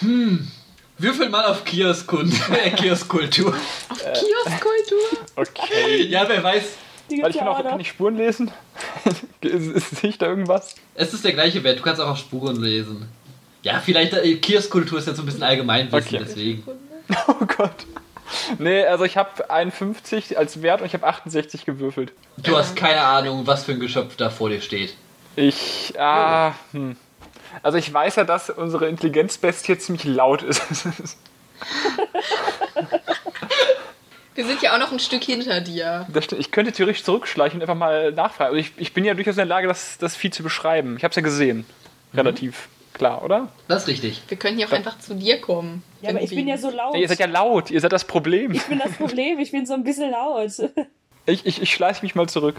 Hm. 0.00 0.50
Würfel 0.98 1.30
mal 1.30 1.46
auf 1.46 1.64
Kioskund. 1.64 2.32
äh, 2.64 2.70
Kioskkultur. 2.70 3.54
Kioskkultur. 3.98 5.26
Okay. 5.36 6.02
Ja, 6.02 6.28
wer 6.28 6.42
weiß. 6.42 6.64
Weil 7.08 7.30
ich 7.30 7.38
kann 7.38 7.48
auch 7.48 7.62
kann 7.62 7.80
ich 7.80 7.88
Spuren 7.88 8.16
lesen. 8.16 8.50
ist, 9.40 9.66
ist, 9.66 9.96
sehe 9.96 10.10
ich 10.10 10.18
da 10.18 10.26
irgendwas? 10.26 10.74
Es 10.94 11.14
ist 11.14 11.24
der 11.24 11.32
gleiche 11.32 11.62
Wert. 11.64 11.78
Du 11.78 11.82
kannst 11.82 12.00
auch 12.00 12.08
auf 12.08 12.18
Spuren 12.18 12.60
lesen. 12.60 13.08
Ja, 13.66 13.80
vielleicht. 13.80 14.12
Äh, 14.14 14.30
ist 14.30 15.06
jetzt 15.06 15.16
so 15.16 15.22
ein 15.22 15.26
bisschen 15.26 15.42
Allgemeinwissen, 15.42 15.98
Okay. 15.98 16.24
deswegen. 16.24 16.62
Oh 17.28 17.44
Gott. 17.46 17.86
Nee, 18.58 18.84
also 18.84 19.04
ich 19.04 19.16
habe 19.16 19.48
51 19.50 20.36
als 20.36 20.60
Wert 20.62 20.80
und 20.80 20.86
ich 20.88 20.94
habe 20.94 21.06
68 21.06 21.64
gewürfelt. 21.64 22.12
Du 22.36 22.56
hast 22.56 22.74
keine 22.74 23.00
Ahnung, 23.00 23.46
was 23.46 23.64
für 23.64 23.72
ein 23.72 23.80
Geschöpf 23.80 24.16
da 24.16 24.30
vor 24.30 24.50
dir 24.50 24.60
steht. 24.60 24.94
Ich, 25.36 25.94
ah, 25.98 26.54
hm. 26.72 26.96
Also 27.62 27.78
ich 27.78 27.92
weiß 27.92 28.16
ja, 28.16 28.24
dass 28.24 28.50
unsere 28.50 28.88
Intelligenzbestie 28.88 29.78
ziemlich 29.78 30.04
laut 30.04 30.42
ist. 30.42 30.62
Wir 34.34 34.46
sind 34.46 34.62
ja 34.62 34.74
auch 34.74 34.78
noch 34.80 34.92
ein 34.92 34.98
Stück 34.98 35.24
hinter 35.24 35.60
dir. 35.60 36.06
Das 36.12 36.24
stimmt. 36.24 36.40
Ich 36.40 36.50
könnte 36.50 36.72
theoretisch 36.72 37.04
zurückschleichen 37.04 37.58
und 37.58 37.62
einfach 37.62 37.74
mal 37.78 38.12
nachfragen. 38.12 38.54
Also 38.54 38.58
ich, 38.58 38.72
ich 38.76 38.92
bin 38.92 39.04
ja 39.04 39.14
durchaus 39.14 39.34
in 39.34 39.38
der 39.38 39.46
Lage, 39.46 39.68
das, 39.68 39.98
das 39.98 40.14
Vieh 40.16 40.30
zu 40.30 40.42
beschreiben. 40.42 40.96
Ich 40.96 41.04
habe 41.04 41.10
es 41.10 41.16
ja 41.16 41.22
gesehen. 41.22 41.64
Relativ 42.14 42.68
klar, 42.96 43.22
oder? 43.24 43.48
Das 43.68 43.82
ist 43.82 43.88
richtig. 43.88 44.22
Wir 44.28 44.36
könnten 44.36 44.58
ja 44.58 44.66
auch 44.66 44.72
einfach 44.72 44.98
zu 44.98 45.14
dir 45.14 45.40
kommen. 45.40 45.82
Ja, 46.02 46.10
aber 46.10 46.18
ich 46.18 46.24
Irgendwie. 46.24 46.36
bin 46.36 46.48
ja 46.48 46.58
so 46.58 46.70
laut. 46.70 46.94
Ja, 46.94 47.00
ihr 47.00 47.08
seid 47.08 47.20
ja 47.20 47.26
laut, 47.26 47.70
ihr 47.70 47.80
seid 47.80 47.92
das 47.92 48.04
Problem. 48.04 48.52
ich 48.52 48.64
bin 48.64 48.78
das 48.80 48.92
Problem, 48.92 49.38
ich 49.38 49.52
bin 49.52 49.66
so 49.66 49.74
ein 49.74 49.84
bisschen 49.84 50.10
laut. 50.10 50.50
Ich, 51.26 51.44
ich, 51.46 51.62
ich 51.62 51.72
schleiche 51.72 52.02
mich 52.04 52.14
mal 52.14 52.28
zurück 52.28 52.56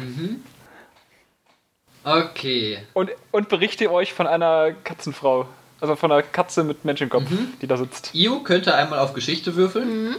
Okay. 2.03 2.79
und, 2.93 3.11
und 3.31 3.49
berichte 3.49 3.91
euch 3.91 4.13
von 4.13 4.27
einer 4.27 4.71
Katzenfrau. 4.83 5.47
Also 5.81 5.95
von 5.95 6.11
einer 6.11 6.23
Katze 6.23 6.63
mit 6.63 6.85
Menschenkopf, 6.85 7.25
die 7.61 7.67
da 7.67 7.75
sitzt. 7.77 8.11
Io 8.13 8.39
könnte 8.39 8.73
einmal 8.73 8.99
auf 8.99 9.13
Geschichte 9.13 9.55
würfeln. 9.55 10.15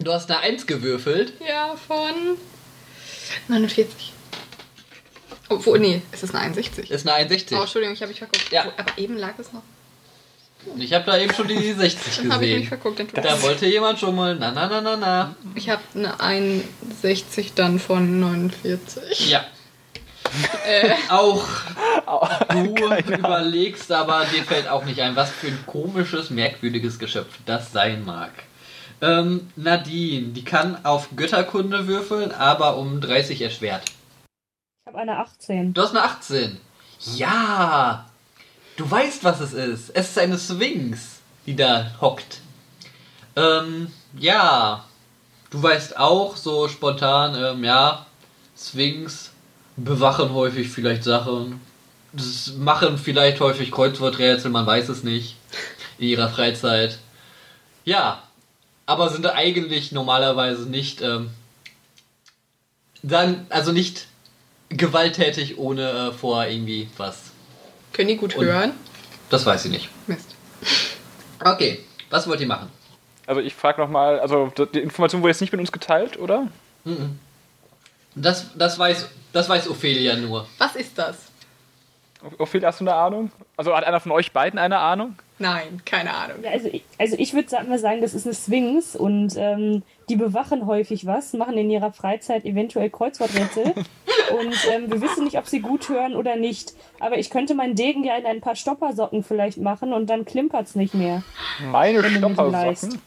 Du 0.00 0.12
hast 0.12 0.30
eine 0.30 0.40
1 0.40 0.66
gewürfelt. 0.66 1.34
Ja, 1.46 1.76
von 1.76 2.36
49. 3.48 4.13
Obwohl, 5.54 5.78
nee, 5.78 6.02
es 6.12 6.22
ist 6.22 6.34
eine 6.34 6.44
61. 6.44 6.90
Ist 6.90 7.06
eine 7.06 7.16
61. 7.16 7.56
Oh, 7.56 7.62
Entschuldigung, 7.62 7.94
ich 7.94 8.00
habe 8.02 8.10
mich 8.10 8.18
verguckt. 8.18 8.50
Ja. 8.50 8.64
Aber 8.76 8.96
eben 8.98 9.16
lag 9.16 9.34
es 9.38 9.52
noch. 9.52 9.62
Und 10.66 10.80
ich 10.80 10.92
habe 10.94 11.04
da 11.04 11.18
eben 11.18 11.32
schon 11.34 11.46
die 11.48 11.72
60 11.78 12.16
Dann 12.16 12.32
habe 12.32 12.46
ich 12.46 12.50
mich 12.54 12.70
gesehen. 12.70 12.80
verguckt. 12.80 13.16
Da 13.24 13.42
wollte 13.42 13.66
jemand 13.66 13.98
schon 13.98 14.14
mal. 14.16 14.34
Na, 14.36 14.50
na, 14.50 14.66
na, 14.66 14.80
na, 14.80 14.96
na. 14.96 15.36
Ich 15.54 15.68
habe 15.68 15.82
eine 15.94 16.18
61 16.20 17.52
dann 17.54 17.78
von 17.78 18.20
49. 18.20 19.30
Ja. 19.30 19.44
Äh, 20.66 20.90
Auch 21.10 21.44
du 22.50 22.74
Keine 22.74 23.18
überlegst, 23.18 23.92
aber 23.92 24.24
dir 24.24 24.42
fällt 24.42 24.66
auch 24.68 24.84
nicht 24.84 25.00
ein, 25.00 25.14
was 25.14 25.30
für 25.30 25.46
ein 25.48 25.58
komisches, 25.66 26.30
merkwürdiges 26.30 26.98
Geschöpf 26.98 27.28
das 27.46 27.70
sein 27.72 28.04
mag. 28.04 28.32
Ähm, 29.00 29.48
Nadine, 29.54 30.28
die 30.28 30.42
kann 30.42 30.84
auf 30.84 31.10
Götterkunde 31.14 31.86
würfeln, 31.86 32.32
aber 32.32 32.78
um 32.78 33.00
30 33.00 33.42
erschwert. 33.42 33.82
Ich 34.84 34.88
habe 34.88 34.98
eine 34.98 35.18
18. 35.18 35.72
Du 35.72 35.80
hast 35.80 35.92
eine 35.92 36.02
18. 36.02 36.60
Ja! 37.16 38.04
Du 38.76 38.90
weißt, 38.90 39.24
was 39.24 39.40
es 39.40 39.54
ist. 39.54 39.88
Es 39.88 40.10
ist 40.10 40.18
eine 40.18 40.38
Sphinx, 40.38 41.20
die 41.46 41.56
da 41.56 41.90
hockt. 42.02 42.42
Ähm, 43.34 43.90
ja. 44.18 44.84
Du 45.48 45.62
weißt 45.62 45.96
auch 45.96 46.36
so 46.36 46.68
spontan, 46.68 47.34
ähm, 47.34 47.64
ja, 47.64 48.04
Sphinx 48.58 49.32
bewachen 49.78 50.34
häufig 50.34 50.68
vielleicht 50.68 51.04
Sachen. 51.04 51.62
Machen 52.58 52.98
vielleicht 52.98 53.40
häufig 53.40 53.72
Kreuzworträtsel, 53.72 54.50
man 54.50 54.66
weiß 54.66 54.90
es 54.90 55.02
nicht. 55.02 55.38
in 55.98 56.08
ihrer 56.08 56.28
Freizeit. 56.28 56.98
Ja, 57.86 58.22
aber 58.84 59.08
sind 59.08 59.24
eigentlich 59.24 59.92
normalerweise 59.92 60.68
nicht, 60.68 61.00
ähm, 61.00 61.30
sagen, 63.02 63.46
also 63.48 63.72
nicht 63.72 64.08
gewalttätig, 64.76 65.58
ohne 65.58 65.90
äh, 65.90 66.12
vor 66.12 66.44
irgendwie 66.46 66.88
was. 66.96 67.32
Können 67.92 68.08
die 68.08 68.16
gut 68.16 68.36
Und- 68.36 68.44
hören? 68.44 68.72
Das 69.30 69.46
weiß 69.46 69.64
ich 69.64 69.70
nicht. 69.70 69.88
Mist. 70.06 70.34
Okay, 71.42 71.80
was 72.10 72.28
wollt 72.28 72.40
ihr 72.40 72.46
machen? 72.46 72.70
Also 73.26 73.40
ich 73.40 73.54
frage 73.54 73.80
nochmal, 73.80 74.20
also 74.20 74.52
die 74.72 74.80
Information 74.80 75.22
wurde 75.22 75.30
jetzt 75.30 75.40
nicht 75.40 75.50
mit 75.52 75.60
uns 75.60 75.72
geteilt, 75.72 76.18
oder? 76.18 76.48
Das, 78.14 78.50
das, 78.54 78.78
weiß, 78.78 79.08
das 79.32 79.48
weiß 79.48 79.68
Ophelia 79.68 80.16
nur. 80.16 80.46
Was 80.58 80.76
ist 80.76 80.98
das? 80.98 81.16
Ophelia, 82.38 82.68
hast 82.68 82.80
du 82.80 82.84
eine 82.84 82.94
Ahnung? 82.94 83.30
Also 83.56 83.74
hat 83.74 83.84
einer 83.84 84.00
von 84.00 84.12
euch 84.12 84.32
beiden 84.32 84.58
eine 84.58 84.78
Ahnung? 84.78 85.16
Nein, 85.38 85.80
keine 85.84 86.14
Ahnung. 86.14 86.36
Also 86.50 86.68
ich, 86.68 86.84
also 86.98 87.16
ich 87.18 87.34
würde 87.34 87.48
mal 87.68 87.78
sagen, 87.78 88.00
das 88.00 88.14
ist 88.14 88.24
eine 88.26 88.34
Sphinx 88.34 88.94
und 88.94 89.34
ähm, 89.36 89.82
die 90.08 90.16
bewachen 90.16 90.66
häufig 90.66 91.06
was, 91.06 91.32
machen 91.32 91.58
in 91.58 91.70
ihrer 91.70 91.92
Freizeit 91.92 92.44
eventuell 92.44 92.88
Kreuzworträtsel 92.88 93.74
und 94.38 94.54
ähm, 94.72 94.90
wir 94.90 95.00
wissen 95.00 95.24
nicht, 95.24 95.38
ob 95.38 95.46
sie 95.46 95.60
gut 95.60 95.88
hören 95.88 96.14
oder 96.16 96.36
nicht. 96.36 96.72
Aber 97.00 97.18
ich 97.18 97.30
könnte 97.30 97.54
meinen 97.54 97.74
Degen 97.74 98.04
ja 98.04 98.16
in 98.16 98.26
ein 98.26 98.40
paar 98.40 98.56
Stoppersocken 98.56 99.22
vielleicht 99.24 99.58
machen 99.58 99.92
und 99.92 100.08
dann 100.08 100.24
klimpert's 100.24 100.74
nicht 100.74 100.94
mehr. 100.94 101.22
Meine 101.70 102.02
du. 102.02 102.08
Stoppersocken. 102.10 103.00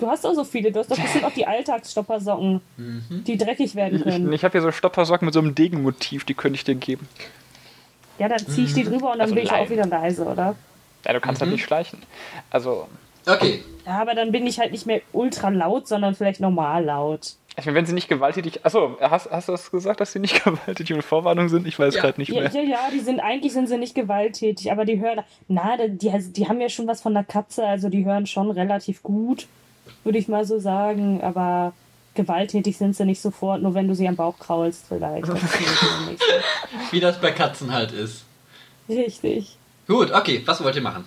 Du 0.00 0.08
hast 0.08 0.26
auch 0.26 0.34
so 0.34 0.42
viele, 0.42 0.72
du 0.72 0.80
hast 0.80 0.90
doch 0.90 0.98
bestimmt 0.98 1.24
auch 1.24 1.32
die 1.32 1.46
Alltagsstoppersocken, 1.46 2.60
die 2.76 3.38
dreckig 3.38 3.76
werden 3.76 3.98
Ich, 3.98 4.02
können. 4.04 4.32
ich 4.32 4.42
habe 4.42 4.52
hier 4.52 4.62
so 4.62 4.72
Stoppersocken 4.72 5.24
mit 5.26 5.34
so 5.34 5.38
einem 5.40 5.54
Degenmotiv, 5.54 6.24
die 6.24 6.34
könnte 6.34 6.56
ich 6.56 6.64
dir 6.64 6.74
geben. 6.74 7.08
Ja, 8.18 8.28
dann 8.28 8.40
zieh 8.44 8.64
ich 8.64 8.74
die 8.74 8.82
drüber 8.82 9.12
und 9.12 9.18
dann 9.18 9.20
Also 9.22 9.36
bin 9.36 9.44
ich 9.44 9.52
auch 9.52 9.70
wieder 9.70 9.86
leise, 9.86 10.24
oder? 10.24 10.56
Ja, 11.06 11.12
du 11.12 11.20
kannst 11.20 11.40
halt 11.40 11.52
nicht 11.52 11.62
schleichen. 11.62 12.00
Also, 12.50 12.88
Okay, 13.24 13.62
Ja, 13.86 14.00
aber 14.00 14.14
dann 14.14 14.32
bin 14.32 14.46
ich 14.48 14.58
halt 14.58 14.72
nicht 14.72 14.86
mehr 14.86 15.00
ultra 15.12 15.48
laut, 15.50 15.86
sondern 15.86 16.14
vielleicht 16.16 16.40
normal 16.40 16.84
laut. 16.84 17.34
Ich 17.58 17.66
meine, 17.66 17.76
wenn 17.78 17.86
sie 17.86 17.92
nicht 17.92 18.08
gewalttätig. 18.08 18.64
Achso, 18.64 18.96
hast, 19.00 19.30
hast 19.30 19.48
du 19.48 19.52
das 19.52 19.70
gesagt, 19.70 20.00
dass 20.00 20.12
sie 20.12 20.18
nicht 20.20 20.42
gewalttätig 20.44 20.92
und 20.94 21.02
Vorwarnung 21.02 21.48
sind? 21.48 21.66
Ich 21.66 21.78
weiß 21.78 21.94
Ja. 21.94 22.00
gerade 22.02 22.20
nicht 22.20 22.30
Ja, 22.30 22.40
mehr. 22.42 22.52
ja, 22.52 22.62
ja, 22.62 22.78
die 22.92 23.00
sind 23.00 23.20
eigentlich 23.20 23.52
sind 23.52 23.66
sie 23.68 23.78
nicht 23.78 23.94
gewalttätig, 23.94 24.70
aber 24.72 24.84
die 24.84 25.00
hören, 25.00 25.20
na, 25.48 25.76
die, 25.76 26.10
die 26.32 26.48
haben 26.48 26.60
ja 26.60 26.68
schon 26.68 26.86
was 26.86 27.00
von 27.02 27.14
der 27.14 27.24
Katze, 27.24 27.66
also 27.66 27.88
die 27.88 28.04
hören 28.04 28.26
schon 28.26 28.50
relativ 28.50 29.02
gut, 29.02 29.46
würde 30.04 30.18
ich 30.18 30.28
mal 30.28 30.44
so 30.44 30.58
sagen, 30.58 31.20
aber 31.22 31.72
gewalttätig 32.14 32.76
sind 32.76 32.96
sie 32.96 33.04
nicht 33.04 33.20
sofort, 33.20 33.62
nur 33.62 33.74
wenn 33.74 33.86
du 33.88 33.94
sie 33.94 34.08
am 34.08 34.16
Bauch 34.16 34.38
kraulst 34.38 34.84
vielleicht. 34.88 35.28
Das 35.28 35.42
ist 35.42 35.60
nicht 35.60 36.20
so. 36.20 36.26
wie 36.90 37.00
das 37.00 37.20
bei 37.20 37.30
Katzen 37.30 37.72
halt 37.72 37.92
ist. 37.92 38.24
Richtig. 38.88 39.56
Gut, 39.86 40.10
okay, 40.12 40.42
was 40.44 40.62
wollt 40.62 40.76
ihr 40.76 40.82
machen? 40.82 41.04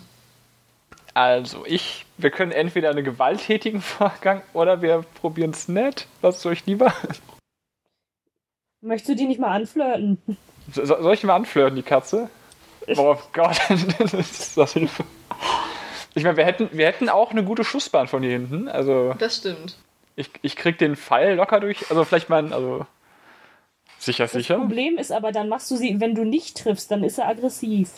Also, 1.13 1.65
ich. 1.65 2.05
Wir 2.21 2.29
können 2.31 2.51
entweder 2.51 2.89
einen 2.91 3.03
gewalttätigen 3.03 3.81
Vorgang 3.81 4.41
oder 4.53 4.81
wir 4.81 5.03
probieren 5.21 5.51
es 5.51 5.67
nett. 5.67 6.07
Was 6.21 6.37
ist 6.37 6.45
euch 6.45 6.65
lieber? 6.65 6.93
Möchtest 8.81 9.09
du 9.09 9.15
die 9.15 9.27
nicht 9.27 9.39
mal 9.39 9.51
anflirten? 9.55 10.17
So, 10.71 10.85
soll 10.85 11.13
ich 11.13 11.21
die 11.21 11.27
mal 11.27 11.35
anflirten, 11.35 11.75
die 11.75 11.83
Katze? 11.83 12.29
Oh 12.97 13.17
Gott, 13.33 13.59
das 13.99 14.13
ist 14.13 14.57
das 14.57 14.73
Hilfe. 14.73 15.03
Ich 16.13 16.23
meine, 16.23 16.37
wir 16.37 16.45
hätten, 16.45 16.69
wir 16.71 16.87
hätten 16.87 17.09
auch 17.09 17.31
eine 17.31 17.43
gute 17.43 17.63
Schussbahn 17.63 18.07
von 18.07 18.21
hier 18.23 18.31
hinten. 18.31 18.67
Also, 18.67 19.13
Das 19.17 19.37
stimmt. 19.37 19.77
ich, 20.15 20.29
ich 20.41 20.55
krieg 20.55 20.77
den 20.77 20.95
Pfeil 20.95 21.35
locker 21.35 21.59
durch. 21.59 21.89
Also, 21.89 22.03
vielleicht 22.05 22.29
mal. 22.29 22.51
Also, 22.53 22.85
sicher, 24.05 24.23
Das 24.25 24.33
sicher. 24.33 24.55
Problem 24.57 24.97
ist 24.97 25.11
aber, 25.11 25.31
dann 25.31 25.47
machst 25.49 25.69
du 25.71 25.75
sie, 25.77 25.99
wenn 25.99 26.15
du 26.15 26.23
nicht 26.23 26.57
triffst, 26.57 26.89
dann 26.91 27.03
ist 27.03 27.17
er 27.19 27.27
aggressiv. 27.29 27.89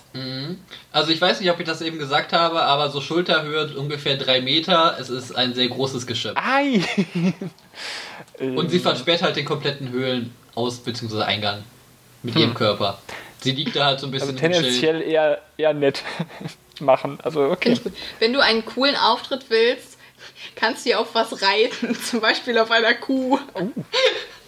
Also 0.91 1.11
ich 1.11 1.19
weiß 1.21 1.39
nicht, 1.39 1.49
ob 1.51 1.59
ich 1.59 1.65
das 1.65 1.81
eben 1.81 1.97
gesagt 1.97 2.33
habe, 2.33 2.61
aber 2.61 2.89
so 2.89 3.01
Schulterhöhe 3.01 3.75
ungefähr 3.77 4.17
drei 4.17 4.41
Meter. 4.41 4.97
Es 4.99 5.09
ist 5.09 5.35
ein 5.35 5.53
sehr 5.53 5.67
großes 5.69 6.05
Geschöpf. 6.07 6.37
Ei! 6.37 6.81
Und 8.39 8.69
sie 8.69 8.79
versperrt 8.79 9.21
halt 9.21 9.35
den 9.35 9.45
kompletten 9.45 9.89
Höhlenaus- 9.91 10.79
bzw. 10.83 11.21
Eingang 11.23 11.63
mit 12.21 12.35
ihrem 12.35 12.53
Körper. 12.53 12.99
Sie 13.41 13.51
liegt 13.51 13.75
da 13.75 13.85
halt 13.87 13.99
so 13.99 14.07
ein 14.07 14.11
bisschen 14.11 14.29
Also 14.29 14.45
im 14.45 14.53
Schild. 14.53 14.63
tendenziell 14.63 15.01
eher, 15.01 15.41
eher 15.57 15.73
nett 15.73 16.01
machen. 16.79 17.19
Also, 17.23 17.43
okay. 17.51 17.77
Wenn 18.19 18.31
du 18.33 18.39
einen 18.39 18.63
coolen 18.65 18.95
Auftritt 18.95 19.45
willst, 19.49 19.97
kannst 20.55 20.85
du 20.85 20.91
ja 20.91 20.99
auf 20.99 21.13
was 21.13 21.41
reiten. 21.41 21.93
Zum 22.09 22.21
Beispiel 22.21 22.57
auf 22.57 22.71
einer 22.71 22.93
Kuh. 22.93 23.37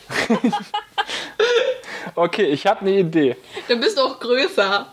Okay, 2.15 2.45
ich 2.45 2.65
habe 2.65 2.81
eine 2.81 2.91
Idee. 2.99 3.35
Dann 3.67 3.79
bist 3.81 3.97
du 3.97 4.01
auch 4.01 4.19
größer. 4.19 4.87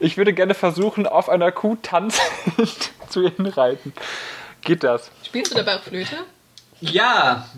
Ich 0.00 0.16
würde 0.16 0.34
gerne 0.34 0.54
versuchen, 0.54 1.06
auf 1.06 1.28
einer 1.28 1.52
Kuh 1.52 1.76
tanzend 1.80 2.90
zu 3.08 3.22
ihnen 3.22 3.46
reiten. 3.46 3.94
Geht 4.62 4.82
das? 4.84 5.10
Spielst 5.24 5.52
du 5.52 5.56
dabei 5.56 5.76
auch 5.76 5.82
Flöte? 5.82 6.16
Ja, 6.80 7.48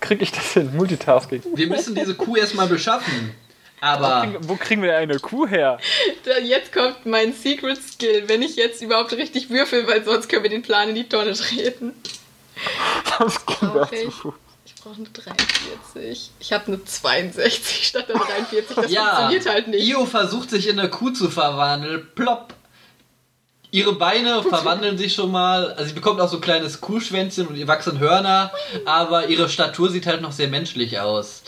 Krieg 0.00 0.22
ich 0.22 0.32
das 0.32 0.52
hin? 0.54 0.74
Multitasking. 0.74 1.42
wir 1.54 1.66
müssen 1.66 1.94
diese 1.94 2.14
Kuh 2.14 2.36
erstmal 2.36 2.68
beschaffen. 2.68 3.34
Aber 3.82 4.34
Wo 4.42 4.56
kriegen 4.56 4.82
wir 4.82 4.96
eine 4.96 5.18
Kuh 5.18 5.46
her? 5.46 5.78
Da, 6.24 6.38
jetzt 6.38 6.72
kommt 6.72 7.04
mein 7.06 7.32
Secret 7.32 7.82
Skill, 7.82 8.28
wenn 8.28 8.42
ich 8.42 8.56
jetzt 8.56 8.82
überhaupt 8.82 9.12
richtig 9.12 9.50
würfel, 9.50 9.86
weil 9.88 10.04
sonst 10.04 10.28
können 10.28 10.42
wir 10.42 10.50
den 10.50 10.62
Plan 10.62 10.90
in 10.90 10.94
die 10.94 11.08
Tonne 11.08 11.32
treten. 11.32 11.94
Das 13.18 13.44
geht 13.46 13.60
Brauche 13.60 13.88
dazu. 13.90 14.34
Brauche 14.80 14.96
eine 14.96 15.08
43. 15.08 16.30
Ich 16.40 16.52
habe 16.52 16.66
eine 16.68 16.84
62 16.84 17.86
statt 17.86 18.08
der 18.08 18.16
43. 18.16 18.76
Das 18.76 18.90
ja, 18.90 19.04
funktioniert 19.04 19.48
halt 19.48 19.68
nicht. 19.68 19.88
Io 19.88 20.06
versucht 20.06 20.50
sich 20.50 20.68
in 20.68 20.78
eine 20.78 20.90
Kuh 20.90 21.10
zu 21.10 21.30
verwandeln. 21.30 22.06
Plopp. 22.14 22.54
Ihre 23.72 23.92
Beine 23.92 24.42
verwandeln 24.42 24.98
sich 24.98 25.14
schon 25.14 25.30
mal. 25.30 25.72
Also 25.72 25.86
sie 25.86 25.94
bekommt 25.94 26.20
auch 26.20 26.28
so 26.28 26.38
ein 26.38 26.42
kleines 26.42 26.80
Kuhschwänzchen 26.80 27.46
und 27.46 27.56
ihr 27.56 27.68
wachsen 27.68 28.00
Hörner, 28.00 28.52
aber 28.84 29.28
ihre 29.28 29.48
Statur 29.48 29.90
sieht 29.90 30.06
halt 30.06 30.22
noch 30.22 30.32
sehr 30.32 30.48
menschlich 30.48 30.98
aus. 30.98 31.42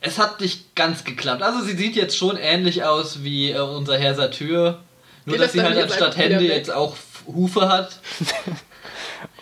Es 0.00 0.18
hat 0.18 0.40
nicht 0.40 0.76
ganz 0.76 1.04
geklappt. 1.04 1.42
Also 1.42 1.62
sie 1.62 1.76
sieht 1.76 1.96
jetzt 1.96 2.16
schon 2.16 2.36
ähnlich 2.36 2.84
aus 2.84 3.24
wie 3.24 3.50
äh, 3.50 3.60
unser 3.60 3.98
Herr 3.98 4.14
Satyr. 4.14 4.80
Nur 5.24 5.38
dass 5.38 5.46
das 5.46 5.52
sie 5.52 5.62
halt 5.62 5.82
anstatt 5.82 6.16
Hände 6.16 6.44
jetzt 6.44 6.70
auch 6.70 6.96
Hufe 7.26 7.68
hat. 7.68 7.98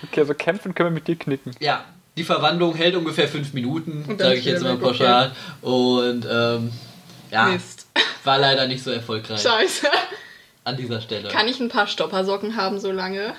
Okay, 0.04 0.20
also 0.20 0.34
kämpfen 0.34 0.74
können 0.74 0.90
wir 0.90 0.94
mit 0.94 1.06
dir 1.06 1.16
knicken. 1.16 1.52
Ja, 1.60 1.84
die 2.16 2.24
Verwandlung 2.24 2.74
hält 2.74 2.94
ungefähr 2.94 3.28
fünf 3.28 3.52
Minuten, 3.52 4.04
sage 4.18 4.34
ich 4.34 4.44
jetzt 4.44 4.62
mal 4.62 4.76
pauschal. 4.76 5.32
Und 5.60 6.26
ähm, 6.30 6.72
ja, 7.30 7.46
Mist. 7.46 7.86
war 8.24 8.38
leider 8.38 8.66
nicht 8.66 8.82
so 8.82 8.90
erfolgreich 8.90 9.40
Scheiße. 9.40 9.88
an 10.64 10.76
dieser 10.76 11.00
Stelle. 11.00 11.28
Kann 11.28 11.48
ich 11.48 11.60
ein 11.60 11.68
paar 11.68 11.86
Stoppersocken 11.86 12.56
haben 12.56 12.78
so 12.78 12.92
lange? 12.92 13.34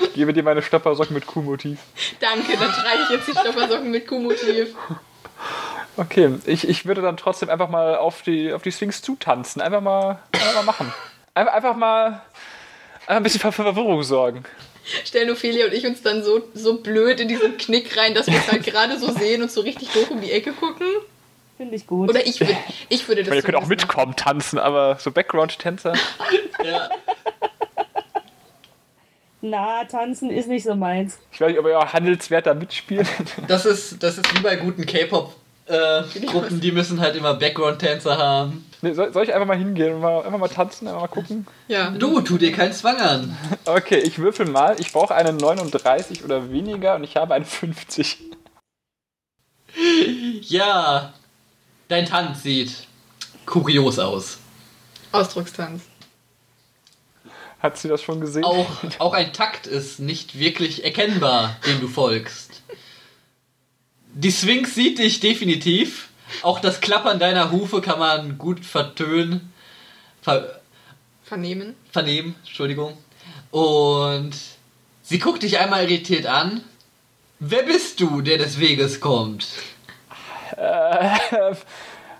Ich 0.00 0.14
gebe 0.14 0.32
dir 0.32 0.42
meine 0.42 0.62
Stoppersocken 0.62 1.12
mit 1.12 1.26
Kuhmotiv. 1.26 1.78
Danke, 2.20 2.56
dann 2.58 2.72
trage 2.72 2.98
ich 3.04 3.10
jetzt 3.10 3.28
die 3.28 3.32
Stoppersocken 3.32 3.90
mit 3.90 4.06
Kuhmotiv. 4.06 4.74
Okay, 5.98 6.34
ich, 6.46 6.66
ich 6.66 6.86
würde 6.86 7.02
dann 7.02 7.18
trotzdem 7.18 7.50
einfach 7.50 7.68
mal 7.68 7.96
auf 7.96 8.22
die, 8.22 8.52
auf 8.52 8.62
die 8.62 8.72
Sphinx 8.72 9.02
zutanzen. 9.02 9.60
Einfach 9.60 9.82
mal, 9.82 10.18
einfach 10.32 10.54
mal 10.54 10.62
machen. 10.62 10.92
Einfach, 11.34 11.52
einfach 11.52 11.76
mal 11.76 12.22
einfach 13.06 13.16
ein 13.16 13.22
bisschen 13.22 13.40
für 13.40 13.52
Verwirrung 13.52 14.02
sorgen. 14.02 14.44
Stellen 15.04 15.30
Ophelia 15.30 15.66
und 15.66 15.74
ich 15.74 15.86
uns 15.86 16.02
dann 16.02 16.22
so, 16.22 16.42
so 16.54 16.78
blöd 16.78 17.20
in 17.20 17.28
diesen 17.28 17.56
Knick 17.56 17.96
rein, 17.96 18.14
dass 18.14 18.26
wir 18.26 18.38
es 18.38 18.50
halt 18.50 18.64
gerade 18.64 18.98
so 18.98 19.10
sehen 19.12 19.42
und 19.42 19.50
so 19.50 19.60
richtig 19.60 19.88
hoch 19.94 20.10
um 20.10 20.20
die 20.20 20.30
Ecke 20.30 20.52
gucken. 20.52 20.86
Finde 21.56 21.74
ich 21.74 21.86
gut. 21.86 22.10
Oder 22.10 22.26
ich, 22.26 22.38
würd, 22.40 22.50
ich 22.88 23.08
würde 23.08 23.22
Ich 23.22 23.26
das 23.26 23.30
meine, 23.30 23.40
ihr 23.40 23.44
könnt 23.44 23.56
auch 23.56 23.66
mitkommen, 23.66 24.14
tanzen, 24.14 24.58
aber 24.58 24.96
so 25.00 25.10
Background-Tänzer. 25.10 25.94
Ja. 26.64 26.88
Na, 29.42 29.84
tanzen 29.84 30.30
ist 30.30 30.48
nicht 30.48 30.64
so 30.64 30.74
meins. 30.74 31.18
Ich 31.30 31.40
weiß 31.40 31.50
nicht, 31.50 31.58
ob 31.60 31.66
ihr 31.66 31.78
auch 31.78 31.92
Handelswert 31.92 32.46
da 32.46 32.54
mitspielt. 32.54 33.06
Das 33.46 33.64
ist, 33.66 34.02
das 34.02 34.18
ist 34.18 34.34
wie 34.34 34.42
bei 34.42 34.56
guten 34.56 34.86
K-Pop-Gruppen, 34.86 36.60
die 36.60 36.72
müssen 36.72 37.00
halt 37.00 37.14
immer 37.14 37.34
Background-Tänzer 37.34 38.18
haben. 38.18 38.65
Nee, 38.82 38.92
soll, 38.92 39.12
soll 39.12 39.24
ich 39.24 39.32
einfach 39.32 39.46
mal 39.46 39.56
hingehen 39.56 39.94
und 39.94 40.00
mal, 40.00 40.22
einfach 40.24 40.38
mal 40.38 40.48
tanzen, 40.48 40.86
einfach 40.86 41.00
mal 41.02 41.08
gucken? 41.08 41.46
Ja. 41.68 41.90
Du, 41.90 42.20
tu 42.20 42.36
dir 42.38 42.52
keinen 42.52 42.72
Zwang 42.72 42.98
an. 42.98 43.36
Okay, 43.64 43.98
ich 43.98 44.18
würfel 44.18 44.46
mal. 44.46 44.76
Ich 44.78 44.92
brauche 44.92 45.14
eine 45.14 45.32
39 45.32 46.24
oder 46.24 46.50
weniger 46.50 46.94
und 46.94 47.04
ich 47.04 47.16
habe 47.16 47.34
eine 47.34 47.44
50. 47.44 48.18
Ja, 50.48 51.12
dein 51.88 52.06
Tanz 52.06 52.42
sieht 52.42 52.86
kurios 53.44 53.98
aus. 53.98 54.38
Ausdruckstanz. 55.12 55.82
Hat 57.60 57.76
sie 57.76 57.88
das 57.88 58.02
schon 58.02 58.20
gesehen? 58.20 58.44
Auch, 58.44 58.66
auch 58.98 59.12
ein 59.12 59.32
Takt 59.32 59.66
ist 59.66 59.98
nicht 59.98 60.38
wirklich 60.38 60.84
erkennbar, 60.84 61.56
dem 61.66 61.80
du 61.80 61.88
folgst. 61.88 62.62
Die 64.14 64.32
Sphinx 64.32 64.74
sieht 64.74 64.98
dich 64.98 65.20
definitiv. 65.20 66.08
Auch 66.42 66.60
das 66.60 66.80
Klappern 66.80 67.18
deiner 67.18 67.50
Hufe 67.52 67.80
kann 67.80 67.98
man 67.98 68.38
gut 68.38 68.64
vertönen. 68.64 69.52
Ver 70.22 70.60
Vernehmen. 71.24 71.74
vernehmen, 71.92 72.36
Entschuldigung. 72.46 72.96
Und 73.50 74.32
sie 75.02 75.18
guckt 75.18 75.42
dich 75.42 75.58
einmal 75.58 75.84
irritiert 75.84 76.26
an. 76.26 76.62
Wer 77.40 77.64
bist 77.64 78.00
du, 78.00 78.20
der 78.20 78.38
des 78.38 78.60
Weges 78.60 79.00
kommt? 79.00 79.46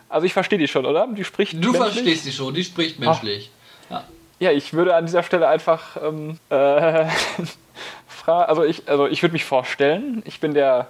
Also 0.09 0.25
ich 0.27 0.33
verstehe 0.33 0.59
die 0.59 0.69
schon, 0.69 0.87
oder? 0.87 1.07
Die 1.09 1.25
spricht 1.25 1.53
Du 1.55 1.73
menschlich? 1.73 1.93
verstehst 1.95 2.25
sie 2.25 2.33
schon, 2.33 2.55
die 2.55 2.65
spricht 2.65 2.99
menschlich. 2.99 3.51
Ja. 3.91 4.05
Ja, 4.39 4.53
ich 4.53 4.73
würde 4.73 4.95
an 4.95 5.07
dieser 5.07 5.23
Stelle 5.23 5.49
einfach 5.49 5.97
ähm, 6.03 6.39
äh, 6.51 7.07
also 8.27 8.65
ich, 8.65 8.89
also 8.89 9.07
ich 9.07 9.23
würde 9.23 9.33
mich 9.33 9.45
vorstellen, 9.45 10.23
ich 10.27 10.41
bin 10.41 10.53
der 10.55 10.89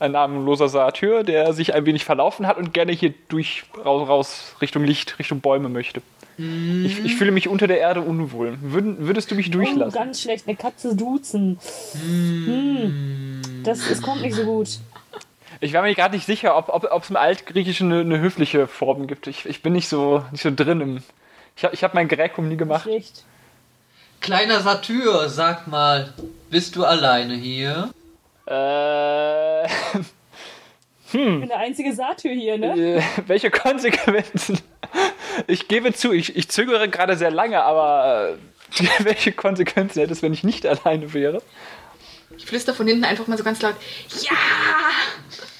ein 0.00 0.12
namenloser 0.12 0.68
Satyr, 0.68 1.22
der 1.22 1.52
sich 1.52 1.74
ein 1.74 1.86
wenig 1.86 2.04
verlaufen 2.04 2.46
hat 2.46 2.56
und 2.56 2.74
gerne 2.74 2.92
hier 2.92 3.14
durch 3.28 3.64
raus, 3.84 4.08
raus 4.08 4.56
Richtung 4.60 4.82
Licht, 4.84 5.18
Richtung 5.18 5.40
Bäume 5.40 5.68
möchte. 5.68 6.02
Ich, 6.38 7.04
ich 7.04 7.16
fühle 7.16 7.32
mich 7.32 7.48
unter 7.48 7.66
der 7.66 7.80
Erde 7.80 8.00
unwohl. 8.00 8.56
Würden, 8.62 9.06
würdest 9.06 9.30
du 9.30 9.34
mich 9.34 9.48
Oh, 9.48 9.52
durchlassen? 9.52 9.92
ganz 9.92 10.22
schlecht, 10.22 10.48
eine 10.48 10.56
Katze 10.56 10.96
duzen. 10.96 11.58
Hm. 11.92 13.42
Das, 13.62 13.90
es 13.90 14.00
kommt 14.00 14.22
nicht 14.22 14.34
so 14.34 14.44
gut. 14.44 14.78
Ich 15.60 15.74
war 15.74 15.82
mir 15.82 15.94
gerade 15.94 16.14
nicht 16.14 16.24
sicher, 16.24 16.56
ob, 16.56 16.70
ob, 16.70 16.90
ob 16.90 17.02
es 17.02 17.10
im 17.10 17.16
Altgriechischen 17.16 17.92
eine, 17.92 18.00
eine 18.00 18.18
höfliche 18.20 18.66
Form 18.66 19.06
gibt. 19.06 19.26
Ich, 19.26 19.44
ich 19.44 19.62
bin 19.62 19.74
nicht 19.74 19.88
so, 19.88 20.24
nicht 20.32 20.40
so 20.42 20.50
drin 20.54 20.80
im. 20.80 21.02
Ich 21.56 21.64
habe 21.64 21.74
ich 21.74 21.84
hab 21.84 21.92
mein 21.92 22.08
Gräkum 22.08 22.48
nie 22.48 22.56
gemacht. 22.56 22.84
Schlecht. 22.84 23.24
Kleiner 24.22 24.60
Satyr, 24.60 25.28
sag 25.28 25.66
mal, 25.66 26.14
bist 26.50 26.76
du 26.76 26.84
alleine 26.84 27.34
hier? 27.34 27.90
Äh, 28.50 29.64
Ich 31.12 31.12
bin 31.12 31.48
der 31.48 31.58
einzige 31.58 31.92
Satyr 31.92 32.32
hier, 32.32 32.58
ne? 32.58 32.96
äh, 32.98 33.02
welche 33.26 33.50
Konsequenzen? 33.50 34.58
Ich 35.46 35.68
gebe 35.68 35.92
zu, 35.92 36.12
ich, 36.12 36.36
ich 36.36 36.48
zögere 36.48 36.88
gerade 36.88 37.16
sehr 37.16 37.30
lange, 37.30 37.62
aber 37.62 38.36
äh, 38.78 38.84
welche 39.04 39.32
Konsequenzen 39.32 40.00
hätte 40.00 40.12
es, 40.12 40.22
wenn 40.22 40.32
ich 40.32 40.44
nicht 40.44 40.66
alleine 40.66 41.12
wäre? 41.14 41.42
Ich 42.36 42.46
flüster 42.46 42.74
von 42.74 42.86
hinten 42.86 43.04
einfach 43.04 43.26
mal 43.26 43.36
so 43.38 43.44
ganz 43.44 43.60
laut. 43.62 43.74
Ja! 44.22 44.36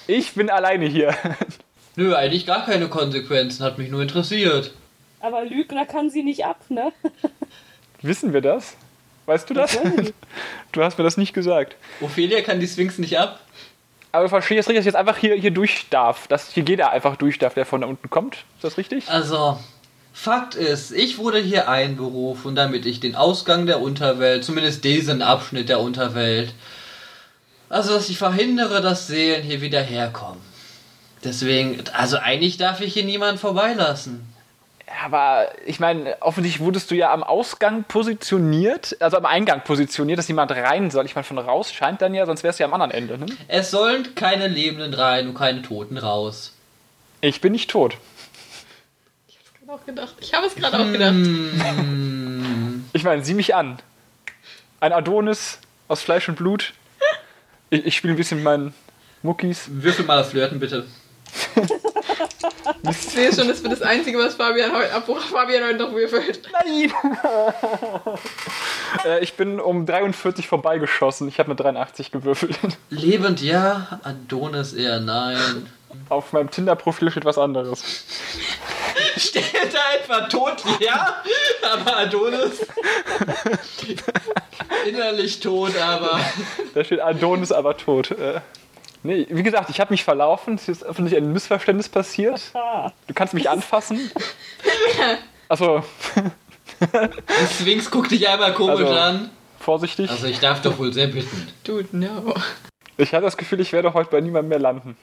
Ich 0.07 0.33
bin 0.33 0.49
alleine 0.49 0.85
hier. 0.87 1.15
Nö, 1.95 2.15
eigentlich 2.15 2.45
gar 2.45 2.65
keine 2.65 2.87
Konsequenzen, 2.87 3.63
hat 3.63 3.77
mich 3.77 3.89
nur 3.89 4.01
interessiert. 4.01 4.73
Aber 5.19 5.43
Lügner 5.45 5.85
kann 5.85 6.09
sie 6.09 6.23
nicht 6.23 6.45
ab, 6.45 6.59
ne? 6.69 6.91
Wissen 8.01 8.33
wir 8.33 8.41
das? 8.41 8.75
Weißt 9.31 9.49
du 9.49 9.53
das? 9.53 9.79
Das 9.81 9.93
ich. 10.07 10.13
Du 10.73 10.83
hast 10.83 10.97
mir 10.97 11.05
das 11.05 11.15
nicht 11.15 11.33
gesagt. 11.33 11.75
Ophelia 12.01 12.41
kann 12.41 12.59
die 12.59 12.67
Sphinx 12.67 12.97
nicht 12.97 13.17
ab. 13.17 13.39
Aber 14.11 14.27
verstehe 14.27 14.57
jetzt 14.57 14.67
richtig, 14.67 14.79
dass 14.79 14.83
ich 14.83 14.93
jetzt 14.93 14.99
einfach 14.99 15.17
hier, 15.17 15.35
hier 15.35 15.51
durch 15.51 15.87
darf. 15.89 16.27
Dass 16.27 16.51
hier 16.51 16.63
jeder 16.67 16.91
einfach 16.91 17.15
durch 17.15 17.39
darf, 17.39 17.53
der 17.53 17.65
von 17.65 17.79
da 17.79 17.87
unten 17.87 18.09
kommt. 18.09 18.35
Ist 18.55 18.63
das 18.63 18.77
richtig? 18.77 19.09
Also, 19.09 19.57
Fakt 20.11 20.55
ist, 20.55 20.91
ich 20.91 21.17
wurde 21.17 21.39
hier 21.39 21.69
einberufen, 21.69 22.55
damit 22.55 22.85
ich 22.85 22.99
den 22.99 23.15
Ausgang 23.15 23.65
der 23.65 23.81
Unterwelt, 23.81 24.43
zumindest 24.43 24.83
diesen 24.83 25.21
Abschnitt 25.21 25.69
der 25.69 25.79
Unterwelt, 25.79 26.53
also 27.69 27.93
dass 27.93 28.09
ich 28.09 28.17
verhindere, 28.17 28.81
dass 28.81 29.07
Seelen 29.07 29.43
hier 29.43 29.61
wieder 29.61 29.81
herkommen. 29.81 30.41
Deswegen, 31.23 31.81
also 31.93 32.17
eigentlich 32.17 32.57
darf 32.57 32.81
ich 32.81 32.93
hier 32.93 33.05
niemanden 33.05 33.37
vorbeilassen. 33.37 34.30
Aber 35.03 35.51
ich 35.65 35.79
meine, 35.79 36.21
offensichtlich 36.21 36.63
wurdest 36.63 36.91
du 36.91 36.95
ja 36.95 37.11
am 37.13 37.23
Ausgang 37.23 37.83
positioniert, 37.85 38.95
also 38.99 39.17
am 39.17 39.25
Eingang 39.25 39.63
positioniert, 39.63 40.19
dass 40.19 40.27
jemand 40.27 40.51
rein 40.51 40.91
soll. 40.91 41.05
Ich 41.05 41.15
meine, 41.15 41.23
von 41.25 41.37
raus 41.39 41.71
scheint 41.73 42.01
dann 42.01 42.13
ja, 42.13 42.25
sonst 42.25 42.43
wärst 42.43 42.59
du 42.59 42.63
ja 42.63 42.67
am 42.67 42.73
anderen 42.73 42.91
Ende. 42.91 43.17
Ne? 43.17 43.25
Es 43.47 43.71
sollen 43.71 44.13
keine 44.15 44.47
Lebenden 44.47 44.93
rein 44.93 45.27
und 45.27 45.33
keine 45.35 45.61
Toten 45.61 45.97
raus. 45.97 46.53
Ich 47.21 47.41
bin 47.41 47.51
nicht 47.53 47.69
tot. 47.69 47.97
Ich 49.27 49.37
hab's 49.37 49.51
gerade 49.59 49.71
auch 49.81 49.85
gedacht. 49.85 50.15
Ich 50.19 50.33
habe 50.33 50.45
es 50.47 50.55
gerade 50.55 50.77
auch 50.79 50.91
gedacht. 50.91 51.13
Hm, 51.13 52.85
Ich 52.93 53.03
meine, 53.03 53.23
sieh 53.23 53.33
mich 53.33 53.55
an. 53.55 53.79
Ein 54.79 54.93
Adonis 54.93 55.59
aus 55.87 56.01
Fleisch 56.01 56.27
und 56.29 56.35
Blut. 56.35 56.73
Ich, 57.69 57.85
ich 57.85 57.95
spiele 57.95 58.13
ein 58.13 58.17
bisschen 58.17 58.37
mit 58.39 58.45
meinen 58.45 58.73
Muckis. 59.23 59.65
würfel 59.69 60.05
mal 60.05 60.17
das 60.17 60.29
Flirten, 60.29 60.59
bitte. 60.59 60.85
Ich 62.89 62.97
sehe 62.97 63.33
schon, 63.33 63.47
das 63.47 63.63
wird 63.63 63.73
das 63.73 63.81
Einzige, 63.81 64.17
was 64.17 64.35
Fabian 64.35 64.71
heute, 64.73 64.93
ab 64.93 65.05
Fabian 65.05 65.63
heute 65.63 65.77
noch 65.77 65.91
würfelt. 65.93 66.41
Nein! 66.51 66.93
äh, 69.05 69.23
ich 69.23 69.33
bin 69.33 69.59
um 69.59 69.85
43 69.85 70.47
vorbeigeschossen. 70.47 71.27
Ich 71.27 71.39
habe 71.39 71.47
eine 71.47 71.55
83 71.55 72.11
gewürfelt. 72.11 72.57
Lebend 72.89 73.41
ja, 73.41 73.99
Adonis 74.03 74.73
eher 74.73 74.99
nein. 74.99 75.67
Auf 76.09 76.33
meinem 76.33 76.49
Tinder-Profil 76.49 77.11
steht 77.11 77.25
was 77.25 77.37
anderes. 77.37 77.83
Steht 79.17 79.73
da 79.73 79.97
etwa 79.99 80.21
tot, 80.27 80.63
ja, 80.79 81.21
aber 81.61 81.97
Adonis. 81.97 82.65
Innerlich 84.87 85.39
tot, 85.39 85.77
aber. 85.77 86.19
Da 86.73 86.83
steht 86.83 87.01
Adonis 87.01 87.51
aber 87.51 87.75
tot. 87.75 88.11
Äh, 88.11 88.39
nee, 89.03 89.25
wie 89.29 89.43
gesagt, 89.43 89.69
ich 89.69 89.79
habe 89.79 89.91
mich 89.93 90.03
verlaufen. 90.03 90.55
Es 90.55 90.67
ist 90.67 90.83
offensichtlich 90.83 91.23
ein 91.23 91.33
Missverständnis 91.33 91.89
passiert. 91.89 92.41
Du 93.07 93.13
kannst 93.13 93.33
mich 93.33 93.49
anfassen. 93.49 94.11
Achso, 95.49 95.83
Die 96.79 97.53
Sphinx 97.53 97.91
guckt 97.91 98.11
dich 98.11 98.27
einmal 98.29 98.53
komisch 98.53 98.79
Also- 98.87 98.93
an. 98.93 99.29
vorsichtig. 99.59 100.09
Also 100.09 100.27
ich 100.27 100.39
darf 100.39 100.61
doch 100.61 100.77
wohl 100.79 100.93
sehr 100.93 101.07
bitten. 101.07 101.47
Dude, 101.63 101.89
no. 101.91 102.33
Ich 102.97 103.13
habe 103.13 103.25
das 103.25 103.37
Gefühl, 103.37 103.59
ich 103.59 103.73
werde 103.73 103.93
heute 103.93 104.09
bei 104.11 104.21
niemandem 104.21 104.49
mehr 104.49 104.59
landen. 104.59 104.97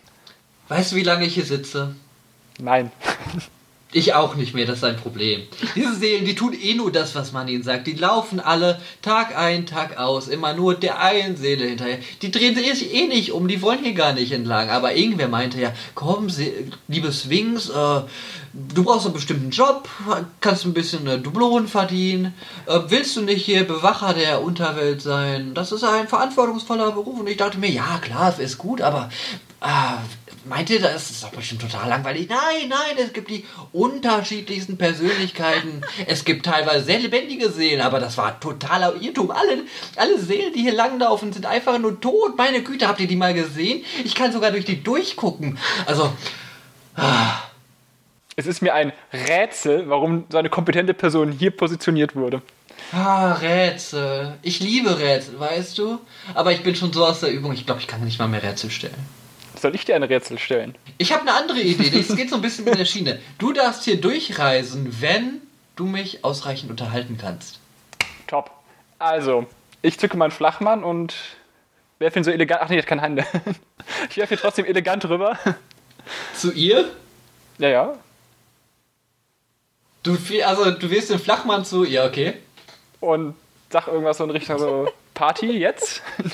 Weißt 0.68 0.92
du, 0.92 0.96
wie 0.96 1.02
lange 1.02 1.24
ich 1.26 1.34
hier 1.34 1.44
sitze? 1.44 1.94
Nein. 2.60 2.90
Ich 3.90 4.12
auch 4.12 4.34
nicht 4.34 4.52
mehr, 4.52 4.66
das 4.66 4.78
ist 4.78 4.84
ein 4.84 4.98
Problem. 4.98 5.44
Diese 5.74 5.94
Seelen, 5.94 6.26
die 6.26 6.34
tun 6.34 6.52
eh 6.52 6.74
nur 6.74 6.92
das, 6.92 7.14
was 7.14 7.32
man 7.32 7.48
ihnen 7.48 7.62
sagt. 7.62 7.86
Die 7.86 7.94
laufen 7.94 8.38
alle 8.38 8.82
Tag 9.00 9.34
ein, 9.34 9.64
Tag 9.64 9.96
aus, 9.96 10.28
immer 10.28 10.52
nur 10.52 10.74
der 10.74 11.00
einen 11.00 11.38
Seele 11.38 11.64
hinterher. 11.64 11.98
Die 12.20 12.30
drehen 12.30 12.54
sich 12.54 12.92
eh 12.92 13.06
nicht 13.06 13.32
um, 13.32 13.48
die 13.48 13.62
wollen 13.62 13.82
hier 13.82 13.94
gar 13.94 14.12
nicht 14.12 14.32
entlang. 14.32 14.68
Aber 14.68 14.94
irgendwer 14.94 15.28
meinte 15.28 15.58
ja, 15.58 15.72
komm, 15.94 16.28
liebe 16.86 17.10
Sphinx, 17.14 17.70
äh, 17.70 18.02
du 18.52 18.84
brauchst 18.84 19.06
einen 19.06 19.14
bestimmten 19.14 19.50
Job, 19.50 19.88
kannst 20.42 20.66
ein 20.66 20.74
bisschen 20.74 21.06
äh, 21.06 21.18
Dublonen 21.18 21.66
verdienen. 21.66 22.34
Äh, 22.66 22.80
willst 22.88 23.16
du 23.16 23.22
nicht 23.22 23.46
hier 23.46 23.66
Bewacher 23.66 24.12
der 24.12 24.42
Unterwelt 24.42 25.00
sein? 25.00 25.54
Das 25.54 25.72
ist 25.72 25.82
ein 25.82 26.08
verantwortungsvoller 26.08 26.92
Beruf. 26.92 27.20
Und 27.20 27.26
ich 27.26 27.38
dachte 27.38 27.56
mir, 27.56 27.70
ja 27.70 27.98
klar, 28.02 28.38
ist 28.38 28.58
gut, 28.58 28.82
aber... 28.82 29.08
Äh, 29.62 29.96
Meint 30.48 30.70
ihr, 30.70 30.80
das 30.80 31.10
ist 31.10 31.22
doch 31.22 31.30
bestimmt 31.30 31.60
total 31.60 31.88
langweilig? 31.88 32.28
Nein, 32.28 32.68
nein, 32.68 32.96
es 33.04 33.12
gibt 33.12 33.28
die 33.30 33.44
unterschiedlichsten 33.72 34.78
Persönlichkeiten. 34.78 35.82
Es 36.06 36.24
gibt 36.24 36.46
teilweise 36.46 36.84
sehr 36.84 36.98
lebendige 37.00 37.50
Seelen, 37.50 37.80
aber 37.80 38.00
das 38.00 38.16
war 38.16 38.40
totaler 38.40 38.94
Irrtum. 39.00 39.30
Alle, 39.30 39.64
alle 39.96 40.18
Seelen, 40.18 40.52
die 40.54 40.60
hier 40.62 40.72
langlaufen, 40.72 41.32
sind 41.32 41.44
einfach 41.44 41.78
nur 41.78 42.00
tot. 42.00 42.36
Meine 42.36 42.62
Güte, 42.62 42.88
habt 42.88 43.00
ihr 43.00 43.06
die 43.08 43.16
mal 43.16 43.34
gesehen? 43.34 43.84
Ich 44.04 44.14
kann 44.14 44.32
sogar 44.32 44.50
durch 44.50 44.64
die 44.64 44.82
durchgucken. 44.82 45.58
Also, 45.86 46.12
Es 48.36 48.46
ist 48.46 48.62
mir 48.62 48.74
ein 48.74 48.92
Rätsel, 49.12 49.88
warum 49.88 50.24
so 50.30 50.38
eine 50.38 50.48
kompetente 50.50 50.94
Person 50.94 51.32
hier 51.32 51.50
positioniert 51.50 52.14
wurde. 52.16 52.40
ah, 52.92 53.32
Rätsel. 53.34 54.34
Ich 54.42 54.60
liebe 54.60 54.98
Rätsel, 54.98 55.38
weißt 55.38 55.76
du? 55.78 55.98
Aber 56.34 56.52
ich 56.52 56.62
bin 56.62 56.74
schon 56.74 56.92
so 56.92 57.04
aus 57.04 57.20
der 57.20 57.30
Übung, 57.30 57.52
ich 57.52 57.66
glaube, 57.66 57.80
ich 57.80 57.86
kann 57.86 58.04
nicht 58.04 58.18
mal 58.18 58.28
mehr 58.28 58.42
Rätsel 58.42 58.70
stellen. 58.70 58.94
Soll 59.60 59.74
ich 59.74 59.84
dir 59.84 59.96
ein 59.96 60.04
Rätsel 60.04 60.38
stellen? 60.38 60.76
Ich 60.98 61.12
habe 61.12 61.22
eine 61.22 61.34
andere 61.34 61.60
Idee. 61.60 61.90
Das 61.90 62.16
geht 62.16 62.30
so 62.30 62.36
ein 62.36 62.42
bisschen 62.42 62.64
mit 62.64 62.78
der 62.78 62.84
Schiene. 62.84 63.20
Du 63.38 63.52
darfst 63.52 63.84
hier 63.84 64.00
durchreisen, 64.00 65.00
wenn 65.00 65.40
du 65.74 65.86
mich 65.86 66.24
ausreichend 66.24 66.70
unterhalten 66.70 67.18
kannst. 67.20 67.58
Top. 68.28 68.50
Also, 68.98 69.46
ich 69.82 69.98
zücke 69.98 70.16
meinen 70.16 70.30
Flachmann 70.30 70.84
und 70.84 71.14
werfe 71.98 72.20
ihn 72.20 72.24
so 72.24 72.30
elegant. 72.30 72.62
Ach 72.62 72.68
nee, 72.68 72.76
ich 72.76 72.82
hat 72.82 72.88
keine 72.88 73.02
Hände. 73.02 73.26
Ich 74.10 74.18
werfe 74.18 74.34
ihn 74.34 74.40
trotzdem 74.40 74.66
elegant 74.66 75.08
rüber. 75.08 75.38
Zu 76.34 76.52
ihr? 76.52 76.90
Ja, 77.56 77.68
ja. 77.68 77.94
Du, 80.02 80.16
also, 80.44 80.72
du 80.72 80.90
wirst 80.90 81.10
den 81.10 81.18
Flachmann 81.18 81.64
zu. 81.64 81.84
Ja, 81.84 82.06
okay. 82.06 82.34
Und 83.00 83.34
sag 83.70 83.88
irgendwas 83.88 84.18
so 84.18 84.24
in 84.24 84.30
Richtung 84.30 84.58
so 84.58 84.88
Party 85.14 85.52
jetzt. 85.52 86.02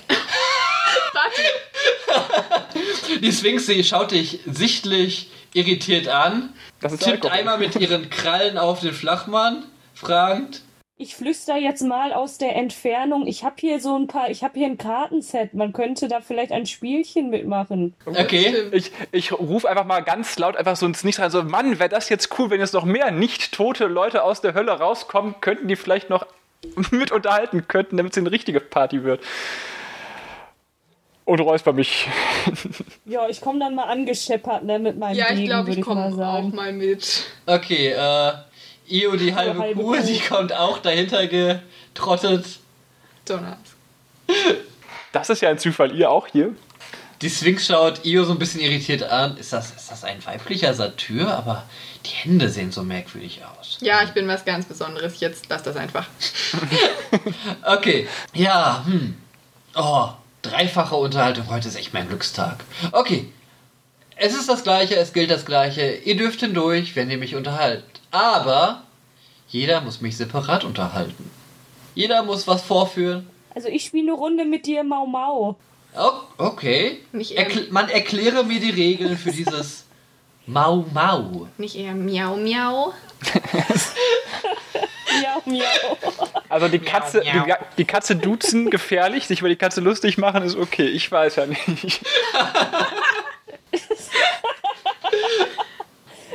Die 3.20 3.32
Sphinx 3.32 3.66
sie 3.66 3.82
schaut 3.84 4.10
dich 4.12 4.40
sichtlich 4.46 5.30
irritiert 5.52 6.08
an, 6.08 6.52
Das 6.80 6.92
ist 6.94 7.02
tippt 7.02 7.24
Alkohol. 7.24 7.38
einmal 7.38 7.58
mit 7.58 7.76
ihren 7.76 8.10
Krallen 8.10 8.58
auf 8.58 8.80
den 8.80 8.92
Flachmann, 8.92 9.64
fragend. 9.94 10.62
ich 10.96 11.14
flüster 11.14 11.56
jetzt 11.56 11.82
mal 11.82 12.12
aus 12.12 12.38
der 12.38 12.56
Entfernung. 12.56 13.26
Ich 13.26 13.44
habe 13.44 13.54
hier 13.58 13.78
so 13.80 13.96
ein 13.96 14.06
paar, 14.08 14.30
ich 14.30 14.42
habe 14.42 14.58
hier 14.58 14.66
ein 14.66 14.78
Kartenset. 14.78 15.54
Man 15.54 15.72
könnte 15.72 16.08
da 16.08 16.20
vielleicht 16.20 16.50
ein 16.52 16.66
Spielchen 16.66 17.30
mitmachen. 17.30 17.94
Okay. 18.04 18.52
Ich, 18.72 18.90
ich 19.12 19.32
rufe 19.32 19.68
einfach 19.68 19.84
mal 19.84 20.00
ganz 20.00 20.36
laut 20.38 20.56
einfach 20.56 20.76
so 20.76 20.86
ins 20.86 21.04
Nichts 21.04 21.20
rein, 21.20 21.30
so, 21.30 21.42
Mann, 21.42 21.78
wäre 21.78 21.88
das 21.88 22.08
jetzt 22.08 22.36
cool, 22.38 22.50
wenn 22.50 22.60
jetzt 22.60 22.74
noch 22.74 22.84
mehr 22.84 23.10
nicht 23.10 23.52
tote 23.52 23.86
Leute 23.86 24.24
aus 24.24 24.40
der 24.40 24.54
Hölle 24.54 24.72
rauskommen, 24.72 25.36
könnten 25.40 25.68
die 25.68 25.76
vielleicht 25.76 26.10
noch 26.10 26.26
mit 26.90 27.12
unterhalten 27.12 27.68
könnten, 27.68 27.96
damit 27.96 28.12
es 28.12 28.18
eine 28.18 28.30
richtige 28.32 28.58
Party 28.60 29.04
wird. 29.04 29.20
Und 31.24 31.40
räusper 31.40 31.72
mich. 31.72 32.06
Ja, 33.06 33.28
ich 33.28 33.40
komme 33.40 33.59
dann 33.59 33.74
mal 33.74 33.84
angescheppert 33.84 34.64
ne, 34.64 34.78
mit 34.78 34.98
meinem 34.98 35.16
Ja, 35.16 35.30
ich 35.32 35.44
glaube, 35.44 35.70
ich 35.70 35.78
mal 35.78 35.82
komme 35.84 36.26
auch 36.26 36.52
mal 36.52 36.72
mit. 36.72 37.24
Okay, 37.46 37.88
äh, 37.88 38.32
Io, 38.86 39.16
die 39.16 39.34
halbe, 39.34 39.59
halbe 39.59 39.80
Kuh, 39.80 39.94
Kuh. 39.94 40.02
sie 40.02 40.18
kommt 40.18 40.52
auch 40.52 40.78
dahinter 40.78 41.26
getrottet. 41.26 42.44
Donuts. 43.24 43.74
Das 45.12 45.30
ist 45.30 45.40
ja 45.40 45.48
ein 45.48 45.59
Zufall, 45.59 45.94
ihr 45.94 46.10
auch 46.10 46.26
hier. 46.26 46.55
Die 47.22 47.30
Sphinx 47.30 47.66
schaut 47.66 48.05
Io 48.05 48.24
so 48.24 48.32
ein 48.32 48.38
bisschen 48.38 48.60
irritiert 48.60 49.02
an. 49.05 49.36
Ist 49.38 49.52
das, 49.52 49.70
ist 49.70 49.90
das 49.90 50.05
ein 50.05 50.24
weiblicher 50.26 50.74
Satyr? 50.74 51.28
Aber 51.28 51.64
die 52.05 52.10
Hände 52.10 52.51
sehen 52.51 52.70
so 52.70 52.82
merkwürdig 52.82 53.40
aus. 53.59 53.78
Ja, 53.80 54.02
ich 54.02 54.10
bin 54.10 54.28
was 54.28 54.44
ganz 54.44 54.66
Besonderes. 54.66 55.20
Jetzt 55.20 55.46
lass 55.48 55.62
das 55.62 55.76
einfach. 55.76 56.06
Okay. 57.62 58.09
Ja, 58.34 58.84
hm. 58.84 59.16
Oh, 59.76 60.10
dreifache 60.44 60.94
Unterhaltung. 60.96 61.48
Heute 61.50 61.68
ist 61.68 61.76
echt 61.76 61.92
mein 61.94 62.08
Glückstag. 62.08 62.64
Okay. 62.92 63.28
Es 64.16 64.34
ist 64.34 64.48
das 64.48 64.62
Gleiche, 64.62 64.94
es 64.96 65.12
gilt 65.12 65.30
das 65.30 65.44
Gleiche. 65.44 65.96
Ihr 66.04 66.16
dürft 66.16 66.40
hindurch, 66.40 66.94
wenn 66.94 67.10
ihr 67.10 67.18
mich 67.18 67.34
unterhaltet. 67.34 67.84
Aber 68.12 68.82
jeder 69.48 69.80
muss 69.80 70.00
mich 70.00 70.16
separat 70.16 70.62
unterhalten. 70.64 71.30
Jeder 71.96 72.22
muss 72.22 72.46
was 72.46 72.62
vorführen. 72.62 73.26
Also 73.54 73.68
ich 73.68 73.84
spiele 73.84 74.12
eine 74.12 74.18
Runde 74.20 74.44
mit 74.44 74.66
dir 74.66 74.84
Mau 74.84 75.06
Mau. 75.06 75.56
Oh, 75.96 76.10
okay. 76.38 76.98
Nicht 77.12 77.32
eher- 77.32 77.38
Erkl 77.46 77.68
man 77.70 77.88
erkläre 77.88 78.44
mir 78.44 78.60
die 78.60 78.70
Regeln 78.70 79.16
für 79.16 79.30
dieses 79.32 79.84
Mau 80.46 80.84
Mau. 80.92 81.48
Nicht 81.58 81.76
eher 81.76 81.94
miau 81.94 82.36
miau. 82.36 82.92
Miau, 85.20 85.42
miau. 85.46 85.96
Also 86.48 86.68
die 86.68 86.78
Katze, 86.78 87.18
miau. 87.20 87.32
Die, 87.44 87.48
Ga- 87.51 87.59
die 87.78 87.84
Katze 87.84 88.16
duzen 88.16 88.70
gefährlich, 88.70 89.26
sich 89.26 89.40
über 89.40 89.48
die 89.48 89.56
Katze 89.56 89.80
lustig 89.80 90.18
machen 90.18 90.42
ist 90.42 90.56
okay. 90.56 90.86
Ich 90.86 91.10
weiß 91.10 91.36
ja 91.36 91.46
nicht. 91.46 92.01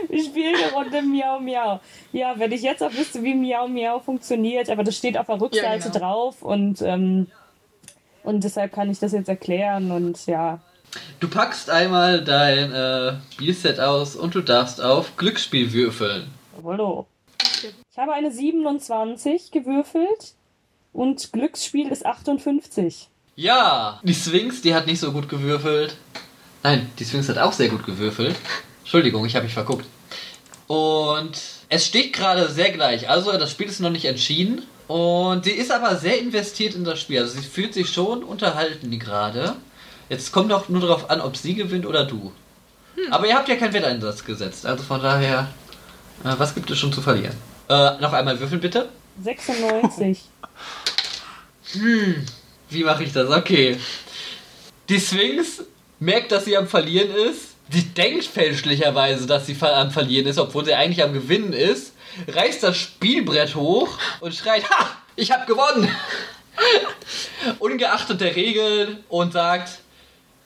Wir 0.08 0.24
spielen 0.24 0.56
eine 0.56 0.72
Runde 0.74 1.02
Miau 1.02 1.40
Miau. 1.40 1.80
Ja, 2.12 2.34
wenn 2.38 2.52
ich 2.52 2.62
jetzt 2.62 2.82
auch 2.82 2.94
wüsste, 2.94 3.24
wie 3.24 3.36
Miau 3.36 3.68
Miau 3.68 4.00
funktioniert, 4.00 4.70
aber 4.70 4.84
das 4.84 4.98
steht 4.98 5.18
auf 5.18 5.28
der 5.28 5.40
Rückseite 5.40 5.66
Ja, 5.88 5.92
genau. 5.92 6.00
drauf 6.00 6.42
und, 6.42 6.82
ähm, 6.82 7.28
und 8.24 8.44
deshalb 8.44 8.74
kann 8.74 8.90
ich 8.90 9.00
das 9.00 9.12
jetzt 9.12 9.30
erklären 9.30 9.92
und 9.92 10.26
ja. 10.26 10.60
Du 11.20 11.30
packst 11.30 11.70
einmal 11.70 12.24
dein 12.24 12.74
äh, 12.74 13.14
Spielset 13.34 13.80
aus 13.80 14.16
und 14.16 14.34
du 14.34 14.42
darfst 14.42 14.82
auf 14.82 15.16
Glücksspiel 15.18 15.72
würfeln. 15.74 16.28
Hallo. 16.64 17.08
Ich 17.92 17.98
habe 17.98 18.14
eine 18.14 18.32
27 18.32 19.52
gewürfelt 19.52 20.34
und 20.94 21.32
Glücksspiel 21.32 21.90
ist 21.90 22.06
58. 22.06 23.08
Ja, 23.36 24.00
die 24.04 24.14
Sphinx, 24.14 24.62
die 24.62 24.74
hat 24.74 24.88
nicht 24.88 25.00
so 25.00 25.12
gut 25.12 25.30
gewürfelt. 25.30 25.96
Nein, 26.64 26.90
die 27.00 27.06
Sphinx 27.06 27.30
hat 27.30 27.38
auch 27.38 27.54
sehr 27.54 27.70
gut 27.70 27.86
gewürfelt. 27.86 28.36
Entschuldigung, 28.82 29.26
ich 29.26 29.36
habe 29.36 29.46
mich 29.46 29.54
verguckt. 29.54 29.86
Und 30.68 31.40
es 31.70 31.86
steht 31.86 32.14
gerade 32.14 32.50
sehr 32.50 32.72
gleich. 32.72 33.10
Also 33.10 33.32
das 33.38 33.52
Spiel 33.52 33.68
ist 33.68 33.80
noch 33.80 33.90
nicht 33.90 34.06
entschieden. 34.06 34.64
Und 34.88 35.46
sie 35.46 35.52
ist 35.52 35.72
aber 35.72 35.96
sehr 35.96 36.20
investiert 36.20 36.76
in 36.76 36.84
das 36.84 37.00
Spiel. 37.00 37.20
Also 37.20 37.40
sie 37.40 37.48
fühlt 37.48 37.74
sich 37.74 37.90
schon 37.90 38.24
unterhalten 38.24 38.98
gerade. 39.00 39.56
Jetzt 40.10 40.32
kommt 40.32 40.52
doch 40.52 40.68
nur 40.68 40.82
darauf 40.82 41.10
an, 41.10 41.22
ob 41.22 41.38
sie 41.38 41.54
gewinnt 41.54 41.86
oder 41.86 42.06
du. 42.06 42.32
Aber 43.12 43.28
ihr 43.28 43.36
habt 43.36 43.48
ja 43.48 43.56
keinen 43.56 43.74
Wetteinsatz 43.74 44.26
gesetzt. 44.26 44.66
Also 44.66 44.84
von 44.84 45.02
daher, 45.02 45.48
äh, 46.24 46.34
was 46.38 46.56
gibt 46.56 46.70
es 46.72 46.78
schon 46.78 46.94
zu 46.94 47.02
verlieren? 47.02 47.36
Äh, 47.70 48.00
noch 48.00 48.14
einmal 48.14 48.40
würfeln 48.40 48.62
bitte. 48.62 48.90
96. 49.24 50.22
Wie 52.70 52.84
mache 52.84 53.04
ich 53.04 53.14
das? 53.14 53.30
Okay. 53.30 53.78
Die 54.90 55.00
Sphinx 55.00 55.64
merkt, 56.00 56.32
dass 56.32 56.46
sie 56.46 56.58
am 56.58 56.68
Verlieren 56.68 57.12
ist. 57.12 57.50
Die 57.68 57.84
denkt 57.94 58.26
fälschlicherweise, 58.26 59.28
dass 59.28 59.46
sie 59.46 59.56
am 59.62 59.92
Verlieren 59.92 60.26
ist, 60.26 60.40
obwohl 60.40 60.66
sie 60.66 60.74
eigentlich 60.74 61.04
am 61.04 61.14
Gewinnen 61.14 61.54
ist. 61.54 61.94
Reißt 62.28 62.64
das 62.64 62.76
Spielbrett 62.78 63.56
hoch 63.56 64.00
und 64.20 64.34
schreit: 64.34 64.68
Ha! 64.70 64.90
Ich 65.16 65.32
hab 65.32 65.46
gewonnen! 65.46 65.88
Ungeachtet 67.60 68.22
der 68.22 68.36
Regeln 68.36 69.04
und 69.10 69.34
sagt: 69.34 69.80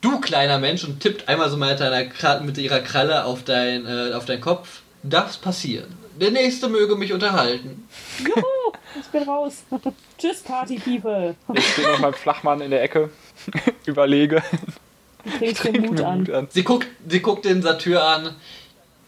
Du 0.01 0.19
kleiner 0.19 0.59
Mensch 0.59 0.83
und 0.83 0.99
tippt 0.99 1.29
einmal 1.29 1.49
so 1.49 1.55
mit, 1.55 1.79
deiner, 1.79 2.41
mit 2.41 2.57
ihrer 2.57 2.81
Kralle 2.81 3.23
auf, 3.23 3.43
dein, 3.43 3.85
äh, 3.85 4.13
auf 4.13 4.25
deinen 4.25 4.41
Kopf. 4.41 4.82
Darf's 5.03 5.37
passieren. 5.37 5.97
Der 6.19 6.31
nächste 6.31 6.69
möge 6.69 6.95
mich 6.95 7.11
unterhalten. 7.11 7.87
Juhu, 8.19 8.43
ich 8.99 9.07
bin 9.07 9.23
raus. 9.23 9.63
Tschüss, 10.17 10.41
Party 10.41 10.79
People. 10.79 11.35
Ich 11.53 11.67
stehe 11.73 11.91
noch 11.91 11.99
mein 11.99 12.13
Flachmann 12.13 12.61
in 12.61 12.71
der 12.71 12.83
Ecke, 12.83 13.09
überlege, 13.85 14.41
Du 15.23 15.29
trinkst 15.29 15.63
den 15.63 15.73
trinke 15.73 15.87
Mut 15.89 15.97
mir 15.99 16.07
an. 16.07 16.19
Mut 16.19 16.29
an. 16.31 16.47
Sie 16.51 16.63
guckt, 16.63 16.87
sie 17.07 17.19
guckt 17.21 17.45
den 17.45 17.61
Satyr 17.61 18.03
an. 18.03 18.35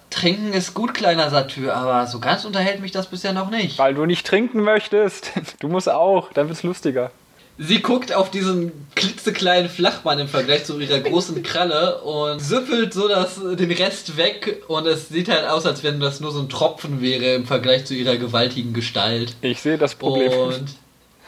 Trinken 0.09 0.53
ist 0.53 0.73
gut, 0.73 0.93
kleiner 0.93 1.29
Satyr, 1.29 1.75
aber 1.75 2.07
so 2.07 2.19
ganz 2.19 2.45
unterhält 2.45 2.79
mich 2.79 2.91
das 2.91 3.07
bisher 3.07 3.33
noch 3.33 3.49
nicht. 3.49 3.77
Weil 3.77 3.93
du 3.93 4.05
nicht 4.05 4.25
trinken 4.25 4.61
möchtest. 4.61 5.33
Du 5.59 5.67
musst 5.67 5.89
auch, 5.89 6.31
dann 6.31 6.47
wird's 6.47 6.63
lustiger. 6.63 7.11
Sie 7.57 7.81
guckt 7.81 8.13
auf 8.13 8.31
diesen 8.31 8.71
klitzekleinen 8.95 9.69
Flachmann 9.69 10.19
im 10.19 10.27
Vergleich 10.27 10.65
zu 10.65 10.77
ihrer 10.79 10.99
großen 10.99 11.41
Kralle 11.41 12.01
und 12.01 12.39
süffelt 12.41 12.93
so 12.93 13.07
das, 13.07 13.35
den 13.35 13.71
Rest 13.71 14.17
weg 14.17 14.63
und 14.67 14.85
es 14.87 15.07
sieht 15.07 15.29
halt 15.29 15.47
aus, 15.47 15.65
als 15.65 15.81
wenn 15.83 15.99
das 16.01 16.19
nur 16.19 16.31
so 16.31 16.39
ein 16.41 16.49
Tropfen 16.49 17.01
wäre 17.01 17.35
im 17.35 17.45
Vergleich 17.45 17.85
zu 17.85 17.93
ihrer 17.93 18.17
gewaltigen 18.17 18.73
Gestalt. 18.73 19.35
Ich 19.41 19.61
sehe 19.61 19.77
das 19.77 19.95
Problem. 19.95 20.31
Und 20.31 20.75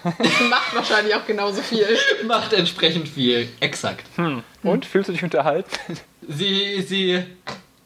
Macht 0.04 0.76
wahrscheinlich 0.76 1.16
auch 1.16 1.26
genauso 1.26 1.62
viel. 1.62 1.86
macht 2.28 2.54
entsprechend 2.54 3.08
viel. 3.08 3.48
Exakt. 3.60 4.06
Und 4.64 4.86
fühlst 4.86 5.10
du 5.10 5.14
dich 5.14 5.24
unterhalten? 5.24 5.70
Sie, 6.28 6.82
sie, 6.82 7.24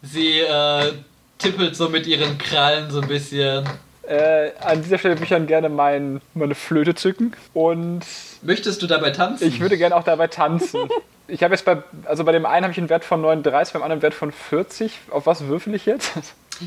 sie 0.02 0.40
äh, 0.40 0.94
tippelt 1.38 1.76
so 1.76 1.90
mit 1.90 2.08
ihren 2.08 2.38
Krallen 2.38 2.92
so 2.92 3.02
ein 3.02 3.08
bisschen. 3.08 3.68
Äh, 4.12 4.52
an 4.60 4.84
dieser 4.84 4.98
Stelle 4.98 5.14
würde 5.16 5.24
ich 5.24 5.30
dann 5.30 5.48
gerne 5.48 5.70
mein, 5.70 6.20
meine 6.34 6.54
Flöte 6.54 6.96
zücken 6.96 7.34
und 7.54 8.02
Möchtest 8.42 8.82
du 8.82 8.88
dabei 8.88 9.12
tanzen? 9.12 9.48
ich 9.48 9.62
würde 9.62 9.78
gerne 9.78 9.96
auch 9.96 10.04
dabei 10.04 10.28
tanzen. 10.28 10.90
Ich 11.28 11.44
habe 11.44 11.54
jetzt 11.54 11.64
bei, 11.64 11.82
also 12.04 12.26
bei 12.26 12.34
dem 12.34 12.46
einen 12.46 12.66
habe 12.66 12.74
ich 12.74 12.78
einen 12.78 12.90
Wert 12.90 13.06
von 13.06 13.22
39, 13.22 13.72
beim 13.72 13.84
anderen 13.84 14.00
einen 14.00 14.02
Wert 14.02 14.14
von 14.14 14.34
40. 14.34 14.92
Auf 15.12 15.28
was 15.28 15.48
würfel 15.48 15.74
ich 15.76 15.86
jetzt? 15.86 16.12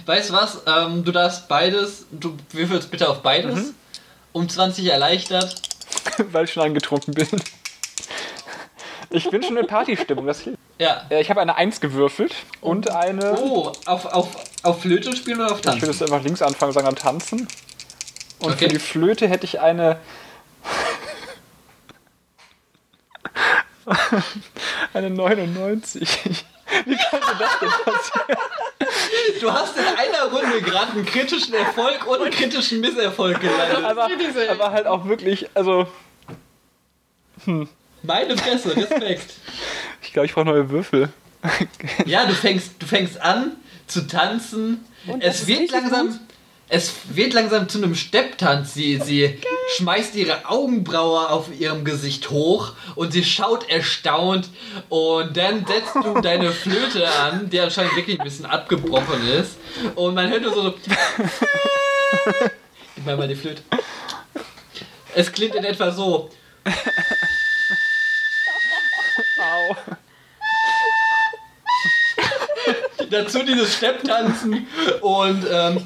Weißt 0.06 0.30
du 0.30 0.32
was? 0.32 0.62
Ähm, 0.66 1.04
du 1.04 1.12
darfst 1.12 1.48
beides, 1.48 2.06
du 2.10 2.34
würfelst 2.50 2.90
bitte 2.90 3.10
auf 3.10 3.20
beides. 3.20 3.56
Mhm. 3.56 3.74
Um 4.32 4.48
20 4.48 4.86
erleichtert. 4.86 5.60
Weil 6.32 6.44
ich 6.44 6.52
schon 6.54 6.62
angetrunken 6.62 7.12
bin. 7.12 7.28
Ich 9.14 9.30
bin 9.30 9.42
schon 9.42 9.56
in 9.56 9.66
Partystimmung, 9.66 10.26
das 10.26 10.40
hilft. 10.40 10.58
Ja. 10.78 11.06
Äh, 11.08 11.20
Ich 11.20 11.30
habe 11.30 11.40
eine 11.40 11.56
1 11.56 11.80
gewürfelt 11.80 12.34
und 12.60 12.90
eine. 12.90 13.38
Oh, 13.40 13.72
auf, 13.86 14.06
auf, 14.06 14.28
auf 14.62 14.82
Flöte 14.82 15.16
spielen 15.16 15.38
oder 15.40 15.52
auf 15.52 15.60
Ich 15.60 15.64
würde 15.66 15.78
Tanzen? 15.80 15.92
jetzt 15.92 16.02
einfach 16.02 16.22
links 16.24 16.42
anfangen, 16.42 16.72
sagen 16.72 16.86
dann 16.86 16.96
tanzen. 16.96 17.46
Und 18.40 18.52
Okay. 18.52 18.64
für 18.64 18.68
die 18.68 18.78
Flöte 18.78 19.28
hätte 19.28 19.44
ich 19.46 19.60
eine. 19.60 19.98
eine 24.94 25.10
99. 25.10 26.18
Wie 26.86 26.96
konnte 27.10 27.36
das 27.38 27.58
denn 27.60 27.68
passieren? 27.84 28.38
Du 29.40 29.52
hast 29.52 29.76
in 29.76 29.84
einer 29.84 30.32
Runde 30.32 30.60
gerade 30.62 30.92
einen 30.92 31.04
kritischen 31.06 31.54
Erfolg 31.54 32.06
und 32.06 32.20
einen 32.22 32.30
kritischen 32.30 32.80
Misserfolg 32.80 33.40
gelandet. 33.40 33.84
Aber, 33.84 34.08
aber 34.50 34.72
halt 34.72 34.86
auch 34.86 35.04
wirklich, 35.06 35.48
also 35.54 35.86
Meine 38.04 38.36
Fresse, 38.36 38.76
Respekt. 38.76 39.32
ich 40.02 40.12
glaube, 40.12 40.26
ich 40.26 40.34
brauche 40.34 40.44
neue 40.46 40.68
Würfel. 40.70 41.08
Ja, 42.06 42.24
du 42.24 42.32
fängst, 42.34 42.72
du 42.78 42.86
fängst 42.86 43.20
an 43.20 43.52
zu 43.86 44.06
tanzen. 44.06 44.84
Und 45.06 45.22
es 45.22 45.46
wird 45.46 45.70
langsam. 45.72 46.08
gut. 46.08 46.20
Es 46.70 46.92
wird 47.10 47.34
langsam 47.34 47.68
zu 47.68 47.76
einem 47.78 47.94
Stepptanz. 47.94 48.72
Sie, 48.72 48.98
sie 49.04 49.38
schmeißt 49.76 50.14
ihre 50.14 50.48
Augenbraue 50.48 51.28
auf 51.28 51.48
ihrem 51.58 51.84
Gesicht 51.84 52.30
hoch 52.30 52.72
und 52.94 53.12
sie 53.12 53.22
schaut 53.22 53.68
erstaunt. 53.68 54.48
Und 54.88 55.36
dann 55.36 55.66
setzt 55.66 55.94
du 55.94 56.20
deine 56.22 56.50
Flöte 56.52 57.06
an, 57.06 57.50
die 57.50 57.60
anscheinend 57.60 57.94
wirklich 57.96 58.18
ein 58.18 58.24
bisschen 58.24 58.46
abgebrochen 58.46 59.28
ist. 59.28 59.56
Und 59.94 60.14
man 60.14 60.30
hört 60.30 60.42
nur 60.42 60.54
so. 60.54 60.74
Ich 62.96 63.02
mach 63.04 63.18
mal 63.18 63.28
die 63.28 63.34
Flöte. 63.34 63.60
Es 65.14 65.30
klingt 65.32 65.54
in 65.56 65.64
etwa 65.64 65.90
so. 65.90 66.30
Au. 69.54 69.76
Dazu 73.10 73.44
dieses 73.44 73.74
Stepptanzen 73.74 74.66
und 75.00 75.44
ähm, 75.50 75.80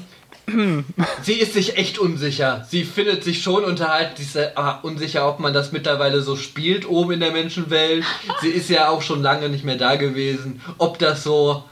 sie 1.21 1.33
ist 1.33 1.53
sich 1.53 1.77
echt 1.77 1.99
unsicher. 1.99 2.65
Sie 2.69 2.83
findet 2.83 3.23
sich 3.23 3.43
schon 3.43 3.63
unterhalten. 3.63 4.13
Sie 4.15 4.23
ist 4.23 4.57
ah, 4.57 4.79
unsicher, 4.81 5.27
ob 5.27 5.39
man 5.39 5.53
das 5.53 5.71
mittlerweile 5.71 6.21
so 6.21 6.35
spielt 6.35 6.89
oben 6.89 7.13
in 7.13 7.19
der 7.19 7.31
Menschenwelt. 7.31 8.03
Sie 8.41 8.49
ist 8.49 8.69
ja 8.69 8.89
auch 8.89 9.01
schon 9.01 9.21
lange 9.21 9.49
nicht 9.49 9.63
mehr 9.63 9.77
da 9.77 9.95
gewesen. 9.95 10.61
Ob 10.77 10.97
das 10.97 11.23
so 11.23 11.63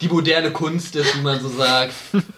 die 0.00 0.08
moderne 0.08 0.50
Kunst 0.50 0.94
ist, 0.96 1.16
wie 1.16 1.22
man 1.22 1.40
so 1.40 1.48
sagt. 1.48 1.92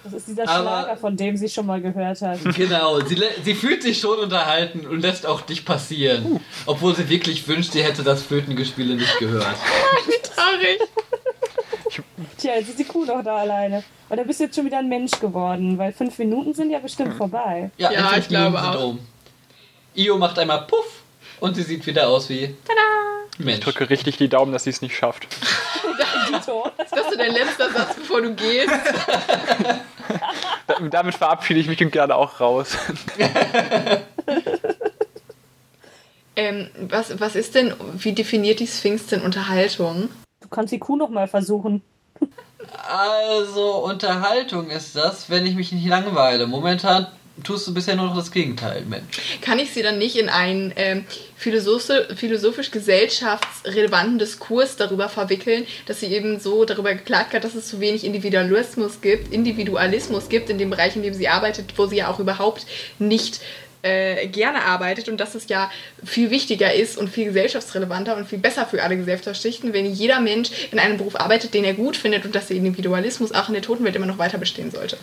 Das 0.04 0.12
ist 0.12 0.28
dieser 0.28 0.48
Aber- 0.48 0.62
Schlager, 0.82 0.96
von 0.96 1.16
dem 1.16 1.36
sie 1.36 1.48
schon 1.48 1.66
mal 1.66 1.80
gehört 1.80 2.20
hat. 2.22 2.38
Genau, 2.54 3.00
sie, 3.00 3.20
sie 3.44 3.54
fühlt 3.54 3.82
sich 3.82 3.98
schon 3.98 4.18
unterhalten 4.18 4.86
und 4.86 5.00
lässt 5.00 5.26
auch 5.26 5.40
dich 5.40 5.64
passieren. 5.64 6.40
Obwohl 6.66 6.94
sie 6.94 7.08
wirklich 7.08 7.46
wünscht, 7.48 7.72
sie 7.72 7.82
hätte 7.82 8.02
das 8.04 8.22
Flötengespiele 8.22 8.94
nicht 8.94 9.18
gehört. 9.18 9.56
Traurig. 10.34 10.78
Tja, 12.36 12.52
jetzt 12.56 12.68
ist 12.70 12.78
die 12.78 12.84
Kuh 12.84 13.04
doch 13.04 13.22
da 13.24 13.36
alleine. 13.38 13.82
Und 14.08 14.16
da 14.16 14.22
bist 14.22 14.38
du 14.40 14.44
jetzt 14.44 14.54
schon 14.56 14.64
wieder 14.66 14.78
ein 14.78 14.88
Mensch 14.88 15.12
geworden, 15.18 15.76
weil 15.78 15.92
fünf 15.92 16.16
Minuten 16.18 16.54
sind 16.54 16.70
ja 16.70 16.78
bestimmt 16.78 17.14
vorbei. 17.16 17.70
Ja, 17.76 17.90
Ja, 17.90 18.12
ich 18.16 18.28
glaube 18.28 18.56
Minuten 18.56 18.76
auch. 18.76 18.84
um. 18.90 18.98
Io 19.94 20.16
macht 20.16 20.38
einmal 20.38 20.62
Puff 20.66 21.02
und 21.40 21.56
sie 21.56 21.62
sieht 21.64 21.84
wieder 21.86 22.08
aus 22.08 22.28
wie 22.28 22.44
Ich 22.44 22.54
Mensch. 23.38 23.60
drücke 23.60 23.88
richtig 23.90 24.16
die 24.16 24.28
Daumen, 24.28 24.52
dass 24.52 24.64
sie 24.64 24.70
es 24.70 24.82
nicht 24.82 24.96
schafft. 24.96 25.26
Ist 26.30 26.92
das 26.92 27.10
so 27.10 27.16
dein 27.16 27.32
letzter 27.32 27.70
Satz, 27.70 27.94
bevor 27.96 28.20
du 28.22 28.34
gehst? 28.34 28.68
Da- 30.66 30.78
Damit 30.90 31.14
verabschiede 31.14 31.60
ich 31.60 31.66
mich 31.68 31.82
und 31.82 31.90
gerne 31.90 32.14
auch 32.14 32.40
raus. 32.40 32.76
Ähm, 36.36 36.68
was, 36.88 37.18
was 37.18 37.34
ist 37.34 37.56
denn, 37.56 37.74
wie 37.94 38.12
definiert 38.12 38.60
die 38.60 38.68
Sphinx 38.68 39.06
denn 39.06 39.22
Unterhaltung? 39.22 40.08
Du 40.40 40.46
kannst 40.48 40.72
die 40.72 40.78
Kuh 40.78 40.96
noch 40.96 41.08
mal 41.08 41.26
versuchen. 41.26 41.82
Also, 42.88 43.84
Unterhaltung 43.84 44.70
ist 44.70 44.94
das, 44.94 45.30
wenn 45.30 45.46
ich 45.46 45.56
mich 45.56 45.72
nicht 45.72 45.86
langweile. 45.88 46.46
Momentan 46.46 47.08
tust 47.44 47.66
du 47.66 47.74
bisher 47.74 47.96
nur 47.96 48.06
noch 48.06 48.16
das 48.16 48.30
Gegenteil, 48.30 48.84
Mensch. 48.88 49.38
Kann 49.40 49.58
ich 49.58 49.72
sie 49.72 49.82
dann 49.82 49.98
nicht 49.98 50.16
in 50.16 50.28
einen 50.28 50.72
ähm, 50.76 51.04
philosophi- 51.38 52.14
philosophisch-gesellschaftsrelevanten 52.14 54.18
Diskurs 54.18 54.76
darüber 54.76 55.08
verwickeln, 55.08 55.66
dass 55.86 56.00
sie 56.00 56.06
eben 56.06 56.40
so 56.40 56.64
darüber 56.64 56.94
geklagt 56.94 57.34
hat, 57.34 57.44
dass 57.44 57.54
es 57.54 57.68
zu 57.68 57.80
wenig 57.80 58.04
Individualismus 58.04 59.00
gibt, 59.00 59.32
Individualismus 59.32 60.28
gibt 60.28 60.50
in 60.50 60.58
dem 60.58 60.70
Bereich, 60.70 60.96
in 60.96 61.02
dem 61.02 61.14
sie 61.14 61.28
arbeitet, 61.28 61.74
wo 61.76 61.86
sie 61.86 61.96
ja 61.96 62.08
auch 62.08 62.18
überhaupt 62.18 62.66
nicht 62.98 63.40
äh, 63.82 64.26
gerne 64.26 64.64
arbeitet 64.64 65.08
und 65.08 65.18
dass 65.18 65.34
es 65.34 65.48
ja 65.48 65.70
viel 66.04 66.30
wichtiger 66.30 66.74
ist 66.74 66.98
und 66.98 67.08
viel 67.08 67.26
gesellschaftsrelevanter 67.26 68.16
und 68.16 68.28
viel 68.28 68.38
besser 68.38 68.66
für 68.66 68.82
alle 68.82 68.96
Gesellschaftsschichten, 68.96 69.72
wenn 69.72 69.86
jeder 69.86 70.20
Mensch 70.20 70.50
in 70.72 70.78
einem 70.78 70.96
Beruf 70.96 71.14
arbeitet, 71.14 71.54
den 71.54 71.64
er 71.64 71.74
gut 71.74 71.96
findet 71.96 72.24
und 72.24 72.34
dass 72.34 72.48
der 72.48 72.56
Individualismus 72.56 73.32
auch 73.32 73.48
in 73.48 73.54
der 73.54 73.62
Totenwelt 73.62 73.94
immer 73.94 74.06
noch 74.06 74.18
weiter 74.18 74.38
bestehen 74.38 74.72
sollte. 74.72 74.96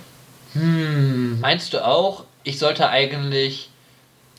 Hm, 0.56 1.40
meinst 1.42 1.74
du 1.74 1.86
auch, 1.86 2.24
ich 2.44 2.58
sollte 2.60 2.90
eigentlich 2.90 3.70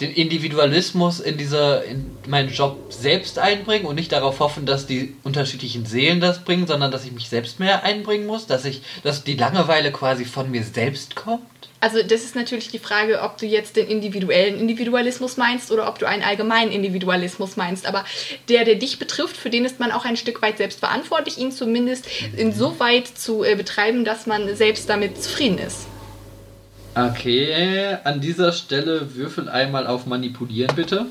den 0.01 0.13
Individualismus 0.13 1.21
in 1.21 1.39
dieser 1.39 1.85
in 1.85 2.11
meinen 2.27 2.51
Job 2.51 2.93
selbst 2.93 3.39
einbringen 3.39 3.87
und 3.87 3.95
nicht 3.95 4.13
darauf 4.13 4.41
hoffen, 4.41 4.67
dass 4.67 4.87
die 4.87 5.15
unterschiedlichen 5.25 5.87
Seelen 5.87 6.21
das 6.21 6.45
bringen, 6.45 6.67
sondern 6.67 6.91
dass 6.91 7.05
ich 7.07 7.13
mich 7.13 7.29
selbst 7.29 7.61
mehr 7.61 7.83
einbringen 7.83 8.27
muss, 8.27 8.47
dass 8.47 8.65
ich 8.65 8.83
dass 9.03 9.25
die 9.25 9.37
Langeweile 9.37 9.93
quasi 9.93 10.25
von 10.25 10.51
mir 10.51 10.65
selbst 10.65 11.17
kommt? 11.17 11.43
Also 11.81 12.03
das 12.03 12.25
ist 12.25 12.35
natürlich 12.35 12.69
die 12.69 12.79
Frage, 12.79 13.21
ob 13.23 13.39
du 13.39 13.47
jetzt 13.47 13.77
den 13.77 13.87
individuellen 13.87 14.59
Individualismus 14.59 15.37
meinst 15.37 15.71
oder 15.71 15.89
ob 15.89 15.99
du 15.99 16.07
einen 16.07 16.23
allgemeinen 16.23 16.73
Individualismus 16.73 17.57
meinst. 17.57 17.87
Aber 17.87 18.05
der, 18.49 18.65
der 18.65 18.77
dich 18.77 18.99
betrifft, 18.99 19.37
für 19.37 19.51
den 19.51 19.65
ist 19.65 19.79
man 19.79 19.93
auch 19.93 20.05
ein 20.05 20.17
Stück 20.17 20.43
weit 20.43 20.59
selbst 20.59 20.81
verantwortlich, 20.81 21.39
ihn 21.39 21.53
zumindest 21.53 22.07
insoweit 22.37 23.07
zu 23.07 23.45
äh, 23.45 23.55
betreiben, 23.55 24.05
dass 24.05 24.27
man 24.27 24.57
selbst 24.57 24.89
damit 24.89 25.23
zufrieden 25.23 25.59
ist. 25.59 25.87
Okay, 26.97 27.99
an 28.05 28.23
dieser 28.23 28.53
Stelle 28.53 29.15
würfel 29.15 29.51
einmal 29.51 29.87
auf 29.87 30.07
manipulieren 30.07 30.75
bitte. 30.75 31.05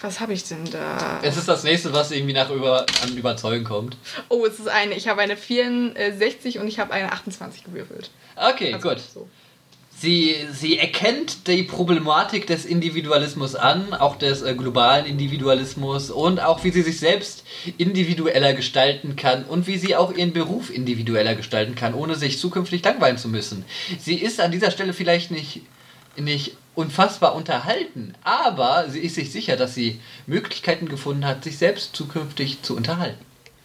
Was 0.00 0.20
habe 0.20 0.32
ich 0.32 0.44
denn 0.44 0.64
da? 0.70 1.20
Es 1.22 1.36
ist 1.36 1.46
das 1.46 1.62
nächste, 1.62 1.92
was 1.92 2.10
irgendwie 2.10 2.32
nach 2.32 2.48
über 2.50 2.86
an 3.02 3.16
überzeugen 3.16 3.64
kommt. 3.64 3.98
Oh, 4.30 4.46
es 4.46 4.60
ist 4.60 4.68
eine. 4.68 4.94
Ich 4.94 5.08
habe 5.08 5.20
eine 5.20 5.36
64 5.36 6.58
und 6.58 6.68
ich 6.68 6.78
habe 6.78 6.92
eine 6.94 7.12
28 7.12 7.64
gewürfelt. 7.64 8.10
Okay, 8.36 8.72
Also, 8.72 8.88
gut. 8.88 9.00
So. 9.00 9.28
Sie, 10.00 10.36
sie 10.52 10.78
erkennt 10.78 11.48
die 11.48 11.64
Problematik 11.64 12.46
des 12.46 12.64
Individualismus 12.64 13.56
an, 13.56 13.94
auch 13.94 14.14
des 14.16 14.42
äh, 14.42 14.54
globalen 14.54 15.06
Individualismus 15.06 16.10
und 16.10 16.38
auch 16.38 16.62
wie 16.62 16.70
sie 16.70 16.82
sich 16.82 17.00
selbst 17.00 17.42
individueller 17.78 18.52
gestalten 18.52 19.16
kann 19.16 19.44
und 19.44 19.66
wie 19.66 19.76
sie 19.76 19.96
auch 19.96 20.12
ihren 20.12 20.32
Beruf 20.32 20.70
individueller 20.70 21.34
gestalten 21.34 21.74
kann, 21.74 21.94
ohne 21.94 22.14
sich 22.14 22.38
zukünftig 22.38 22.84
langweilen 22.84 23.18
zu 23.18 23.28
müssen. 23.28 23.64
Sie 23.98 24.14
ist 24.14 24.40
an 24.40 24.52
dieser 24.52 24.70
Stelle 24.70 24.92
vielleicht 24.92 25.32
nicht, 25.32 25.62
nicht 26.16 26.56
unfassbar 26.76 27.34
unterhalten, 27.34 28.14
aber 28.22 28.86
sie 28.88 29.00
ist 29.00 29.16
sich 29.16 29.32
sicher, 29.32 29.56
dass 29.56 29.74
sie 29.74 29.98
Möglichkeiten 30.28 30.88
gefunden 30.88 31.26
hat, 31.26 31.42
sich 31.42 31.58
selbst 31.58 31.96
zukünftig 31.96 32.62
zu 32.62 32.76
unterhalten. 32.76 33.18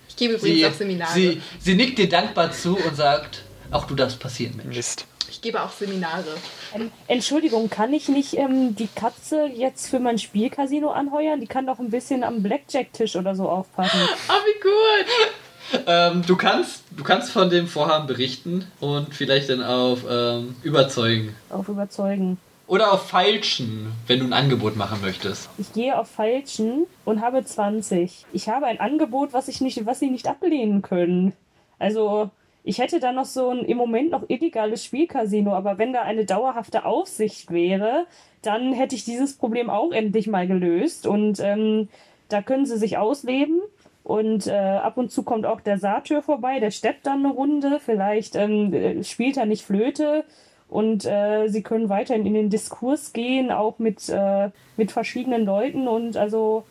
Ich 0.10 0.15
gebe 0.15 0.34
übrigens 0.34 0.60
Sie, 0.60 0.65
auch 0.65 0.73
Seminare. 0.73 1.14
sie, 1.14 1.41
sie 1.60 1.76
nickt 1.76 1.99
dir 1.99 2.10
dankbar 2.10 2.51
zu 2.51 2.76
und 2.76 2.95
sagt, 2.95 3.43
auch 3.69 3.85
du 3.85 3.93
darfst 3.93 4.19
passieren, 4.19 4.57
Mensch. 4.57 4.76
Mist. 4.76 5.05
Ich 5.30 5.41
gebe 5.41 5.62
auch 5.62 5.72
Seminare. 5.72 6.36
Ähm, 6.76 6.91
Entschuldigung, 7.08 7.70
kann 7.70 7.94
ich 7.94 8.08
nicht 8.10 8.36
ähm, 8.36 8.76
die 8.76 8.88
Katze 8.88 9.45
jetzt 9.45 9.90
für 9.90 10.00
mein 10.00 10.20
Spielcasino 10.20 10.91
anheuern? 10.91 11.41
Die 11.41 11.48
kann 11.48 11.68
doch 11.68 11.80
ein 11.80 11.90
bisschen 11.90 12.24
am 12.24 12.44
Blackjack-Tisch 12.44 13.16
oder 13.16 13.36
so 13.36 13.50
aufpassen. 13.50 14.00
Oh, 14.30 14.34
wie 14.45 14.60
gut! 14.62 15.86
Ähm, 15.88 16.24
du 16.26 16.36
kannst, 16.36 16.84
du 16.91 17.04
kannst 17.04 17.32
von 17.32 17.50
dem 17.50 17.68
Vorhaben 17.68 18.08
berichten 18.08 18.66
und 18.80 19.14
vielleicht 19.14 19.50
dann 19.50 19.64
auf 19.64 20.02
ähm, 20.10 20.56
überzeugen. 20.64 21.36
Auf 21.50 21.68
überzeugen. 21.68 22.38
Oder 22.68 22.94
auf 22.94 23.10
feilschen, 23.10 23.91
wenn 24.08 24.20
du 24.20 24.26
ein 24.26 24.34
Angebot 24.34 24.78
machen 24.78 25.02
möchtest. 25.02 25.50
Ich 25.58 25.74
gehe 25.74 25.98
auf 25.98 26.10
Falschen 26.10 26.86
und 27.06 27.22
habe 27.22 27.44
20. 27.44 28.26
Ich 28.32 28.50
habe 28.50 28.68
ein 28.68 28.80
Angebot, 28.80 29.34
was 29.34 29.48
ich 29.48 29.62
nicht, 29.62 29.86
was 29.86 30.00
sie 30.00 30.10
nicht 30.10 30.28
ablehnen 30.28 30.82
können. 30.82 31.34
Also, 31.78 32.32
ich 32.64 32.77
hätte 32.77 32.99
da 32.99 33.11
noch 33.11 33.26
so 33.26 33.49
ein 33.49 33.65
im 33.65 33.77
Moment 33.77 34.11
noch 34.11 34.23
illegales 34.30 34.85
Spielcasino, 34.85 35.53
aber 35.53 35.77
wenn 35.77 35.91
da 35.91 36.02
eine 36.02 36.26
dauerhafte 36.26 36.85
Aufsicht 36.85 37.52
wäre, 37.52 38.07
dann 38.41 38.73
hätte 38.73 38.95
ich 38.95 39.03
dieses 39.03 39.35
Problem 39.35 39.69
auch 39.69 39.91
endlich 39.91 40.27
mal 40.27 40.48
gelöst. 40.48 41.06
Und 41.06 41.40
ähm, 41.40 41.90
da 42.30 42.41
können 42.41 42.65
sie 42.65 42.77
sich 42.77 42.98
ausleben. 42.98 43.61
Und 44.03 44.48
äh, 44.48 44.52
ab 44.52 44.98
und 44.98 45.11
zu 45.11 45.23
kommt 45.23 45.45
auch 45.45 45.61
der 45.61 45.77
Satyr 45.77 46.22
vorbei, 46.22 46.60
der 46.60 46.72
steppt 46.72 47.06
dann 47.06 47.26
eine 47.26 47.34
Runde. 47.34 47.80
Vielleicht 47.84 48.35
ähm, 48.35 48.73
äh, 48.73 49.03
spielt 49.03 49.38
er 49.38 49.45
nicht 49.45 49.64
Flöte. 49.64 50.23
Und 50.69 51.06
äh, 51.06 51.49
sie 51.49 51.64
können 51.64 51.90
weiterhin 51.90 52.26
in 52.26 52.34
den 52.34 52.49
Diskurs 52.49 53.14
gehen, 53.14 53.52
auch 53.52 53.77
mit, 53.77 54.07
äh, 54.10 54.49
mit 54.77 54.91
verschiedenen 54.91 55.45
Leuten. 55.45 55.88
Und 55.88 56.15
also, 56.18 56.65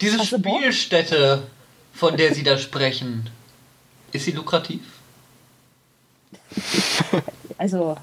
Diese? 0.00 0.24
Spielstätte, 0.24 1.44
von 1.92 2.16
der 2.16 2.34
sie 2.34 2.42
da 2.42 2.58
sprechen, 2.58 3.30
ist 4.14 4.24
sie 4.24 4.32
lukrativ? 4.32 4.80
also 7.58 7.96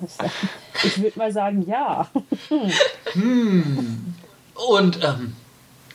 ich 0.83 1.01
würde 1.01 1.17
mal 1.17 1.31
sagen, 1.31 1.65
ja. 1.67 2.09
Und 3.15 5.03
ähm, 5.03 5.35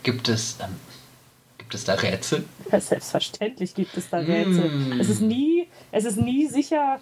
gibt 0.03 0.29
es 0.29 0.57
ähm, 0.61 0.77
gibt 1.59 1.75
es 1.75 1.85
da 1.85 1.95
Rätsel? 1.95 2.45
Selbstverständlich 2.71 3.75
gibt 3.75 3.97
es 3.97 4.09
da 4.09 4.19
Rätsel. 4.19 4.71
Mm. 4.71 5.01
Es 5.01 5.09
ist 5.09 5.21
nie, 5.21 5.67
es 5.93 6.05
ist 6.05 6.17
nie 6.17 6.47
sicher, 6.47 6.99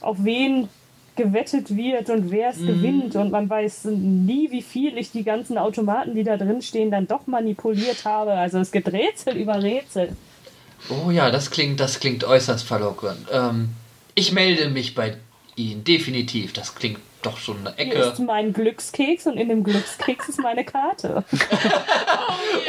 auf 0.00 0.16
wen 0.24 0.68
gewettet 1.14 1.76
wird 1.76 2.10
und 2.10 2.30
wer 2.30 2.50
es 2.50 2.58
gewinnt. 2.58 3.16
Und 3.16 3.30
man 3.30 3.50
weiß 3.50 3.86
nie, 3.86 4.50
wie 4.50 4.62
viel 4.62 4.96
ich 4.96 5.10
die 5.10 5.24
ganzen 5.24 5.58
Automaten, 5.58 6.14
die 6.14 6.24
da 6.24 6.36
drin 6.36 6.62
stehen, 6.62 6.90
dann 6.90 7.06
doch 7.06 7.26
manipuliert 7.26 8.04
habe. 8.04 8.32
Also 8.32 8.58
es 8.58 8.72
gibt 8.72 8.90
Rätsel 8.92 9.36
über 9.36 9.62
Rätsel. 9.62 10.16
Oh 10.88 11.10
ja, 11.10 11.30
das 11.30 11.50
klingt, 11.50 11.80
das 11.80 12.00
klingt 12.00 12.24
äußerst 12.24 12.64
verlockend. 12.66 13.26
Ähm, 13.32 13.70
ich 14.14 14.32
melde 14.32 14.68
mich 14.68 14.94
bei 14.94 15.16
Ihnen, 15.56 15.84
definitiv. 15.84 16.52
Das 16.52 16.74
klingt 16.74 17.00
doch 17.22 17.36
schon 17.38 17.58
eine 17.66 17.74
Hier 17.76 17.86
Ecke. 17.86 17.98
ist 17.98 18.18
mein 18.20 18.52
Glückskeks 18.52 19.26
und 19.26 19.36
in 19.38 19.48
dem 19.48 19.64
Glückskeks 19.64 20.28
ist 20.28 20.40
meine 20.40 20.64
Karte. 20.64 21.24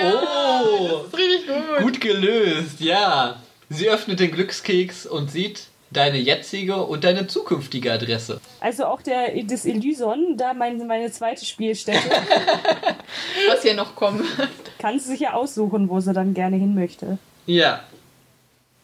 Oh! 0.01 1.03
Das 1.03 1.07
ist 1.07 1.17
richtig 1.17 1.47
gut. 1.47 1.81
Gut 1.81 2.01
gelöst, 2.01 2.79
ja. 2.79 3.35
Sie 3.69 3.89
öffnet 3.89 4.19
den 4.19 4.31
Glückskeks 4.31 5.05
und 5.05 5.29
sieht 5.29 5.67
deine 5.91 6.17
jetzige 6.17 6.77
und 6.85 7.03
deine 7.03 7.27
zukünftige 7.27 7.91
Adresse. 7.91 8.39
Also 8.59 8.85
auch 8.85 9.01
der 9.01 9.31
das 9.43 9.65
Elyson, 9.65 10.37
da 10.37 10.53
mein, 10.53 10.85
meine 10.87 11.11
zweite 11.11 11.45
Spielstätte, 11.45 11.99
Was 13.49 13.61
hier 13.63 13.73
noch 13.73 13.95
kommt. 13.95 14.23
kann 14.79 14.99
sie 14.99 15.09
sich 15.09 15.19
ja 15.21 15.33
aussuchen, 15.33 15.89
wo 15.89 15.99
sie 15.99 16.13
dann 16.13 16.33
gerne 16.33 16.57
hin 16.57 16.75
möchte. 16.75 17.17
Ja. 17.45 17.83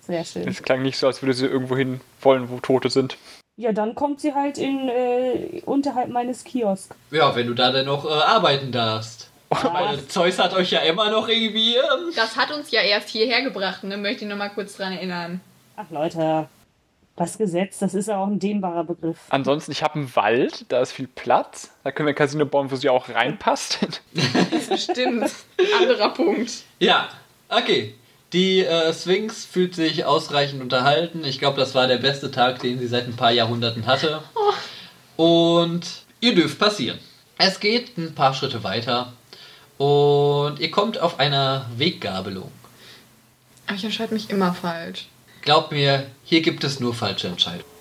Sehr 0.07 0.23
schön. 0.23 0.47
Es 0.47 0.61
klang 0.61 0.81
nicht 0.81 0.97
so, 0.97 1.07
als 1.07 1.21
würde 1.21 1.33
sie 1.33 1.47
irgendwo 1.47 1.75
hin 1.75 2.01
wollen, 2.21 2.49
wo 2.49 2.59
Tote 2.59 2.89
sind. 2.89 3.17
Ja, 3.57 3.71
dann 3.71 3.95
kommt 3.95 4.19
sie 4.19 4.33
halt 4.33 4.57
in 4.57 4.89
äh, 4.89 5.61
unterhalb 5.65 6.09
meines 6.09 6.43
Kiosk. 6.43 6.93
Ja, 7.11 7.35
wenn 7.35 7.47
du 7.47 7.53
da 7.53 7.71
dann 7.71 7.85
noch 7.85 8.05
äh, 8.05 8.09
arbeiten 8.09 8.71
darfst. 8.71 9.29
Weil 9.49 10.05
Zeus 10.07 10.39
hat 10.39 10.53
euch 10.53 10.71
ja 10.71 10.79
immer 10.79 11.09
noch 11.09 11.29
irgendwie. 11.29 11.75
Ähm, 11.75 12.11
Das 12.15 12.35
hat 12.35 12.51
uns 12.51 12.71
ja 12.71 12.81
erst 12.81 13.09
hierher 13.09 13.41
gebracht, 13.43 13.83
ne? 13.83 13.95
Möchte 13.97 14.25
ich 14.25 14.29
noch 14.29 14.37
mal 14.37 14.49
kurz 14.49 14.75
dran 14.75 14.91
erinnern. 14.93 15.39
Ach 15.77 15.89
Leute, 15.89 16.49
das 17.15 17.37
Gesetz, 17.37 17.79
das 17.79 17.93
ist 17.93 18.07
ja 18.09 18.17
auch 18.17 18.27
ein 18.27 18.39
dehnbarer 18.39 18.83
Begriff. 18.83 19.17
Ansonsten, 19.29 19.71
ich 19.71 19.83
habe 19.83 19.95
einen 19.95 20.15
Wald, 20.15 20.65
da 20.69 20.81
ist 20.81 20.91
viel 20.91 21.07
Platz. 21.07 21.71
Da 21.83 21.91
können 21.91 22.07
wir 22.07 22.13
ein 22.13 22.17
Casino 22.17 22.45
bauen, 22.45 22.69
wo 22.71 22.75
sie 22.75 22.89
auch 22.89 23.07
reinpasst. 23.07 23.79
Stimmt. 24.75 25.31
Anderer 25.79 26.09
Punkt. 26.09 26.51
ja, 26.79 27.07
okay. 27.49 27.95
Die 28.33 28.65
äh, 28.65 28.93
Sphinx 28.93 29.45
fühlt 29.45 29.75
sich 29.75 30.05
ausreichend 30.05 30.61
unterhalten. 30.61 31.23
Ich 31.23 31.39
glaube, 31.39 31.59
das 31.59 31.75
war 31.75 31.87
der 31.87 31.97
beste 31.97 32.31
Tag, 32.31 32.59
den 32.59 32.79
sie 32.79 32.87
seit 32.87 33.05
ein 33.05 33.15
paar 33.15 33.31
Jahrhunderten 33.31 33.85
hatte. 33.85 34.21
Und 35.15 35.85
ihr 36.19 36.35
dürft 36.35 36.59
passieren. 36.59 36.99
Es 37.37 37.59
geht 37.59 37.97
ein 37.97 38.15
paar 38.15 38.33
Schritte 38.33 38.63
weiter 38.63 39.13
und 39.77 40.59
ihr 40.59 40.71
kommt 40.71 40.99
auf 40.99 41.19
einer 41.19 41.69
Weggabelung. 41.77 42.51
Aber 43.67 43.75
ich 43.75 43.83
entscheide 43.83 44.13
mich 44.13 44.29
immer 44.29 44.53
falsch. 44.53 45.07
Glaubt 45.41 45.71
mir, 45.71 46.07
hier 46.23 46.41
gibt 46.41 46.63
es 46.63 46.79
nur 46.79 46.93
falsche 46.93 47.27
Entscheidungen. 47.27 47.74